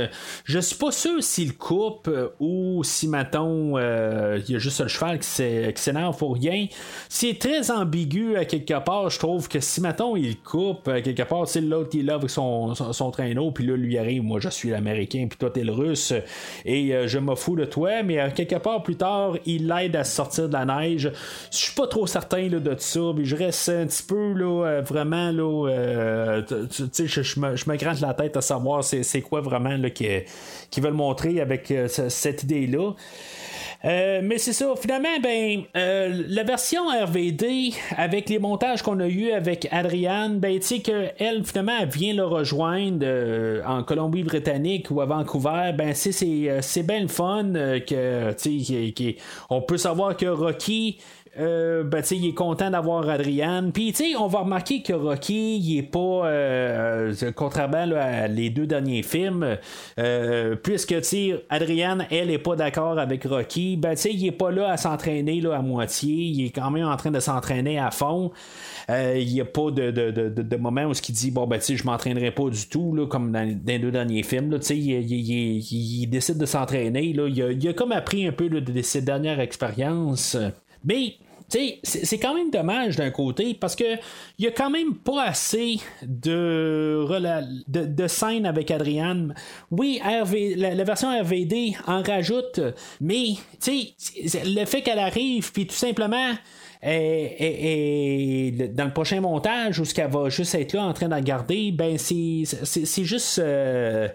Je 0.46 0.58
suis 0.58 0.76
pas 0.76 0.90
sûr 0.90 1.22
s'il 1.22 1.54
coupe 1.54 2.08
euh, 2.08 2.28
ou 2.46 2.84
si, 2.84 3.08
mettons, 3.08 3.76
euh, 3.76 4.40
il 4.46 4.52
y 4.52 4.56
a 4.56 4.58
juste 4.58 4.80
le 4.80 4.88
cheval 4.88 5.18
qui 5.18 5.26
s'é- 5.28 5.72
qui 5.74 5.82
s'énerve 5.82 6.16
pour 6.16 6.34
rien. 6.34 6.66
C'est 7.08 7.38
très 7.38 7.70
ambigu 7.70 8.36
à 8.36 8.44
quelque 8.44 8.78
part. 8.84 9.10
Je 9.10 9.18
trouve 9.18 9.48
que 9.48 9.60
si, 9.60 9.80
mettons, 9.80 10.16
il 10.16 10.36
coupe 10.40 10.86
à 10.88 11.00
quelque 11.00 11.22
part, 11.24 11.48
c'est 11.48 11.60
l'autre 11.60 11.96
là 12.02 12.14
avec 12.14 12.30
son, 12.30 12.74
son, 12.74 12.92
son 12.92 13.10
traîneau, 13.10 13.50
puis 13.50 13.66
là, 13.66 13.76
lui 13.76 13.98
arrive, 13.98 14.22
moi, 14.22 14.38
je 14.40 14.48
suis 14.48 14.70
l'Américain, 14.70 15.26
puis 15.28 15.38
toi, 15.38 15.50
t'es 15.50 15.64
le 15.64 15.72
Russe, 15.72 16.12
et 16.64 16.94
euh, 16.94 17.06
je 17.08 17.18
me 17.18 17.34
fous 17.34 17.56
de 17.56 17.64
toi, 17.64 18.02
mais 18.02 18.18
quelque 18.34 18.56
part 18.56 18.82
plus 18.82 18.96
tard, 18.96 19.36
il 19.46 19.66
l'aide 19.66 19.96
à 19.96 20.04
sortir 20.04 20.48
de 20.48 20.52
la 20.52 20.64
neige. 20.64 21.10
Je 21.50 21.56
suis 21.56 21.74
pas 21.74 21.86
trop 21.86 22.06
certain 22.06 22.46
de 22.48 22.76
ça, 22.78 23.00
mais 23.16 23.24
je 23.24 23.36
reste 23.36 23.68
un 23.70 23.86
petit 23.86 24.02
peu, 24.02 24.32
là, 24.34 24.64
euh, 24.66 24.80
vraiment, 24.82 25.30
là, 25.32 25.68
euh, 25.68 26.42
tu 26.42 26.84
sais, 26.92 27.06
je, 27.06 27.40
me, 27.40 27.76
gratte 27.76 28.00
la 28.00 28.14
tête 28.14 28.36
à 28.36 28.40
savoir 28.40 28.84
c'est, 28.84 29.02
quoi 29.22 29.40
vraiment 29.40 29.76
là, 29.76 29.90
qui, 29.90 30.06
qui 30.70 30.80
veulent 30.80 30.92
montrer 30.92 31.40
avec 31.40 31.70
euh, 31.70 31.88
ce- 31.88 32.08
idée-là. 32.42 32.92
Euh, 33.84 34.20
mais 34.24 34.38
c'est 34.38 34.54
ça, 34.54 34.72
finalement, 34.80 35.20
ben, 35.22 35.62
euh, 35.76 36.24
la 36.28 36.42
version 36.42 36.88
RVD, 36.88 37.72
avec 37.96 38.28
les 38.28 38.38
montages 38.38 38.82
qu'on 38.82 38.98
a 39.00 39.06
eu 39.06 39.30
avec 39.30 39.68
Adrienne, 39.70 40.38
ben, 40.40 40.58
tu 40.58 40.66
sais 40.66 40.78
qu'elle, 40.80 41.44
finalement, 41.44 41.74
elle 41.82 41.88
vient 41.90 42.14
le 42.14 42.24
rejoindre 42.24 43.00
euh, 43.02 43.62
en 43.66 43.84
Colombie-Britannique 43.84 44.90
ou 44.90 45.00
à 45.02 45.06
Vancouver, 45.06 45.72
ben, 45.76 45.94
c'est, 45.94 46.10
c'est, 46.12 46.82
bien 46.82 47.00
le 47.02 47.08
fun 47.08 47.52
que, 47.86 48.32
tu 48.32 48.36
sais, 48.38 48.64
qu'il- 48.64 48.94
qu'il- 48.94 49.16
on 49.50 49.60
peut 49.60 49.76
savoir 49.78 50.16
que 50.16 50.26
Rocky, 50.26 50.98
euh, 51.38 51.84
ben, 51.84 52.02
il 52.10 52.26
est 52.26 52.34
content 52.34 52.70
d'avoir 52.70 53.08
Adrienne. 53.08 53.72
Puis, 53.72 53.94
on 54.18 54.26
va 54.26 54.40
remarquer 54.40 54.82
que 54.82 54.92
Rocky, 54.92 55.58
il 55.58 55.78
est 55.78 55.82
pas, 55.82 56.26
euh, 56.26 57.14
contrairement 57.34 57.86
à 57.96 58.26
les 58.28 58.50
deux 58.50 58.66
derniers 58.66 59.02
films, 59.02 59.56
euh, 59.98 60.56
puisque, 60.56 60.94
Adrienne, 61.50 62.06
elle, 62.10 62.30
est 62.30 62.38
pas 62.38 62.56
d'accord 62.56 62.98
avec 62.98 63.24
Rocky, 63.24 63.76
ben, 63.76 63.94
il 64.04 64.26
est 64.26 64.32
pas 64.32 64.50
là 64.50 64.70
à 64.70 64.76
s'entraîner 64.76 65.40
à 65.54 65.62
moitié. 65.62 66.12
Il 66.14 66.46
est 66.46 66.50
quand 66.50 66.70
même 66.70 66.86
en 66.86 66.96
train 66.96 67.10
de 67.10 67.20
s'entraîner 67.20 67.78
à 67.78 67.90
fond. 67.90 68.30
Euh, 68.88 69.18
il 69.18 69.32
n'y 69.32 69.40
a 69.40 69.44
pas 69.44 69.70
de, 69.70 69.90
de, 69.90 70.10
de, 70.10 70.28
de- 70.28 70.56
moment 70.56 70.84
où 70.84 70.92
qu'il 70.92 71.14
dit 71.14 71.30
bon 71.30 71.46
ben 71.46 71.60
je 71.60 71.84
m'entraînerai 71.84 72.30
pas 72.30 72.48
du 72.48 72.68
tout 72.68 72.94
là, 72.94 73.06
comme 73.06 73.32
dans, 73.32 73.56
les 73.66 73.78
deux 73.78 73.90
derniers 73.90 74.22
films 74.22 74.58
il, 74.70 74.76
il- 74.76 75.12
il- 75.12 76.02
il 76.02 76.06
décide 76.06 76.38
de 76.38 76.46
s'entraîner 76.46 77.04
il, 77.04 77.20
a, 77.20 77.26
il 77.28 77.68
a 77.68 77.72
comme 77.72 77.92
appris 77.92 78.26
un 78.26 78.32
peu 78.32 78.48
de 78.48 78.82
ses 78.82 79.02
dernières 79.02 79.40
expériences 79.40 80.36
mais 80.84 81.14
c'est 81.48 81.78
c'est 81.82 82.18
quand 82.18 82.34
même 82.34 82.50
dommage 82.50 82.96
d'un 82.96 83.10
côté 83.10 83.54
parce 83.54 83.76
que 83.76 83.96
il 84.38 84.44
y 84.44 84.48
a 84.48 84.50
quand 84.50 84.70
même 84.70 84.94
pas 84.96 85.24
assez 85.24 85.76
de, 86.02 87.06
de, 87.68 88.06
scènes 88.08 88.46
avec 88.46 88.70
Adrienne. 88.70 89.34
Oui, 89.70 90.00
RV, 90.02 90.56
la, 90.56 90.84
version 90.84 91.08
RVD 91.18 91.76
en 91.86 92.02
rajoute, 92.02 92.60
mais 93.00 93.34
le 93.66 94.64
fait 94.64 94.82
qu'elle 94.82 94.98
arrive 94.98 95.52
puis 95.52 95.66
tout 95.66 95.74
simplement 95.74 96.32
est 96.82 98.68
dans 98.74 98.84
le 98.84 98.92
prochain 98.92 99.20
montage 99.20 99.78
où 99.80 99.84
ce 99.84 99.94
qu'elle 99.94 100.10
va 100.10 100.28
juste 100.28 100.54
être 100.54 100.72
là 100.72 100.84
en 100.84 100.92
train 100.92 101.08
de 101.08 101.14
regarder, 101.14 101.72
ben 101.72 101.96
c'est 101.98 102.44
juste 103.04 103.38
euh, 103.38 104.08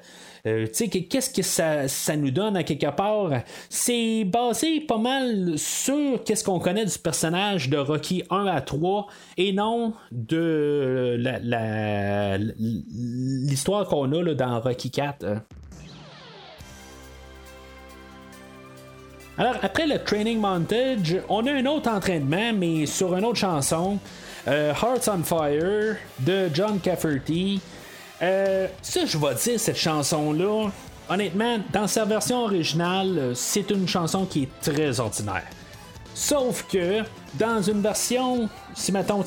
euh, 0.47 0.65
qu'est-ce 0.67 1.29
que 1.29 1.43
ça, 1.43 1.87
ça 1.87 2.15
nous 2.15 2.31
donne 2.31 2.57
à 2.57 2.63
quelque 2.63 2.89
part? 2.95 3.29
C'est 3.69 4.23
basé 4.25 4.81
pas 4.81 4.97
mal 4.97 5.53
sur 5.57 6.23
qu'est-ce 6.23 6.43
qu'on 6.43 6.59
connaît 6.59 6.85
du 6.85 6.97
personnage 6.97 7.69
de 7.69 7.77
Rocky 7.77 8.23
1 8.31 8.47
à 8.47 8.61
3 8.61 9.07
et 9.37 9.53
non 9.53 9.93
de 10.11 11.15
la- 11.19 12.37
l'histoire 12.37 13.85
qu'on 13.87 14.11
a 14.13 14.23
là, 14.23 14.33
dans 14.33 14.59
Rocky 14.59 14.89
4. 14.89 15.25
Alors, 19.37 19.55
après 19.61 19.87
le 19.87 19.97
training 20.03 20.39
montage, 20.39 21.17
on 21.29 21.45
a 21.47 21.51
un 21.53 21.65
autre 21.65 21.89
entraînement, 21.89 22.51
mais 22.53 22.85
sur 22.85 23.15
une 23.15 23.23
autre 23.23 23.39
chanson, 23.39 23.97
euh, 24.47 24.73
Hearts 24.73 25.07
on 25.07 25.23
Fire 25.23 25.95
de 26.19 26.49
John 26.53 26.79
Cafferty. 26.79 27.61
Euh, 28.21 28.67
ça, 28.81 29.05
je 29.05 29.17
vais 29.17 29.33
dire, 29.35 29.59
cette 29.59 29.77
chanson-là, 29.77 30.69
honnêtement, 31.09 31.59
dans 31.71 31.87
sa 31.87 32.05
version 32.05 32.43
originale, 32.43 33.31
c'est 33.33 33.69
une 33.71 33.87
chanson 33.87 34.25
qui 34.25 34.43
est 34.43 34.61
très 34.61 34.99
ordinaire. 34.99 35.47
Sauf 36.13 36.65
que 36.69 37.03
dans 37.39 37.61
une 37.61 37.81
version, 37.81 38.49
si 38.75 38.91
mettons, 38.91 39.23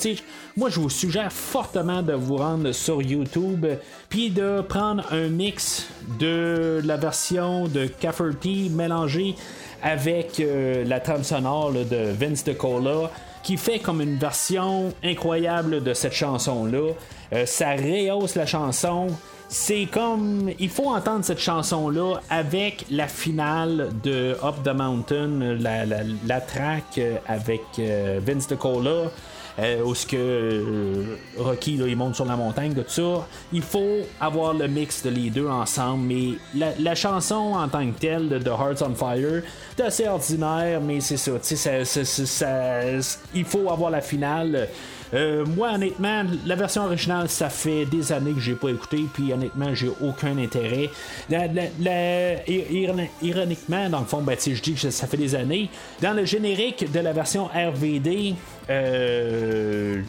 moi 0.55 0.69
je 0.69 0.81
vous 0.81 0.91
suggère 0.91 1.33
fortement 1.33 2.03
de 2.03 2.13
vous 2.13 2.37
rendre 2.37 2.73
sur 2.73 3.01
YouTube 3.01 3.65
puis 4.11 4.29
de 4.29 4.61
prendre 4.61 5.11
un 5.11 5.29
mix 5.29 5.89
de 6.19 6.83
la 6.85 6.99
version 6.99 7.69
de 7.69 7.87
Cafferty 7.87 8.71
mélangée 8.71 9.35
avec 9.85 10.41
euh, 10.41 10.83
la 10.85 10.99
trame 10.99 11.23
sonore 11.23 11.73
de 11.73 12.11
Vince 12.19 12.43
DeCola 12.43 13.11
qui 13.43 13.59
fait 13.59 13.79
comme 13.79 14.01
une 14.01 14.17
version 14.17 14.95
incroyable 15.05 15.85
de 15.85 15.93
cette 15.93 16.15
chanson-là. 16.15 16.95
Euh, 17.35 17.45
ça 17.45 17.73
rehausse 17.73 18.35
la 18.35 18.47
chanson. 18.47 19.09
c'est 19.51 19.85
comme. 19.85 20.51
Il 20.59 20.71
faut 20.71 20.89
entendre 20.89 21.25
cette 21.25 21.39
chanson-là 21.39 22.15
avec 22.31 22.87
la 22.91 23.07
finale 23.07 23.91
de 24.03 24.35
Up 24.43 24.57
the 24.65 24.75
Mountain, 24.75 25.59
la, 25.61 25.85
la, 25.85 25.99
la 26.27 26.41
track 26.41 26.99
avec 27.29 27.61
euh, 27.79 28.19
Vince 28.25 28.49
DeCola. 28.49 29.11
Euh, 29.59 29.95
ce 29.95 30.05
que 30.05 30.17
euh, 30.17 31.17
Rocky 31.39 31.77
là, 31.77 31.87
il 31.87 31.97
monte 31.97 32.17
sur 32.17 32.25
la 32.25 32.37
montagne, 32.37 32.75
tout 32.75 32.83
ça. 32.89 33.27
Il 33.53 33.63
faut 33.63 34.01
avoir 34.21 34.53
le 34.53 34.67
mix 34.67 35.03
de 35.05 35.11
les 35.11 35.31
deux 35.31 35.47
ensemble, 35.49 36.05
mais 36.07 36.39
la, 36.55 36.73
la 36.79 36.95
chanson 36.95 37.55
en 37.55 37.69
tant 37.69 37.87
que 37.87 37.99
telle 37.99 38.29
de 38.29 38.39
The 38.39 38.49
Hearts 38.49 38.83
on 38.83 38.95
Fire, 38.95 39.43
c'est 39.77 39.85
assez 39.85 40.09
ordinaire, 40.09 40.81
mais 40.81 41.01
c'est 41.01 41.17
ça, 41.17 41.33
tu 41.33 41.57
sais, 41.57 41.85
ça, 41.85 42.05
ça, 42.05 42.27
ça, 42.27 42.81
il 43.35 43.45
faut 43.45 43.71
avoir 43.71 43.91
la 43.91 44.01
finale. 44.01 44.69
Euh, 45.15 45.45
moi, 45.47 45.73
honnêtement, 45.75 46.25
la 46.45 46.57
version 46.57 46.85
originale, 46.85 47.29
ça 47.29 47.49
fait 47.49 47.85
des 47.87 48.13
années 48.13 48.33
que 48.33 48.41
j'ai 48.41 48.55
pas 48.55 48.71
écouté, 48.71 49.05
puis 49.13 49.33
honnêtement, 49.33 49.75
j'ai 49.75 49.91
aucun 50.03 50.37
intérêt. 50.39 50.91
Ironiquement, 53.23 53.89
dans 53.89 54.01
le 54.01 54.07
fond, 54.07 54.23
ben, 54.23 54.37
je 54.39 54.61
dis 54.61 54.75
que 54.75 54.91
ça 54.91 55.07
fait 55.07 55.17
des 55.17 55.35
années. 55.35 55.71
Dans 56.03 56.13
le 56.13 56.25
générique 56.25 56.91
de 56.91 57.01
la 57.01 57.13
version 57.13 57.47
RVD, 57.47 58.35
euh, 58.71 60.03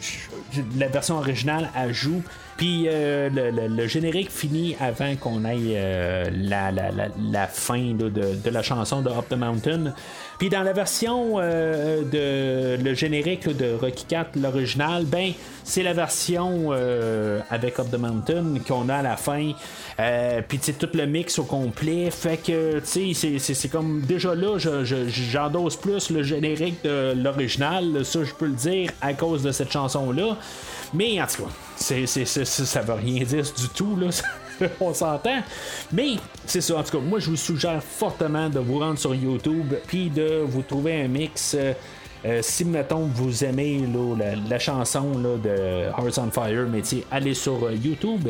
la 0.76 0.88
version 0.88 1.18
originale 1.18 1.70
ajoute. 1.74 2.24
Puis 2.56 2.86
euh, 2.88 3.28
le, 3.28 3.86
générique 3.86 4.30
finit 4.30 4.76
avant 4.80 5.14
qu'on 5.16 5.44
aille 5.44 5.74
euh, 5.76 6.24
la, 6.32 7.46
fin 7.48 7.92
de, 7.92 8.08
de 8.08 8.50
la 8.50 8.62
chanson 8.62 9.02
de 9.02 9.10
Up 9.10 9.28
the 9.28 9.34
Mountain. 9.34 9.92
Puis 10.38 10.50
dans 10.50 10.62
la 10.62 10.72
version 10.74 11.36
euh, 11.38 12.02
de 12.76 12.82
le 12.82 12.94
générique 12.94 13.46
là, 13.46 13.54
de 13.54 13.74
Rocky 13.80 14.04
4, 14.06 14.36
l'original, 14.36 15.04
ben 15.06 15.32
c'est 15.64 15.82
la 15.82 15.94
version 15.94 16.68
euh, 16.72 17.40
avec 17.50 17.78
Up 17.78 17.86
the 17.90 17.98
Mountain 17.98 18.54
qu'on 18.68 18.88
a 18.90 18.96
à 18.96 19.02
la 19.02 19.16
fin. 19.16 19.52
Euh, 19.98 20.42
Puis 20.46 20.58
tu 20.58 20.74
tout 20.74 20.88
le 20.92 21.06
mix 21.06 21.38
au 21.38 21.44
complet. 21.44 22.10
Fait 22.10 22.36
que 22.36 22.80
tu 22.80 23.14
sais, 23.14 23.38
c'est- 23.38 23.68
comme 23.68 24.02
déjà 24.02 24.34
là, 24.34 24.58
je- 24.58 24.84
je- 24.84 25.08
j'endosse 25.08 25.76
plus 25.76 26.10
le 26.10 26.22
générique 26.22 26.84
de 26.84 27.14
l'original. 27.16 28.04
Ça, 28.04 28.22
je 28.22 28.32
peux 28.34 28.46
le 28.46 28.54
dire 28.56 28.90
à 29.00 29.14
cause 29.14 29.42
de 29.42 29.52
cette 29.52 29.72
chanson-là. 29.72 30.36
Mais 30.92 31.20
en 31.20 31.26
tout 31.26 31.44
cas, 31.44 31.50
c'est, 31.76 32.06
ça 32.06 32.80
veut 32.82 32.92
rien 32.94 33.24
dire 33.24 33.42
du 33.42 33.68
tout, 33.74 33.96
là. 33.96 34.08
On 34.80 34.94
s'entend. 34.94 35.40
Mais 35.92 36.16
c'est 36.46 36.60
ça, 36.60 36.76
en 36.76 36.82
tout 36.82 36.98
cas, 36.98 37.04
moi 37.04 37.18
je 37.18 37.30
vous 37.30 37.36
suggère 37.36 37.82
fortement 37.82 38.48
de 38.48 38.58
vous 38.58 38.78
rendre 38.78 38.98
sur 38.98 39.14
YouTube 39.14 39.74
puis 39.86 40.10
de 40.10 40.42
vous 40.44 40.62
trouver 40.62 41.02
un 41.02 41.08
mix. 41.08 41.56
Euh, 42.24 42.40
si, 42.42 42.64
mettons, 42.64 43.08
vous 43.14 43.44
aimez 43.44 43.82
la, 44.18 44.34
la 44.48 44.58
chanson 44.58 45.10
de 45.14 45.88
Hearts 45.88 46.18
on 46.18 46.30
Fire, 46.30 46.66
mais 46.70 46.82
allez 47.10 47.34
sur 47.34 47.64
euh, 47.66 47.74
YouTube 47.74 48.28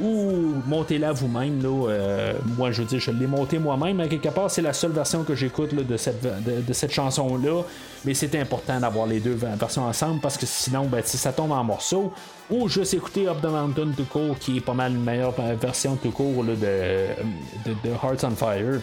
ou 0.00 0.54
montez-la 0.66 1.12
vous-même. 1.12 1.60
euh, 1.64 2.34
moi, 2.56 2.70
je 2.72 2.82
veux 2.82 2.88
dire, 2.88 3.00
je 3.00 3.10
l'ai 3.10 3.26
montée 3.26 3.58
moi-même. 3.58 4.00
À 4.00 4.08
quelque 4.08 4.28
part, 4.28 4.50
c'est 4.50 4.62
la 4.62 4.72
seule 4.72 4.92
version 4.92 5.24
que 5.24 5.34
j'écoute 5.34 5.74
de 5.74 5.96
cette, 5.96 6.92
chanson-là. 6.92 7.62
Mais 8.04 8.14
c'est 8.14 8.34
important 8.36 8.80
d'avoir 8.80 9.06
les 9.06 9.20
deux 9.20 9.34
ver- 9.34 9.56
versions 9.56 9.84
ensemble 9.84 10.20
parce 10.20 10.36
que 10.36 10.46
sinon, 10.46 10.84
ben, 10.86 11.02
ça 11.04 11.32
tombe 11.32 11.52
en 11.52 11.64
morceaux. 11.64 12.12
Ou 12.50 12.68
juste 12.68 12.94
écouter 12.94 13.28
Up 13.28 13.38
the 13.42 13.46
Mountain 13.46 13.88
tout 13.96 14.04
court, 14.04 14.38
qui 14.38 14.56
est 14.58 14.60
pas 14.60 14.74
mal 14.74 14.92
une 14.92 15.04
meilleure 15.04 15.34
version 15.60 15.96
tout 15.96 16.10
court 16.10 16.44
de 16.44 17.90
Hearts 18.02 18.24
on 18.24 18.30
Fire. 18.30 18.80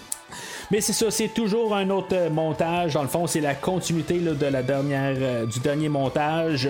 Mais 0.72 0.82
c'est 0.82 0.94
ça, 0.94 1.12
c'est 1.12 1.28
toujours 1.28 1.76
un 1.76 1.90
autre 1.90 2.14
euh, 2.14 2.30
montage. 2.30 2.94
Dans 2.94 3.04
le 3.04 3.08
fond, 3.08 3.28
c'est 3.28 3.42
la 3.42 3.54
continuité 3.54 4.20
là, 4.20 4.34
de 4.34 4.46
la 4.46 4.64
dernière, 4.64 5.16
euh, 5.20 5.46
du 5.46 5.60
dernier 5.60 5.90
montage 5.90 6.68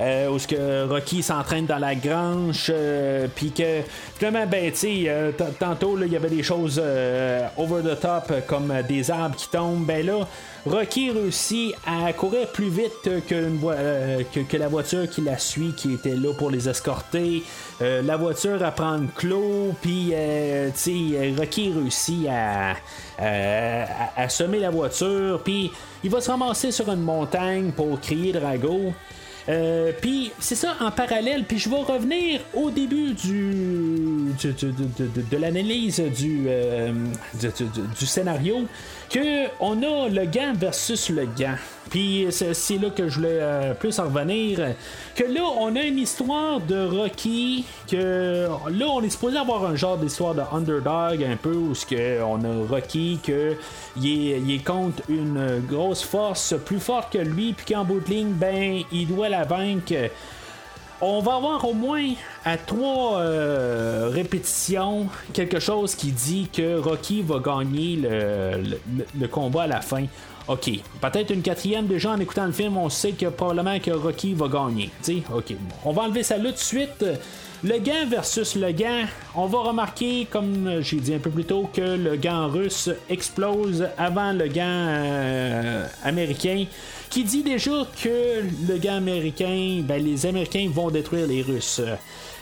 euh, 0.00 0.28
où 0.28 0.38
ce 0.38 0.46
que 0.46 0.88
Rocky 0.88 1.22
s'entraîne 1.22 1.66
dans 1.66 1.78
la 1.78 1.94
grange, 1.94 2.66
euh, 2.70 3.28
puis 3.34 3.52
que 3.52 3.82
finalement, 4.16 4.46
ben, 4.46 4.70
tu 4.72 4.78
sais, 4.78 5.04
euh, 5.06 5.30
tantôt 5.58 5.96
il 6.02 6.12
y 6.12 6.16
avait 6.16 6.30
des 6.30 6.42
choses 6.42 6.80
euh, 6.82 7.46
over 7.56 7.82
the 7.82 8.00
top 8.00 8.24
euh, 8.30 8.40
comme 8.46 8.70
euh, 8.70 8.82
des 8.82 9.10
arbres 9.10 9.36
qui 9.36 9.48
tombent. 9.48 9.84
Ben 9.84 10.04
là, 10.04 10.26
Rocky 10.66 11.10
réussit 11.10 11.74
à 11.86 12.12
courir 12.12 12.48
plus 12.48 12.68
vite 12.68 13.06
euh, 13.06 14.22
que, 14.32 14.56
la 14.56 14.68
voiture 14.68 15.08
qui 15.08 15.20
la 15.20 15.38
suit, 15.38 15.72
qui 15.76 15.94
était 15.94 16.16
là 16.16 16.32
pour 16.34 16.50
les 16.50 16.68
escorter. 16.68 17.42
Euh, 17.80 18.02
la 18.02 18.16
voiture 18.16 18.62
à 18.62 18.72
prendre 18.72 19.08
clos, 19.14 19.74
puis 19.80 20.10
euh, 20.12 20.70
Rocky 21.38 21.72
réussit 21.72 22.26
à, 22.28 22.76
semer 24.28 24.58
la 24.58 24.70
voiture, 24.70 25.40
puis 25.44 25.70
il 26.02 26.10
va 26.10 26.20
se 26.20 26.30
ramasser 26.30 26.72
sur 26.72 26.90
une 26.90 27.02
montagne 27.02 27.70
pour 27.72 28.00
crier 28.00 28.32
Drago. 28.32 28.92
Puis 30.02 30.30
c'est 30.38 30.56
ça 30.56 30.76
en 30.80 30.90
parallèle, 30.90 31.44
puis 31.44 31.58
je 31.58 31.70
vais 31.70 31.76
revenir 31.76 32.40
au 32.52 32.70
début 32.70 33.14
du, 33.14 34.34
de, 34.42 35.36
l'analyse 35.38 36.02
du 36.02 36.46
scénario 38.06 38.66
que 39.10 39.48
on 39.60 39.82
a 39.82 40.08
le 40.08 40.24
gant 40.26 40.52
versus 40.54 41.10
le 41.10 41.26
gant. 41.26 41.56
Puis 41.90 42.26
c'est 42.30 42.76
là 42.76 42.90
que 42.90 43.08
je 43.08 43.14
voulais 43.16 43.38
euh, 43.40 43.74
plus 43.74 43.98
en 43.98 44.04
revenir. 44.04 44.74
Que 45.14 45.24
là, 45.24 45.40
on 45.58 45.74
a 45.74 45.82
une 45.82 45.98
histoire 45.98 46.60
de 46.60 46.86
Rocky. 46.86 47.64
Que 47.90 48.46
là, 48.70 48.86
on 48.88 49.02
est 49.02 49.10
supposé 49.10 49.38
avoir 49.38 49.64
un 49.64 49.74
genre 49.74 49.96
d'histoire 49.96 50.34
de 50.34 50.42
underdog 50.52 51.24
un 51.24 51.36
peu 51.36 51.54
où 51.54 51.74
ce 51.74 51.86
que 51.86 52.22
on 52.22 52.44
a 52.44 52.68
Rocky 52.68 53.18
que 53.24 53.56
il 53.96 54.50
est 54.50 54.64
contre 54.64 55.02
une 55.08 55.62
grosse 55.66 56.02
force 56.02 56.54
plus 56.64 56.80
forte 56.80 57.12
que 57.12 57.18
lui, 57.18 57.54
puis 57.54 57.74
qu'en 57.74 57.84
bout 57.84 58.00
de 58.00 58.10
ligne, 58.10 58.32
ben, 58.32 58.82
il 58.92 59.06
doit 59.06 59.28
la 59.28 59.44
vaincre. 59.44 60.10
On 61.00 61.20
va 61.20 61.36
avoir 61.36 61.64
au 61.64 61.74
moins 61.74 62.12
à 62.44 62.56
trois 62.56 63.20
euh, 63.20 64.10
répétitions 64.12 65.06
quelque 65.32 65.60
chose 65.60 65.94
qui 65.94 66.10
dit 66.10 66.48
que 66.52 66.76
Rocky 66.78 67.22
va 67.22 67.38
gagner 67.38 68.00
le, 68.02 69.26
combat 69.28 69.62
à 69.62 69.66
la 69.68 69.80
fin. 69.80 70.06
Ok, 70.48 70.70
peut-être 71.00 71.30
une 71.30 71.42
quatrième 71.42 71.86
déjà 71.86 72.10
en 72.10 72.18
écoutant 72.18 72.46
le 72.46 72.52
film, 72.52 72.76
on 72.78 72.88
sait 72.88 73.12
que 73.12 73.26
probablement 73.26 73.78
que 73.78 73.92
Rocky 73.92 74.34
va 74.34 74.48
gagner. 74.48 74.90
Tu 75.04 75.18
sais, 75.18 75.22
ok, 75.32 75.54
on 75.84 75.92
va 75.92 76.02
enlever 76.02 76.24
ça 76.24 76.36
là 76.36 76.50
tout 76.50 76.56
de 76.56 76.58
suite. 76.58 77.04
Le 77.62 77.78
gant 77.78 78.06
versus 78.08 78.54
le 78.54 78.72
gant, 78.72 79.04
on 79.34 79.46
va 79.46 79.58
remarquer, 79.58 80.26
comme 80.30 80.80
j'ai 80.80 81.00
dit 81.00 81.14
un 81.14 81.18
peu 81.18 81.30
plus 81.30 81.44
tôt, 81.44 81.68
que 81.72 81.80
le 81.80 82.16
gant 82.16 82.48
russe 82.48 82.88
explose 83.10 83.86
avant 83.98 84.32
le 84.32 84.46
gant 84.46 84.62
euh, 84.64 85.86
américain, 86.04 86.64
qui 87.08 87.24
dit 87.24 87.42
déjà 87.42 87.86
que 88.02 88.42
le 88.68 88.78
gant 88.78 88.96
américain, 88.96 89.82
ben, 89.82 90.02
les 90.02 90.26
Américains 90.26 90.68
vont 90.72 90.90
détruire 90.90 91.26
les 91.26 91.42
Russes. 91.42 91.80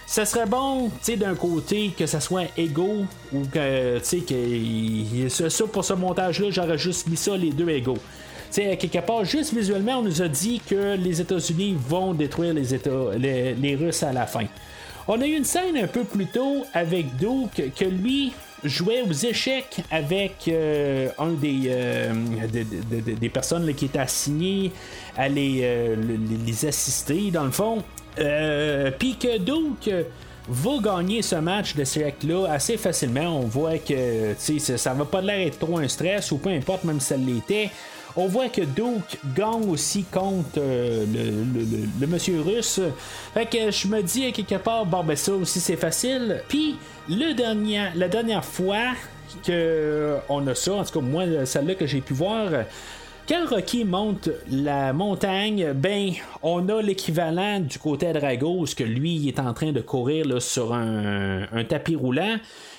Ça 0.07 0.25
serait 0.25 0.47
bon, 0.47 0.89
tu 0.89 0.95
sais, 1.03 1.17
d'un 1.17 1.35
côté, 1.35 1.91
que 1.97 2.07
ça 2.07 2.21
soit 2.21 2.47
égaux, 2.57 3.05
ou 3.33 3.43
que, 3.53 3.99
tu 3.99 4.05
sais, 4.05 4.21
que 4.21 5.49
ça, 5.49 5.65
pour 5.67 5.85
ce 5.85 5.95
montage-là, 5.95 6.49
j'aurais 6.51 6.79
juste 6.79 7.09
mis 7.09 7.17
ça, 7.17 7.37
les 7.37 7.51
deux 7.51 7.69
égaux. 7.69 7.99
Tu 8.53 8.63
sais, 8.63 8.77
quelque 8.77 9.05
part, 9.05 9.25
juste 9.25 9.53
visuellement, 9.53 9.99
on 9.99 10.03
nous 10.03 10.23
a 10.23 10.29
dit 10.29 10.61
que 10.61 10.97
les 10.97 11.21
États-Unis 11.21 11.77
vont 11.89 12.15
détruire 12.15 12.55
les, 12.55 12.73
États, 12.73 12.91
les, 13.19 13.55
les 13.55 13.75
Russes 13.75 14.05
à 14.05 14.13
la 14.13 14.27
fin. 14.27 14.47
On 15.09 15.21
a 15.21 15.27
eu 15.27 15.37
une 15.37 15.45
scène 15.45 15.77
un 15.77 15.87
peu 15.87 16.05
plus 16.05 16.27
tôt 16.27 16.65
avec 16.73 17.17
Duke 17.17 17.73
que 17.77 17.85
lui 17.85 18.33
jouait 18.69 19.03
aux 19.03 19.13
échecs 19.13 19.79
avec 19.91 20.35
euh, 20.49 21.09
un 21.19 21.31
des, 21.33 21.63
euh, 21.67 22.13
de- 22.53 22.63
de- 22.97 23.01
de- 23.13 23.17
des 23.19 23.29
personnes 23.29 23.73
qui 23.75 23.87
étaient 23.87 23.99
assignées 23.99 24.73
à 25.17 25.29
les, 25.29 25.61
euh, 25.63 25.97
les- 26.47 26.67
assister, 26.67 27.31
dans 27.31 27.45
le 27.45 27.51
fond. 27.51 27.83
Euh, 28.19 28.91
Puis 28.99 29.17
que 29.17 29.39
Duke 29.39 29.91
va 30.49 30.71
gagner 30.83 31.23
ce 31.23 31.37
match 31.37 31.75
de 31.75 31.85
siècle-là 31.85 32.47
assez 32.53 32.77
facilement. 32.77 33.41
On 33.41 33.47
voit 33.47 33.79
que 33.79 34.35
ça, 34.39 34.79
ça 34.79 34.95
va 34.95 35.05
pas 35.05 35.21
l'air 35.21 35.47
être 35.47 35.59
trop 35.59 35.79
un 35.79 35.89
stress 35.89 36.31
ou 36.33 36.39
peu 36.39 36.51
importe, 36.51 36.85
même 36.85 37.01
si 37.01 37.09
ça 37.09 37.17
l'était. 37.17 37.71
On 38.19 38.27
voit 38.27 38.49
que 38.49 38.63
Duke 38.63 39.19
gagne 39.37 39.69
aussi 39.69 40.05
contre 40.05 40.59
euh, 40.59 41.05
le, 42.01 42.07
monsieur 42.07 42.41
russe. 42.41 42.81
Fait 43.35 43.45
que 43.45 43.71
je 43.71 43.89
me 43.89 44.03
dis 44.03 44.25
à 44.25 44.33
quelque 44.33 44.55
part, 44.55 44.87
bon 44.87 45.05
ben 45.05 45.17
ça 45.17 45.33
aussi 45.35 45.61
c'est 45.61 45.77
facile. 45.77 46.43
Puis 46.49 46.77
le 47.11 47.35
dernier, 47.35 47.89
la 47.95 48.09
dernière 48.09 48.45
fois 48.45 48.95
que 49.45 50.17
on 50.31 50.47
a 50.47 50.55
ça, 50.55 50.75
en 50.75 50.85
tout 50.85 51.01
cas 51.01 51.07
moi 51.07 51.25
celle-là 51.45 51.75
que 51.75 51.87
j'ai 51.87 52.01
pu 52.01 52.15
voir. 52.15 52.49
Quand 53.29 53.45
Rocky 53.51 53.85
monte 53.85 54.31
la 54.49 54.93
montagne, 54.93 55.73
ben, 55.75 56.13
on 56.45 56.69
a 56.69 56.81
l'équivalent 56.81 57.59
du 57.59 57.77
côté 57.77 58.07
à 58.07 58.13
Drago, 58.13 58.65
ce 58.67 58.77
que 58.77 58.85
lui 58.85 59.27
est 59.27 59.41
en 59.41 59.53
train 59.53 59.73
de 59.73 59.81
courir 59.81 60.29
là, 60.29 60.39
sur 60.39 60.73
un 60.73 61.65
tapis 61.69 61.97
roulant. 61.97 62.37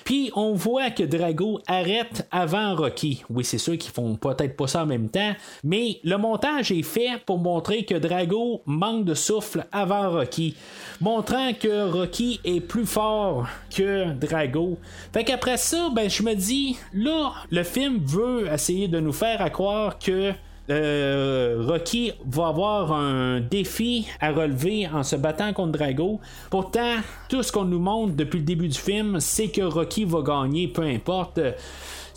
Puis 0.08 0.30
on 0.34 0.54
voit 0.54 0.88
que 0.88 1.02
Drago 1.02 1.60
arrête 1.66 2.26
avant 2.30 2.74
Rocky. 2.74 3.22
Oui, 3.28 3.44
c'est 3.44 3.58
sûr 3.58 3.76
qu'ils 3.76 3.92
font 3.92 4.16
peut-être 4.16 4.56
pas 4.56 4.66
ça 4.66 4.84
en 4.84 4.86
même 4.86 5.10
temps, 5.10 5.34
mais 5.62 6.00
le 6.02 6.16
montage 6.16 6.72
est 6.72 6.82
fait 6.82 7.22
pour 7.26 7.36
montrer 7.36 7.84
que 7.84 7.94
Drago 7.94 8.62
manque 8.64 9.04
de 9.04 9.12
souffle 9.12 9.66
avant 9.70 10.10
Rocky, 10.10 10.56
montrant 11.02 11.52
que 11.52 11.90
Rocky 11.90 12.40
est 12.42 12.62
plus 12.62 12.86
fort 12.86 13.48
que 13.68 14.10
Drago. 14.14 14.78
Fait 15.12 15.24
qu'après 15.24 15.58
ça, 15.58 15.90
ben 15.94 16.08
je 16.08 16.22
me 16.22 16.32
dis, 16.32 16.78
là, 16.94 17.34
le 17.50 17.62
film 17.62 17.98
veut 18.02 18.50
essayer 18.50 18.88
de 18.88 19.00
nous 19.00 19.12
faire 19.12 19.42
à 19.42 19.50
croire 19.50 19.98
que 19.98 20.32
euh, 20.70 21.64
Rocky 21.66 22.12
va 22.26 22.48
avoir 22.48 22.92
un 22.92 23.40
défi 23.40 24.06
à 24.20 24.32
relever 24.32 24.88
en 24.88 25.02
se 25.02 25.16
battant 25.16 25.52
contre 25.52 25.78
Drago. 25.78 26.20
Pourtant, 26.50 26.96
tout 27.28 27.42
ce 27.42 27.52
qu'on 27.52 27.64
nous 27.64 27.78
montre 27.78 28.14
depuis 28.14 28.38
le 28.38 28.44
début 28.44 28.68
du 28.68 28.78
film, 28.78 29.20
c'est 29.20 29.48
que 29.48 29.62
Rocky 29.62 30.04
va 30.04 30.22
gagner, 30.22 30.68
peu 30.68 30.82
importe 30.82 31.40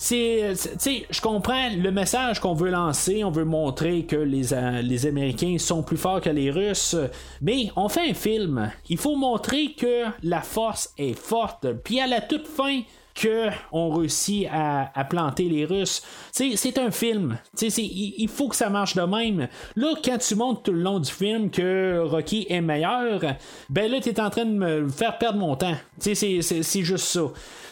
je 0.10 1.22
comprends 1.22 1.69
le 1.69 1.91
message 1.91 2.40
qu'on 2.40 2.53
veut 2.53 2.72
lancer, 2.72 3.23
on 3.23 3.32
veut 3.32 3.45
montrer 3.45 4.06
que 4.06 4.15
les, 4.15 4.53
euh, 4.53 4.82
les 4.82 5.06
Américains 5.06 5.57
sont 5.60 5.84
plus 5.84 5.98
forts 5.98 6.22
que 6.22 6.30
les 6.30 6.49
Russes, 6.49 6.95
mais 7.41 7.72
on 7.76 7.88
fait 7.90 8.10
un 8.10 8.14
film. 8.14 8.72
Il 8.90 8.98
faut 8.98 9.15
montrer 9.15 9.73
que 9.73 10.06
la 10.23 10.41
force 10.41 10.94
est 10.98 11.14
forte. 11.14 11.68
Puis 11.84 11.99
à 11.99 12.07
la 12.07 12.22
toute 12.22 12.48
fin, 12.48 12.82
qu'on 13.22 13.89
réussit 13.89 14.48
à, 14.52 15.03
planter 15.10 15.45
les 15.45 15.65
Russes. 15.65 16.02
c'est 16.31 16.77
un 16.77 16.91
film. 16.91 17.38
il, 17.61 18.30
faut 18.30 18.48
que 18.48 18.56
ça 18.56 18.69
marche 18.69 18.95
de 18.95 19.02
même. 19.02 19.48
Là, 19.76 19.93
quand 20.03 20.18
tu 20.18 20.35
montres 20.35 20.64
tout 20.64 20.72
le 20.72 20.81
long 20.81 20.99
du 20.99 21.11
film 21.11 21.49
que 21.49 21.99
Rocky 22.06 22.45
est 22.49 22.61
meilleur, 22.61 23.22
ben 23.69 23.91
là, 23.91 23.99
tu 23.99 24.10
es 24.10 24.19
en 24.19 24.30
train 24.30 24.45
de 24.45 24.52
me 24.52 24.89
faire 24.89 25.18
perdre 25.18 25.39
mon 25.39 25.56
temps. 25.56 25.76
C'est 25.99 26.41
juste 26.84 27.06
ça. 27.06 27.22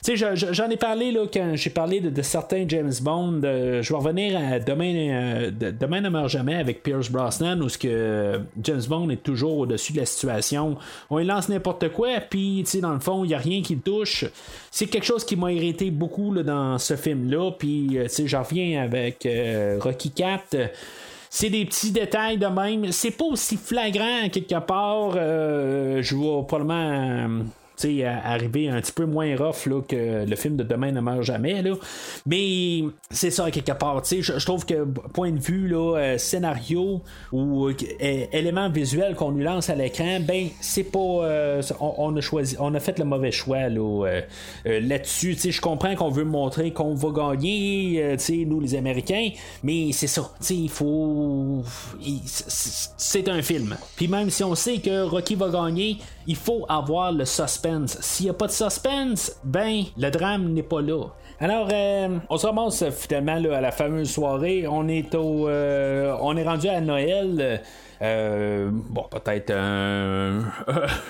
J'en 0.07 0.69
ai 0.69 0.77
parlé 0.77 1.11
là, 1.11 1.25
quand 1.31 1.51
j'ai 1.55 1.69
parlé 1.69 1.99
de, 1.99 2.21
certains 2.21 2.65
James 2.67 2.93
Bond. 3.01 3.41
Euh, 3.43 3.81
je 3.81 3.91
vais 3.91 3.99
revenir 3.99 4.39
à 4.39 4.59
Demain, 4.59 4.95
euh, 4.95 5.51
Demain 5.51 6.01
ne 6.01 6.09
meurt 6.09 6.29
jamais 6.29 6.55
avec 6.55 6.83
Pierce 6.83 7.11
Brosnan, 7.11 7.61
où 7.61 7.67
ce 7.67 7.77
que 7.77 8.39
James 8.61 8.81
Bond 8.87 9.09
est 9.09 9.21
toujours 9.21 9.57
au-dessus 9.59 9.93
de 9.93 9.99
la 9.99 10.05
situation. 10.05 10.77
On 11.09 11.17
lance 11.19 11.49
n'importe 11.49 11.89
quoi, 11.89 12.19
puis 12.29 12.63
dans 12.81 12.93
le 12.93 12.99
fond, 12.99 13.25
il 13.25 13.29
n'y 13.29 13.33
a 13.33 13.39
rien 13.39 13.61
qui 13.61 13.75
le 13.75 13.81
touche. 13.81 14.25
C'est 14.71 14.87
quelque 14.87 15.05
chose 15.05 15.25
qui 15.25 15.35
m'a 15.35 15.51
irrité 15.51 15.91
beaucoup 15.91 16.33
dans 16.33 16.77
ce 16.77 16.95
film-là. 16.95 17.51
Puis, 17.51 17.97
euh, 17.97 18.07
j'en 18.25 18.43
reviens 18.43 18.81
avec 18.81 19.27
Rocky 19.81 20.11
4 20.11 20.57
c'est 21.31 21.51
des 21.51 21.63
petits 21.65 21.91
détails 21.91 22.39
de 22.39 22.47
même. 22.47 22.91
C'est 22.91 23.11
pas 23.11 23.25
aussi 23.25 23.55
flagrant 23.55 24.29
quelque 24.31 24.59
part. 24.65 25.11
je 25.13 26.15
vois 26.15 26.47
probablement 26.47 27.43
arriver 28.03 28.69
un 28.69 28.81
petit 28.81 28.91
peu 28.91 29.05
moins 29.05 29.35
rough 29.35 29.67
que 29.87 30.25
le 30.25 30.35
film 30.35 30.55
de 30.55 30.63
Demain 30.63 30.91
ne 30.91 31.01
meurt 31.01 31.23
jamais. 31.23 31.61
Là. 31.61 31.75
Mais 32.25 32.83
c'est 33.09 33.31
ça, 33.31 33.49
quelque 33.51 33.71
part. 33.71 34.03
Je, 34.05 34.45
trouve 34.45 34.65
que, 34.65 34.85
point 35.13 35.31
de 35.31 35.39
vue 35.39 35.67
là, 35.67 35.97
euh, 35.97 36.17
scénario 36.17 37.01
ou 37.31 37.67
euh, 37.67 37.73
élément 37.99 38.69
visuel 38.69 39.15
qu'on 39.15 39.31
nous 39.31 39.43
lance 39.43 39.69
à 39.69 39.75
l'écran, 39.75 40.19
ben, 40.21 40.49
c'est 40.61 40.83
pas. 40.83 40.99
Euh, 40.99 41.61
on, 41.79 42.15
a 42.15 42.21
choisi, 42.21 42.55
on 42.59 42.73
a 42.75 42.79
fait 42.79 42.99
le 42.99 43.05
mauvais 43.05 43.31
choix 43.31 43.69
là, 43.69 44.21
là-dessus. 44.65 45.37
Je 45.49 45.61
comprends 45.61 45.95
qu'on 45.95 46.09
veut 46.09 46.23
montrer 46.23 46.71
qu'on 46.71 46.93
va 46.93 47.33
gagner, 47.33 48.15
nous 48.45 48.59
les 48.59 48.75
Américains, 48.75 49.29
mais 49.63 49.91
c'est 49.91 50.07
ça. 50.07 50.31
Il 50.49 50.69
faut. 50.69 51.63
C'est 52.97 53.27
un 53.29 53.41
film. 53.41 53.75
Puis 53.95 54.07
même 54.07 54.29
si 54.29 54.43
on 54.43 54.55
sait 54.55 54.77
que 54.77 55.03
Rocky 55.03 55.35
va 55.35 55.49
gagner, 55.49 55.97
il 56.27 56.35
faut 56.35 56.65
avoir 56.69 57.11
le 57.11 57.25
S'il 57.87 58.25
n'y 58.25 58.29
a 58.29 58.33
pas 58.33 58.47
de 58.47 58.51
suspense, 58.51 59.39
ben, 59.43 59.83
le 59.97 60.09
drame 60.09 60.53
n'est 60.53 60.63
pas 60.63 60.81
là. 60.81 61.05
Alors, 61.41 61.69
euh, 61.71 62.17
on 62.29 62.37
se 62.37 62.45
ramasse 62.45 62.83
finalement 62.89 63.35
à 63.53 63.61
la 63.61 63.71
fameuse 63.71 64.11
soirée. 64.11 64.65
On 64.67 64.87
est 64.89 65.15
au, 65.15 65.47
euh, 65.47 66.13
on 66.21 66.35
est 66.35 66.43
rendu 66.43 66.67
à 66.67 66.81
Noël. 66.81 67.61
Euh, 68.01 68.69
bon, 68.71 69.05
peut-être 69.09 69.53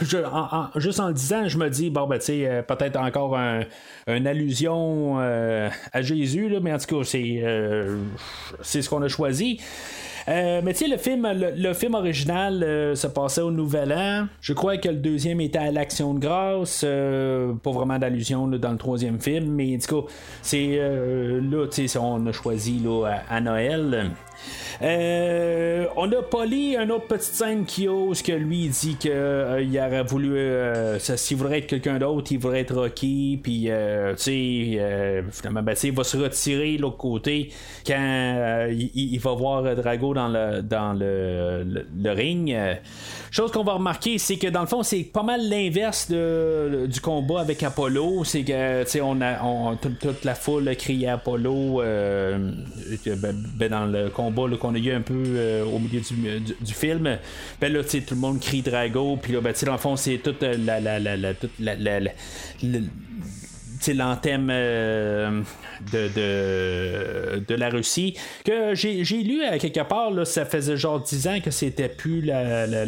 juste 0.76 1.00
en 1.00 1.08
le 1.08 1.14
disant, 1.14 1.48
je 1.48 1.58
me 1.58 1.70
dis, 1.70 1.90
bon, 1.90 2.08
ben, 2.08 2.20
tu 2.20 2.26
sais, 2.26 2.64
peut-être 2.68 2.98
encore 2.98 3.38
une 4.08 4.28
allusion 4.28 5.18
à 5.20 6.02
Jésus, 6.02 6.50
là, 6.50 6.60
mais 6.62 6.74
en 6.74 6.78
tout 6.78 6.98
cas, 6.98 7.04
c'est, 7.04 7.44
c'est 8.62 8.82
ce 8.84 8.90
qu'on 8.90 9.02
a 9.02 9.08
choisi. 9.08 9.60
Euh, 10.30 10.62
mais 10.64 10.74
tu 10.74 10.86
sais, 10.86 10.88
le 10.88 10.98
film, 10.98 11.28
le, 11.34 11.74
film 11.74 11.96
original 11.96 12.62
euh, 12.64 12.94
se 12.94 13.08
passait 13.08 13.42
au 13.42 13.50
Nouvel 13.50 13.92
An. 13.92 14.28
Je 14.42 14.54
crois 14.54 14.78
que 14.78 14.88
le 14.88 14.98
deuxième 14.98 15.42
était 15.42 15.58
à 15.58 15.72
l'Action 15.72 16.14
de 16.14 16.20
grâce. 16.20 16.84
Euh, 16.86 17.54
pas 17.54 17.72
vraiment 17.72 17.98
d'allusion 17.98 18.48
dans 18.48 18.72
le 18.72 18.78
troisième 18.78 19.20
film, 19.20 19.48
mais 19.56 19.78
du 19.78 19.88
coup, 19.88 20.04
c'est 20.44 20.78
là, 20.78 21.66
tu 21.72 21.88
sais, 21.88 22.00
on 22.00 22.26
a 22.28 22.32
choisi 22.32 22.80
là, 22.80 23.24
à 23.28 23.42
Noël. 23.42 24.12
Euh, 24.82 25.88
on 25.98 26.10
a 26.12 26.22
Polly, 26.22 26.78
une 26.78 26.92
autre 26.92 27.08
petite 27.08 27.34
scène 27.34 27.66
qui 27.66 27.88
ose 27.88 28.22
que 28.22 28.32
lui 28.32 28.70
dit 28.70 28.96
qu'il 28.96 29.12
euh, 29.14 29.86
aurait 29.86 30.04
voulu, 30.04 30.38
euh, 30.38 31.00
s'il 31.00 31.38
voudrait 31.38 31.60
être 31.60 31.68
quelqu'un 31.68 32.00
d'autre, 32.00 32.32
il 32.32 32.40
voudrait 32.40 32.62
être 32.62 32.76
Rocky, 32.76 33.40
puis 33.44 33.64
tu 33.64 33.70
sais, 34.18 35.24
finalement, 35.32 35.64
ben, 35.64 35.76
il 35.84 35.92
va 35.92 36.04
se 36.04 36.18
retirer 36.18 36.78
de 36.78 36.82
l'autre 36.82 36.98
côté 36.98 37.52
quand 37.86 38.68
il, 38.72 39.20
va 39.20 39.34
voir 39.34 39.76
Drago 39.76 40.14
dans 40.14 40.28
le 40.30 40.62
dans 40.62 40.94
le, 40.94 42.12
ring. 42.12 42.56
Chose 43.32 43.52
qu'on 43.52 43.64
va 43.64 43.74
remarquer, 43.74 44.18
c'est 44.18 44.38
que 44.38 44.48
dans 44.48 44.62
le 44.62 44.68
fond, 44.68 44.82
c'est 44.82 45.04
pas 45.04 45.24
mal 45.24 45.48
l'inverse 45.48 46.10
du 46.10 47.02
combat 47.02 47.42
avec 47.42 47.62
Apollo. 47.64 48.24
C'est 48.24 48.44
que, 48.44 48.84
tu 48.84 48.90
sais, 48.90 49.02
on 49.02 49.22
a 49.22 49.76
toute, 49.76 50.24
la 50.24 50.36
foule 50.36 50.76
criait 50.78 51.10
Apollo 51.10 51.82
ben, 51.82 52.66
ben, 53.58 53.70
dans 53.70 53.86
le 53.86 54.10
combat 54.10 54.29
qu'on 54.58 54.76
a 54.76 54.78
eu 54.78 54.92
un 54.92 55.02
peu 55.02 55.24
euh, 55.28 55.64
au 55.66 55.80
milieu 55.80 56.02
du, 56.02 56.74
film. 56.74 57.18
Ben 57.60 57.74
là, 57.74 57.84
tout 57.84 58.00
le 58.12 58.16
monde 58.16 58.40
crie 58.40 58.62
Drago. 58.62 59.18
Puis 59.22 59.34
là, 59.34 59.42
ben, 59.42 59.54
dans 59.66 59.72
le 59.72 59.78
fond, 59.78 59.96
c'est 59.96 60.18
toute 60.18 60.42
la, 60.42 60.80
la, 60.80 61.00
la, 61.00 61.18
la, 61.18 61.34
toute 61.34 61.52
la, 61.60 61.76
la, 61.76 62.00
la 62.00 62.12
l'anthème 63.94 64.50
euh, 64.52 65.42
de, 65.92 66.08
de, 66.10 67.46
de, 67.48 67.56
la 67.56 67.70
Russie. 67.70 68.16
Que 68.46 68.76
j'ai, 68.76 69.04
lu 69.04 69.42
quelque 69.60 69.88
part, 69.88 70.12
là, 70.12 70.26
ça 70.26 70.46
faisait 70.46 70.78
genre 70.78 71.02
10 71.02 71.28
ans 71.28 71.40
que 71.44 71.52
c'était 71.52 71.90
plus 71.90 72.22
la, 72.22 72.68
la, 72.68 72.86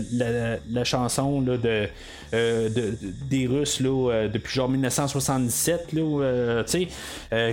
la, 0.70 0.84
chanson 0.84 1.42
là, 1.42 1.58
de, 1.58 1.88
euh, 2.34 2.70
de, 2.70 2.98
des 3.30 3.48
Russes 3.48 3.80
là, 3.80 4.12
euh, 4.12 4.28
depuis 4.28 4.54
genre 4.54 4.70
1977. 4.70 5.94
Là, 5.94 6.64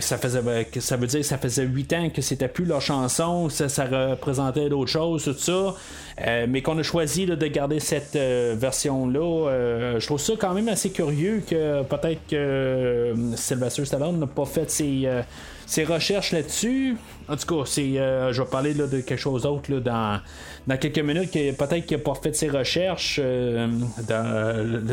ça, 0.01 0.19
faisait, 0.19 0.41
ça 0.81 0.97
veut 0.97 1.07
dire 1.07 1.21
que 1.21 1.27
ça 1.27 1.39
faisait 1.39 1.65
8 1.65 1.93
ans 1.93 2.11
que 2.11 2.23
c'était 2.23 2.49
plus 2.49 2.65
leur 2.65 2.81
chanson, 2.81 3.49
ça, 3.49 3.69
ça 3.69 3.85
représentait 3.85 4.69
d'autres 4.69 4.91
choses, 4.91 5.25
tout 5.25 5.35
ça. 5.35 5.75
mais 6.49 6.63
qu'on 6.63 6.79
a 6.79 6.83
choisi 6.83 7.27
de 7.27 7.47
garder 7.47 7.81
cette 7.81 8.17
version-là. 8.17 9.99
je 9.99 10.07
trouve 10.07 10.21
ça 10.21 10.33
quand 10.39 10.55
même 10.55 10.69
assez 10.69 10.91
curieux 10.91 11.43
que 11.49 11.83
peut-être 11.83 12.21
que 12.29 13.15
Sylvester 13.37 13.85
Stallone 13.85 14.19
n'a 14.19 14.27
pas 14.27 14.45
fait 14.45 14.71
ses, 14.71 15.03
euh, 15.05 15.23
ses 15.67 15.85
recherches 15.85 16.33
là-dessus. 16.33 16.97
En 17.29 17.37
tout 17.37 17.47
cas, 17.47 17.63
c'est, 17.67 17.99
euh, 17.99 18.33
je 18.33 18.43
vais 18.43 18.49
parler 18.49 18.75
de 18.75 18.87
quelque 19.01 19.17
chose 19.17 19.43
d'autre 19.43 19.71
dans, 19.81 20.21
dans 20.67 20.77
quelques 20.77 20.99
minutes. 20.99 21.33
Peut-être 21.33 21.87
qu'il 21.87 21.97
n'a 21.97 22.03
pas 22.03 22.15
fait 22.15 22.35
ses 22.35 22.49
recherches 22.49 23.21
euh, 23.23 23.69
dans, 24.09 24.91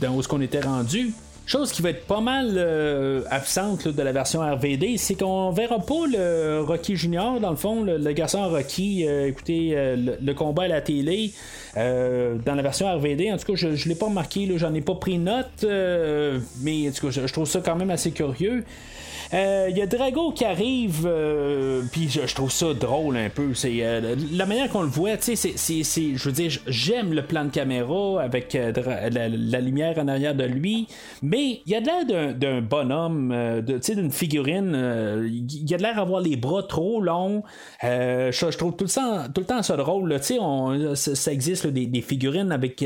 dans, 0.00 0.14
où 0.14 0.22
ce 0.22 0.28
qu'on 0.28 0.40
était 0.40 0.60
rendu. 0.60 1.12
Chose 1.46 1.70
qui 1.70 1.80
va 1.80 1.90
être 1.90 2.06
pas 2.06 2.20
mal 2.20 2.58
absente 3.30 3.86
de 3.86 4.02
la 4.02 4.10
version 4.10 4.40
RVD, 4.40 4.96
c'est 4.98 5.14
qu'on 5.14 5.52
verra 5.52 5.78
pas 5.78 6.04
le 6.12 6.60
Rocky 6.66 6.96
Junior, 6.96 7.38
dans 7.38 7.50
le 7.50 7.56
fond, 7.56 7.84
le, 7.84 8.12
garçon 8.12 8.48
Rocky, 8.48 9.04
écoutez, 9.04 9.94
le, 9.96 10.32
combat 10.32 10.64
à 10.64 10.68
la 10.68 10.80
télé. 10.80 11.32
Euh, 11.76 12.36
dans 12.44 12.54
la 12.54 12.62
version 12.62 12.90
RVD, 12.90 13.30
en 13.30 13.36
tout 13.36 13.52
cas, 13.52 13.54
je 13.54 13.68
ne 13.68 13.88
l'ai 13.88 13.94
pas 13.94 14.06
remarqué, 14.06 14.50
j'en 14.56 14.72
ai 14.72 14.80
pas 14.80 14.94
pris 14.94 15.18
note, 15.18 15.64
euh, 15.64 16.38
mais 16.62 16.88
en 16.88 16.92
tout 16.92 17.06
cas, 17.06 17.20
je, 17.26 17.32
trouve 17.32 17.46
ça 17.46 17.60
quand 17.62 17.76
même 17.76 17.90
assez 17.90 18.12
curieux. 18.12 18.64
Il 19.32 19.38
euh, 19.38 19.70
y 19.70 19.82
a 19.82 19.86
Drago 19.86 20.30
qui 20.30 20.44
arrive, 20.44 21.04
euh, 21.04 21.82
puis 21.90 22.08
je, 22.08 22.32
trouve 22.32 22.52
ça 22.52 22.74
drôle 22.74 23.16
un 23.16 23.28
peu. 23.28 23.54
C'est 23.54 23.78
euh, 23.80 24.14
la 24.32 24.46
manière 24.46 24.68
qu'on 24.70 24.82
le 24.82 24.88
voit, 24.88 25.16
tu 25.16 25.34
sais, 25.34 25.54
je 25.56 26.24
veux 26.24 26.32
dire, 26.32 26.52
j'aime 26.68 27.12
le 27.12 27.22
plan 27.22 27.44
de 27.44 27.50
caméra 27.50 28.22
avec 28.22 28.56
la, 28.56 29.60
lumière 29.60 29.98
en 29.98 30.06
arrière 30.06 30.34
de 30.34 30.44
lui, 30.44 30.86
mais 31.22 31.60
il 31.66 31.72
y 31.72 31.74
a 31.74 31.80
de 31.80 31.86
l'air 31.86 32.34
d'un, 32.34 32.60
bonhomme, 32.60 33.34
tu 33.66 33.74
sais, 33.80 33.96
d'une 33.96 34.12
figurine. 34.12 35.26
Il 35.26 35.68
y 35.68 35.74
a 35.74 35.76
de 35.76 35.82
l'air 35.82 35.96
d'avoir 35.96 36.20
les 36.20 36.36
bras 36.36 36.62
trop 36.62 37.00
longs. 37.00 37.42
Je, 37.82 38.56
trouve 38.56 38.76
tout 38.76 38.84
le 38.84 38.90
temps, 38.90 39.24
tout 39.34 39.40
le 39.40 39.46
temps 39.46 39.62
ça 39.62 39.76
drôle. 39.76 40.14
Tu 40.20 40.38
sais, 40.94 41.14
ça, 41.14 41.32
existe 41.32 41.66
des, 41.66 42.00
figurines 42.00 42.52
avec 42.52 42.84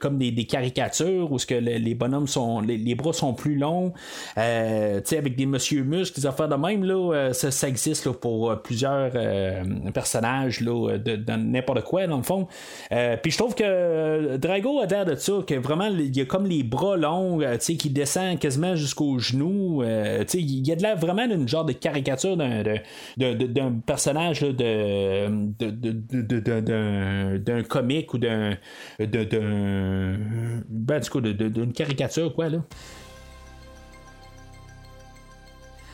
comme 0.00 0.16
des, 0.16 0.46
caricatures 0.46 1.30
où 1.30 1.38
ce 1.38 1.46
que 1.46 1.54
les, 1.54 1.94
bonhommes 1.94 2.28
sont, 2.28 2.60
les, 2.60 2.94
bras 2.94 3.12
sont 3.12 3.34
plus 3.34 3.56
longs. 3.56 3.92
sais, 4.36 5.18
avec 5.18 5.36
des 5.36 5.46
monsieur 5.46 5.81
muscles, 5.82 6.20
des 6.20 6.26
affaires 6.26 6.48
de 6.48 6.54
même, 6.54 6.84
là, 6.84 7.12
euh, 7.14 7.32
ça, 7.32 7.68
existe 7.68 8.08
pour 8.10 8.50
euh, 8.50 8.56
plusieurs 8.56 9.12
euh, 9.14 9.62
personnages 9.92 10.60
là, 10.60 10.98
de, 10.98 11.32
n'importe 11.32 11.82
quoi, 11.84 12.06
dans 12.06 12.16
le 12.16 12.22
fond. 12.22 12.46
Puis 12.90 13.30
je 13.30 13.38
trouve 13.38 13.54
que 13.54 14.36
Drago 14.36 14.80
a 14.80 14.86
l'air 14.86 15.04
de 15.04 15.14
ça, 15.14 15.32
que 15.46 15.54
vraiment, 15.54 15.86
il 15.86 16.16
y 16.16 16.20
a 16.20 16.24
comme 16.24 16.46
les 16.46 16.62
bras 16.62 16.96
longs, 16.96 17.40
qui 17.58 17.90
descendent 17.90 18.38
quasiment 18.38 18.76
jusqu'aux 18.76 19.18
genoux. 19.18 19.82
il 19.82 20.66
y 20.66 20.72
a 20.72 20.76
de 20.76 20.82
l'air 20.82 20.96
vraiment 20.96 21.26
d'une 21.26 21.48
genre 21.48 21.64
de 21.64 21.72
caricature 21.72 22.36
d'un, 22.36 22.62
d'un 23.16 23.72
personnage 23.84 24.40
de, 24.40 25.28
d'un 27.38 27.62
comique 27.62 28.14
ou 28.14 28.18
d'un. 28.18 28.56
d'un. 28.98 30.16
Ben, 30.68 31.00
du 31.00 31.10
coup, 31.10 31.20
d'une 31.20 31.72
caricature, 31.72 32.34
quoi, 32.34 32.48
là. 32.48 32.58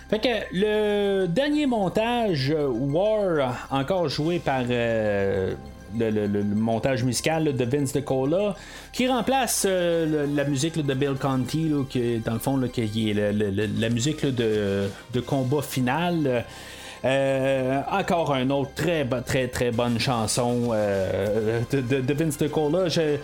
Fait 0.08 0.20
que 0.20 0.28
le 0.52 1.26
dernier 1.26 1.66
montage, 1.66 2.54
War, 2.56 3.68
encore 3.70 4.08
joué 4.08 4.38
par 4.38 4.62
le, 4.64 5.54
montage 6.54 7.04
musical 7.04 7.54
de 7.54 7.64
Vince 7.64 7.92
DeCola, 7.92 8.56
qui 8.92 9.06
remplace 9.06 9.66
la 9.66 10.44
musique 10.44 10.78
de 10.84 10.94
Bill 10.94 11.16
Conti, 11.20 11.70
dans 12.24 12.32
le 12.32 12.38
fond, 12.38 12.58
qui 12.72 13.10
est 13.10 13.14
la 13.14 13.90
musique 13.90 14.24
de, 14.24 14.88
de, 15.12 15.20
combat 15.20 15.60
final. 15.60 16.44
Euh, 17.04 17.80
encore 17.92 18.34
un 18.34 18.50
autre 18.50 18.72
très 18.74 19.06
très 19.24 19.46
très 19.46 19.70
bonne 19.70 20.00
chanson 20.00 20.70
euh, 20.72 21.60
de, 21.70 22.12
Vince 22.12 22.38
DeCola. 22.38 22.88
Euh, 22.98 23.16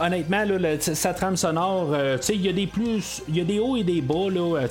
honnêtement, 0.00 0.44
sa 0.80 1.14
trame 1.14 1.36
sonore, 1.36 1.96
il 2.28 2.44
y 2.44 2.48
a 2.48 2.52
des 2.52 2.66
plus, 2.66 3.22
il 3.28 3.36
y 3.36 3.40
a 3.40 3.44
des 3.44 3.60
hauts 3.60 3.76
et 3.76 3.84
des 3.84 4.00
bas 4.00 4.14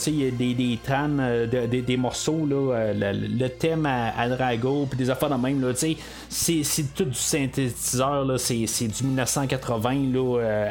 il 0.07 0.21
y 0.21 0.27
a 0.27 0.31
des, 0.31 0.79
trames, 0.83 1.21
des, 1.47 1.97
morceaux 1.97 2.45
le, 2.45 3.47
thème 3.47 3.85
à, 3.85 4.27
Drago, 4.27 4.87
puis 4.89 4.97
des 4.97 5.09
affaires 5.09 5.29
de 5.29 5.35
même 5.35 5.63
c'est 6.29 6.65
tout 6.95 7.05
du 7.05 7.13
synthétiseur 7.13 8.25
c'est 8.37 8.87
du 8.87 9.03
1980 9.03 9.95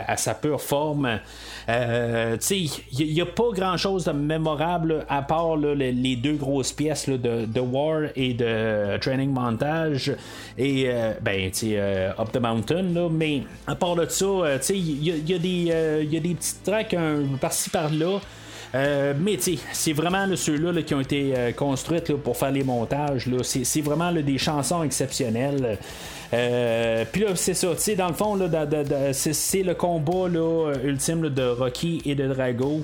à 0.07 0.17
sa 0.17 0.35
pure 0.35 0.61
forme. 0.61 1.21
il 1.69 2.71
n'y 3.15 3.21
a, 3.21 3.27
pas 3.27 3.51
grand 3.53 3.77
chose 3.77 4.05
de 4.05 4.13
mémorable 4.13 5.07
à 5.09 5.23
part 5.23 5.57
les, 5.57 6.17
deux 6.17 6.35
grosses 6.35 6.73
pièces 6.73 7.09
de, 7.09 7.54
de 7.55 7.61
War 7.61 8.03
et 8.17 8.35
de 8.35 8.99
Training 8.99 9.31
Montage 9.31 10.13
et 10.59 10.85
euh, 10.89 11.13
ben 11.21 11.51
tu 11.51 11.75
euh, 11.75 12.11
Up 12.19 12.33
the 12.33 12.41
Mountain 12.41 13.09
mais 13.11 13.43
à 13.67 13.75
part 13.75 13.97
de 13.97 14.07
ça 14.09 14.25
euh, 14.25 14.59
tu 14.59 14.75
il 14.75 15.03
y, 15.03 15.33
y, 15.33 15.35
a 15.35 16.21
des 16.21 16.35
petites 16.35 16.63
tracks 16.65 16.97
par-ci 17.41 17.71
par-là 17.71 18.21
mais 18.75 19.39
c'est 19.73 19.93
vraiment 19.93 20.27
ceux-là 20.35 20.83
qui 20.83 20.95
ont 20.95 21.01
été 21.01 21.33
construites 21.57 22.13
pour 22.15 22.37
faire 22.37 22.51
les 22.51 22.65
montages. 22.65 23.29
C'est 23.45 23.81
vraiment 23.83 24.11
des 24.11 24.37
chansons 24.37 24.83
exceptionnelles. 24.83 25.79
Puis 27.13 27.21
là, 27.23 27.37
c'est 27.37 27.55
ça. 27.55 27.69
Dans 27.97 28.09
le 28.09 28.15
fond, 28.15 28.37
c'est 29.13 29.63
le 29.63 29.75
combat 29.75 30.27
ultime 30.83 31.29
de 31.29 31.45
Rocky 31.51 32.03
et 32.05 32.17
de 32.17 32.27
Drago. 32.27 32.83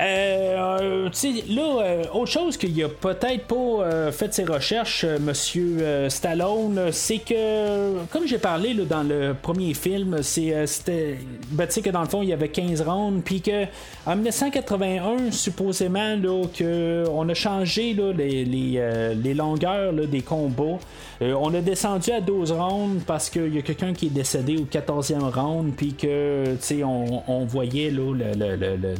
Euh, 0.00 1.08
là, 1.50 1.82
euh, 1.82 2.04
autre 2.14 2.30
chose 2.30 2.56
qu'il 2.56 2.82
a 2.82 2.88
peut-être 2.88 3.44
pas 3.46 3.54
euh, 3.54 4.10
fait 4.10 4.32
ses 4.32 4.44
recherches, 4.44 5.04
Monsieur 5.04 6.08
Stallone, 6.08 6.90
c'est 6.92 7.18
que, 7.18 8.04
comme 8.06 8.26
j'ai 8.26 8.38
parlé 8.38 8.74
dans 8.74 9.02
le 9.02 9.34
premier 9.40 9.74
film, 9.74 10.22
c'est, 10.22 10.66
c'était, 10.66 11.18
ben, 11.50 11.66
que 11.66 11.90
dans 11.90 12.00
le 12.00 12.08
fond, 12.08 12.22
il 12.22 12.30
y 12.30 12.32
avait 12.32 12.48
15 12.48 12.80
rounds, 12.82 13.22
puis 13.22 13.42
que 13.42 13.64
en 14.06 14.14
1981, 14.14 15.30
supposément, 15.30 16.16
là, 16.16 16.44
que 16.56 17.04
on 17.12 17.28
a 17.28 17.34
changé 17.34 17.94
les, 18.16 18.44
les, 18.44 19.34
longueurs 19.34 19.92
des 19.92 20.22
combats. 20.22 20.78
on 21.20 21.54
a 21.54 21.60
descendu 21.60 22.10
à 22.12 22.20
12 22.20 22.52
rounds 22.52 23.02
parce 23.06 23.28
qu'il 23.28 23.54
y 23.54 23.58
a 23.58 23.62
quelqu'un 23.62 23.92
qui 23.92 24.06
est 24.06 24.10
décédé 24.10 24.56
au 24.56 24.64
14e 24.64 25.30
round, 25.30 25.74
puis 25.76 25.94
que, 25.94 26.56
on, 26.82 27.22
on 27.28 27.44
voyait 27.44 27.90
là, 27.90 28.14
le, 28.14 28.56
le, 28.56 28.94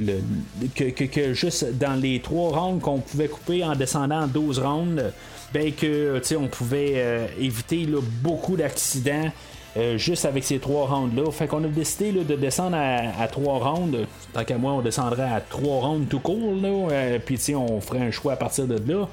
le 0.00 0.21
que, 0.74 1.34
juste 1.34 1.78
dans 1.78 2.00
les 2.00 2.20
trois 2.20 2.50
rounds 2.58 2.82
qu'on 2.82 2.98
pouvait 2.98 3.28
couper 3.28 3.64
en 3.64 3.74
descendant 3.74 4.22
en 4.22 4.26
12 4.26 4.58
rounds, 4.58 5.02
ben 5.52 5.72
que 5.72 6.20
on 6.36 6.48
pouvait 6.48 6.94
euh, 6.96 7.26
éviter 7.38 7.86
beaucoup 8.22 8.56
d'accidents. 8.56 9.30
Euh, 9.78 9.96
juste 9.96 10.26
avec 10.26 10.44
ces 10.44 10.58
trois 10.58 10.86
rounds-là. 10.86 11.30
Fait 11.30 11.46
qu'on 11.46 11.64
a 11.64 11.68
décidé 11.68 12.12
de 12.12 12.36
descendre 12.36 12.76
à, 12.76 13.26
trois 13.28 13.58
rounds. 13.58 13.96
Tant 14.34 14.44
qu'à 14.44 14.58
moi, 14.58 14.72
on 14.72 14.82
descendrait 14.82 15.30
à 15.30 15.40
trois 15.40 15.80
rounds 15.80 16.06
tout 16.10 16.20
court. 16.20 16.36
Euh, 16.62 17.18
Puis 17.24 17.54
on 17.54 17.80
ferait 17.80 18.00
un 18.00 18.10
choix 18.10 18.34
à 18.34 18.36
partir 18.36 18.66
de 18.66 18.76
là. 18.86 19.08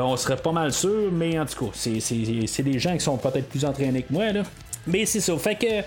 on 0.00 0.16
serait 0.16 0.38
pas 0.38 0.52
mal 0.52 0.72
sûr, 0.72 1.10
mais 1.12 1.38
en 1.38 1.44
tout 1.44 1.66
cas, 1.66 1.72
c'est 1.74 2.62
des 2.62 2.78
gens 2.78 2.94
qui 2.94 3.00
sont 3.00 3.18
peut-être 3.18 3.50
plus 3.50 3.66
entraînés 3.66 4.02
que 4.02 4.12
moi. 4.14 4.32
Là. 4.32 4.44
Mais 4.86 5.04
c'est 5.04 5.20
ça. 5.20 5.36
Fait 5.36 5.56
que 5.56 5.82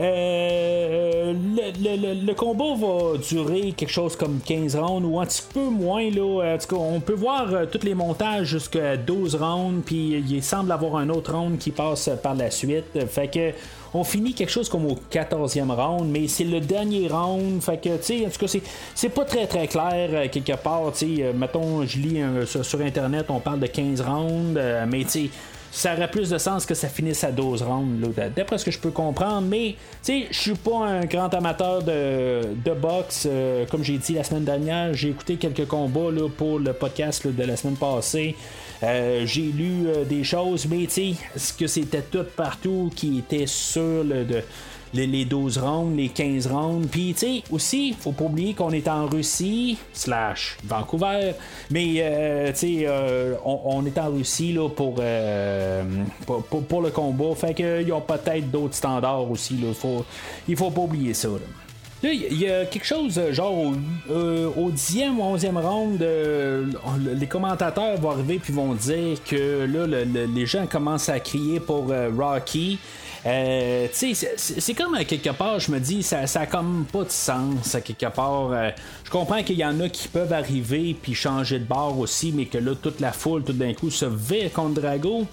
euh, 0.00 1.34
le, 1.34 2.32
combat 2.32 2.74
va 2.74 3.18
durer 3.18 3.72
quelque 3.72 3.90
chose 3.90 4.16
comme 4.16 4.40
15 4.40 4.76
rounds 4.76 5.06
ou 5.06 5.20
un 5.20 5.26
petit 5.26 5.42
peu 5.52 5.64
moins. 5.64 6.10
Là. 6.10 6.56
on 6.72 7.00
peut 7.00 7.14
voir 7.14 7.52
euh, 7.52 7.66
tous 7.66 7.84
les 7.84 7.94
montages 7.94 8.46
jusqu'à 8.46 8.96
12 8.96 9.34
rounds, 9.34 9.82
puis 9.84 10.24
il 10.26 10.42
semble 10.42 10.72
avoir 10.72 10.96
un 10.96 11.10
autre 11.10 11.34
round 11.34 11.58
qui 11.58 11.70
passe 11.70 12.08
par 12.22 12.34
la 12.34 12.50
suite. 12.50 13.06
Fait 13.08 13.28
que 13.28 13.52
on 13.92 14.04
finit 14.04 14.32
quelque 14.32 14.52
chose 14.52 14.68
comme 14.68 14.86
au 14.86 14.96
14e 15.12 15.70
round, 15.70 16.08
mais 16.08 16.28
c'est 16.28 16.44
le 16.44 16.60
dernier 16.60 17.08
round. 17.08 17.60
Fait 17.60 17.76
que, 17.76 17.96
tu 17.96 18.02
sais, 18.02 18.26
en 18.26 18.30
tout 18.30 18.46
cas, 18.46 18.58
c'est 18.94 19.08
pas 19.08 19.24
très 19.24 19.46
très 19.46 19.66
clair 19.66 20.08
euh, 20.12 20.28
quelque 20.28 20.56
part. 20.56 20.92
Tu 20.92 21.16
sais, 21.16 21.32
mettons, 21.34 21.84
je 21.84 21.98
lis 21.98 22.22
sur, 22.46 22.80
Internet, 22.80 23.26
on 23.28 23.40
parle 23.40 23.60
de 23.60 23.66
15 23.66 24.00
rounds, 24.00 24.58
mais 24.88 25.04
tu 25.04 25.10
sais 25.10 25.30
ça 25.70 25.94
aurait 25.94 26.10
plus 26.10 26.30
de 26.30 26.38
sens 26.38 26.66
que 26.66 26.74
ça 26.74 26.88
finisse 26.88 27.22
à 27.24 27.30
12 27.30 27.62
rounds, 27.62 28.10
d'après 28.36 28.58
ce 28.58 28.64
que 28.64 28.70
je 28.70 28.78
peux 28.78 28.90
comprendre. 28.90 29.46
Mais, 29.48 29.76
tu 30.02 30.22
sais, 30.22 30.26
je 30.30 30.38
suis 30.38 30.54
pas 30.54 30.86
un 30.86 31.04
grand 31.04 31.32
amateur 31.34 31.82
de, 31.82 32.42
de 32.64 32.72
boxe. 32.72 33.26
Euh, 33.30 33.66
comme 33.66 33.84
j'ai 33.84 33.98
dit 33.98 34.14
la 34.14 34.24
semaine 34.24 34.44
dernière, 34.44 34.94
j'ai 34.94 35.10
écouté 35.10 35.36
quelques 35.36 35.66
combats 35.66 36.10
là, 36.10 36.28
pour 36.28 36.58
le 36.58 36.72
podcast 36.72 37.26
de 37.26 37.44
la 37.44 37.56
semaine 37.56 37.76
passée. 37.76 38.36
Euh, 38.82 39.26
j'ai 39.26 39.42
lu 39.42 39.86
euh, 39.86 40.04
des 40.04 40.24
choses, 40.24 40.66
mais 40.66 40.86
tu 40.86 40.90
sais, 40.90 41.14
ce 41.36 41.52
que 41.52 41.66
c'était 41.66 42.02
tout 42.02 42.24
partout 42.36 42.90
qui 42.94 43.18
était 43.18 43.46
sur 43.46 44.04
le. 44.04 44.24
De, 44.24 44.42
les, 44.94 45.24
12 45.24 45.58
rounds, 45.58 45.96
les 45.96 46.08
15 46.08 46.46
rounds. 46.46 46.88
Puis, 46.90 47.14
tu 47.14 47.18
sais, 47.18 47.42
aussi, 47.50 47.94
faut 47.98 48.12
pas 48.12 48.24
oublier 48.24 48.54
qu'on 48.54 48.70
est 48.70 48.88
en 48.88 49.06
Russie, 49.06 49.78
slash 49.92 50.56
Vancouver. 50.64 51.32
Mais, 51.70 51.94
euh, 51.98 52.50
tu 52.52 52.58
sais, 52.58 52.84
euh, 52.86 53.34
on, 53.44 53.84
est 53.86 53.98
en 53.98 54.10
Russie 54.10 54.52
là, 54.52 54.68
pour, 54.68 54.96
euh, 55.00 55.82
pour, 56.26 56.82
le 56.82 56.90
combat. 56.90 57.34
Fait 57.34 57.54
qu'ils 57.54 57.92
ont 57.92 58.00
peut-être 58.00 58.50
d'autres 58.50 58.74
standards 58.74 59.30
aussi. 59.30 59.56
Là. 59.56 59.72
Faut, 59.74 60.04
il 60.48 60.56
faut 60.56 60.70
pas 60.70 60.82
oublier 60.82 61.14
ça. 61.14 61.28
Là. 61.28 62.12
il 62.12 62.38
y 62.38 62.50
a 62.50 62.64
quelque 62.64 62.86
chose 62.86 63.20
genre 63.30 63.72
au, 64.08 64.70
10e 64.70 65.16
ou 65.18 65.36
11e 65.36 65.58
round, 65.58 66.04
les 66.98 67.26
commentateurs 67.26 67.98
vont 68.00 68.10
arriver 68.10 68.38
puis 68.38 68.52
vont 68.52 68.74
dire 68.74 69.22
que 69.22 69.66
là, 69.66 70.04
les 70.04 70.46
gens 70.46 70.66
commencent 70.66 71.08
à 71.08 71.20
crier 71.20 71.60
pour 71.60 71.92
Rocky. 72.16 72.78
Euh, 73.26 73.88
c'est 73.92 74.74
comme 74.74 74.94
à 74.94 75.04
quelque 75.04 75.30
part, 75.30 75.60
je 75.60 75.70
me 75.70 75.78
dis, 75.78 76.02
ça, 76.02 76.26
ça 76.26 76.40
a 76.40 76.46
comme 76.46 76.86
pas 76.90 77.04
de 77.04 77.10
sens 77.10 77.74
à 77.74 77.80
quelque 77.80 78.06
part. 78.06 78.52
Euh, 78.52 78.70
je 79.04 79.10
comprends 79.10 79.42
qu'il 79.42 79.56
y 79.56 79.64
en 79.64 79.78
a 79.80 79.88
qui 79.88 80.08
peuvent 80.08 80.32
arriver 80.32 80.96
puis 81.00 81.14
changer 81.14 81.58
de 81.58 81.64
bord 81.64 81.98
aussi, 81.98 82.32
mais 82.32 82.46
que 82.46 82.58
là, 82.58 82.74
toute 82.74 83.00
la 83.00 83.12
foule, 83.12 83.44
tout 83.44 83.52
d'un 83.52 83.74
coup, 83.74 83.90
se 83.90 84.06
vait 84.06 84.50
contre 84.50 84.80
Drago. 84.80 85.26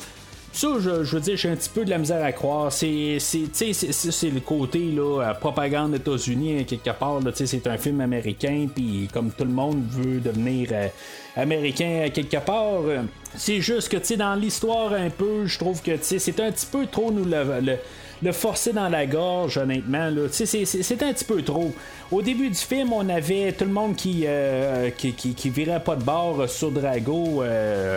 Ça, 0.54 0.70
je, 0.80 0.90
veux 0.90 1.20
dire, 1.20 1.38
j'ai 1.38 1.50
un 1.50 1.56
petit 1.56 1.70
peu 1.70 1.86
de 1.86 1.90
la 1.90 1.98
misère 1.98 2.24
à 2.24 2.32
croire. 2.32 2.72
C'est, 2.72 3.18
c'est, 3.20 4.30
le 4.30 4.40
côté 4.40 4.92
là, 4.92 5.34
propagande 5.40 5.92
des 5.92 5.98
États-Unis, 5.98 6.66
quelque 6.66 6.90
part. 6.98 7.20
c'est 7.36 7.68
un 7.68 7.78
film 7.78 8.02
américain, 8.02 8.68
puis 8.74 9.08
comme 9.14 9.32
tout 9.32 9.44
le 9.44 9.52
monde 9.52 9.84
veut 9.90 10.20
devenir 10.20 10.70
euh, 10.72 10.88
américain 11.36 12.08
quelque 12.14 12.38
part, 12.38 12.82
euh, 12.88 13.04
c'est 13.36 13.62
juste 13.62 13.90
que 13.90 14.16
dans 14.16 14.36
l'histoire, 14.36 14.94
un 14.94 15.10
peu, 15.10 15.46
je 15.46 15.60
trouve 15.60 15.82
que 15.82 15.92
c'est 16.02 16.40
un 16.40 16.52
petit 16.52 16.66
peu 16.66 16.88
trop 16.88 17.12
nous 17.12 17.26
le, 17.26 17.78
le, 18.24 18.32
forcer 18.32 18.74
dans 18.74 18.90
la 18.90 19.06
gorge, 19.06 19.58
honnêtement. 19.58 20.10
C'est 20.32 21.04
un 21.04 21.14
petit 21.14 21.26
peu 21.26 21.44
trop. 21.44 21.72
Au 22.12 22.22
début 22.24 22.50
du 22.50 22.56
film, 22.56 22.94
on 22.94 23.08
avait 23.10 23.52
tout 23.52 23.66
le 23.66 23.72
monde 23.72 23.96
qui, 23.96 24.24
euh, 24.26 24.90
qui, 24.90 25.14
qui, 25.14 25.50
virait 25.52 25.84
pas 25.84 25.96
de 25.96 26.04
bord 26.04 26.50
sur 26.50 26.72
Drago. 26.72 27.44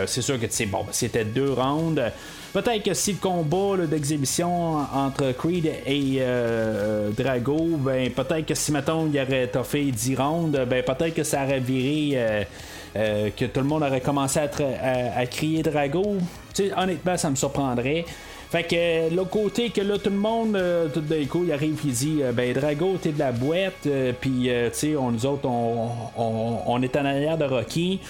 c'est 0.07 0.21
sûr 0.21 0.39
que 0.39 0.67
bon, 0.67 0.85
c'était 0.91 1.25
deux 1.25 1.53
rounds. 1.53 2.03
Peut-être 2.53 2.83
que 2.83 2.95
si 2.95 3.13
le 3.13 3.19
combat 3.19 3.87
d'exhibition 3.87 4.79
entre 4.93 5.31
Creed 5.33 5.67
et 5.87 6.17
euh, 6.19 7.11
Drago, 7.11 7.77
ben 7.79 8.11
peut-être 8.11 8.45
que 8.45 8.55
si 8.57 8.73
mettons 8.73 9.07
il 9.07 9.21
aurait 9.21 9.47
toffé 9.47 9.85
10 9.85 10.17
rounds, 10.17 10.59
ben 10.67 10.83
peut-être 10.83 11.15
que 11.15 11.23
ça 11.23 11.45
aurait 11.45 11.61
viré. 11.61 12.13
Euh, 12.15 12.45
euh, 12.97 13.31
que 13.37 13.45
tout 13.45 13.61
le 13.61 13.67
monde 13.67 13.85
aurait 13.85 14.01
commencé 14.01 14.41
à, 14.41 15.27
crier 15.27 15.63
Drago. 15.63 16.17
honnêtement, 16.77 17.17
ça 17.17 17.31
me 17.31 17.37
surprendrait. 17.37 18.05
Fait 18.51 18.65
que 18.65 19.15
l'autre 19.15 19.31
côté, 19.31 19.71
que 19.71 19.81
là, 19.81 19.97
tout 19.97 20.11
le 20.11 20.17
monde, 20.17 20.61
tout 20.93 21.01
d'un 21.01 21.25
coup, 21.27 21.45
il 21.45 21.53
arrive 21.53 21.79
il 21.85 21.93
dit 21.93 22.21
Ben, 22.35 22.53
Drago, 22.53 22.97
t'es 23.01 23.13
de 23.13 23.19
la 23.19 23.31
boîte, 23.31 23.87
puis, 24.21 24.49
tu 24.49 24.51
sais, 24.73 24.97
on, 24.97 25.13
nous 25.13 25.25
autres, 25.25 25.47
on, 25.47 25.89
on, 26.67 26.83
est 26.83 26.97
en 26.97 27.05
arrière 27.05 27.39
de 27.39 27.45
Rocky 27.45 28.01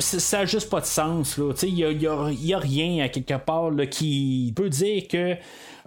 ça 0.00 0.38
n'a 0.38 0.46
juste 0.46 0.68
pas 0.68 0.80
de 0.80 0.86
sens. 0.86 1.38
Il 1.62 1.74
n'y 1.74 2.54
a, 2.54 2.58
rien 2.58 3.04
à 3.04 3.08
quelque 3.08 3.38
part 3.38 3.70
qui 3.90 4.52
peut 4.54 4.68
dire 4.68 5.06
que 5.08 5.36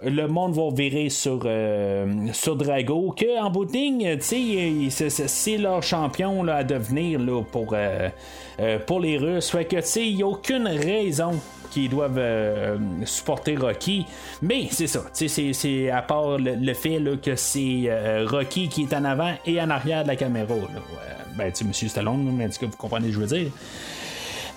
le 0.04 0.26
monde 0.28 0.54
va 0.54 0.70
virer 0.70 1.08
sur, 1.08 1.40
euh, 1.44 2.06
sur 2.32 2.56
Drago, 2.56 3.14
que 3.16 3.40
en 3.40 3.50
bout 3.50 3.64
de 3.64 3.72
ligne, 3.72 4.16
c'est 4.20 5.56
leur 5.56 5.82
champion 5.82 6.42
là, 6.42 6.56
à 6.56 6.64
devenir 6.64 7.18
là, 7.18 7.42
pour, 7.42 7.68
euh, 7.72 8.08
euh, 8.60 8.78
pour 8.78 9.00
les 9.00 9.18
Russes. 9.18 9.50
Que 9.50 10.00
il 10.00 10.16
n'y 10.16 10.22
a 10.22 10.26
aucune 10.26 10.66
raison 10.66 11.32
qui 11.70 11.88
doivent 11.88 12.20
supporter 13.04 13.56
Rocky. 13.56 14.06
Mais 14.42 14.68
c'est 14.70 14.86
ça, 14.86 15.04
c'est 15.12 15.90
à 15.90 16.02
part 16.02 16.38
le, 16.38 16.74
fait 16.74 17.00
que 17.20 17.34
c'est 17.34 17.90
Rocky 18.26 18.68
qui 18.68 18.82
est 18.82 18.94
en 18.94 19.04
avant 19.04 19.32
et 19.44 19.60
en 19.60 19.70
arrière 19.70 20.04
de 20.04 20.08
la 20.08 20.16
caméra. 20.16 20.54
Ben, 21.36 21.50
tu 21.52 21.64
Monsieur 21.64 21.88
Stallone, 21.88 22.30
mais 22.32 22.46
vous 22.46 22.68
comprenez 22.78 23.06
ce 23.06 23.08
que 23.08 23.14
je 23.14 23.20
veux 23.20 23.38
dire. 23.38 23.50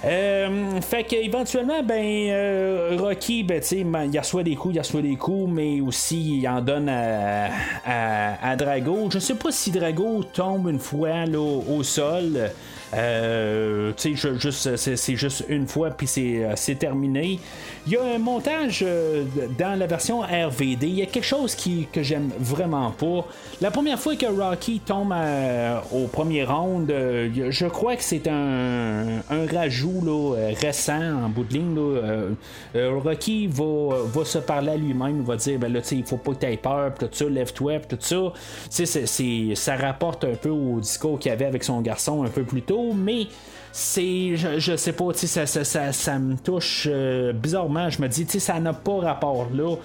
Euh, 0.05 0.79
fait 0.81 1.03
qu'éventuellement, 1.03 1.81
ben, 1.83 2.29
euh, 2.29 2.97
Rocky, 2.99 3.43
ben, 3.43 3.59
tu 3.61 3.67
sais, 3.67 3.79
il 3.79 4.19
reçoit 4.19 4.43
des 4.43 4.55
coups, 4.55 4.75
il 4.75 4.79
reçoit 4.79 5.01
des 5.01 5.15
coups, 5.15 5.49
mais 5.51 5.81
aussi 5.81 6.37
il 6.37 6.47
en 6.47 6.61
donne 6.61 6.87
à, 6.89 7.49
à, 7.85 8.55
Drago. 8.55 9.09
Je 9.11 9.19
sais 9.19 9.35
pas 9.35 9.51
si 9.51 9.71
Drago 9.71 10.23
tombe 10.23 10.69
une 10.69 10.79
fois 10.79 11.25
au 11.67 11.83
sol. 11.83 12.51
Euh, 12.93 13.91
juste, 13.97 14.75
c'est, 14.75 15.15
juste 15.15 15.45
une 15.49 15.67
fois, 15.67 15.91
puis 15.91 16.07
c'est, 16.07 16.47
c'est 16.55 16.75
terminé. 16.75 17.39
Il 17.87 17.93
y 17.93 17.95
a 17.95 18.03
un 18.03 18.17
montage 18.17 18.83
euh, 18.85 19.23
dans 19.57 19.79
la 19.79 19.87
version 19.87 20.19
RVD. 20.19 20.87
Il 20.87 20.95
y 20.95 21.01
a 21.01 21.05
quelque 21.05 21.23
chose 21.23 21.55
qui, 21.55 21.87
que 21.89 22.03
j'aime 22.03 22.29
vraiment 22.37 22.91
pas. 22.91 23.25
La 23.61 23.71
première 23.71 23.97
fois 23.97 24.17
que 24.17 24.25
Rocky 24.25 24.81
tombe 24.85 25.13
euh, 25.13 25.79
au 25.93 26.07
premier 26.07 26.43
round, 26.43 26.91
euh, 26.91 27.49
je 27.49 27.65
crois 27.67 27.95
que 27.95 28.03
c'est 28.03 28.27
un, 28.27 29.21
rajout 29.53 30.01
là, 30.03 30.35
récent 30.59 31.23
en 31.23 31.29
bout 31.29 31.45
de 31.45 31.53
ligne. 31.53 31.79
Rocky 32.75 33.47
va, 33.47 34.03
va, 34.03 34.25
se 34.25 34.39
parler 34.39 34.71
à 34.71 34.77
lui-même. 34.77 35.23
Va 35.23 35.37
dire 35.37 35.57
ben 35.57 35.71
là, 35.71 35.79
il 35.89 36.03
faut 36.03 36.17
pas 36.17 36.33
que 36.33 36.45
tu 36.45 36.57
peur, 36.57 36.93
tout 36.99 37.07
ça, 37.09 37.25
lève-toi, 37.25 37.79
tout 37.87 37.97
ça. 38.01 38.33
C'est, 38.69 38.85
c'est, 38.85 39.55
ça 39.55 39.77
rapporte 39.77 40.25
un 40.25 40.35
peu 40.35 40.49
au 40.49 40.81
discours 40.81 41.19
qu'il 41.19 41.31
avait 41.31 41.45
avec 41.45 41.63
son 41.63 41.79
garçon 41.79 42.23
un 42.23 42.29
peu 42.29 42.43
plus 42.43 42.63
tôt, 42.63 42.76
mais 42.93 43.27
c'est 43.71 44.35
je, 44.35 44.75
sais 44.75 44.93
pas 44.93 45.13
ça, 45.13 45.45
ça, 45.45 45.93
ça, 45.93 46.19
me 46.19 46.35
touche 46.35 46.87
euh, 46.89 47.31
bizarrement. 47.31 47.89
Je 47.89 48.01
me 48.01 48.07
dis 48.07 48.25
ça 48.39 48.59
n'a 48.59 48.73
pas 48.73 48.97
rapport 48.97 49.47
là. 49.53 49.75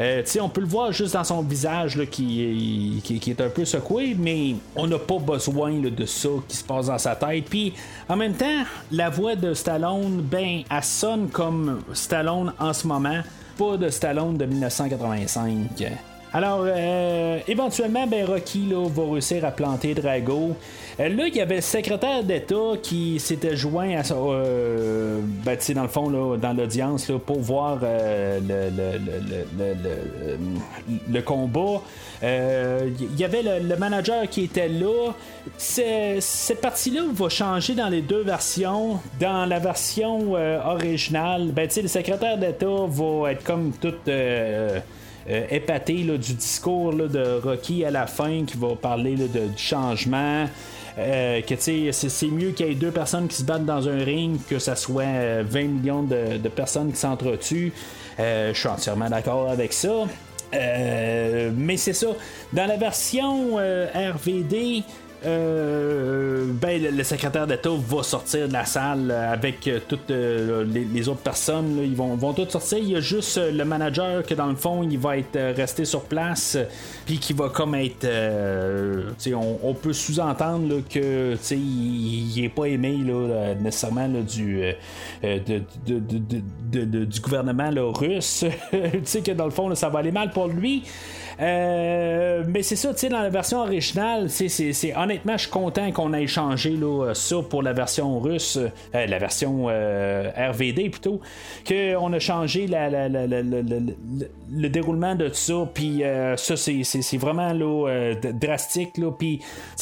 Euh, 0.00 0.22
on 0.40 0.48
peut 0.48 0.62
le 0.62 0.66
voir 0.66 0.90
juste 0.90 1.12
dans 1.12 1.24
son 1.24 1.42
visage 1.42 1.96
là, 1.96 2.06
qui, 2.06 3.02
qui, 3.04 3.30
est 3.30 3.40
un 3.42 3.50
peu 3.50 3.66
secoué 3.66 4.16
mais 4.18 4.54
on 4.74 4.86
n'a 4.86 4.98
pas 4.98 5.18
besoin 5.18 5.72
de 5.72 6.06
ça 6.06 6.30
qui 6.48 6.56
se 6.56 6.64
passe 6.64 6.86
dans 6.86 6.98
sa 6.98 7.14
tête. 7.14 7.44
Puis 7.44 7.74
en 8.08 8.16
même 8.16 8.34
temps 8.34 8.64
la 8.90 9.10
voix 9.10 9.36
de 9.36 9.52
Stallone 9.52 10.22
ben 10.22 10.62
elle 10.70 10.82
sonne 10.82 11.28
comme 11.28 11.82
Stallone 11.92 12.54
en 12.58 12.72
ce 12.72 12.86
moment 12.86 13.20
pas 13.58 13.76
de 13.76 13.90
Stallone 13.90 14.38
de 14.38 14.46
1985 14.46 16.11
alors, 16.34 16.64
euh, 16.66 17.38
éventuellement, 17.46 18.06
ben, 18.06 18.24
Rocky 18.24 18.66
là, 18.66 18.88
va 18.88 19.12
réussir 19.12 19.44
à 19.44 19.50
planter 19.50 19.94
Drago. 19.94 20.56
Euh, 21.00 21.08
là, 21.08 21.26
il 21.26 21.36
y 21.36 21.40
avait 21.40 21.56
le 21.56 21.60
secrétaire 21.60 22.22
d'État 22.22 22.72
qui 22.82 23.18
s'était 23.18 23.56
joint 23.56 23.98
à 23.98 24.12
euh, 24.12 25.20
ben, 25.44 25.58
dans 25.74 25.82
le 25.82 25.88
fond, 25.88 26.08
là, 26.08 26.36
dans 26.36 26.52
l'audience, 26.52 27.10
pour 27.26 27.40
voir 27.40 27.80
euh, 27.82 28.38
le, 31.10 31.20
combat. 31.20 31.82
Il 32.22 33.18
y 33.18 33.24
avait 33.24 33.42
le, 33.42 33.76
manager 33.76 34.28
qui 34.28 34.44
était 34.44 34.68
là. 34.68 35.12
cette 35.58 36.60
partie-là 36.60 37.02
va 37.12 37.28
changer 37.28 37.74
dans 37.74 37.88
les 37.88 38.02
deux 38.02 38.22
versions. 38.22 39.00
Dans 39.20 39.46
la 39.46 39.58
version 39.58 40.32
originale, 40.66 41.52
ben, 41.52 41.68
le 41.74 41.88
secrétaire 41.88 42.38
d'État 42.38 42.86
va 42.88 43.32
être 43.32 43.44
comme 43.44 43.72
tout 43.80 43.94
euh, 45.28 45.46
épaté 45.50 45.94
du 45.94 46.34
discours 46.34 46.94
de 46.94 47.40
Rocky 47.42 47.84
à 47.84 47.90
la 47.90 48.06
fin 48.06 48.44
qui 48.44 48.56
va 48.56 48.74
parler 48.74 49.14
de, 49.14 49.26
du 49.26 49.58
changement. 49.58 50.46
Euh, 50.98 51.40
que 51.40 51.54
c'est 51.58 52.26
mieux 52.26 52.50
qu'il 52.50 52.66
y 52.66 52.70
ait 52.70 52.74
deux 52.74 52.90
personnes 52.90 53.26
qui 53.26 53.36
se 53.36 53.44
battent 53.44 53.64
dans 53.64 53.88
un 53.88 54.04
ring 54.04 54.38
que 54.46 54.58
ça 54.58 54.76
soit 54.76 55.04
20 55.04 55.08
euh, 55.08 55.64
millions 55.64 56.02
de, 56.02 56.48
personnes 56.48 56.92
qui 56.92 56.98
s'entretuent. 56.98 57.72
je 58.18 58.52
suis 58.52 58.68
entièrement 58.68 59.08
d'accord 59.08 59.48
avec 59.48 59.72
ça. 59.72 60.06
mais 60.52 61.76
c'est 61.76 61.94
ça. 61.94 62.08
Dans 62.52 62.66
la 62.66 62.76
version 62.76 63.56
RVD, 63.56 64.82
euh, 65.24 66.44
ben, 66.60 66.82
le, 66.82 67.04
secrétaire 67.04 67.46
d'État 67.46 67.70
va 67.70 68.02
sortir 68.02 68.48
de 68.48 68.52
la 68.52 68.64
salle 68.64 69.10
avec 69.10 69.68
euh, 69.68 69.78
toutes 69.86 70.10
euh, 70.10 70.64
les, 70.64 71.08
autres 71.08 71.20
personnes. 71.20 71.78
ils 71.82 71.94
vont, 71.94 72.16
vont 72.16 72.32
toutes 72.32 72.50
sortir. 72.50 72.78
Il 72.78 72.90
y 72.90 72.96
a 72.96 73.00
juste 73.00 73.38
le 73.38 73.64
manager 73.64 74.24
que 74.24 74.34
dans 74.34 74.46
le 74.46 74.56
fond, 74.56 74.82
il 74.82 74.98
va 74.98 75.18
être 75.18 75.38
resté 75.56 75.84
sur 75.84 76.02
place, 76.02 76.58
puis 77.06 77.18
qui 77.18 77.32
va 77.32 77.48
comme 77.48 77.74
être. 77.74 78.06
On, 79.28 79.58
on, 79.62 79.74
peut 79.74 79.92
sous-entendre 79.92 80.82
que 80.88 81.36
il 81.52 82.42
n'est 82.42 82.48
pas 82.48 82.66
aimé 82.66 82.98
nécessairement 83.60 84.08
du, 84.08 84.62
du 85.22 87.20
gouvernement 87.20 87.70
russe. 87.92 88.44
que 88.72 89.32
dans 89.32 89.44
le 89.44 89.50
fond, 89.50 89.72
ça 89.74 89.88
va 89.88 90.00
aller 90.00 90.12
mal 90.12 90.30
pour 90.30 90.48
lui. 90.48 90.82
Mais 91.38 92.62
c'est 92.62 92.76
ça, 92.76 92.92
dans 92.92 93.22
la 93.22 93.30
version 93.30 93.60
originale, 93.60 94.28
c'est, 94.30 94.96
honnêtement, 94.96 95.11
je 95.24 95.36
suis 95.36 95.50
content 95.50 95.90
qu'on 95.92 96.12
ait 96.12 96.26
changé 96.26 96.70
là, 96.70 97.12
ça 97.14 97.36
pour 97.48 97.62
la 97.62 97.72
version 97.72 98.18
russe, 98.20 98.56
euh, 98.56 99.06
la 99.06 99.18
version 99.18 99.66
euh, 99.68 100.30
RVD 100.36 100.90
plutôt, 100.90 101.20
qu'on 101.66 102.12
a 102.12 102.18
changé 102.18 102.66
le 102.68 104.68
déroulement 104.68 105.14
de 105.14 105.30
ça, 105.32 105.68
puis 105.72 106.02
ça, 106.36 106.56
c'est, 106.56 107.16
vraiment 107.16 107.52
là, 107.52 108.14
drastique, 108.32 108.98
là, 108.98 109.10
puis, 109.10 109.40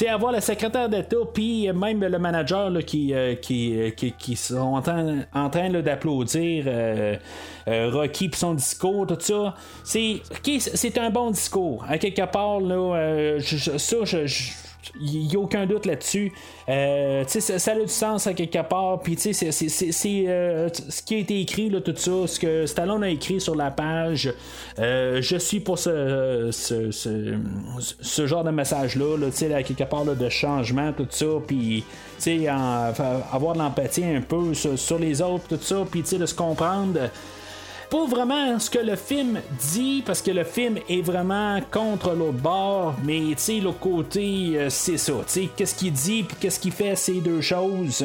avoir 0.09 0.33
le 0.33 0.41
secrétaire 0.41 0.89
d'État, 0.89 1.17
puis 1.33 1.71
même 1.73 2.01
le 2.01 2.19
manager 2.19 2.71
là, 2.71 2.83
qui, 2.83 3.15
qui, 3.43 4.37
sont 4.37 4.83
en 5.35 5.51
train, 5.51 5.71
d'applaudir. 5.71 6.67
Rocky 7.67 8.29
puis 8.29 8.39
son 8.39 8.55
discours, 8.55 9.07
tout 9.07 9.17
ça. 9.19 9.55
C'est, 9.85 10.99
un 10.99 11.11
bon 11.11 11.31
discours. 11.31 11.85
À 11.89 11.99
quelque 11.99 12.31
part, 12.31 12.61
là, 12.61 12.97
euh, 12.97 13.41
ça, 13.41 13.97
je, 14.05 14.53
il 15.01 15.27
n'y 15.29 15.37
a 15.37 15.39
aucun 15.39 15.67
doute 15.67 15.87
là-dessus. 15.87 16.33
Euh, 16.69 17.25
ça, 17.27 17.59
ça, 17.59 17.73
a 17.73 17.75
du 17.75 17.89
sens 17.89 18.27
à 18.27 18.35
quelque 18.35 18.63
part. 18.63 19.01
Puis, 19.01 19.17
c'est, 19.19 19.47
euh, 19.47 20.69
ce 20.73 21.03
qui 21.03 21.15
a 21.15 21.19
été 21.19 21.41
écrit, 21.41 21.71
là, 21.71 21.81
tout 21.81 21.95
ça, 21.97 22.27
ce 22.27 22.39
que 22.39 22.67
Stallone 22.67 23.05
a 23.05 23.09
écrit 23.09 23.41
sur 23.41 23.55
la 23.55 23.71
page. 23.71 24.33
je 24.79 25.37
suis 25.39 25.61
pour 25.61 25.79
ce, 25.79 26.51
ce, 26.53 26.91
ce, 26.91 28.27
genre 28.27 28.45
de 28.45 28.51
message-là, 28.51 29.17
là, 29.17 29.57
à 29.57 29.63
quelque 29.63 29.85
part 29.85 30.05
de 30.05 30.29
changement, 30.29 30.93
tout 30.93 31.07
ça. 31.11 31.27
Puis, 31.47 31.85
avoir 33.33 33.55
de 33.55 33.59
l'empathie 33.59 34.05
un 34.05 34.21
peu 34.21 34.55
sur, 34.55 34.79
sur 34.79 34.99
les 34.99 35.23
autres, 35.23 35.45
tout 35.49 35.63
ça. 35.63 35.85
Puis, 35.91 36.03
de 36.03 36.27
se 36.27 36.35
comprendre 36.35 37.11
pas 37.91 38.07
vraiment 38.07 38.59
ce 38.59 38.71
que 38.71 38.79
le 38.79 38.95
film 38.95 39.41
dit, 39.73 40.03
parce 40.07 40.23
que 40.23 40.31
le 40.31 40.45
film 40.45 40.79
est 40.89 41.03
vraiment 41.03 41.61
contre 41.73 42.15
l'autre 42.15 42.39
bord, 42.39 42.95
mais 43.03 43.19
tu 43.31 43.35
sais, 43.37 43.61
l'autre 43.61 43.81
côté, 43.81 44.53
euh, 44.55 44.71
c'est 44.71 44.97
ça. 44.97 45.13
Tu 45.27 45.33
sais, 45.33 45.49
qu'est-ce 45.57 45.75
qu'il 45.75 45.93
dit, 45.93 46.23
puis 46.23 46.37
qu'est-ce 46.39 46.61
qu'il 46.61 46.73
fait, 46.73 46.95
ces 46.95 47.21
deux 47.21 47.41
choses. 47.41 48.05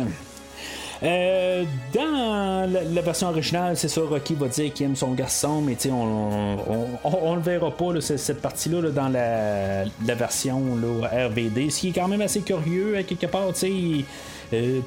Euh, 1.03 1.63
dans 1.93 2.71
la, 2.71 3.01
version 3.01 3.27
originale, 3.27 3.77
c'est 3.77 3.89
ça, 3.89 4.01
Rocky 4.01 4.33
va 4.33 4.47
dire 4.47 4.73
qu'il 4.73 4.87
aime 4.87 4.95
son 4.95 5.11
garçon, 5.11 5.61
mais 5.61 5.77
on, 5.91 6.57
on, 6.67 6.87
on, 7.03 7.35
le 7.35 7.41
verra 7.41 7.69
pas, 7.69 8.01
cette 8.01 8.41
partie-là, 8.41 8.89
dans 8.89 9.09
la, 9.09 9.83
la 9.83 10.15
version 10.15 10.61
là, 10.75 11.27
RVD, 11.27 11.69
ce 11.69 11.81
qui 11.81 11.89
est 11.89 11.93
quand 11.93 12.07
même 12.07 12.21
assez 12.21 12.41
curieux, 12.41 13.03
quelque 13.07 13.27
part, 13.27 13.53
tu 13.53 13.59
sais 13.59 14.05
euh, 14.53 14.81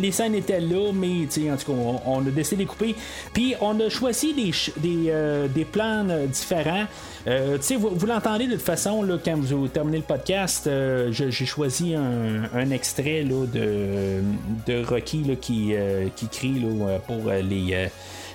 les 0.00 0.12
scènes 0.12 0.34
étaient 0.34 0.60
là, 0.60 0.92
mais 0.92 1.26
en 1.50 1.56
tout 1.56 1.72
cas, 1.72 1.78
on, 2.06 2.20
a 2.26 2.30
décidé 2.30 2.56
de 2.56 2.60
les 2.60 2.66
couper. 2.66 2.94
Puis 3.32 3.54
on 3.60 3.78
a 3.80 3.88
choisi 3.88 4.34
des, 4.34 4.50
des, 4.76 5.10
euh, 5.10 5.48
des 5.48 5.64
plans 5.64 6.06
euh, 6.08 6.26
différents. 6.26 6.86
vous, 7.26 8.06
l'entendez 8.06 8.46
de 8.46 8.52
toute 8.52 8.62
façon 8.62 9.02
là, 9.02 9.18
quand 9.24 9.36
vous 9.36 9.68
terminez 9.68 9.98
le 9.98 10.04
podcast. 10.04 10.68
j'ai 11.10 11.46
choisi 11.46 11.94
un, 11.94 12.70
extrait 12.70 13.22
là, 13.22 13.46
de, 13.46 14.22
de 14.66 14.84
Rocky 14.84 15.24
là, 15.24 15.34
qui, 15.36 15.74
qui 16.16 16.28
crie 16.28 16.64
pour 17.06 17.30
les, 17.30 17.88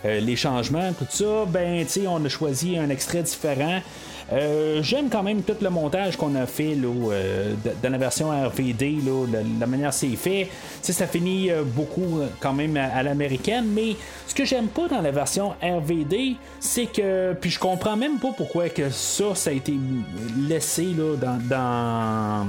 les 0.04 0.36
changements, 0.36 0.94
tout 0.94 1.06
ça. 1.10 1.46
Ben, 1.48 1.86
on 2.08 2.24
a 2.24 2.30
choisi 2.30 2.78
un 2.78 2.90
extrait 2.90 3.24
différent. 3.24 3.82
Euh, 4.32 4.82
j'aime 4.82 5.10
quand 5.10 5.22
même 5.22 5.44
tout 5.44 5.56
le 5.62 5.70
montage 5.70 6.18
qu'on 6.18 6.34
a 6.36 6.48
fait 6.48 6.76
euh, 6.84 7.54
dans 7.84 7.92
la 7.92 7.98
version 7.98 8.30
RVD, 8.30 8.98
la, 9.60 9.68
manière 9.68 9.94
c'est 9.94 10.16
fait. 10.16 10.50
ça 10.82 11.06
finit 11.06 11.52
euh, 11.52 11.64
beaucoup 11.64 12.22
quand 12.40 12.54
même 12.54 12.76
à, 12.76 13.04
l'américaine, 13.04 13.66
mais 13.68 13.96
ce 14.28 14.34
que 14.34 14.44
j'aime 14.44 14.68
pas 14.68 14.88
dans 14.88 15.02
la 15.02 15.12
version 15.12 15.54
RVD, 15.62 16.38
c'est 16.60 16.88
que, 16.88 17.34
puis 17.40 17.52
je 17.52 17.60
comprends 17.60 17.96
même 17.96 18.18
pas 18.18 18.32
pourquoi 18.36 18.70
que 18.70 18.90
ça, 18.90 19.36
ça 19.36 19.52
a 19.52 19.54
été 19.54 19.76
laissé 20.48 20.86
là, 20.98 21.16
dans, 21.16 21.40
dans, 21.48 22.48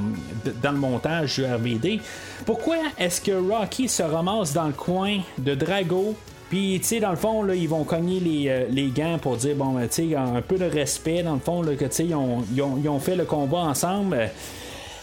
dans 0.62 0.72
le 0.72 0.78
montage 0.78 1.34
du 1.34 1.44
RVD. 1.44 2.00
Pourquoi 2.46 2.76
est-ce 2.98 3.20
que 3.20 3.32
Rocky 3.32 3.88
se 3.88 4.02
ramasse 4.02 4.54
dans 4.54 4.66
le 4.66 4.72
coin 4.72 5.18
de 5.38 5.54
Drago 5.54 6.16
puis, 6.48 6.78
tu 6.80 6.86
sais, 6.86 7.00
dans 7.00 7.10
le 7.10 7.16
fond, 7.16 7.42
là, 7.42 7.54
ils 7.54 7.68
vont 7.68 7.82
cogner 7.84 8.20
les, 8.20 8.48
euh, 8.48 8.66
les 8.70 8.88
gants 8.88 9.18
pour 9.18 9.36
dire, 9.36 9.56
bon, 9.56 9.72
ben, 9.72 9.88
tu 9.88 10.10
sais, 10.10 10.14
un 10.14 10.40
peu 10.42 10.56
de 10.56 10.64
respect, 10.64 11.22
dans 11.22 11.34
le 11.34 11.40
fond, 11.40 11.62
là, 11.62 11.74
que, 11.74 11.84
tu 11.86 11.92
sais, 11.92 12.04
ils 12.04 12.14
ont, 12.14 12.44
ils, 12.54 12.62
ont, 12.62 12.78
ils 12.82 12.88
ont, 12.88 13.00
fait 13.00 13.16
le 13.16 13.24
combat 13.24 13.58
ensemble. 13.58 14.30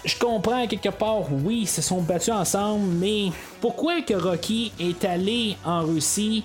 Je 0.06 0.18
comprends 0.18 0.66
quelque 0.68 0.90
part, 0.90 1.24
oui, 1.44 1.62
ils 1.64 1.68
se 1.68 1.82
sont 1.82 2.02
battus 2.02 2.34
ensemble, 2.34 2.86
mais 3.00 3.26
pourquoi 3.60 4.02
que 4.02 4.14
Rocky 4.14 4.72
est 4.80 5.04
allé 5.06 5.56
en 5.66 5.82
Russie 5.82 6.44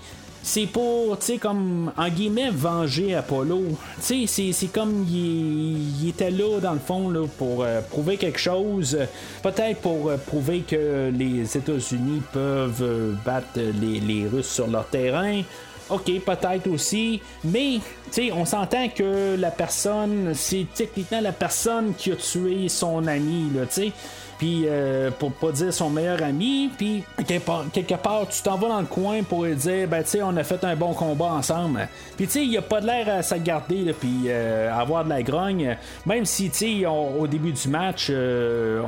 c'est 0.49 0.67
pour, 0.67 1.19
tu 1.19 1.27
sais, 1.27 1.37
comme, 1.37 1.93
en 1.95 2.09
guillemets, 2.09 2.49
venger 2.51 3.15
Apollo. 3.15 3.61
Tu 4.03 4.27
sais, 4.27 4.53
c'est 4.53 4.73
comme 4.73 5.05
il, 5.07 6.09
était 6.09 6.31
là, 6.31 6.59
dans 6.59 6.73
le 6.73 6.79
fond, 6.79 7.13
pour 7.37 7.63
euh, 7.63 7.83
prouver 7.83 8.17
quelque 8.17 8.39
chose. 8.39 8.97
Peut-être 9.43 9.83
pour 9.83 10.09
euh, 10.09 10.17
prouver 10.17 10.61
que 10.61 11.11
les 11.15 11.55
États-Unis 11.55 12.23
peuvent 12.33 12.81
euh, 12.81 13.13
battre 13.27 13.61
les, 13.61 14.27
Russes 14.27 14.49
sur 14.49 14.69
leur 14.69 14.87
terrain. 14.87 15.43
OK, 15.91 16.11
peut-être 16.25 16.67
aussi, 16.69 17.21
mais 17.45 17.81
on 18.33 18.47
s'entend 18.47 18.89
que 18.89 19.37
la 19.39 19.51
personne, 19.51 20.33
c'est 20.35 20.67
techniquement 20.75 21.21
la 21.21 21.33
personne 21.33 21.93
qui 21.95 22.11
a 22.11 22.17
tué 22.17 22.71
son 22.71 23.07
ami, 23.07 23.51
là, 23.55 23.67
tu 23.67 23.83
sais 23.83 23.93
puis 24.39 24.65
euh, 24.67 25.11
pour 25.11 25.33
pas 25.33 25.51
dire 25.51 25.73
son 25.73 25.91
meilleur 25.91 26.23
ami, 26.23 26.71
puis 26.77 27.05
quelque 27.27 27.95
part, 27.95 28.29
tu 28.29 28.43
t'en 28.43 28.57
vas 28.57 28.69
dans 28.69 28.81
le 28.81 28.87
coin 28.87 29.23
pour 29.23 29.45
lui 29.45 29.57
dire, 29.57 29.89
ben 29.89 30.03
tu 30.03 30.11
sais, 30.11 30.23
on 30.23 30.37
a 30.37 30.45
fait 30.45 30.63
un 30.65 30.77
bon 30.77 30.93
combat 30.95 31.33
ensemble. 31.33 31.89
Puis 32.17 32.27
tu 32.27 32.33
sais, 32.33 32.45
il 32.45 32.57
a 32.57 32.63
pas 32.63 32.81
de 32.81 32.87
l'air 32.87 33.09
à 33.09 33.23
s'agarder 33.23 33.49
garder, 33.49 33.95
puis 33.99 34.25
euh, 34.27 34.73
avoir 34.73 35.05
de 35.05 35.09
la 35.09 35.23
grogne, 35.23 35.77
même 36.07 36.25
si 36.25 36.51
tu 36.51 36.81
sais, 36.81 36.87
au 36.87 37.27
début 37.27 37.53
du 37.53 37.69
match, 37.69 38.09
euh, 38.11 38.83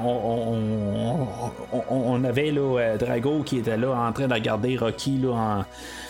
on, 1.91 2.25
avait 2.25 2.51
là, 2.51 2.97
Drago 2.99 3.43
qui 3.43 3.59
était 3.59 3.77
là 3.77 3.93
en 3.93 4.13
train 4.13 4.29
de 4.29 4.35
regarder 4.35 4.77
Rocky 4.77 5.19
là, 5.19 5.31
en 5.31 5.61
euh, 5.61 5.63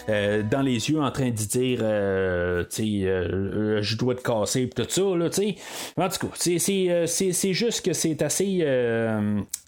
dans 0.08 0.62
les 0.62 0.90
yeux 0.90 1.00
en 1.00 1.10
train 1.10 1.30
de 1.30 1.34
dire 1.34 1.80
euh, 1.82 2.64
euh, 2.80 3.82
je 3.82 3.96
dois 3.96 4.14
te 4.14 4.22
casser 4.22 4.68
tout 4.68 4.84
ça 4.88 5.02
là, 5.02 5.26
en 5.26 6.08
tout 6.08 6.26
cas 6.26 6.32
c'est 6.34 7.52
juste 7.52 7.84
que 7.84 7.92
c'est 7.92 8.22
assez 8.22 8.66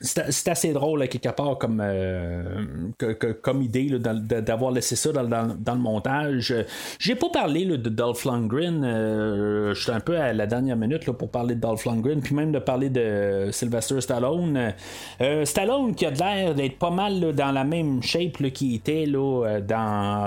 c'est 0.01 0.49
assez 0.49 0.73
drôle 0.73 1.07
quelque 1.09 1.29
part 1.31 1.59
comme 1.59 1.83
comme 3.43 3.63
idée 3.63 3.99
d'avoir 3.99 4.73
laissé 4.73 4.97
ça 4.97 5.13
dans, 5.13 5.75
le 5.75 5.81
montage. 5.81 6.55
J'ai 6.99 7.15
pas 7.15 7.29
parlé 7.31 7.65
de 7.65 7.89
Dolph 7.89 8.25
Lundgren 8.25 8.83
je 8.83 9.81
suis 9.81 9.93
un 9.93 10.01
peu 10.01 10.17
à 10.17 10.33
la 10.33 10.47
dernière 10.47 10.77
minute 10.77 11.11
pour 11.11 11.31
parler 11.31 11.55
de 11.55 11.61
Dolph 11.61 11.85
Lundgren 11.85 12.21
puis 12.21 12.35
même 12.35 12.53
de 12.53 12.59
parler 12.59 12.91
de 12.91 13.49
Sylvester 13.51 14.01
Stallone. 14.01 14.73
Stallone 15.45 15.95
qui 15.95 16.07
a 16.07 16.11
l'air 16.11 16.55
d'être 16.55 16.79
pas 16.79 16.91
mal 16.91 17.35
dans 17.35 17.53
la 17.53 17.65
même 17.65 18.03
shape 18.03 18.43
qu'il 18.53 18.75
était 18.75 19.07
là, 19.07 19.61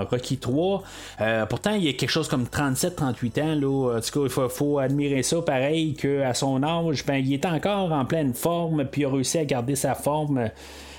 Rocky 0.04 0.38
3. 0.38 0.84
Euh, 1.22 1.46
pourtant, 1.46 1.74
il 1.74 1.84
y 1.84 1.90
a 1.90 1.94
quelque 1.94 2.10
chose 2.10 2.28
comme 2.28 2.46
37-38 2.46 3.42
ans. 3.42 3.56
Là. 3.56 3.98
En 3.98 4.02
tout 4.02 4.20
cas, 4.20 4.42
il 4.44 4.50
faut, 4.50 4.80
admirer 4.80 5.24
ça 5.24 5.42
pareil 5.42 5.94
qu'à 5.94 6.34
son 6.34 6.62
âge, 6.64 7.06
ben, 7.06 7.16
il 7.16 7.34
est 7.34 7.46
encore 7.46 7.92
en 7.92 8.06
pleine 8.06 8.34
forme, 8.34 8.86
puis 8.86 9.02
il 9.02 9.06
a 9.06 9.10
réussi 9.10 9.38
à 9.38 9.46
garder 9.46 9.76
sa 9.76 9.96
forme. 9.96 10.50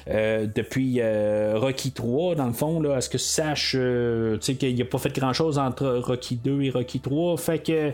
Euh, 0.09 0.47
depuis 0.55 1.01
euh, 1.01 1.55
Rocky 1.57 1.91
3, 1.91 2.37
dans 2.37 2.47
le 2.47 2.53
fond, 2.53 2.79
là, 2.81 2.95
à 2.95 3.01
ce 3.01 3.09
que 3.09 3.17
tu 3.17 3.25
saches 3.25 3.73
qu'il 3.73 4.79
n'a 4.79 4.85
pas 4.85 4.99
fait 4.99 5.13
grand 5.13 5.33
chose 5.33 5.59
entre 5.59 5.89
Rocky 5.89 6.37
2 6.37 6.63
et 6.63 6.71
Rocky 6.71 7.01
3. 7.01 7.37
Fait 7.39 7.59
que 7.59 7.93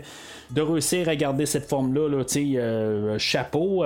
de 0.51 0.61
réussir 0.61 1.09
à 1.09 1.15
garder 1.15 1.47
cette 1.47 1.67
forme-là, 1.67 2.07
là, 2.07 3.17
chapeau. 3.17 3.83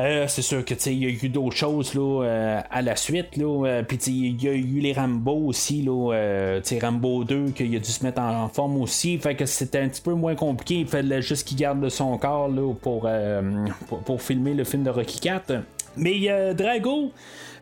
Euh, 0.00 0.26
c'est 0.26 0.42
sûr 0.42 0.64
que 0.64 0.74
il 0.86 0.98
y 0.98 1.06
a 1.06 1.08
eu 1.08 1.28
d'autres 1.28 1.56
choses 1.56 1.94
là, 1.94 2.24
euh, 2.24 2.60
à 2.70 2.82
la 2.82 2.96
suite. 2.96 3.36
Là, 3.36 3.66
euh, 3.66 3.82
puis 3.82 3.98
il 4.06 4.42
y 4.42 4.48
a 4.48 4.52
eu 4.52 4.80
les 4.80 4.92
Rambo 4.92 5.48
aussi, 5.48 5.82
là, 5.82 6.60
Rambo 6.80 7.24
2, 7.24 7.50
qu'il 7.50 7.74
a 7.76 7.78
dû 7.78 7.90
se 7.90 8.02
mettre 8.04 8.20
en, 8.20 8.48
forme 8.48 8.80
aussi. 8.80 9.18
Fait 9.18 9.34
que 9.34 9.46
c'était 9.46 9.80
un 9.80 9.88
petit 9.88 10.02
peu 10.02 10.14
moins 10.14 10.34
compliqué. 10.34 10.80
Il 10.80 10.86
fallait 10.86 11.22
juste 11.22 11.46
qu'il 11.46 11.58
garde 11.58 11.86
son 11.88 12.16
corps 12.18 12.48
là, 12.48 12.72
pour, 12.80 13.08
pour, 14.04 14.22
filmer 14.22 14.54
le 14.54 14.64
film 14.64 14.84
de 14.84 14.90
Rocky 14.90 15.20
4. 15.20 15.62
Mais 15.96 16.54
Drago. 16.54 17.12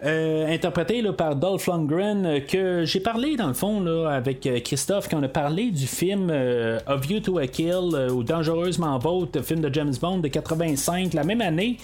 Euh, 0.02 0.48
interprété 0.48 1.02
par 1.12 1.36
Dolph 1.36 1.66
Lundgren, 1.66 2.24
euh, 2.24 2.40
que 2.40 2.85
j'ai 2.86 3.01
parlé 3.01 3.36
dans 3.36 3.48
le 3.48 3.52
fond 3.52 3.81
là, 3.81 4.09
avec 4.09 4.47
euh, 4.47 4.59
Christophe, 4.60 5.09
quand 5.10 5.18
on 5.18 5.22
a 5.22 5.28
parlé 5.28 5.70
du 5.70 5.86
film 5.86 6.32
Of 6.86 7.10
You 7.10 7.20
to 7.20 7.36
a 7.36 7.47
Kill 7.47 8.09
ou 8.10 8.22
Dangereusement 8.22 8.98
Vôtre, 8.98 9.43
film 9.43 9.60
de 9.60 9.72
James 9.72 9.93
Bond 10.01 10.18
de 10.18 10.28
85, 10.28 11.12
la 11.12 11.24
même 11.24 11.43
année. 11.43 11.77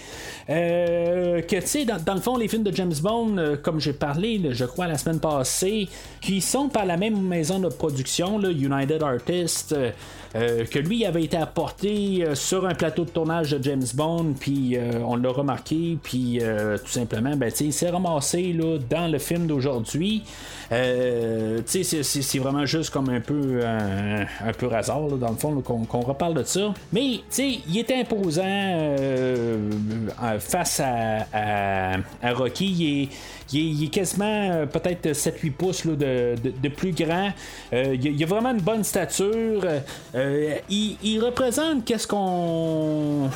que 0.49 1.61
tu 1.61 1.67
sais, 1.67 1.85
dans, 1.85 2.15
le 2.15 2.21
fond, 2.21 2.39
les 2.39 2.49
films 2.49 2.63
de 2.63 2.75
James 2.75 2.95
Bond, 3.03 3.59
comme 3.63 3.81
j'ai 3.81 3.93
parlé, 3.93 4.41
je 4.51 4.65
crois, 4.65 4.87
la 4.87 4.97
semaine 4.97 5.21
passée, 5.21 5.89
qui 6.21 6.41
sont 6.41 6.69
par 6.69 6.87
la 6.87 6.97
même 6.97 7.21
maison 7.21 7.59
de 7.59 7.69
production, 7.69 8.41
United 8.41 9.03
Artists. 9.03 9.75
Que 10.35 10.79
lui 10.79 11.05
avait 11.05 11.25
été 11.25 11.37
apporté 11.37 12.25
sur 12.35 12.67
un 12.67 12.75
plateau 12.75 13.05
de 13.05 13.11
tournage 13.11 13.51
de 13.51 13.63
James 13.63 13.87
Bond, 13.95 14.35
puis 14.39 14.77
on 15.05 15.17
l'a 15.17 15.31
remarqué, 15.31 15.99
puis 16.03 16.41
tout 16.41 16.91
simplement, 16.91 17.37
ben, 17.37 17.51
il 17.61 17.73
s'est 17.73 17.91
là, 17.91 18.79
dans 18.91 19.11
le 19.11 19.19
film 19.19 19.47
d'aujourd'hui. 19.47 20.23
Euh, 20.73 21.61
c'est 21.65 22.39
vraiment 22.39 22.67
juste 22.67 22.91
comme 22.91 23.09
un 23.09 23.21
peu 23.21 23.61
un, 23.65 24.53
peu 24.53 24.73
hasard 24.73 25.09
dans 25.11 25.31
le 25.31 25.37
fond 25.37 25.61
qu'on 25.61 26.01
reparle 26.01 26.35
de 26.35 26.43
ça. 26.43 26.75
Mais 26.93 27.21
il 27.39 27.79
est 27.79 27.91
imposant 27.93 28.43
euh, 28.45 29.71
face 30.41 30.81
à, 30.81 31.97
Rocky. 32.23 33.09
Quasiment 33.91 34.51
euh, 34.51 34.67
peut-être 34.67 35.09
7-8 35.09 35.53
pouces 35.53 35.87
de, 35.87 36.69
plus 36.69 36.93
grand. 36.93 37.31
il, 37.73 38.23
a 38.23 38.27
vraiment 38.27 38.51
une 38.51 38.61
bonne 38.61 38.85
stature. 38.85 39.65
il, 40.69 41.21
représente 41.21 41.85
qu'est-ce 41.85 42.07
qu'on 42.07 43.31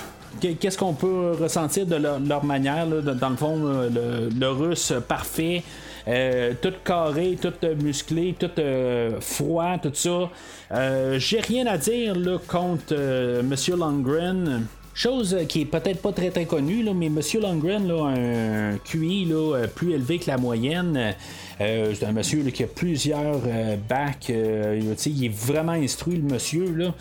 peut 0.94 1.32
ressentir 1.40 1.86
de 1.86 1.96
leur, 1.96 2.44
manière, 2.44 2.86
dans 2.86 3.30
le 3.30 3.36
fond, 3.36 3.56
le, 3.58 4.48
russe 4.48 4.92
parfait. 5.06 5.62
Euh, 6.08 6.54
tout 6.60 6.72
carré, 6.84 7.38
tout 7.40 7.52
musclé, 7.82 8.34
tout 8.38 8.50
euh, 8.58 9.20
froid, 9.20 9.78
tout 9.78 9.90
ça. 9.94 10.30
Euh, 10.72 11.18
j'ai 11.18 11.40
rien 11.40 11.66
à 11.66 11.76
dire 11.76 12.16
contre 12.48 13.42
Monsieur 13.42 13.76
Longren. 13.76 14.66
Chose 14.92 15.36
qui 15.48 15.62
est 15.62 15.66
peut-être 15.66 16.02
pas 16.02 16.12
très 16.12 16.30
très 16.30 16.44
connue, 16.44 16.84
mais 16.94 17.08
Monsieur 17.08 17.40
Longren 17.40 17.90
a 17.90 18.08
un 18.08 18.76
QI 18.78 19.32
plus 19.74 19.92
élevé 19.92 20.18
que 20.18 20.30
la 20.30 20.36
moyenne. 20.36 21.14
Euh, 21.60 21.92
c'est 21.94 22.06
un 22.06 22.12
monsieur 22.12 22.42
qui 22.44 22.62
a 22.62 22.66
plusieurs 22.66 23.40
euh, 23.46 23.76
bacs. 23.88 24.30
Euh, 24.30 24.80
il 25.06 25.24
est 25.24 25.28
vraiment 25.28 25.72
instruit, 25.72 26.16
le 26.16 26.22
monsieur. 26.22 26.74
Là. 26.74 26.94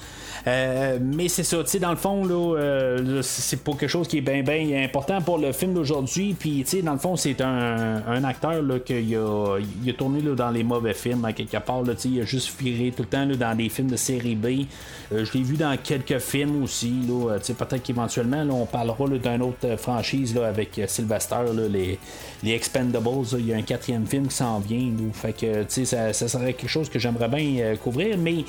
mais 1.00 1.30
c'est 1.30 1.44
ça, 1.44 1.58
dans 1.80 1.92
le 1.92 1.96
fond, 1.96 2.26
là, 2.26 3.22
c'est 3.22 3.64
pas 3.64 3.72
quelque 3.72 3.88
chose 3.90 4.08
qui 4.08 4.18
est 4.18 4.22
bien 4.22 4.44
bien 4.44 4.84
important 4.84 5.22
pour 5.22 5.38
le 5.38 5.52
film 5.54 5.74
d'aujourd'hui. 5.74 6.36
Puis, 6.38 6.66
dans 6.84 6.94
le 6.94 7.00
fond, 7.00 7.16
c'est 7.16 7.40
un, 7.42 8.24
acteur 8.24 8.62
là, 8.62 8.80
qui 8.80 9.16
a, 9.16 9.56
a 9.56 9.94
tourné 9.94 10.22
dans 10.22 10.52
les 10.52 10.64
mauvais 10.64 10.94
films 10.94 11.24
à 11.26 11.34
quelque 11.34 11.58
part. 11.58 11.84
Il 12.06 12.22
a 12.22 12.26
juste 12.26 12.60
viré 12.60 12.92
tout 12.92 13.04
le 13.04 13.08
temps 13.08 13.26
dans 13.26 13.56
des 13.56 13.70
films 13.70 13.90
de 13.90 13.96
série 13.96 14.36
B. 14.36 14.66
je 15.12 15.32
l'ai 15.34 15.44
vu 15.44 15.56
dans 15.56 15.76
quelques 15.82 16.20
films 16.20 16.64
aussi. 16.64 16.94
peut-être 17.08 17.84
qu'éventuellement, 17.84 18.44
on 18.52 18.66
parlera 18.66 19.08
d'une 19.08 19.42
autre 19.42 19.78
franchise 19.78 20.38
avec 20.38 20.82
Sylvester, 20.88 21.38
les, 21.70 22.00
les 22.44 22.52
Expendables. 22.52 23.26
Il 23.34 23.48
y 23.48 23.54
a 23.54 23.58
un 23.58 23.62
quatrième 23.62 24.06
film 24.06 24.28
qui 24.28 24.36
s'en 24.36 24.49
vient. 24.58 24.92
Fait 25.14 25.34
que, 25.34 25.66
ça, 25.86 26.14
ça 26.14 26.28
serait 26.28 26.54
quelque 26.54 26.70
chose 26.70 26.90
que 26.90 26.98
j'aimerais 26.98 27.28
bien 27.28 27.64
euh, 27.64 27.76
couvrir, 27.76 28.18
mais 28.18 28.46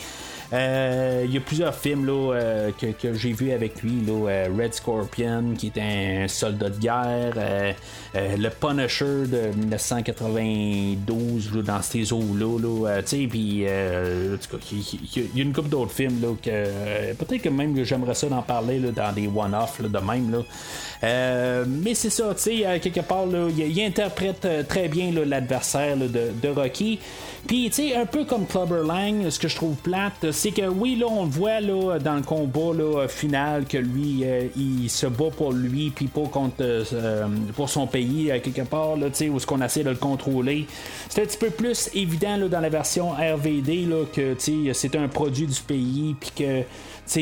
il 0.52 1.32
y 1.32 1.36
a 1.36 1.40
plusieurs 1.40 1.74
films 1.74 2.06
là, 2.06 2.35
euh, 2.35 2.70
que, 2.72 3.14
j'ai 3.14 3.32
vu 3.32 3.52
avec 3.52 3.82
lui. 3.82 4.01
Là, 4.06 4.47
Red 4.48 4.74
Scorpion, 4.74 5.55
qui 5.56 5.72
est 5.74 5.81
un 5.81 6.28
soldat 6.28 6.70
de 6.70 6.78
guerre. 6.78 7.74
le 8.14 8.48
Punisher 8.48 9.27
de 9.27 9.56
1992 9.56 11.52
dans 11.64 11.82
ces 11.82 12.12
eaux-là. 12.12 12.59
Là, 12.59 13.02
puis, 13.02 13.28
il 13.28 13.60
y, 13.60 13.68
a 13.68 15.43
une 15.43 15.52
couple 15.52 15.68
d'autres 15.68 15.93
films 15.93 16.20
là, 16.20 16.35
que 16.43 17.12
peut-être 17.14 17.43
que 17.43 17.48
même 17.48 17.82
j'aimerais 17.85 18.14
ça 18.14 18.28
d'en 18.28 18.43
parler 18.43 18.78
là, 18.78 18.90
dans 18.90 19.12
des 19.12 19.28
one-off 19.28 19.81
de 19.81 19.98
même. 19.98 20.32
Là. 20.32 21.64
mais 21.66 21.94
c'est 21.94 22.10
ça, 22.10 22.35
tu 22.35 22.43
sais, 22.43 22.81
quelque 22.81 23.01
part, 23.01 23.27
là, 23.27 23.48
il, 23.56 23.81
interprète 23.81 24.47
très 24.68 24.89
bien 24.89 25.12
l'adversaire 25.24 25.97
de, 25.97 26.48
Rocky. 26.48 26.98
Puis, 27.46 27.70
tu 27.70 27.88
sais, 27.88 27.96
un 27.96 28.06
peu 28.06 28.24
comme 28.24 28.46
Clubber 28.46 28.84
Lang, 28.84 29.28
ce 29.28 29.38
que 29.38 29.48
je 29.48 29.56
trouve 29.56 29.74
plate, 29.76 30.30
c'est 30.30 30.52
que 30.52 30.68
oui, 30.68 30.96
là, 30.96 31.06
on 31.08 31.24
voit 31.24 31.60
là, 31.60 31.98
dans 31.98 32.14
le 32.14 32.22
combat 32.22 32.72
là, 32.76 33.08
final 33.08 33.64
que 33.66 33.78
lui, 33.78 34.20
euh, 34.24 34.46
il 34.56 34.88
se 34.88 35.06
bat 35.06 35.30
pour 35.36 35.52
lui, 35.52 35.90
puis 35.90 36.06
pas 36.06 36.26
contre 36.30 36.56
euh, 36.60 37.26
pour 37.56 37.68
son 37.68 37.86
pays, 37.86 38.30
quelque 38.42 38.62
part, 38.62 38.96
là, 38.96 39.08
où 39.08 39.40
ce 39.40 39.46
qu'on 39.46 39.60
essaie 39.62 39.82
de 39.82 39.90
le 39.90 39.96
contrôler. 39.96 40.66
C'est 41.08 41.22
un 41.22 41.26
petit 41.26 41.38
peu 41.38 41.50
plus 41.50 41.90
évident 41.94 42.36
là, 42.36 42.48
dans 42.48 42.60
la 42.60 42.68
version 42.68 43.10
RVD 43.10 43.86
là, 43.86 44.04
que 44.12 44.36
c'est 44.72 44.96
un 44.96 45.08
produit 45.08 45.46
du 45.46 45.60
pays, 45.60 46.14
puis 46.20 46.30
que 46.36 46.62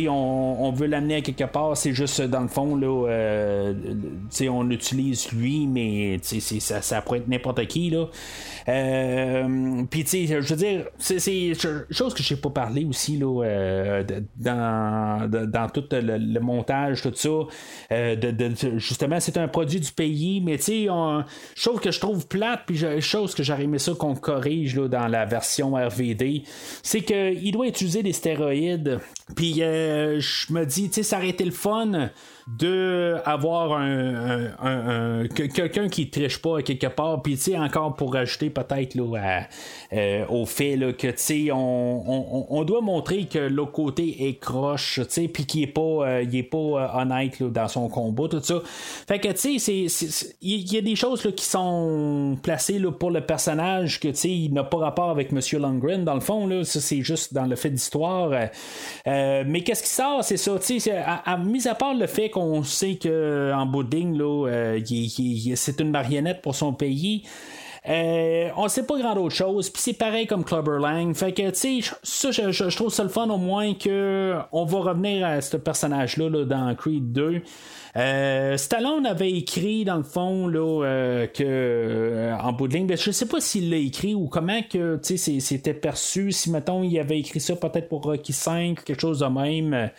on, 0.09 0.56
on, 0.60 0.73
veut 0.73 0.86
l'amener 0.86 1.16
à 1.16 1.20
quelque 1.20 1.44
part. 1.44 1.77
c'est 1.77 1.93
juste 1.93 2.20
dans 2.20 2.40
le 2.40 2.48
fond, 2.48 2.77
là, 2.77 3.09
euh, 3.09 3.74
on 4.51 4.70
utilise 4.70 5.32
lui, 5.32 5.66
mais 5.66 6.19
ça, 6.23 6.82
ça 6.82 7.02
pourrait 7.02 7.19
être 7.19 7.28
n'importe 7.28 7.66
qui. 7.66 7.90
Là. 7.90 8.06
Euh, 8.69 9.85
Puis, 9.90 10.05
je 10.06 10.36
veux 10.36 10.56
dire, 10.56 10.86
c'est 10.98 11.52
chose 11.90 12.15
que 12.15 12.23
je 12.23 12.35
n'ai 12.35 12.40
pas 12.40 12.51
parlé 12.51 12.85
aussi 12.85 13.16
là, 13.16 13.44
euh, 13.44 14.05
dans, 14.36 15.28
dans 15.31 15.69
tout 15.69 15.85
le, 15.93 16.40
montage, 16.40 17.02
tout 17.02 17.12
ça. 17.15 17.31
Justement, 18.77 19.20
c'est 19.20 19.39
un 19.39 19.48
produit 19.48 19.81
du 19.81 19.93
pays, 19.93 20.40
mais 20.40 20.59
sais, 20.59 20.89
chose 21.55 21.81
que 21.81 21.90
je 21.90 22.01
trouve 22.01 22.27
plate, 22.27 22.62
puis 22.66 22.78
chose 23.01 23.35
que 23.35 23.43
j'aurais 23.43 23.65
aimé 23.65 23.78
ça 23.78 23.93
qu'on 23.98 24.15
corrige 24.15 24.77
là, 24.77 24.89
dans 24.89 25.09
la 25.09 25.24
version 25.24 25.74
RVD, 25.74 26.43
c'est 26.82 27.01
qu'il 27.01 27.52
doit 27.52 27.66
utiliser 27.69 28.02
des 28.02 28.12
stéroïdes. 28.12 29.01
Puis, 29.36 29.55
je 29.55 30.52
me 30.52 30.64
dis, 30.64 30.88
tu 30.88 30.94
sais, 30.94 31.02
ça 31.02 31.18
aurait 31.18 31.28
été 31.28 31.44
le 31.44 31.50
fun 31.50 32.10
de 32.56 33.16
avoir 33.26 33.72
un, 33.72 35.26
quelqu'un 35.28 35.88
qui 35.88 36.09
triche 36.09 36.40
pas 36.40 36.62
quelque 36.62 36.86
part 36.86 37.20
puis 37.20 37.36
tu 37.36 37.42
sais 37.42 37.59
encore 37.59 37.94
pour 37.94 38.14
rajouter 38.14 38.48
peut-être 38.48 38.96
euh, 39.92 40.26
au 40.28 40.46
fait 40.46 40.76
là, 40.76 40.92
que 40.92 41.09
tu 41.09 41.14
sais 41.16 41.48
on, 41.52 42.46
on, 42.50 42.64
doit 42.64 42.80
montrer 42.80 43.26
que 43.26 43.38
l'autre 43.38 43.72
côté 43.72 44.28
est 44.28 44.38
croche 44.38 45.00
tu 45.05 45.06
sais 45.09 45.28
puis 45.28 45.44
qu'il 45.44 45.62
est 45.62 45.66
pas 45.66 45.80
euh, 45.80 46.30
est 46.32 46.42
pas 46.42 46.56
euh, 46.56 47.02
honnête 47.02 47.42
dans 47.42 47.68
son 47.68 47.88
combat 47.88 48.28
tout 48.28 48.42
ça. 48.42 48.62
Fait 49.06 49.18
que 49.18 49.28
tu 49.28 49.59
sais 49.59 49.86
il 50.40 50.72
y 50.72 50.78
a 50.78 50.80
des 50.80 50.96
choses 50.96 51.24
là, 51.24 51.32
qui 51.32 51.44
sont 51.44 52.38
placées 52.42 52.78
là, 52.78 52.92
pour 52.92 53.10
le 53.10 53.20
personnage 53.20 54.00
que 54.00 54.09
tu 54.09 54.16
sais 54.16 54.30
il 54.30 54.55
n'a 54.55 54.64
pas 54.64 54.78
rapport 54.78 55.10
avec 55.10 55.32
Monsieur 55.32 55.59
Lundgren 55.59 56.05
dans 56.05 56.14
le 56.14 56.20
fond 56.20 56.46
là. 56.46 56.64
Ça 56.64 56.80
c'est 56.80 57.02
juste 57.02 57.34
dans 57.34 57.46
le 57.46 57.56
fait 57.56 57.70
d'histoire 57.70 58.30
mais 59.46 59.62
qu'est-ce 59.62 59.82
qui 59.82 59.88
sort? 59.88 60.24
C'est 60.24 60.36
ça 60.36 60.60
sais 60.60 60.92
à, 60.92 61.36
mis 61.36 61.66
à 61.68 61.74
part 61.74 61.94
le 61.94 62.06
fait 62.06 62.30
on 62.36 62.62
sait 62.62 62.96
qu'en 62.96 63.66
bout 63.66 63.86
euh, 63.94 64.80
c'est 65.54 65.80
une 65.80 65.90
marionnette 65.90 66.42
pour 66.42 66.54
son 66.54 66.72
pays. 66.72 67.22
Euh, 67.88 68.50
on 68.56 68.68
sait 68.68 68.84
pas 68.84 68.98
grand 68.98 69.16
autre 69.16 69.34
chose. 69.34 69.70
Puis 69.70 69.82
c'est 69.82 69.92
pareil 69.94 70.26
comme 70.26 70.44
Clubber 70.44 70.78
Lang. 70.80 71.14
Fait 71.14 71.32
que, 71.32 71.48
tu 71.50 71.82
sais, 71.82 71.90
ça, 72.02 72.30
je, 72.30 72.76
trouve 72.76 72.92
ça 72.92 73.02
le 73.02 73.08
fun 73.08 73.28
au 73.28 73.38
moins 73.38 73.74
que 73.74 74.36
on 74.52 74.64
va 74.64 74.78
revenir 74.78 75.26
à 75.26 75.40
ce 75.40 75.56
personnage-là 75.56 76.28
là, 76.28 76.44
dans 76.44 76.74
Creed 76.74 77.12
2. 77.12 77.42
Euh, 77.97 78.56
Stallone 78.56 79.06
avait 79.06 79.31
écrit 79.31 79.85
dans 79.85 79.97
le 79.97 80.02
fond 80.02 80.47
là, 80.47 80.85
euh, 80.85 81.27
que 81.27 81.44
euh, 81.44 82.36
en 82.36 82.52
bout 82.52 82.69
de 82.69 82.74
ligne, 82.74 82.86
ben, 82.86 82.97
je 82.97 83.10
sais 83.10 83.27
pas 83.27 83.40
s'il 83.40 83.70
l'a 83.70 83.77
écrit 83.77 84.15
ou 84.15 84.28
comment 84.28 84.60
que 84.62 84.98
c'était 85.02 85.74
perçu. 85.74 86.32
Si 86.32 86.51
mettons 86.51 86.82
il 86.82 86.98
avait 86.98 87.19
écrit 87.19 87.40
ça 87.40 87.56
peut-être 87.56 87.89
pour 87.89 88.02
Rocky 88.02 88.32
5, 88.32 88.85
quelque 88.85 89.01
chose 89.01 89.20
de 89.20 89.27
même, 89.27 89.90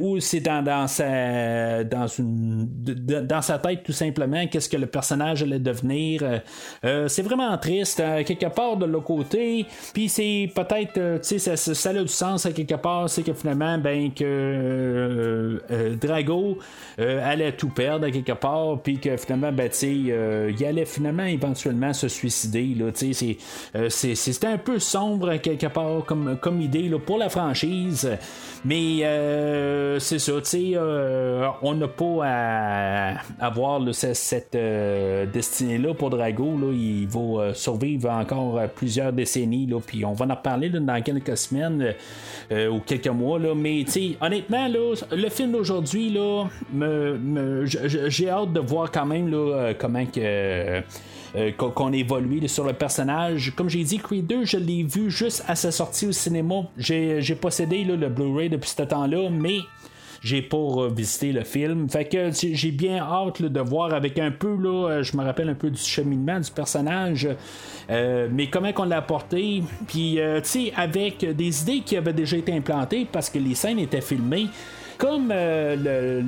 ou 0.00 0.20
c'est 0.20 0.40
dans, 0.40 0.62
dans 0.64 0.86
sa 0.86 1.84
dans 1.84 2.06
une 2.06 2.66
dans 2.66 3.42
sa 3.42 3.58
tête 3.58 3.82
tout 3.84 3.92
simplement, 3.92 4.46
qu'est-ce 4.46 4.68
que 4.68 4.76
le 4.76 4.86
personnage 4.86 5.42
allait 5.42 5.58
devenir. 5.58 6.40
c'est 6.82 7.22
vraiment 7.22 7.56
triste 7.58 8.02
quelque 8.24 8.52
part 8.54 8.76
de 8.76 8.86
l'autre 8.86 9.04
côté. 9.04 9.66
Puis 9.92 10.08
c'est 10.08 10.50
peut-être 10.54 10.94
tu 10.94 11.38
sais 11.38 11.38
ça, 11.38 11.56
ça, 11.56 11.90
a 11.90 11.94
du 11.94 12.08
sens 12.08 12.46
à 12.46 12.52
quelque 12.52 12.74
part, 12.74 13.08
c'est 13.08 13.22
que 13.22 13.32
finalement 13.32 13.78
ben 13.78 14.12
que 14.12 15.60
Drago 16.00 16.58
euh, 17.01 17.01
allait 17.02 17.52
tout 17.52 17.68
perdre 17.68 18.06
à 18.06 18.10
quelque 18.10 18.32
part, 18.32 18.78
puis 18.82 18.98
que 18.98 19.16
finalement, 19.16 19.52
ben, 19.52 19.70
euh, 19.82 20.52
il 20.56 20.64
allait 20.64 20.84
finalement 20.84 21.24
éventuellement 21.24 21.92
se 21.92 22.08
suicider. 22.08 22.76
Euh, 22.80 23.88
c'était 23.88 24.46
un 24.46 24.58
peu 24.58 24.78
sombre 24.78 25.36
quelque 25.36 25.66
part 25.66 26.04
comme, 26.04 26.36
comme 26.40 26.60
idée 26.60 26.88
là, 26.88 26.98
pour 26.98 27.18
la 27.18 27.28
franchise. 27.28 28.10
Mais 28.64 29.00
c'est 29.98 30.18
ça, 30.18 30.32
on 31.62 31.74
n'a 31.74 31.88
pas 31.88 32.20
à 32.22 33.14
avoir 33.40 33.80
cette 33.92 34.56
destinée-là 35.32 35.94
pour 35.94 36.10
Drago. 36.10 36.58
Là, 36.58 36.72
il 36.72 37.08
va 37.08 37.54
survivre 37.54 38.10
encore 38.10 38.60
plusieurs 38.74 39.12
décennies, 39.12 39.66
là, 39.66 39.80
puis 39.84 40.04
on 40.04 40.12
va 40.12 40.26
en 40.26 40.34
reparler 40.34 40.70
dans 40.70 41.02
quelques 41.02 41.36
semaines 41.36 41.94
ou 42.50 42.78
quelques 42.86 43.08
mois. 43.08 43.38
Là, 43.38 43.54
mais 43.54 43.84
honnêtement, 44.20 44.68
là, 44.68 44.94
le 45.10 45.28
film 45.28 45.52
d'aujourd'hui 45.52 46.16
me 46.72 46.91
j'ai 48.08 48.28
hâte 48.28 48.52
de 48.52 48.60
voir 48.60 48.90
quand 48.90 49.06
même 49.06 49.28
là, 49.30 49.36
euh, 49.36 49.74
comment 49.78 50.06
que. 50.06 50.82
Euh, 51.34 51.50
qu'on 51.50 51.94
évolue 51.94 52.46
sur 52.46 52.66
le 52.66 52.74
personnage. 52.74 53.54
Comme 53.56 53.70
j'ai 53.70 53.82
dit, 53.84 53.96
Creed 53.96 54.26
2, 54.26 54.44
je 54.44 54.58
l'ai 54.58 54.82
vu 54.82 55.10
juste 55.10 55.42
à 55.48 55.54
sa 55.54 55.72
sortie 55.72 56.06
au 56.06 56.12
cinéma. 56.12 56.56
J'ai 56.76 57.34
possédé 57.40 57.84
le 57.84 58.10
Blu-ray 58.10 58.50
depuis 58.50 58.68
ce 58.68 58.82
temps-là, 58.82 59.30
mais 59.30 59.56
j'ai 60.20 60.42
pas 60.42 60.88
visité 60.94 61.32
le 61.32 61.42
film. 61.42 61.88
Fait 61.88 62.04
que 62.04 62.30
j'ai 62.32 62.70
bien 62.70 62.98
hâte 62.98 63.40
de 63.40 63.60
voir 63.60 63.94
avec 63.94 64.18
un 64.18 64.30
peu, 64.30 64.54
là, 64.58 64.90
euh, 64.90 65.02
je 65.02 65.16
me 65.16 65.24
rappelle 65.24 65.48
un 65.48 65.54
peu 65.54 65.70
du 65.70 65.80
cheminement 65.80 66.38
du 66.38 66.50
personnage, 66.50 67.26
mais 67.88 68.50
comment 68.50 68.74
qu'on 68.74 68.84
l'a 68.84 68.98
apporté. 68.98 69.62
Puis, 69.88 70.18
tu 70.18 70.40
sais, 70.42 70.72
avec 70.76 71.24
des 71.24 71.62
idées 71.62 71.80
qui 71.80 71.96
avaient 71.96 72.12
déjà 72.12 72.36
été 72.36 72.52
implantées 72.52 73.06
parce 73.10 73.30
que 73.30 73.38
les 73.38 73.54
scènes 73.54 73.78
étaient 73.78 74.02
filmées 74.02 74.48
comme 74.98 75.30
euh, 75.32 76.22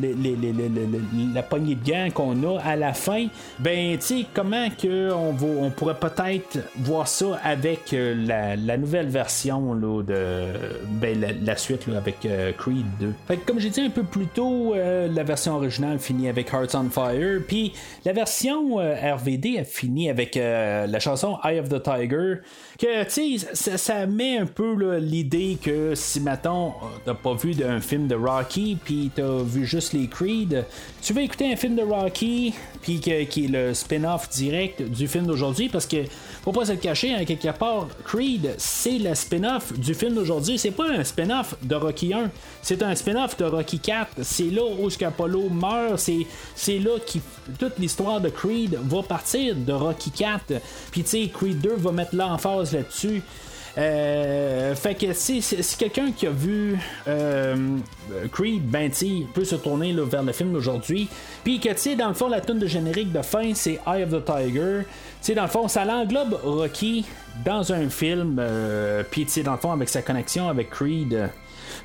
la 1.35 1.43
poignée 1.43 1.75
de 1.75 1.91
gants 1.91 2.09
qu'on 2.13 2.57
a 2.57 2.61
à 2.61 2.77
la 2.77 2.93
fin, 2.93 3.27
ben, 3.59 3.97
tu 3.99 4.03
sais, 4.03 4.27
comment 4.33 4.69
que 4.71 5.13
on, 5.13 5.35
on 5.63 5.71
pourrait 5.71 5.99
peut-être 5.99 6.59
voir 6.77 7.09
ça 7.09 7.39
avec 7.43 7.93
euh, 7.93 8.15
la, 8.57 8.77
nouvelle 8.77 9.09
version 9.09 9.75
là, 9.75 10.03
de 10.03 10.47
ben, 10.89 11.37
la, 11.43 11.57
suite 11.57 11.87
avec 11.97 12.25
euh, 12.27 12.53
Creed 12.53 12.87
2. 13.01 13.13
Fait 13.27 13.37
comme 13.39 13.59
j'ai 13.59 13.71
dit 13.71 13.81
un 13.81 13.91
peu 13.91 14.03
plus 14.03 14.27
tôt, 14.27 14.75
la 14.75 15.23
version 15.23 15.57
originale 15.57 15.99
finit 15.99 16.29
avec 16.29 16.53
Hearts 16.53 16.75
on 16.75 16.91
Fire, 16.91 17.41
puis 17.47 17.73
la 18.05 18.13
version 18.13 18.77
RVD 18.77 19.59
a 19.59 19.65
fini 19.65 20.11
avec 20.11 20.35
la 20.37 20.99
chanson 20.99 21.39
Eye 21.45 21.59
of 21.59 21.69
the 21.69 21.83
Tiger 21.83 22.41
que 22.79 23.05
tu 23.05 23.39
sais, 23.39 23.77
ça, 23.77 24.07
met 24.07 24.39
un 24.39 24.47
peu 24.47 24.97
l'idée 24.99 25.59
que 25.63 25.95
si 25.95 26.21
maintenant 26.21 26.77
t'as 27.05 27.15
pas 27.15 27.35
vu 27.35 27.55
d'un 27.55 27.81
film 27.81 28.07
de 28.09 28.15
Rocky, 28.15 28.77
puis 28.83 29.11
t'as 29.15 29.43
vu 29.43 29.65
juste 29.65 29.93
les 29.93 30.09
Creed, 30.09 30.65
tu 31.03 31.13
vas 31.13 31.23
écouter 31.23 31.53
un 31.53 31.57
film 31.57 31.77
de 31.77 31.83
Rocky, 31.83 32.55
puis 32.83 33.01
qui 33.01 33.11
est 33.11 33.49
le 33.49 33.75
spin-off 33.75 34.29
direct 34.31 34.83
du 34.83 35.09
film 35.09 35.27
d'aujourd'hui, 35.27 35.69
parce 35.69 35.87
que 35.87 36.05
faut 36.45 36.53
pas 36.53 36.67
se 36.67 36.73
le 36.73 36.79
cacher, 36.79 37.15
hein, 37.15 37.25
quelque 37.25 37.51
part, 37.57 37.89
Creed, 38.05 38.55
c'est 38.59 38.99
le 38.99 39.15
spin-off 39.15 39.73
du 39.73 39.95
film 39.95 40.15
d'aujourd'hui. 40.15 40.59
C'est 40.59 40.73
pas 40.73 40.91
un 40.91 41.03
spin-off 41.03 41.55
de 41.63 41.75
Rocky 41.75 42.13
1, 42.13 42.31
c'est 42.61 42.83
un 42.83 42.95
spin-off 42.95 43.39
de 43.39 43.47
Rocky 43.47 43.79
4. 43.79 44.17
C'est 44.23 44.51
là 44.51 44.61
où 44.63 44.89
Apollo 45.05 45.49
meurt, 45.49 45.99
c'est, 45.99 46.79
là 46.79 46.99
que 46.99 47.19
toute 47.59 47.79
l'histoire 47.79 48.21
de 48.21 48.29
Creed 48.29 48.79
va 48.83 49.03
partir 49.03 49.55
de 49.57 49.73
Rocky 49.73 50.11
4. 50.11 50.61
Puis 50.91 51.03
tu 51.03 51.09
sais, 51.09 51.31
Creed 51.33 51.63
2 51.63 51.77
va 51.77 51.93
mettre 51.93 52.15
l'emphase 52.15 52.75
là-dessus. 52.75 53.23
Euh, 53.77 54.75
fait 54.77 54.95
que 54.95 55.13
si, 55.13 55.43
si, 55.43 55.77
quelqu'un 55.77 56.13
qui 56.13 56.29
a 56.29 56.31
vu 56.31 56.79
euh, 57.09 57.79
Creed, 58.31 58.63
ben 58.65 58.91
peut 59.33 59.45
se 59.45 59.57
tourner 59.57 59.93
vers 59.93 60.23
le 60.23 60.33
film 60.33 60.53
d'aujourd'hui. 60.53 61.09
Puis 61.43 61.59
que 61.59 61.71
tu 61.71 61.79
sais, 61.79 61.97
dans 61.97 62.09
le 62.09 62.15
fond, 62.15 62.29
la 62.29 62.41
tune 62.41 62.59
de 62.59 62.67
générique 62.67 63.13
de 63.13 63.23
fin, 63.23 63.53
c'est 63.55 63.81
Eye 63.87 64.05
of 64.05 64.11
the 64.11 64.25
Tiger. 64.25 64.83
Sais, 65.25 65.35
dans 65.35 65.45
le 65.45 65.49
fond, 65.49 65.69
ça 65.69 65.87
l'englobe 65.87 66.39
Rocky 66.45 67.07
dans 67.47 67.73
un 67.73 67.89
film. 67.89 68.37
Euh, 68.39 69.03
Puis 69.11 69.27
dans 69.43 69.53
le 69.53 69.57
fond, 69.57 69.73
avec 69.73 69.89
sa 69.89 70.03
connexion 70.03 70.51
avec 70.51 70.69
Creed. 70.69 71.31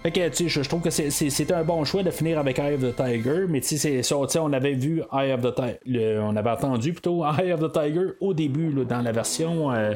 Fait 0.03 0.11
que, 0.11 0.48
je, 0.48 0.61
trouve 0.68 0.82
que 0.82 0.90
c'est 0.90 1.52
un 1.53 1.64
bon 1.64 1.86
choix 1.86 2.03
de 2.03 2.11
finir 2.11 2.38
avec 2.38 2.60
Eye 2.60 2.74
of 2.74 2.82
the 2.82 2.94
Tiger, 2.94 3.45
mais 3.48 3.61
tu 3.61 3.78
sais, 3.78 4.02
on 4.14 4.52
avait 4.52 4.74
vu 4.74 5.03
Eye 5.14 5.32
of 5.32 5.41
the 5.41 5.56
Tiger, 5.56 6.20
on 6.22 6.36
avait 6.36 6.49
entendu 6.49 6.91
plutôt 6.91 7.24
Eye 7.40 7.53
of 7.53 7.61
the 7.61 7.72
Tiger 7.72 8.07
au 8.20 8.34
début, 8.34 8.74
dans 8.84 9.02
la 9.02 9.14
version 9.14 9.72
euh, 9.72 9.94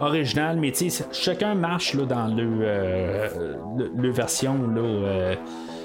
originale, 0.00 0.56
mais 0.58 0.72
chacun 1.12 1.54
marche 1.54 1.92
là, 1.92 2.06
dans 2.06 2.28
le, 2.28 2.48
euh, 2.62 3.28
version 4.10 4.56
euh, 4.74 5.34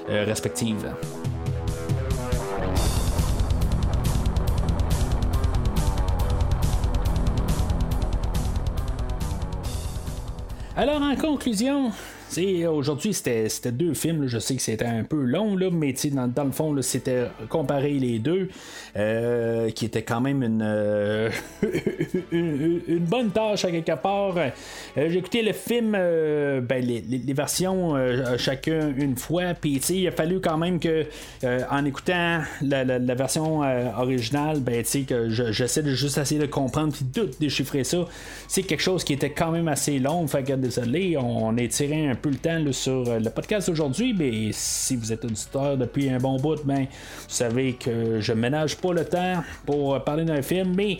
respective. 0.08 0.94
Alors, 10.74 11.02
en 11.02 11.14
conclusion, 11.16 11.92
aujourd'hui, 12.66 13.14
c'était 13.14 13.48
deux 13.72 13.94
films. 13.94 14.26
je 14.26 14.38
sais 14.38 14.56
que 14.56 14.62
c'était 14.62 14.84
un 14.84 15.04
peu 15.04 15.22
long, 15.22 15.56
là, 15.56 15.70
mais 15.70 15.94
dans, 16.12 16.28
dans, 16.28 16.44
le 16.44 16.52
fond, 16.52 16.80
c'était 16.82 17.26
comparer 17.48 17.92
les 17.92 18.18
deux, 18.18 18.48
euh, 18.96 19.70
qui 19.70 19.86
était 19.86 20.02
quand 20.02 20.20
même 20.20 20.42
une, 20.42 20.62
euh, 20.64 21.30
une, 22.32 22.98
bonne 23.00 23.30
tâche 23.30 23.64
à 23.64 23.70
quelque 23.70 24.00
part. 24.00 24.36
Euh, 24.36 24.50
j'ai 24.96 25.18
écouté 25.18 25.42
le 25.42 25.52
film, 25.52 25.92
ben, 25.92 26.84
les, 26.84 27.00
les, 27.00 27.32
versions 27.32 27.94
chacun 28.38 28.92
une 28.96 29.16
fois, 29.16 29.54
puis 29.54 29.76
il 29.76 30.08
a 30.08 30.12
fallu 30.12 30.40
quand 30.40 30.58
même 30.58 30.78
que, 30.78 31.06
en 31.70 31.84
écoutant 31.84 32.40
la, 32.62 32.84
la, 32.84 33.14
version 33.14 33.60
originale, 33.98 34.60
ben, 34.60 34.84
j'essaie 34.84 35.82
de 35.82 35.94
juste 35.94 36.18
essayer 36.18 36.40
de 36.40 36.46
comprendre 36.46 36.92
puis 36.92 37.04
de 37.12 37.30
déchiffrer 37.40 37.84
ça. 37.84 38.06
C'est 38.48 38.62
quelque 38.62 38.82
chose 38.82 39.04
qui 39.04 39.14
était 39.14 39.30
quand 39.30 39.50
même 39.50 39.68
assez 39.68 39.98
long. 39.98 40.26
Fait 40.26 40.42
que 40.42 40.52
désolé, 40.52 41.16
on 41.16 41.56
est 41.56 41.68
tiré 41.68 42.08
un 42.08 42.14
peu 42.14 42.21
le 42.30 42.36
temps 42.36 42.72
sur 42.72 43.18
le 43.18 43.30
podcast 43.30 43.68
d'aujourd'hui, 43.68 44.14
mais 44.14 44.50
si 44.52 44.96
vous 44.96 45.12
êtes 45.12 45.24
auditeur 45.24 45.76
depuis 45.76 46.10
un 46.10 46.18
bon 46.18 46.36
bout, 46.36 46.64
ben, 46.64 46.82
vous 46.82 47.34
savez 47.34 47.74
que 47.74 48.20
je 48.20 48.32
ménage 48.32 48.76
pas 48.76 48.92
le 48.92 49.04
temps 49.04 49.42
pour 49.66 50.02
parler 50.04 50.24
d'un 50.24 50.42
film, 50.42 50.74
mais 50.74 50.98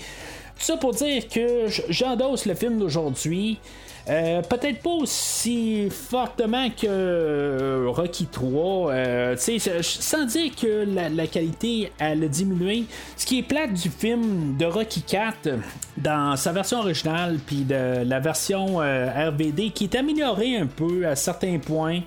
ça 0.59 0.77
pour 0.77 0.93
dire 0.93 1.29
que 1.29 1.67
j'endosse 1.89 2.47
le 2.47 2.55
film 2.55 2.79
d'aujourd'hui. 2.79 3.59
Euh, 4.09 4.43
peut-être 4.43 4.83
pas 4.83 4.91
aussi 4.91 5.89
fortement 5.91 6.69
que 6.71 6.87
euh, 6.89 7.87
Rocky 7.89 8.27
3, 8.27 8.91
euh, 8.91 9.37
sans 9.37 10.25
dire 10.25 10.57
que 10.61 10.85
la, 10.85 11.27
qualité 11.29 11.93
elle 11.99 12.25
a 12.25 12.29
diminué. 12.29 12.85
Ce 13.17 13.25
qui 13.25 13.39
est 13.39 13.43
plate 13.43 13.75
du 13.75 13.91
film 13.91 14.57
de 14.57 14.65
Rocky 14.65 15.03
4 15.03 15.51
dans 15.97 16.37
sa 16.37 16.51
version 16.53 16.79
originale, 16.79 17.39
puis 17.47 17.63
de 17.63 18.03
la 18.05 18.19
version 18.19 18.79
RVD 18.79 19.71
qui 19.71 19.85
est 19.85 19.95
améliorée 19.95 20.57
un 20.57 20.67
peu 20.67 21.07
à 21.07 21.15
certains 21.15 21.59
points. 21.59 22.01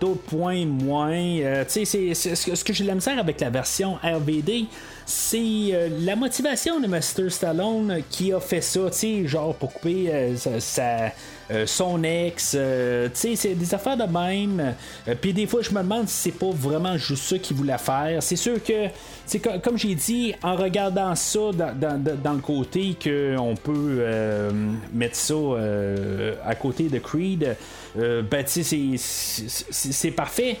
d'autres 0.00 0.22
points 0.22 0.66
moins. 0.66 1.64
c'est, 1.68 1.84
ce 1.84 2.64
que 2.64 2.72
j'ai 2.72 2.84
la 2.84 2.94
misère 2.94 3.18
avec 3.18 3.40
la 3.40 3.50
version 3.50 3.98
RVD, 4.02 4.66
c'est 5.08 5.70
euh, 5.72 5.88
la 6.02 6.16
motivation 6.16 6.80
de 6.80 6.86
Master 6.86 7.32
Stallone 7.32 8.02
qui 8.10 8.30
a 8.30 8.40
fait 8.40 8.60
ça, 8.60 8.90
tu 8.90 9.26
genre 9.26 9.54
pour 9.54 9.72
couper 9.72 10.10
euh, 10.12 10.36
sa, 10.36 11.12
euh, 11.50 11.66
son 11.66 12.04
ex, 12.04 12.50
tu 12.50 12.56
sais, 13.14 13.34
c'est 13.34 13.54
des 13.54 13.74
affaires 13.74 13.96
de 13.96 14.04
même. 14.04 14.74
Puis 15.22 15.32
des 15.32 15.46
fois, 15.46 15.62
je 15.62 15.70
me 15.70 15.80
demande 15.80 16.10
si 16.10 16.24
c'est 16.30 16.38
pas 16.38 16.50
vraiment 16.50 16.98
juste 16.98 17.22
ça 17.22 17.38
qu'il 17.38 17.56
voulait 17.56 17.78
faire. 17.78 18.22
C'est 18.22 18.36
sûr 18.36 18.62
que, 18.62 18.88
c'est 19.24 19.38
comme 19.62 19.78
j'ai 19.78 19.94
dit, 19.94 20.34
en 20.42 20.56
regardant 20.56 21.14
ça 21.14 21.52
dans, 21.54 22.34
le 22.34 22.40
côté 22.42 22.94
qu'on 23.02 23.54
peut 23.54 24.04
mettre 24.92 25.16
ça 25.16 25.34
à 26.44 26.54
côté 26.54 26.90
de 26.90 26.98
Creed, 26.98 27.56
ben 27.96 28.44
tu 28.44 28.62
sais, 28.62 28.96
c'est 28.98 30.10
parfait. 30.10 30.58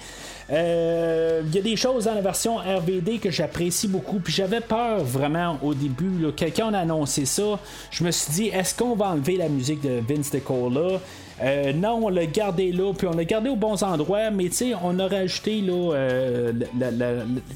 Il 0.50 0.54
euh, 0.56 1.42
y 1.52 1.58
a 1.58 1.60
des 1.60 1.76
choses 1.76 2.06
dans 2.06 2.14
la 2.14 2.22
version 2.22 2.56
RVD 2.56 3.18
que 3.18 3.30
j'apprécie 3.30 3.86
beaucoup. 3.86 4.18
Puis 4.18 4.32
j'avais 4.32 4.62
peur 4.62 5.04
vraiment 5.04 5.58
au 5.62 5.74
début. 5.74 6.32
Quelqu'un 6.34 6.72
a 6.72 6.80
annoncé 6.80 7.26
ça. 7.26 7.58
Je 7.90 8.02
me 8.02 8.10
suis 8.10 8.32
dit, 8.32 8.46
est-ce 8.48 8.74
qu'on 8.74 8.94
va 8.94 9.08
enlever 9.08 9.36
la 9.36 9.50
musique 9.50 9.82
de 9.82 10.00
Vince 10.08 10.30
DeCola? 10.30 11.00
Euh, 11.42 11.72
non, 11.74 12.00
on 12.02 12.08
l'a 12.08 12.24
gardé 12.24 12.72
là, 12.72 12.92
puis 12.96 13.06
on 13.06 13.14
l'a 13.14 13.24
gardé 13.24 13.48
aux 13.48 13.56
bons 13.56 13.84
endroits, 13.84 14.30
mais 14.30 14.48
tu 14.48 14.54
sais, 14.54 14.72
on 14.82 14.98
a 14.98 15.06
rajouté 15.06 15.60
là, 15.60 15.94
euh, 15.94 16.52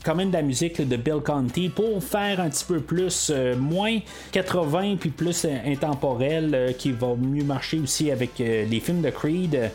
quand 0.04 0.14
même 0.14 0.28
de 0.28 0.34
la 0.34 0.42
musique 0.42 0.86
de 0.86 0.96
Bill 0.96 1.20
Conti 1.24 1.68
pour 1.68 2.00
faire 2.00 2.38
un 2.38 2.48
petit 2.48 2.64
peu 2.64 2.78
plus, 2.78 3.32
moins 3.58 3.98
80 4.30 4.98
puis 5.00 5.10
plus 5.10 5.46
intemporel, 5.66 6.76
qui 6.78 6.92
va 6.92 7.16
mieux 7.18 7.42
marcher 7.42 7.80
aussi 7.80 8.12
avec 8.12 8.38
les 8.38 8.80
films 8.80 9.02
de 9.02 9.10
Creed. 9.10 9.70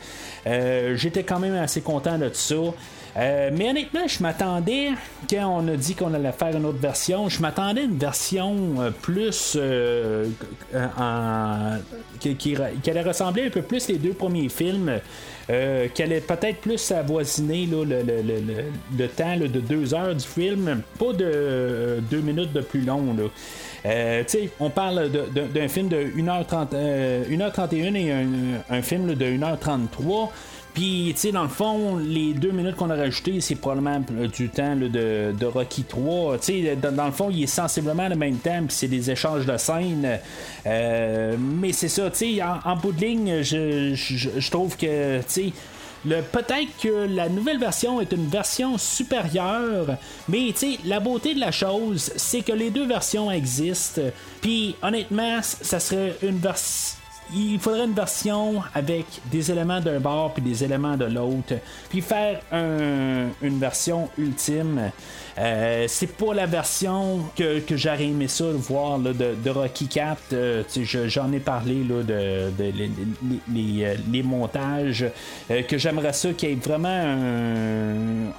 J'étais 0.95 1.23
quand 1.23 1.39
même 1.39 1.55
assez 1.55 1.81
content 1.81 2.17
de 2.17 2.29
ça. 2.31 2.55
Euh, 3.17 3.49
mais 3.51 3.69
honnêtement, 3.69 4.07
je 4.07 4.21
m'attendais, 4.21 4.89
quand 5.29 5.61
on 5.63 5.67
a 5.67 5.75
dit 5.75 5.95
qu'on 5.95 6.13
allait 6.13 6.31
faire 6.31 6.55
une 6.55 6.65
autre 6.65 6.77
version, 6.77 7.29
je 7.29 7.41
m'attendais 7.41 7.81
à 7.81 7.85
une 7.85 7.97
version 7.97 8.55
euh, 8.79 8.91
plus. 8.91 9.57
Euh, 9.59 10.27
qui, 12.19 12.55
allait 12.55 13.01
ressembler 13.01 13.47
un 13.47 13.49
peu 13.49 13.61
plus 13.61 13.87
les 13.87 13.97
deux 13.97 14.13
premiers 14.13 14.49
films. 14.49 14.99
qui 15.47 16.03
allait 16.03 16.19
peut-être 16.21 16.57
plus 16.57 16.91
avoisiner 16.91 17.67
le, 17.67 19.07
temps 19.07 19.37
de 19.37 19.59
deux 19.59 19.93
heures 19.93 20.13
du 20.13 20.25
film, 20.25 20.81
pas 20.99 21.13
de 21.13 21.99
deux 22.11 22.21
minutes 22.21 22.53
de 22.53 22.61
plus 22.61 22.81
long. 22.81 23.15
on 24.59 24.69
parle 24.69 25.09
d'un 25.09 25.67
film 25.67 25.87
de 25.87 25.97
1h30, 25.97 27.29
1h31 27.29 27.95
et 27.95 28.11
un 28.69 28.81
film 28.81 29.13
de 29.15 29.25
1h33. 29.25 30.29
Puis, 30.77 31.11
tu 31.15 31.21
sais, 31.21 31.31
dans 31.31 31.41
le 31.41 31.49
fond, 31.49 31.97
les 31.97 32.35
deux 32.35 32.51
minutes 32.51 32.75
qu'on 32.75 32.91
a 32.91 32.95
rajoutées, 32.95 33.41
c'est 33.41 33.55
probablement 33.55 33.99
du 34.31 34.47
temps 34.47 34.75
de, 34.75 35.45
Rocky 35.45 35.83
3. 35.83 36.37
Tu 36.37 36.43
sais, 36.43 36.75
dans, 36.75 37.07
le 37.07 37.11
fond, 37.11 37.31
il 37.31 37.41
est 37.41 37.47
sensiblement 37.47 38.07
le 38.07 38.15
même 38.15 38.37
temps, 38.37 38.59
puis 38.59 38.75
c'est 38.77 38.87
des 38.87 39.09
échanges 39.09 39.47
de 39.47 39.57
scènes. 39.57 40.19
Euh, 40.67 41.35
mais 41.39 41.73
c'est 41.73 41.87
ça, 41.87 42.11
tu 42.11 42.35
sais, 42.35 42.43
en, 42.43 42.75
bout 42.75 42.91
de 42.91 43.01
ligne, 43.01 43.41
je, 43.41 44.49
trouve 44.51 44.77
que, 44.77 45.17
tu 45.21 45.51
sais, 46.05 46.21
peut-être 46.31 46.77
que 46.79 47.07
la 47.09 47.27
nouvelle 47.27 47.57
version 47.57 47.99
est 47.99 48.11
une 48.11 48.27
version 48.27 48.77
supérieure, 48.77 49.97
mais 50.29 50.53
la 50.85 50.99
beauté 50.99 51.33
de 51.33 51.39
la 51.39 51.51
chose, 51.51 52.11
c'est 52.17 52.41
que 52.43 52.53
les 52.53 52.69
deux 52.69 52.85
versions 52.85 53.31
existent. 53.31 54.01
Puis 54.41 54.75
honnêtement, 54.83 55.39
ça 55.41 55.79
serait 55.79 56.15
une 56.21 56.37
version 56.37 56.96
il 57.33 57.59
faudrait 57.59 57.85
une 57.85 57.93
version 57.93 58.61
avec 58.73 59.05
des 59.31 59.51
éléments 59.51 59.79
d'un 59.79 59.99
bord 59.99 60.33
puis 60.33 60.41
des 60.43 60.63
éléments 60.63 60.97
de 60.97 61.05
l'autre, 61.05 61.55
puis 61.89 62.01
faire 62.01 62.41
une 62.51 63.59
version 63.59 64.09
ultime. 64.17 64.91
Euh, 65.39 65.85
c'est 65.87 66.17
pas 66.17 66.33
la 66.33 66.47
version 66.47 67.19
que, 67.35 67.59
que 67.59 67.77
j'aurais 67.77 68.05
aimé 68.05 68.27
ça 68.27 68.45
voir 68.53 68.97
de, 68.97 69.49
Rocky 69.49 69.87
4. 69.87 70.17
Euh, 70.33 70.63
j'en 70.83 71.31
ai 71.31 71.39
parlé 71.39 71.83
là, 71.83 72.01
de, 72.01 72.51
les, 73.53 73.83
euh, 73.83 74.23
montages. 74.23 75.05
que 75.47 75.77
j'aimerais 75.77 76.13
ça 76.13 76.33
qu'il 76.33 76.49
y 76.49 76.51
ait 76.53 76.55
vraiment 76.55 76.87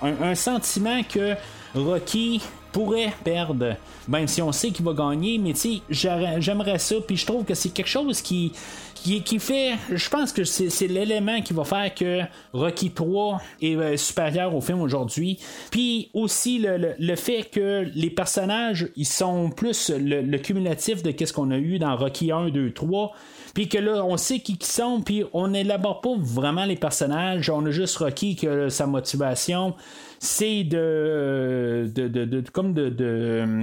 un 0.03 0.35
sentiment 0.35 1.03
que 1.03 1.35
Rocky 1.75 2.43
pourrait 2.73 3.13
perdre, 3.25 3.77
même 4.09 4.29
si 4.29 4.43
on 4.43 4.53
sait 4.53 4.71
qu'il 4.71 4.85
va 4.85 4.93
gagner, 4.93 5.39
mais 5.39 5.53
tu 5.53 5.81
j'aimerais 5.91 6.79
ça, 6.79 6.97
puis 7.07 7.17
je 7.17 7.27
trouve 7.27 7.45
que 7.45 7.55
c'est 7.55 7.71
quelque 7.71 7.89
chose 7.89 8.21
qui, 8.21 8.53
qui, 8.95 9.23
qui 9.23 9.39
fait, 9.39 9.75
je 9.91 10.09
pense 10.09 10.33
que 10.33 10.45
c'est 10.45 10.87
l'élément 10.87 11.41
qui 11.41 11.53
va 11.53 11.65
faire 11.65 11.95
que 11.95 12.21
Rocky 12.53 12.91
3 12.91 13.41
est 13.63 13.77
euh, 13.77 13.97
supérieur 13.97 14.55
au 14.55 14.61
film 14.61 14.81
aujourd'hui, 14.81 15.39
puis 15.71 16.11
aussi 16.15 16.59
le, 16.59 16.95
le, 16.99 17.17
fait 17.17 17.45
que 17.45 17.87
les 17.95 18.11
personnages, 18.11 18.89
ils 18.97 19.07
sont 19.07 19.51
plus 19.51 19.91
le, 19.91 20.39
cumulatif 20.39 21.03
de 21.03 21.13
ce 21.25 21.33
qu'on 21.33 21.51
a 21.51 21.59
eu 21.59 21.79
dans 21.79 21.97
Rocky 21.97 22.33
1, 22.33 22.51
2, 22.51 22.73
3, 22.73 23.13
puis 23.55 23.69
que 23.69 23.79
là, 23.79 24.05
on 24.05 24.17
sait 24.17 24.41
qui 24.41 24.59
ils 24.61 24.67
sont, 24.67 25.01
puis 25.01 25.25
on 25.33 25.49
n'élabore 25.49 26.01
pas 26.01 26.15
vraiment 26.17 26.65
les 26.65 26.77
personnages, 26.77 27.51
on 27.51 27.65
a 27.67 27.71
juste 27.71 27.97
Rocky 27.97 28.37
que 28.37 28.69
sa 28.69 28.87
motivation 28.87 29.75
c'est 30.19 30.65
de, 30.65 31.91
de, 31.95 32.09
de, 32.09 32.41
comme 32.51 32.73
de, 32.75 32.89
de 32.89 33.63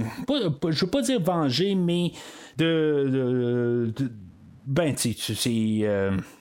je 0.70 0.84
veux 0.84 0.90
pas 0.90 1.02
dire 1.02 1.20
venger, 1.20 1.74
mais 1.74 2.12
de, 2.56 3.92
de 3.96 4.10
ben, 4.66 4.94
tu 4.94 5.12
c'est. 5.14 5.88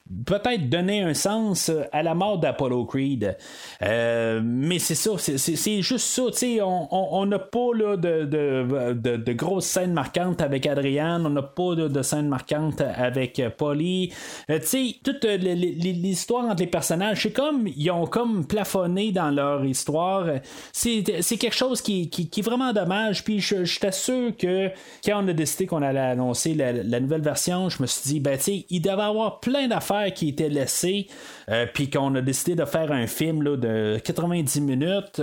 Euh, 0.05 0.23
peut-être 0.25 0.69
donner 0.69 1.01
un 1.01 1.13
sens 1.13 1.71
à 1.91 2.03
la 2.03 2.15
mort 2.15 2.39
d'Apollo 2.39 2.85
Creed. 2.85 3.37
Euh, 3.81 4.41
mais 4.43 4.79
c'est 4.79 4.95
ça, 4.95 5.11
c'est 5.17 5.81
juste 5.81 6.07
ça. 6.07 6.23
On 6.65 7.25
n'a 7.25 7.39
pas 7.39 7.69
de, 7.75 8.25
de, 8.25 8.93
de, 9.17 9.33
grosses 9.33 9.65
scènes 9.65 9.93
marquantes 9.93 10.41
avec 10.41 10.65
Adrienne, 10.65 11.23
on 11.25 11.29
n'a 11.29 11.41
pas 11.41 11.75
de, 11.75 12.01
scènes 12.01 12.27
marquantes 12.27 12.81
avec 12.81 13.41
Polly. 13.57 14.13
Euh, 14.49 14.59
toute 15.03 15.23
l'histoire 15.25 16.45
entre 16.45 16.61
les 16.61 16.67
personnages, 16.67 17.23
c'est 17.23 17.31
comme 17.31 17.67
ils 17.67 17.91
ont 17.91 18.05
comme 18.05 18.45
plafonné 18.45 19.11
dans 19.11 19.31
leur 19.31 19.65
histoire. 19.65 20.27
C'est 20.71 21.03
quelque 21.03 21.55
chose 21.55 21.81
qui, 21.81 22.09
qui, 22.09 22.39
est 22.39 22.43
vraiment 22.43 22.73
dommage. 22.73 23.23
Puis 23.23 23.39
je, 23.39 23.79
t'assure 23.79 24.35
que 24.37 24.69
quand 25.03 25.23
on 25.23 25.27
a 25.27 25.33
décidé 25.33 25.65
qu'on 25.65 25.81
allait 25.81 25.99
annoncer 25.99 26.53
la, 26.53 26.71
la, 26.71 26.99
nouvelle 26.99 27.21
version, 27.21 27.69
je 27.69 27.81
me 27.81 27.87
suis 27.87 28.09
dit, 28.09 28.19
ben, 28.19 28.37
tu 28.37 28.65
il 28.69 28.81
devait 28.81 28.97
y 28.97 29.01
avoir 29.01 29.39
plein 29.39 29.67
d'affaires 29.67 29.94
qui 30.13 30.29
était 30.29 30.49
laissé, 30.49 31.07
euh, 31.49 31.65
puis 31.71 31.89
qu'on 31.89 32.13
a 32.15 32.21
décidé 32.21 32.55
de 32.55 32.65
faire 32.65 32.91
un 32.91 33.07
film 33.07 33.43
là, 33.43 33.57
de 33.57 33.99
90 34.03 34.61
minutes. 34.61 35.21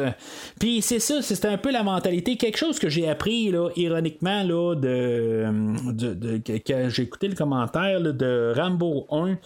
Puis 0.59 0.82
c'est 0.82 0.99
ça, 0.99 1.23
c'était 1.23 1.49
un 1.49 1.59
peu 1.59 1.70
la 1.70 1.82
mentalité, 1.82 2.36
quelque 2.36 2.59
chose 2.59 2.78
que 2.78 2.89
j'ai 2.89 3.09
appris 3.09 3.53
ironiquement 3.77 4.43
là, 4.43 4.74
de, 4.74 5.47
de, 5.93 6.40
quand 6.66 6.89
j'ai 6.89 7.03
écouté 7.03 7.28
le 7.28 7.35
commentaire 7.35 8.01
de 8.01 8.53
Rambo 8.57 9.07
1. 9.11 9.36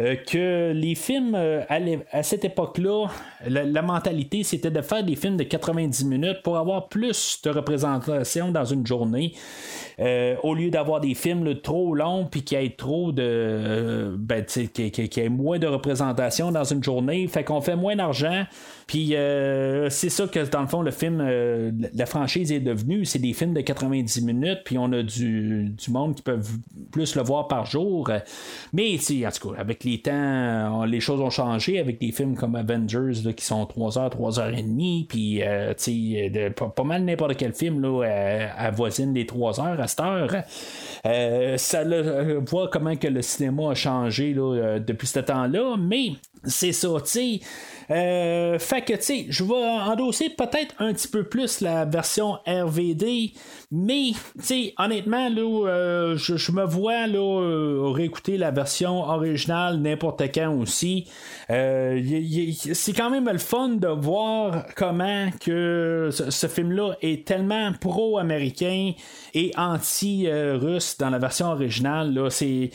Euh, 0.00 0.16
que 0.16 0.72
les 0.72 0.94
films 0.94 1.34
euh, 1.34 1.62
à, 1.68 2.22
cette 2.22 2.44
époque-là, 2.44 3.08
la, 3.46 3.82
mentalité 3.82 4.42
c'était 4.44 4.70
de 4.70 4.80
faire 4.80 5.04
des 5.04 5.14
films 5.14 5.36
de 5.36 5.42
90 5.42 6.04
minutes 6.06 6.42
pour 6.42 6.56
avoir 6.56 6.88
plus 6.88 7.40
de 7.44 7.50
représentation 7.50 8.50
dans 8.50 8.64
une 8.64 8.86
journée. 8.86 9.34
Euh, 9.98 10.36
au 10.42 10.54
lieu 10.54 10.70
d'avoir 10.70 11.00
des 11.00 11.14
films 11.14 11.60
trop 11.60 11.94
longs 11.94 12.26
puis 12.30 12.42
qu'il 12.42 12.58
y 12.58 12.64
ait 12.64 12.70
trop 12.70 13.12
de 13.12 14.14
ben, 14.16 14.44
qu'il 14.44 14.86
y 14.86 15.20
ait 15.20 15.28
moins 15.28 15.58
de 15.58 15.66
représentation 15.66 16.50
dans 16.50 16.64
une 16.64 16.82
journée, 16.82 17.26
fait 17.28 17.44
qu'on 17.44 17.60
fait 17.60 17.76
moins 17.76 17.96
d'argent. 17.96 18.44
Puis 18.86 19.14
c'est 19.90 20.08
ça 20.08 20.26
que 20.26 20.48
dans 20.50 20.62
le 20.62 20.66
fond 20.66 20.82
le 20.82 20.90
film, 20.90 21.22
la 21.94 22.06
franchise 22.06 22.50
est 22.50 22.60
devenue, 22.60 23.04
c'est 23.04 23.20
des 23.20 23.34
films 23.34 23.54
de 23.54 23.60
90 23.60 24.24
minutes, 24.24 24.60
puis 24.64 24.78
on 24.78 24.90
a 24.92 25.02
du, 25.02 25.68
du 25.68 25.90
monde 25.90 26.16
qui 26.16 26.22
peuvent 26.22 26.50
plus 26.90 27.14
le 27.14 27.22
voir 27.22 27.46
par 27.46 27.66
jour. 27.66 28.10
Mais 28.72 28.96
en 28.96 29.30
tout 29.30 29.52
cas, 29.52 29.60
avec 29.60 29.84
les 29.84 29.89
les 29.90 30.02
temps, 30.02 30.84
les 30.84 31.00
choses 31.00 31.20
ont 31.20 31.30
changé 31.30 31.78
avec 31.78 31.98
des 32.00 32.12
films 32.12 32.36
comme 32.36 32.54
Avengers 32.54 33.34
qui 33.36 33.44
sont 33.44 33.66
3 33.66 33.98
heures, 33.98 34.10
3 34.10 34.40
heures 34.40 34.54
et 34.56 34.62
demie, 34.62 35.06
puis 35.08 35.42
pas, 36.56 36.84
mal 36.84 37.04
n'importe 37.04 37.36
quel 37.36 37.52
film 37.52 37.80
là, 37.80 38.04
avoisine 38.56 39.14
les 39.14 39.26
3 39.26 39.60
heures 39.60 39.80
à 39.80 39.86
cette 39.86 40.00
heure. 40.00 40.34
ça 41.58 41.84
voit 42.46 42.68
comment 42.68 42.96
que 42.96 43.08
le 43.08 43.22
cinéma 43.22 43.70
a 43.70 43.74
changé 43.74 44.34
depuis 44.34 45.06
ce 45.06 45.20
temps-là, 45.20 45.76
mais 45.78 46.12
c'est 46.44 46.72
ça, 46.72 46.88
tu 47.04 47.10
sais. 47.10 47.40
Euh, 47.90 48.58
fait 48.58 48.82
que, 48.82 48.92
tu 48.92 49.02
sais, 49.02 49.26
je 49.28 49.42
vais 49.42 49.54
endosser 49.54 50.30
peut-être 50.30 50.74
un 50.78 50.92
petit 50.92 51.08
peu 51.08 51.24
plus 51.24 51.60
la 51.60 51.84
version 51.84 52.38
RVD, 52.46 53.32
mais, 53.72 54.12
tu 54.38 54.44
sais, 54.44 54.74
honnêtement, 54.78 55.28
là, 55.28 55.68
euh, 55.68 56.16
je, 56.16 56.52
me 56.52 56.64
vois 56.64 57.08
là, 57.08 57.18
euh, 57.18 57.90
réécouter 57.90 58.36
la 58.36 58.52
version 58.52 59.02
originale 59.02 59.80
n'importe 59.80 60.22
quand 60.32 60.54
aussi. 60.54 61.08
c'est 61.48 62.92
quand 62.96 63.10
même 63.10 63.28
le 63.28 63.38
fun 63.38 63.70
de 63.70 63.88
voir 63.88 64.66
comment 64.76 65.30
que 65.40 66.10
ce, 66.12 66.46
film-là 66.46 66.94
est 67.02 67.26
tellement 67.26 67.72
pro-américain 67.80 68.92
et 69.34 69.52
anti-russe 69.56 70.96
dans 70.98 71.10
la 71.10 71.18
version 71.18 71.46
originale. 71.46 72.14
Là, 72.14 72.28
il 72.40 72.70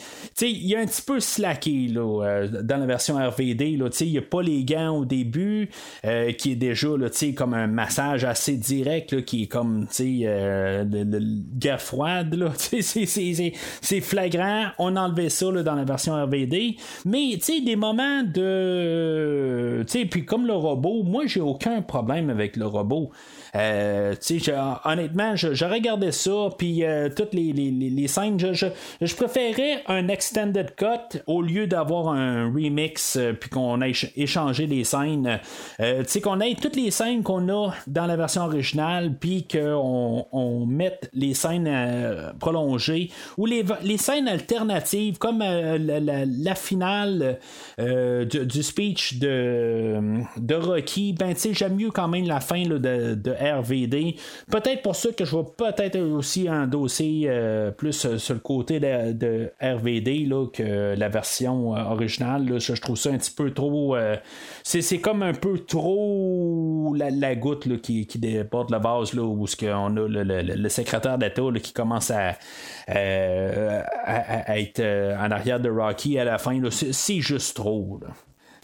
y 0.66 0.74
a 0.74 0.80
un 0.80 0.86
petit 0.86 1.02
peu 1.02 1.20
slacké 1.20 1.88
là, 1.88 2.46
dans 2.62 2.76
la 2.76 2.86
version 2.86 3.16
RVD. 3.16 3.70
Il 3.70 4.10
n'y 4.10 4.18
a 4.18 4.22
pas 4.22 4.42
les 4.42 4.64
gants 4.64 4.98
début, 5.04 5.70
euh, 6.04 6.32
qui 6.32 6.52
est 6.52 6.56
déjà 6.56 6.88
là, 6.96 7.08
comme 7.36 7.54
un 7.54 7.66
massage 7.66 8.24
assez 8.24 8.56
direct, 8.56 9.24
qui 9.24 9.44
est 9.44 9.46
comme 9.46 9.86
euh, 10.00 10.84
de, 10.84 11.22
guerre 11.58 11.80
froide. 11.80 12.34
c'est 12.80 14.00
flagrant. 14.00 14.66
On 14.78 14.96
a 14.96 15.00
enlevé 15.00 15.28
ça 15.28 15.50
dans 15.50 15.74
la 15.74 15.84
version 15.84 16.14
RVD. 16.14 16.76
Mais 17.04 17.38
des 17.60 17.76
moments 17.76 18.22
de. 18.22 19.84
Puis 20.10 20.24
comme 20.24 20.46
le 20.46 20.54
robot, 20.54 21.02
moi 21.02 21.26
j'ai 21.26 21.40
aucun 21.40 21.82
problème 21.82 22.30
avec 22.30 22.56
le 22.56 22.66
robot. 22.66 23.10
Euh, 23.56 24.14
honnêtement, 24.84 25.34
j'aurais 25.36 25.80
gardé 25.80 26.12
ça, 26.12 26.48
puis 26.56 26.84
euh, 26.84 27.08
toutes 27.14 27.32
les, 27.32 27.52
les, 27.52 28.08
scènes, 28.08 28.38
je, 28.38 28.68
je, 29.00 29.14
préférais 29.14 29.82
un 29.86 30.08
extended 30.08 30.74
cut 30.76 31.20
au 31.26 31.42
lieu 31.42 31.66
d'avoir 31.66 32.08
un 32.08 32.46
remix, 32.52 33.16
euh, 33.16 33.32
puis 33.32 33.50
qu'on 33.50 33.80
ait 33.80 33.92
échangé 34.16 34.66
les 34.66 34.84
scènes. 34.84 35.40
qu'on 36.22 36.40
ait 36.40 36.54
toutes 36.54 36.76
les 36.76 36.90
scènes 36.90 37.22
qu'on 37.22 37.48
a 37.48 37.72
dans 37.86 38.06
la 38.06 38.16
version 38.16 38.42
originale, 38.42 39.14
puis 39.18 39.46
qu'on 39.46 40.26
on 40.32 40.66
mette 40.66 41.08
les 41.14 41.34
scènes 41.34 41.70
prolongées, 42.38 43.10
ou 43.38 43.46
les, 43.46 43.64
les 43.82 43.96
scènes 43.96 44.28
alternatives, 44.28 45.18
comme 45.18 45.38
la, 45.38 46.54
finale 46.54 47.38
du, 47.78 48.62
speech 48.62 49.18
de, 49.18 49.98
de 50.36 50.54
Rocky, 50.54 51.12
ben, 51.12 51.34
j'aime 51.52 51.76
mieux 51.76 51.90
quand 51.90 52.08
même 52.08 52.26
la 52.26 52.40
fin 52.40 52.62
de, 52.62 52.78
de 52.78 53.34
RVD. 53.54 54.16
Peut-être 54.50 54.82
pour 54.82 54.96
ça 54.96 55.10
que 55.12 55.24
je 55.24 55.36
vais 55.36 55.44
peut-être 55.56 55.98
aussi 55.98 56.48
endosser 56.50 57.22
euh, 57.26 57.70
plus 57.70 58.04
euh, 58.04 58.18
sur 58.18 58.34
le 58.34 58.40
côté 58.40 58.80
de, 58.80 59.52
RVD 59.60 60.26
là, 60.26 60.46
que 60.52 60.94
la 60.96 61.08
version 61.08 61.76
euh, 61.76 61.82
originale. 61.84 62.58
Je, 62.58 62.72
trouve 62.74 62.96
ça 62.96 63.10
un 63.10 63.18
petit 63.18 63.30
peu 63.30 63.52
trop. 63.52 63.96
c'est, 64.62 64.98
comme 64.98 65.22
un 65.22 65.34
peu 65.34 65.58
trop 65.60 66.94
la, 66.96 67.34
goutte 67.34 67.80
qui, 67.80 68.06
qui 68.06 68.18
déborde 68.18 68.70
le 68.70 68.78
vase 68.78 69.14
là, 69.14 69.22
où 69.22 69.46
ce 69.46 69.56
on 69.66 69.96
a 69.96 70.08
le, 70.08 70.68
secrétaire 70.68 71.18
d'État 71.18 71.42
qui 71.62 71.72
commence 71.72 72.10
à, 72.10 72.36
être 72.88 74.80
en 74.80 75.30
arrière 75.30 75.60
de 75.60 75.70
Rocky 75.70 76.18
à 76.18 76.24
la 76.24 76.38
fin. 76.38 76.60
C'est, 76.70 77.20
juste 77.20 77.56
trop. 77.56 78.00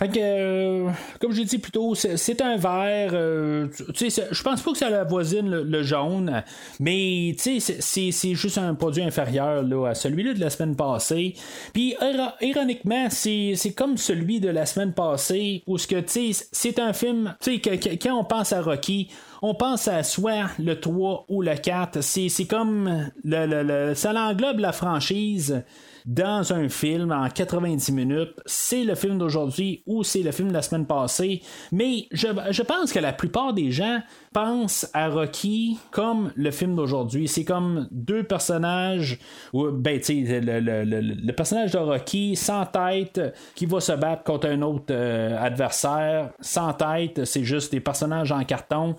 Fait 0.03 0.09
que, 0.09 0.19
euh, 0.19 0.91
comme 1.21 1.31
j'ai 1.31 1.45
dit 1.45 1.59
plus 1.59 1.71
tôt, 1.71 1.95
c'est 1.95 2.43
un 2.43 2.57
vert. 2.57 3.13
Euh, 3.13 3.69
je 3.71 4.43
pense 4.43 4.61
pas 4.61 4.73
que 4.73 4.79
ça 4.79 4.91
la 4.91 5.05
voisine 5.05 5.49
le, 5.49 5.83
jaune, 5.85 6.43
mais 6.81 7.37
c'est 7.39 8.35
juste 8.35 8.59
un 8.59 8.75
produit 8.75 9.05
inférieur 9.05 9.63
là, 9.63 9.91
à 9.91 9.95
celui-là 9.95 10.35
de 10.35 10.41
la 10.41 10.51
semaine 10.51 10.75
passée. 10.75 11.35
Puis, 11.73 11.95
ironiquement, 12.41 13.11
c'est 13.11 13.75
comme 13.77 13.97
celui 13.97 14.41
de 14.41 14.49
la 14.49 14.67
semaine 14.67 14.93
passée, 14.93 15.63
où 15.69 15.79
c'est 15.79 16.79
un 16.81 16.93
film, 16.93 17.37
que, 17.41 17.77
que, 17.77 17.95
quand 18.03 18.19
on 18.19 18.25
pense 18.25 18.53
à 18.53 18.61
Rocky, 18.61 19.09
on 19.41 19.55
pense 19.55 19.87
à 19.87 20.03
soit 20.03 20.51
le 20.59 20.81
3 20.81 21.27
ou 21.29 21.43
le 21.43 21.55
4. 21.55 22.01
C'est 22.01 22.47
comme 22.47 23.09
le, 23.23 23.63
le, 23.63 23.95
ça 23.95 24.13
englobe 24.13 24.59
la 24.59 24.73
franchise 24.73 25.63
dans 26.07 26.53
un 26.53 26.69
film 26.69 27.13
en 27.13 27.29
90 27.29 27.93
minutes. 27.93 28.35
C'est 28.47 28.85
le 28.85 28.95
film 28.95 29.19
d'aujourd'hui 29.19 29.83
ou 29.87 30.03
c'est 30.03 30.23
le 30.23 30.33
film 30.33 30.49
de 30.49 30.55
la 30.55 30.63
semaine 30.63 30.87
passée. 30.87 31.43
Mais 31.71 32.07
je, 32.13 32.29
je 32.51 32.63
pense 32.63 32.93
que 32.93 32.99
la 32.99 33.13
plupart 33.13 33.53
des 33.53 33.71
gens 33.71 34.01
pense 34.33 34.89
à 34.95 35.09
Rocky 35.09 35.79
comme 35.91 36.33
le 36.37 36.51
film 36.51 36.75
d'aujourd'hui. 36.75 37.29
C'est 37.29 37.45
comme 37.45 37.89
deux 37.91 38.23
personnages, 38.23 39.19
ben, 39.53 39.99
tu 39.99 40.27
sais, 40.27 40.41
le, 40.43 41.33
personnage 41.33 41.73
de 41.73 41.79
Rocky 41.79 42.37
sans 42.37 42.65
tête 42.67 43.21
qui 43.55 43.67
va 43.67 43.81
se 43.81 43.93
battre 43.93 44.23
contre 44.25 44.49
un 44.49 44.63
autre 44.63 44.87
euh, 44.91 45.37
adversaire 45.39 46.31
sans 46.41 46.73
tête. 46.73 47.25
C'est 47.25 47.45
juste 47.45 47.73
des 47.73 47.81
personnages 47.81 48.33
en 48.33 48.43
carton. 48.45 48.97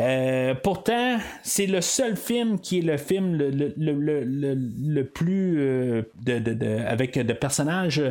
Euh, 0.00 0.54
pourtant, 0.62 1.18
c'est 1.42 1.66
le 1.66 1.80
seul 1.80 2.16
film 2.16 2.58
qui 2.58 2.78
est 2.78 2.82
le 2.82 2.96
film 2.96 3.36
le, 3.36 5.02
plus 5.02 5.58
euh, 5.58 6.02
de, 6.22 6.84
avec 6.86 7.18
de 7.18 7.32
personnages 7.32 8.02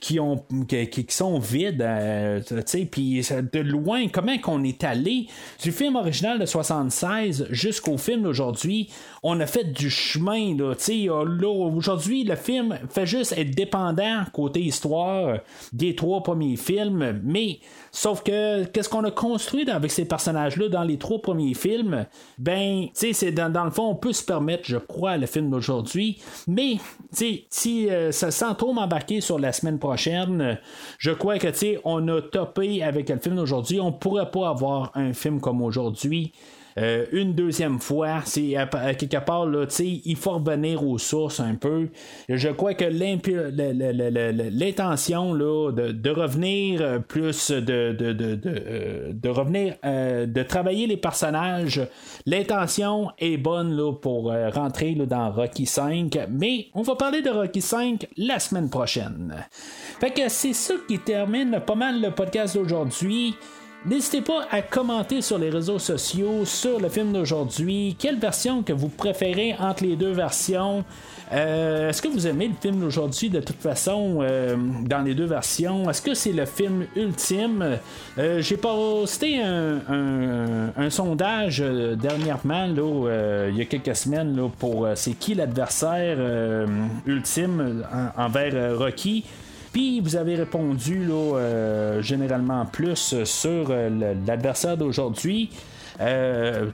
qui 0.00 0.18
ont 0.20 0.44
qui, 0.68 1.06
sont 1.08 1.38
vides. 1.38 1.84
puis 2.90 3.20
de 3.20 3.60
loin, 3.60 4.08
comment 4.08 4.38
qu'on 4.38 4.64
est 4.64 4.84
allé 4.84 5.26
du 5.62 5.70
film 5.70 5.96
original 5.96 6.13
de 6.22 6.46
76 6.46 7.48
jusqu'au 7.50 7.98
film 7.98 8.22
d'aujourd'hui, 8.22 8.88
on 9.22 9.40
a 9.40 9.46
fait 9.46 9.64
du 9.72 9.90
chemin. 9.90 10.56
Là, 10.56 11.48
aujourd'hui, 11.48 12.24
le 12.24 12.36
film 12.36 12.78
fait 12.88 13.06
juste 13.06 13.32
être 13.36 13.50
dépendant 13.50 14.24
côté 14.32 14.60
histoire 14.60 15.38
des 15.72 15.96
trois 15.96 16.22
premiers 16.22 16.56
films, 16.56 17.20
mais 17.24 17.58
sauf 17.94 18.24
que 18.24 18.64
qu'est-ce 18.64 18.88
qu'on 18.88 19.04
a 19.04 19.10
construit 19.12 19.70
avec 19.70 19.92
ces 19.92 20.04
personnages-là 20.04 20.68
dans 20.68 20.82
les 20.82 20.98
trois 20.98 21.22
premiers 21.22 21.54
films, 21.54 22.06
ben, 22.38 22.88
c'est 22.92 23.30
dans, 23.30 23.50
dans 23.50 23.64
le 23.64 23.70
fond, 23.70 23.84
on 23.84 23.94
peut 23.94 24.12
se 24.12 24.24
permettre, 24.24 24.64
je 24.64 24.76
crois, 24.76 25.16
le 25.16 25.26
film 25.26 25.48
d'aujourd'hui, 25.48 26.18
mais 26.48 26.78
si 27.12 27.88
euh, 27.88 28.10
ça 28.10 28.32
sent 28.32 28.54
trop 28.58 28.72
m'embarquer 28.72 29.20
sur 29.20 29.38
la 29.38 29.52
semaine 29.52 29.78
prochaine, 29.78 30.58
je 30.98 31.12
crois 31.12 31.38
que 31.38 31.48
on 31.84 32.08
a 32.08 32.20
topé 32.20 32.82
avec 32.82 33.08
le 33.08 33.18
film 33.18 33.36
d'aujourd'hui, 33.36 33.78
on 33.78 33.92
pourrait 33.92 34.30
pas 34.30 34.48
avoir 34.48 34.90
un 34.94 35.12
film 35.12 35.40
comme 35.40 35.62
aujourd'hui. 35.62 36.32
Euh, 36.78 37.06
une 37.12 37.34
deuxième 37.34 37.78
fois. 37.78 38.22
C'est 38.24 38.56
à, 38.56 38.66
quelque 38.94 39.24
part, 39.24 39.46
là, 39.46 39.66
il 39.80 40.16
faut 40.16 40.32
revenir 40.32 40.86
aux 40.86 40.98
sources 40.98 41.40
un 41.40 41.54
peu. 41.54 41.88
Je 42.28 42.48
crois 42.48 42.74
que 42.74 42.84
l'intention 42.84 43.24
de, 45.34 45.92
de, 45.92 46.10
revenir 46.10 46.82
euh, 46.82 46.98
plus, 46.98 47.50
de, 47.50 47.92
de 47.92 49.28
revenir, 49.28 49.76
de 49.84 50.42
travailler 50.42 50.86
les 50.86 50.96
personnages, 50.96 51.80
l'intention 52.26 53.10
est 53.18 53.36
bonne 53.36 53.76
là, 53.76 53.92
pour 53.92 54.32
rentrer 54.52 54.94
dans 54.94 55.30
Rocky 55.30 55.66
5, 55.66 56.18
mais 56.30 56.66
on 56.74 56.82
va 56.82 56.96
parler 56.96 57.22
de 57.22 57.30
Rocky 57.30 57.60
5 57.60 58.06
la 58.16 58.38
semaine 58.38 58.70
prochaine. 58.70 59.34
Fait 60.00 60.10
que 60.10 60.28
c'est 60.28 60.52
ça 60.52 60.74
qui 60.86 60.98
termine 60.98 61.60
pas 61.66 61.74
mal 61.74 62.00
le 62.00 62.10
podcast 62.10 62.56
d'aujourd'hui. 62.56 63.34
N'hésitez 63.86 64.22
pas 64.22 64.46
à 64.50 64.62
commenter 64.62 65.20
sur 65.20 65.36
les 65.36 65.50
réseaux 65.50 65.78
sociaux 65.78 66.46
sur 66.46 66.80
le 66.80 66.88
film 66.88 67.12
d'aujourd'hui. 67.12 67.94
Quelle 67.98 68.18
version 68.18 68.62
que 68.62 68.72
vous 68.72 68.88
préférez 68.88 69.54
entre 69.60 69.84
les 69.84 69.94
deux 69.94 70.12
versions? 70.12 70.84
Euh, 71.32 71.90
est-ce 71.90 72.00
que 72.00 72.08
vous 72.08 72.26
aimez 72.26 72.48
le 72.48 72.54
film 72.58 72.80
d'aujourd'hui 72.80 73.28
de 73.28 73.40
toute 73.40 73.60
façon 73.60 74.20
euh, 74.22 74.56
dans 74.88 75.02
les 75.02 75.14
deux 75.14 75.26
versions? 75.26 75.90
Est-ce 75.90 76.00
que 76.00 76.14
c'est 76.14 76.32
le 76.32 76.46
film 76.46 76.86
ultime? 76.96 77.76
Euh, 78.16 78.40
j'ai 78.40 78.56
posté 78.56 79.42
un, 79.42 80.88
sondage 80.88 81.58
dernièrement, 81.58 82.66
il 82.66 83.56
y 83.56 83.60
a 83.60 83.64
quelques 83.66 83.96
semaines, 83.96 84.50
pour 84.58 84.88
c'est 84.94 85.12
qui 85.12 85.34
l'adversaire 85.34 86.16
ultime 87.06 87.84
envers 88.16 88.78
Rocky? 88.78 89.24
Puis 89.74 89.98
vous 89.98 90.14
avez 90.14 90.36
répondu 90.36 91.04
là, 91.04 91.36
euh, 91.36 92.00
généralement 92.00 92.64
plus 92.64 93.24
sur 93.24 93.66
euh, 93.70 94.14
l'adversaire 94.24 94.76
d'aujourd'hui. 94.76 95.50
Euh, 96.00 96.70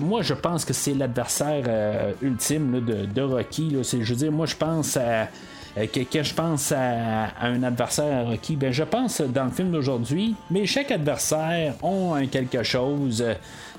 moi, 0.00 0.20
je 0.20 0.34
pense 0.34 0.66
que 0.66 0.74
c'est 0.74 0.92
l'adversaire 0.92 2.14
ultime 2.20 2.84
de, 2.84 3.22
Rocky. 3.22 3.74
je 3.82 3.96
veux 3.96 4.16
dire, 4.16 4.32
moi, 4.32 4.44
je 4.44 4.54
pense 4.54 4.98
à. 4.98 5.28
Que, 5.76 6.22
je 6.22 6.34
pense 6.34 6.72
à, 6.72 7.30
un 7.40 7.62
adversaire 7.64 8.26
à 8.26 8.30
Rocky, 8.30 8.54
ben, 8.54 8.70
je 8.70 8.84
pense 8.84 9.20
dans 9.20 9.46
le 9.46 9.50
film 9.50 9.72
d'aujourd'hui, 9.72 10.36
mais 10.50 10.66
chaque 10.66 10.92
adversaire 10.92 11.74
un 11.82 12.26
quelque 12.26 12.62
chose. 12.62 13.24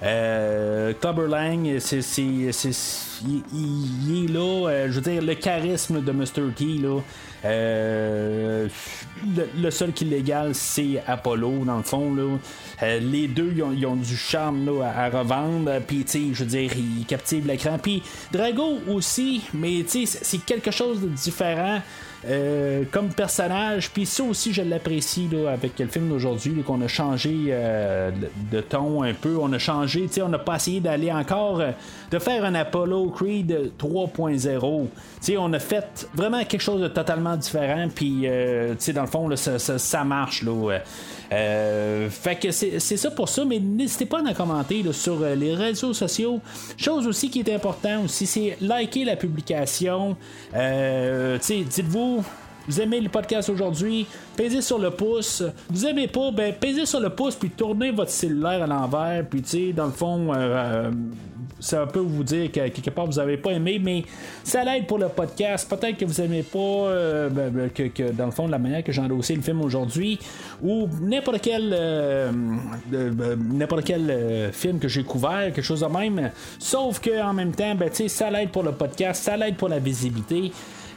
Euh, 0.04 0.94
Clubber 1.00 1.28
Lang, 1.28 1.80
c'est, 1.80 2.02
il, 2.22 2.50
est 2.50 4.34
là, 4.34 4.88
je 4.90 5.00
veux 5.00 5.02
dire, 5.02 5.22
le 5.22 5.36
charisme 5.36 6.04
de 6.04 6.12
Mr. 6.12 6.52
T, 6.56 6.66
là, 6.82 7.00
euh, 7.46 8.68
le, 9.58 9.72
seul 9.72 9.94
qui 9.94 10.04
est 10.06 10.08
légal, 10.08 10.54
c'est 10.54 11.02
Apollo, 11.08 11.64
dans 11.66 11.78
le 11.78 11.84
fond. 11.84 12.14
Là. 12.14 12.38
Euh, 12.84 13.00
les 13.00 13.28
deux, 13.28 13.54
ils 13.56 13.86
ont, 13.86 13.96
du 13.96 14.18
charme 14.18 14.70
à, 14.82 15.10
revendre. 15.10 15.72
Puis, 15.88 16.04
tu 16.04 16.34
je 16.34 16.44
veux 16.44 16.50
dire, 16.50 16.72
ils 16.76 17.06
captivent 17.06 17.48
l'écran. 17.48 17.78
Puis, 17.82 18.04
Drago 18.32 18.80
aussi, 18.90 19.44
mais 19.54 19.84
tu 19.84 20.06
sais, 20.06 20.20
c'est- 20.24 20.46
quelque 20.46 20.72
chose 20.72 21.02
de 21.02 21.08
différent. 21.08 21.80
euh, 22.28 22.84
comme 22.92 23.10
personnage, 23.10 23.92
puis 23.92 24.06
ça 24.06 24.24
aussi 24.24 24.52
je 24.54 24.62
l'apprécie 24.62 25.30
avec 25.48 25.78
le 25.78 25.88
film 25.88 26.10
d'aujourd'hui, 26.10 26.64
qu'on 26.64 26.82
a 26.82 26.88
changé 26.88 27.48
euh, 27.50 28.12
de, 28.52 28.62
ton 28.62 29.04
un 29.04 29.14
peu, 29.14 29.38
on 29.40 29.52
a 29.54 29.60
changé, 29.60 30.08
on 30.24 30.30
n'a 30.30 30.40
pas 30.40 30.56
essayé 30.56 30.80
d'aller 30.80 31.12
encore, 31.12 31.60
euh, 31.60 31.72
de 32.10 32.20
faire 32.20 32.44
un 32.46 32.56
Apollo 32.56 33.12
Creed 33.12 33.72
3.0, 33.78 34.40
tu 34.40 34.90
sais, 35.22 35.38
on 35.38 35.54
a 35.54 35.60
fait 35.60 36.08
vraiment 36.16 36.44
quelque 36.46 36.62
chose 36.62 36.82
de 36.82 36.88
totalement 36.88 37.35
différent, 37.36 37.88
puis 37.94 38.24
euh, 38.26 38.72
tu 38.72 38.76
sais, 38.80 38.94
dans 38.94 39.02
le 39.02 39.08
fond, 39.08 39.30
ça, 39.36 40.04
marche, 40.04 40.44
là. 40.44 40.80
euh, 41.32 42.10
fait 42.10 42.36
que 42.36 42.52
c'est 42.52 42.80
ça 42.80 43.12
pour 43.12 43.30
ça, 43.30 43.46
mais 43.46 43.60
n'hésitez 43.60 44.06
pas 44.06 44.20
à 44.20 44.30
en 44.30 44.34
commenter 44.34 44.84
là, 44.84 44.94
sur 44.94 45.22
euh, 45.22 45.36
les 45.36 45.54
réseaux 45.54 45.94
sociaux. 45.94 46.40
Chose 46.78 47.08
aussi 47.08 47.30
qui 47.30 47.40
est 47.40 47.54
important 47.54 48.04
aussi, 48.04 48.26
c'est 48.26 48.58
liker 48.62 49.06
la 49.06 49.16
publication. 49.16 50.16
Euh, 50.56 51.38
dites-vous. 51.40 52.24
Vous 52.68 52.82
aimez 52.82 53.00
le 53.00 53.10
podcast 53.10 53.50
aujourd'hui, 53.50 54.08
pesez 54.36 54.62
sur 54.62 54.80
le 54.80 54.90
pouce. 54.90 55.44
Vous 55.70 55.86
aimez 55.86 56.08
pas, 56.08 56.32
ben 56.32 56.52
pesez 56.60 56.88
sur 56.88 57.00
le 57.00 57.12
pouce 57.12 57.36
puis 57.36 57.52
tournez 57.52 57.92
votre 57.92 58.10
cellulaire 58.10 58.64
à 58.64 58.68
l'envers. 58.68 59.24
Puis 59.30 59.44
tu 59.44 59.50
sais, 59.50 59.74
dans 59.74 59.86
le 59.86 59.92
fond, 59.92 60.34
euh, 60.34 60.90
ça 61.60 61.86
peut 61.88 62.00
vous 62.00 62.24
dire 62.24 62.52
que 62.52 62.68
quelque 62.68 62.90
part 62.90 63.06
vous 63.06 63.20
avez 63.20 63.38
pas 63.38 63.52
aimé, 63.52 63.80
mais 63.84 64.04
ça 64.44 64.64
l'aide 64.64 64.88
pour 64.88 64.98
le 64.98 65.08
podcast. 65.08 65.70
Peut-être 65.70 65.98
que 65.98 66.06
vous 66.06 66.20
aimez 66.22 66.44
pas, 66.44 66.58
euh, 66.60 67.30
ben, 67.30 67.50
ben, 67.50 67.70
que, 67.70 68.12
dans 68.12 68.26
le 68.26 68.32
fond, 68.32 68.48
la 68.48 68.60
manière 68.60 68.84
que 68.84 68.92
j'ai 68.92 69.02
endossé 69.02 69.36
le 69.36 69.42
film 69.42 69.62
aujourd'hui, 69.62 70.20
ou 70.62 70.88
n'importe 71.02 71.42
quel, 71.42 71.72
euh, 71.74 72.32
de- 72.92 73.36
n'importe 73.54 73.84
quel 73.86 74.10
euh, 74.10 74.52
film 74.52 74.80
que 74.80 74.88
j'ai 74.88 75.04
couvert, 75.04 75.52
quelque 75.54 75.62
chose 75.62 75.82
de 75.82 75.86
même. 75.88 76.32
Sauf 76.60 77.00
que 77.00 77.22
en 77.22 77.34
même 77.34 77.54
temps, 77.54 77.76
ben, 77.76 77.90
ça 77.92 78.30
l'aide 78.30 78.50
pour 78.50 78.64
le 78.64 78.72
podcast, 78.74 79.24
ça 79.24 79.38
l'aide 79.38 79.56
pour 79.56 79.70
la 79.70 79.80
visibilité 79.80 80.52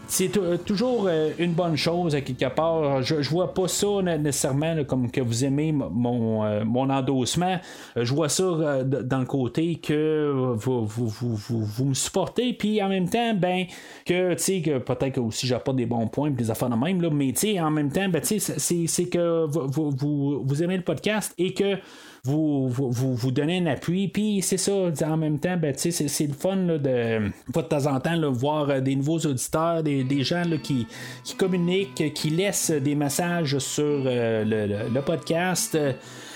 c'est 0.09 0.29
tou- 0.29 0.57
toujours 0.65 1.07
euh, 1.09 1.31
une 1.39 1.53
bonne 1.53 1.77
chose 1.77 2.15
à 2.15 2.21
quelque 2.23 2.49
part. 2.53 3.03
Je, 3.03 3.23
je 3.23 3.31
vois 3.31 3.55
pas 3.55 3.69
ça 3.69 3.87
né- 4.03 4.19
nécessairement 4.19 4.75
là, 4.75 4.83
comme 4.85 5.11
que 5.11 5.21
vous 5.21 5.45
aimez 5.45 5.71
mon, 5.71 6.45
euh, 6.45 6.65
mon 6.65 6.89
endossement. 6.91 7.59
Euh, 7.97 8.05
Je 8.05 8.15
vois 8.15 8.29
ça 8.29 8.43
euh, 8.43 8.83
dans 8.85 9.19
le 9.21 9.27
côté 9.27 9.77
que 9.77 10.33
vous, 10.57 10.85
vous, 10.87 11.07
vous, 11.09 11.37
vous, 11.37 11.85
me 11.85 11.95
supportez, 11.95 12.55
puis 12.55 12.83
en 12.83 12.89
même 12.89 13.09
temps, 13.09 13.35
ben, 13.35 13.67
que 14.07 14.33
tu 14.35 14.43
sais, 14.43 14.63
que 14.63 14.79
peut-être 14.79 15.15
que 15.17 15.21
aussi 15.21 15.47
j'apporte 15.47 15.77
des 15.77 15.87
bons 15.87 16.07
points, 16.09 16.29
puis 16.33 16.45
des 16.45 16.51
affaires 16.51 16.71
de 16.71 16.75
même, 16.77 17.01
là, 17.03 17.11
mais 17.13 17.33
en 17.61 17.71
même 17.71 17.91
temps, 17.93 18.09
ben, 18.09 18.21
tu 18.21 18.41
sais, 18.41 18.59
c'est- 18.59 18.89
que 19.11 19.47
vous, 19.47 19.91
vous, 19.91 20.43
vous 20.45 20.63
aimez 20.63 20.77
le 20.77 20.83
podcast 20.83 21.35
et 21.39 21.53
que 21.55 21.77
vous, 22.25 22.69
vous, 22.69 22.91
vous, 23.15 23.31
donnez 23.31 23.59
un 23.59 23.67
appui. 23.67 24.09
Puis 24.09 24.43
c'est 24.43 24.57
ça, 24.57 24.73
en 24.73 25.17
même 25.17 25.39
temps, 25.39 25.57
ben, 25.57 25.73
c'est, 25.77 25.91
c'est 25.91 26.27
le 26.27 26.33
fun 26.35 26.57
là, 26.57 26.79
de, 26.79 27.31
de 27.55 27.61
temps 27.63 27.87
en 27.87 28.01
temps, 28.01 28.17
là, 28.17 28.29
voir 28.29 28.71
euh, 28.71 28.81
des 28.81 28.97
nouveaux 28.97 29.19
auditeurs, 29.21 29.83
des, 29.83 30.05
des 30.05 30.23
gens 30.25 30.43
là, 30.45 30.57
qui, 30.59 30.87
qui 31.25 31.35
communiquent, 31.37 32.13
qui 32.15 32.31
laissent 32.31 32.71
des 32.71 32.95
messages 32.95 33.59
sur 33.59 33.85
euh, 33.85 34.45
le, 34.45 34.67
le- 34.67 34.95
le 34.95 35.01
podcast. 35.03 35.79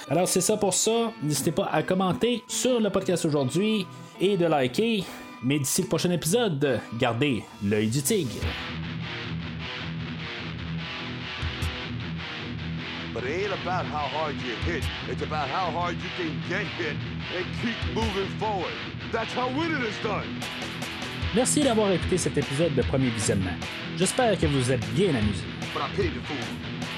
Alors 0.09 0.29
c'est 0.29 0.41
ça 0.41 0.57
pour 0.57 0.75
ça. 0.75 1.13
N'hésitez 1.23 1.53
pas 1.53 1.69
à 1.73 1.83
commenter 1.83 2.43
sur 2.49 2.81
le 2.81 2.91
podcast 2.91 3.25
aujourd'hui 3.25 3.87
et 4.21 4.37
de 4.37 4.47
liker. 4.47 5.05
Mais 5.45 5.59
d'ici 5.59 5.83
le 5.83 5.89
prochain 5.89 6.11
épisode, 6.11 6.81
gardez 6.99 7.43
l'œil 7.65 7.89
du 7.89 8.01
tigre. 8.03 8.31
But 13.15 13.25
it 13.25 13.45
ain't 13.45 13.53
about 13.53 13.85
how 13.85 14.09
hard 14.09 14.37
you 14.37 14.55
hit. 14.65 14.83
It's 15.07 15.23
about 15.23 15.49
how 15.49 15.71
hard 15.71 15.97
you 15.97 16.09
can 16.17 16.33
get 16.49 16.65
hit 16.81 16.97
and 17.37 17.45
keep 17.61 17.77
moving 17.95 18.29
forward. 18.39 18.73
That's 19.13 19.33
how 19.35 19.49
winning 19.49 19.83
is 19.83 19.99
done. 20.03 20.25
Merci 21.35 21.61
d'avoir 21.63 21.93
écouté 21.93 22.17
cet 22.17 22.39
épisode 22.39 22.75
de 22.75 22.83
premier 22.83 23.11
visionnement. 23.11 23.57
J'espère 23.99 24.39
que 24.39 24.47
vous 24.47 24.73
êtes 24.73 24.87
bien 24.95 25.15
amusés. 25.15 25.45
But 25.75 25.83
I 25.83 25.89
pity 25.95 26.09
the 26.09 26.23
fool, 26.27 26.37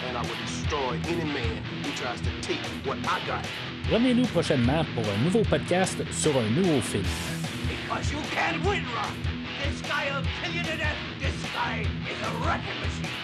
and 0.09 0.17
I 0.17 0.23
will 0.23 0.39
destroy 0.45 0.99
any 1.09 1.25
man 1.25 1.63
who 1.83 1.91
tries 1.97 2.21
to 2.21 2.31
take 2.43 2.61
what 2.85 2.99
I 2.99 3.21
got. 3.27 3.45
Revenez-nous 3.93 4.27
prochainement 4.27 4.85
pour 4.95 5.05
un 5.05 5.25
nouveau 5.25 5.43
podcast 5.43 5.99
sur 6.13 6.37
un 6.39 6.49
nouveau 6.51 6.81
film. 6.81 7.05
Because 7.69 8.13
you 8.13 8.19
can't 8.33 8.65
win, 8.65 8.85
Rock. 8.95 9.15
This 9.63 9.83
guy 9.83 10.11
will 10.11 10.25
kill 10.43 10.55
you 10.55 10.63
to 10.63 10.77
death. 10.77 10.97
This 11.21 11.35
guy 11.53 11.87
is 12.07 12.21
a 12.23 12.31
wrecking 12.45 12.81
machine. 12.81 13.24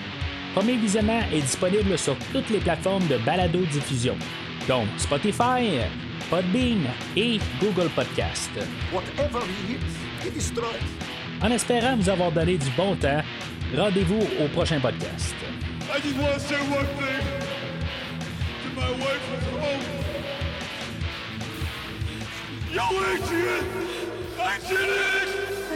Premier 0.53 0.75
Visionnement 0.75 1.21
est 1.31 1.41
disponible 1.41 1.97
sur 1.97 2.15
toutes 2.33 2.49
les 2.49 2.59
plateformes 2.59 3.07
de 3.07 3.17
balado-diffusion, 3.19 4.17
donc 4.67 4.85
Spotify, 4.97 5.79
Podbean 6.29 6.81
et 7.15 7.39
Google 7.61 7.89
Podcast. 7.95 8.49
Whatever 8.91 9.39
he 9.45 9.73
hits, 9.73 10.25
he 10.27 10.29
destroys. 10.31 10.65
En 11.41 11.51
espérant 11.51 11.95
vous 11.95 12.09
avoir 12.09 12.31
donné 12.33 12.57
du 12.57 12.69
bon 12.71 12.95
temps, 12.97 13.21
rendez-vous 13.75 14.19
au 14.43 14.47
prochain 14.49 14.79
podcast. 14.81 15.33
I 15.93 15.99
just 16.01 16.17
want 16.17 16.33
to 16.33 16.39
say 16.39 16.55
one 16.55 16.85
thing 16.97 17.25
to 18.63 18.75
my 18.75 18.91
wife 18.91 19.27
at 19.33 19.43
home. 19.53 19.81
Yo, 22.73 22.83
Adrian! 23.13 23.65
Adrian! 24.37 25.70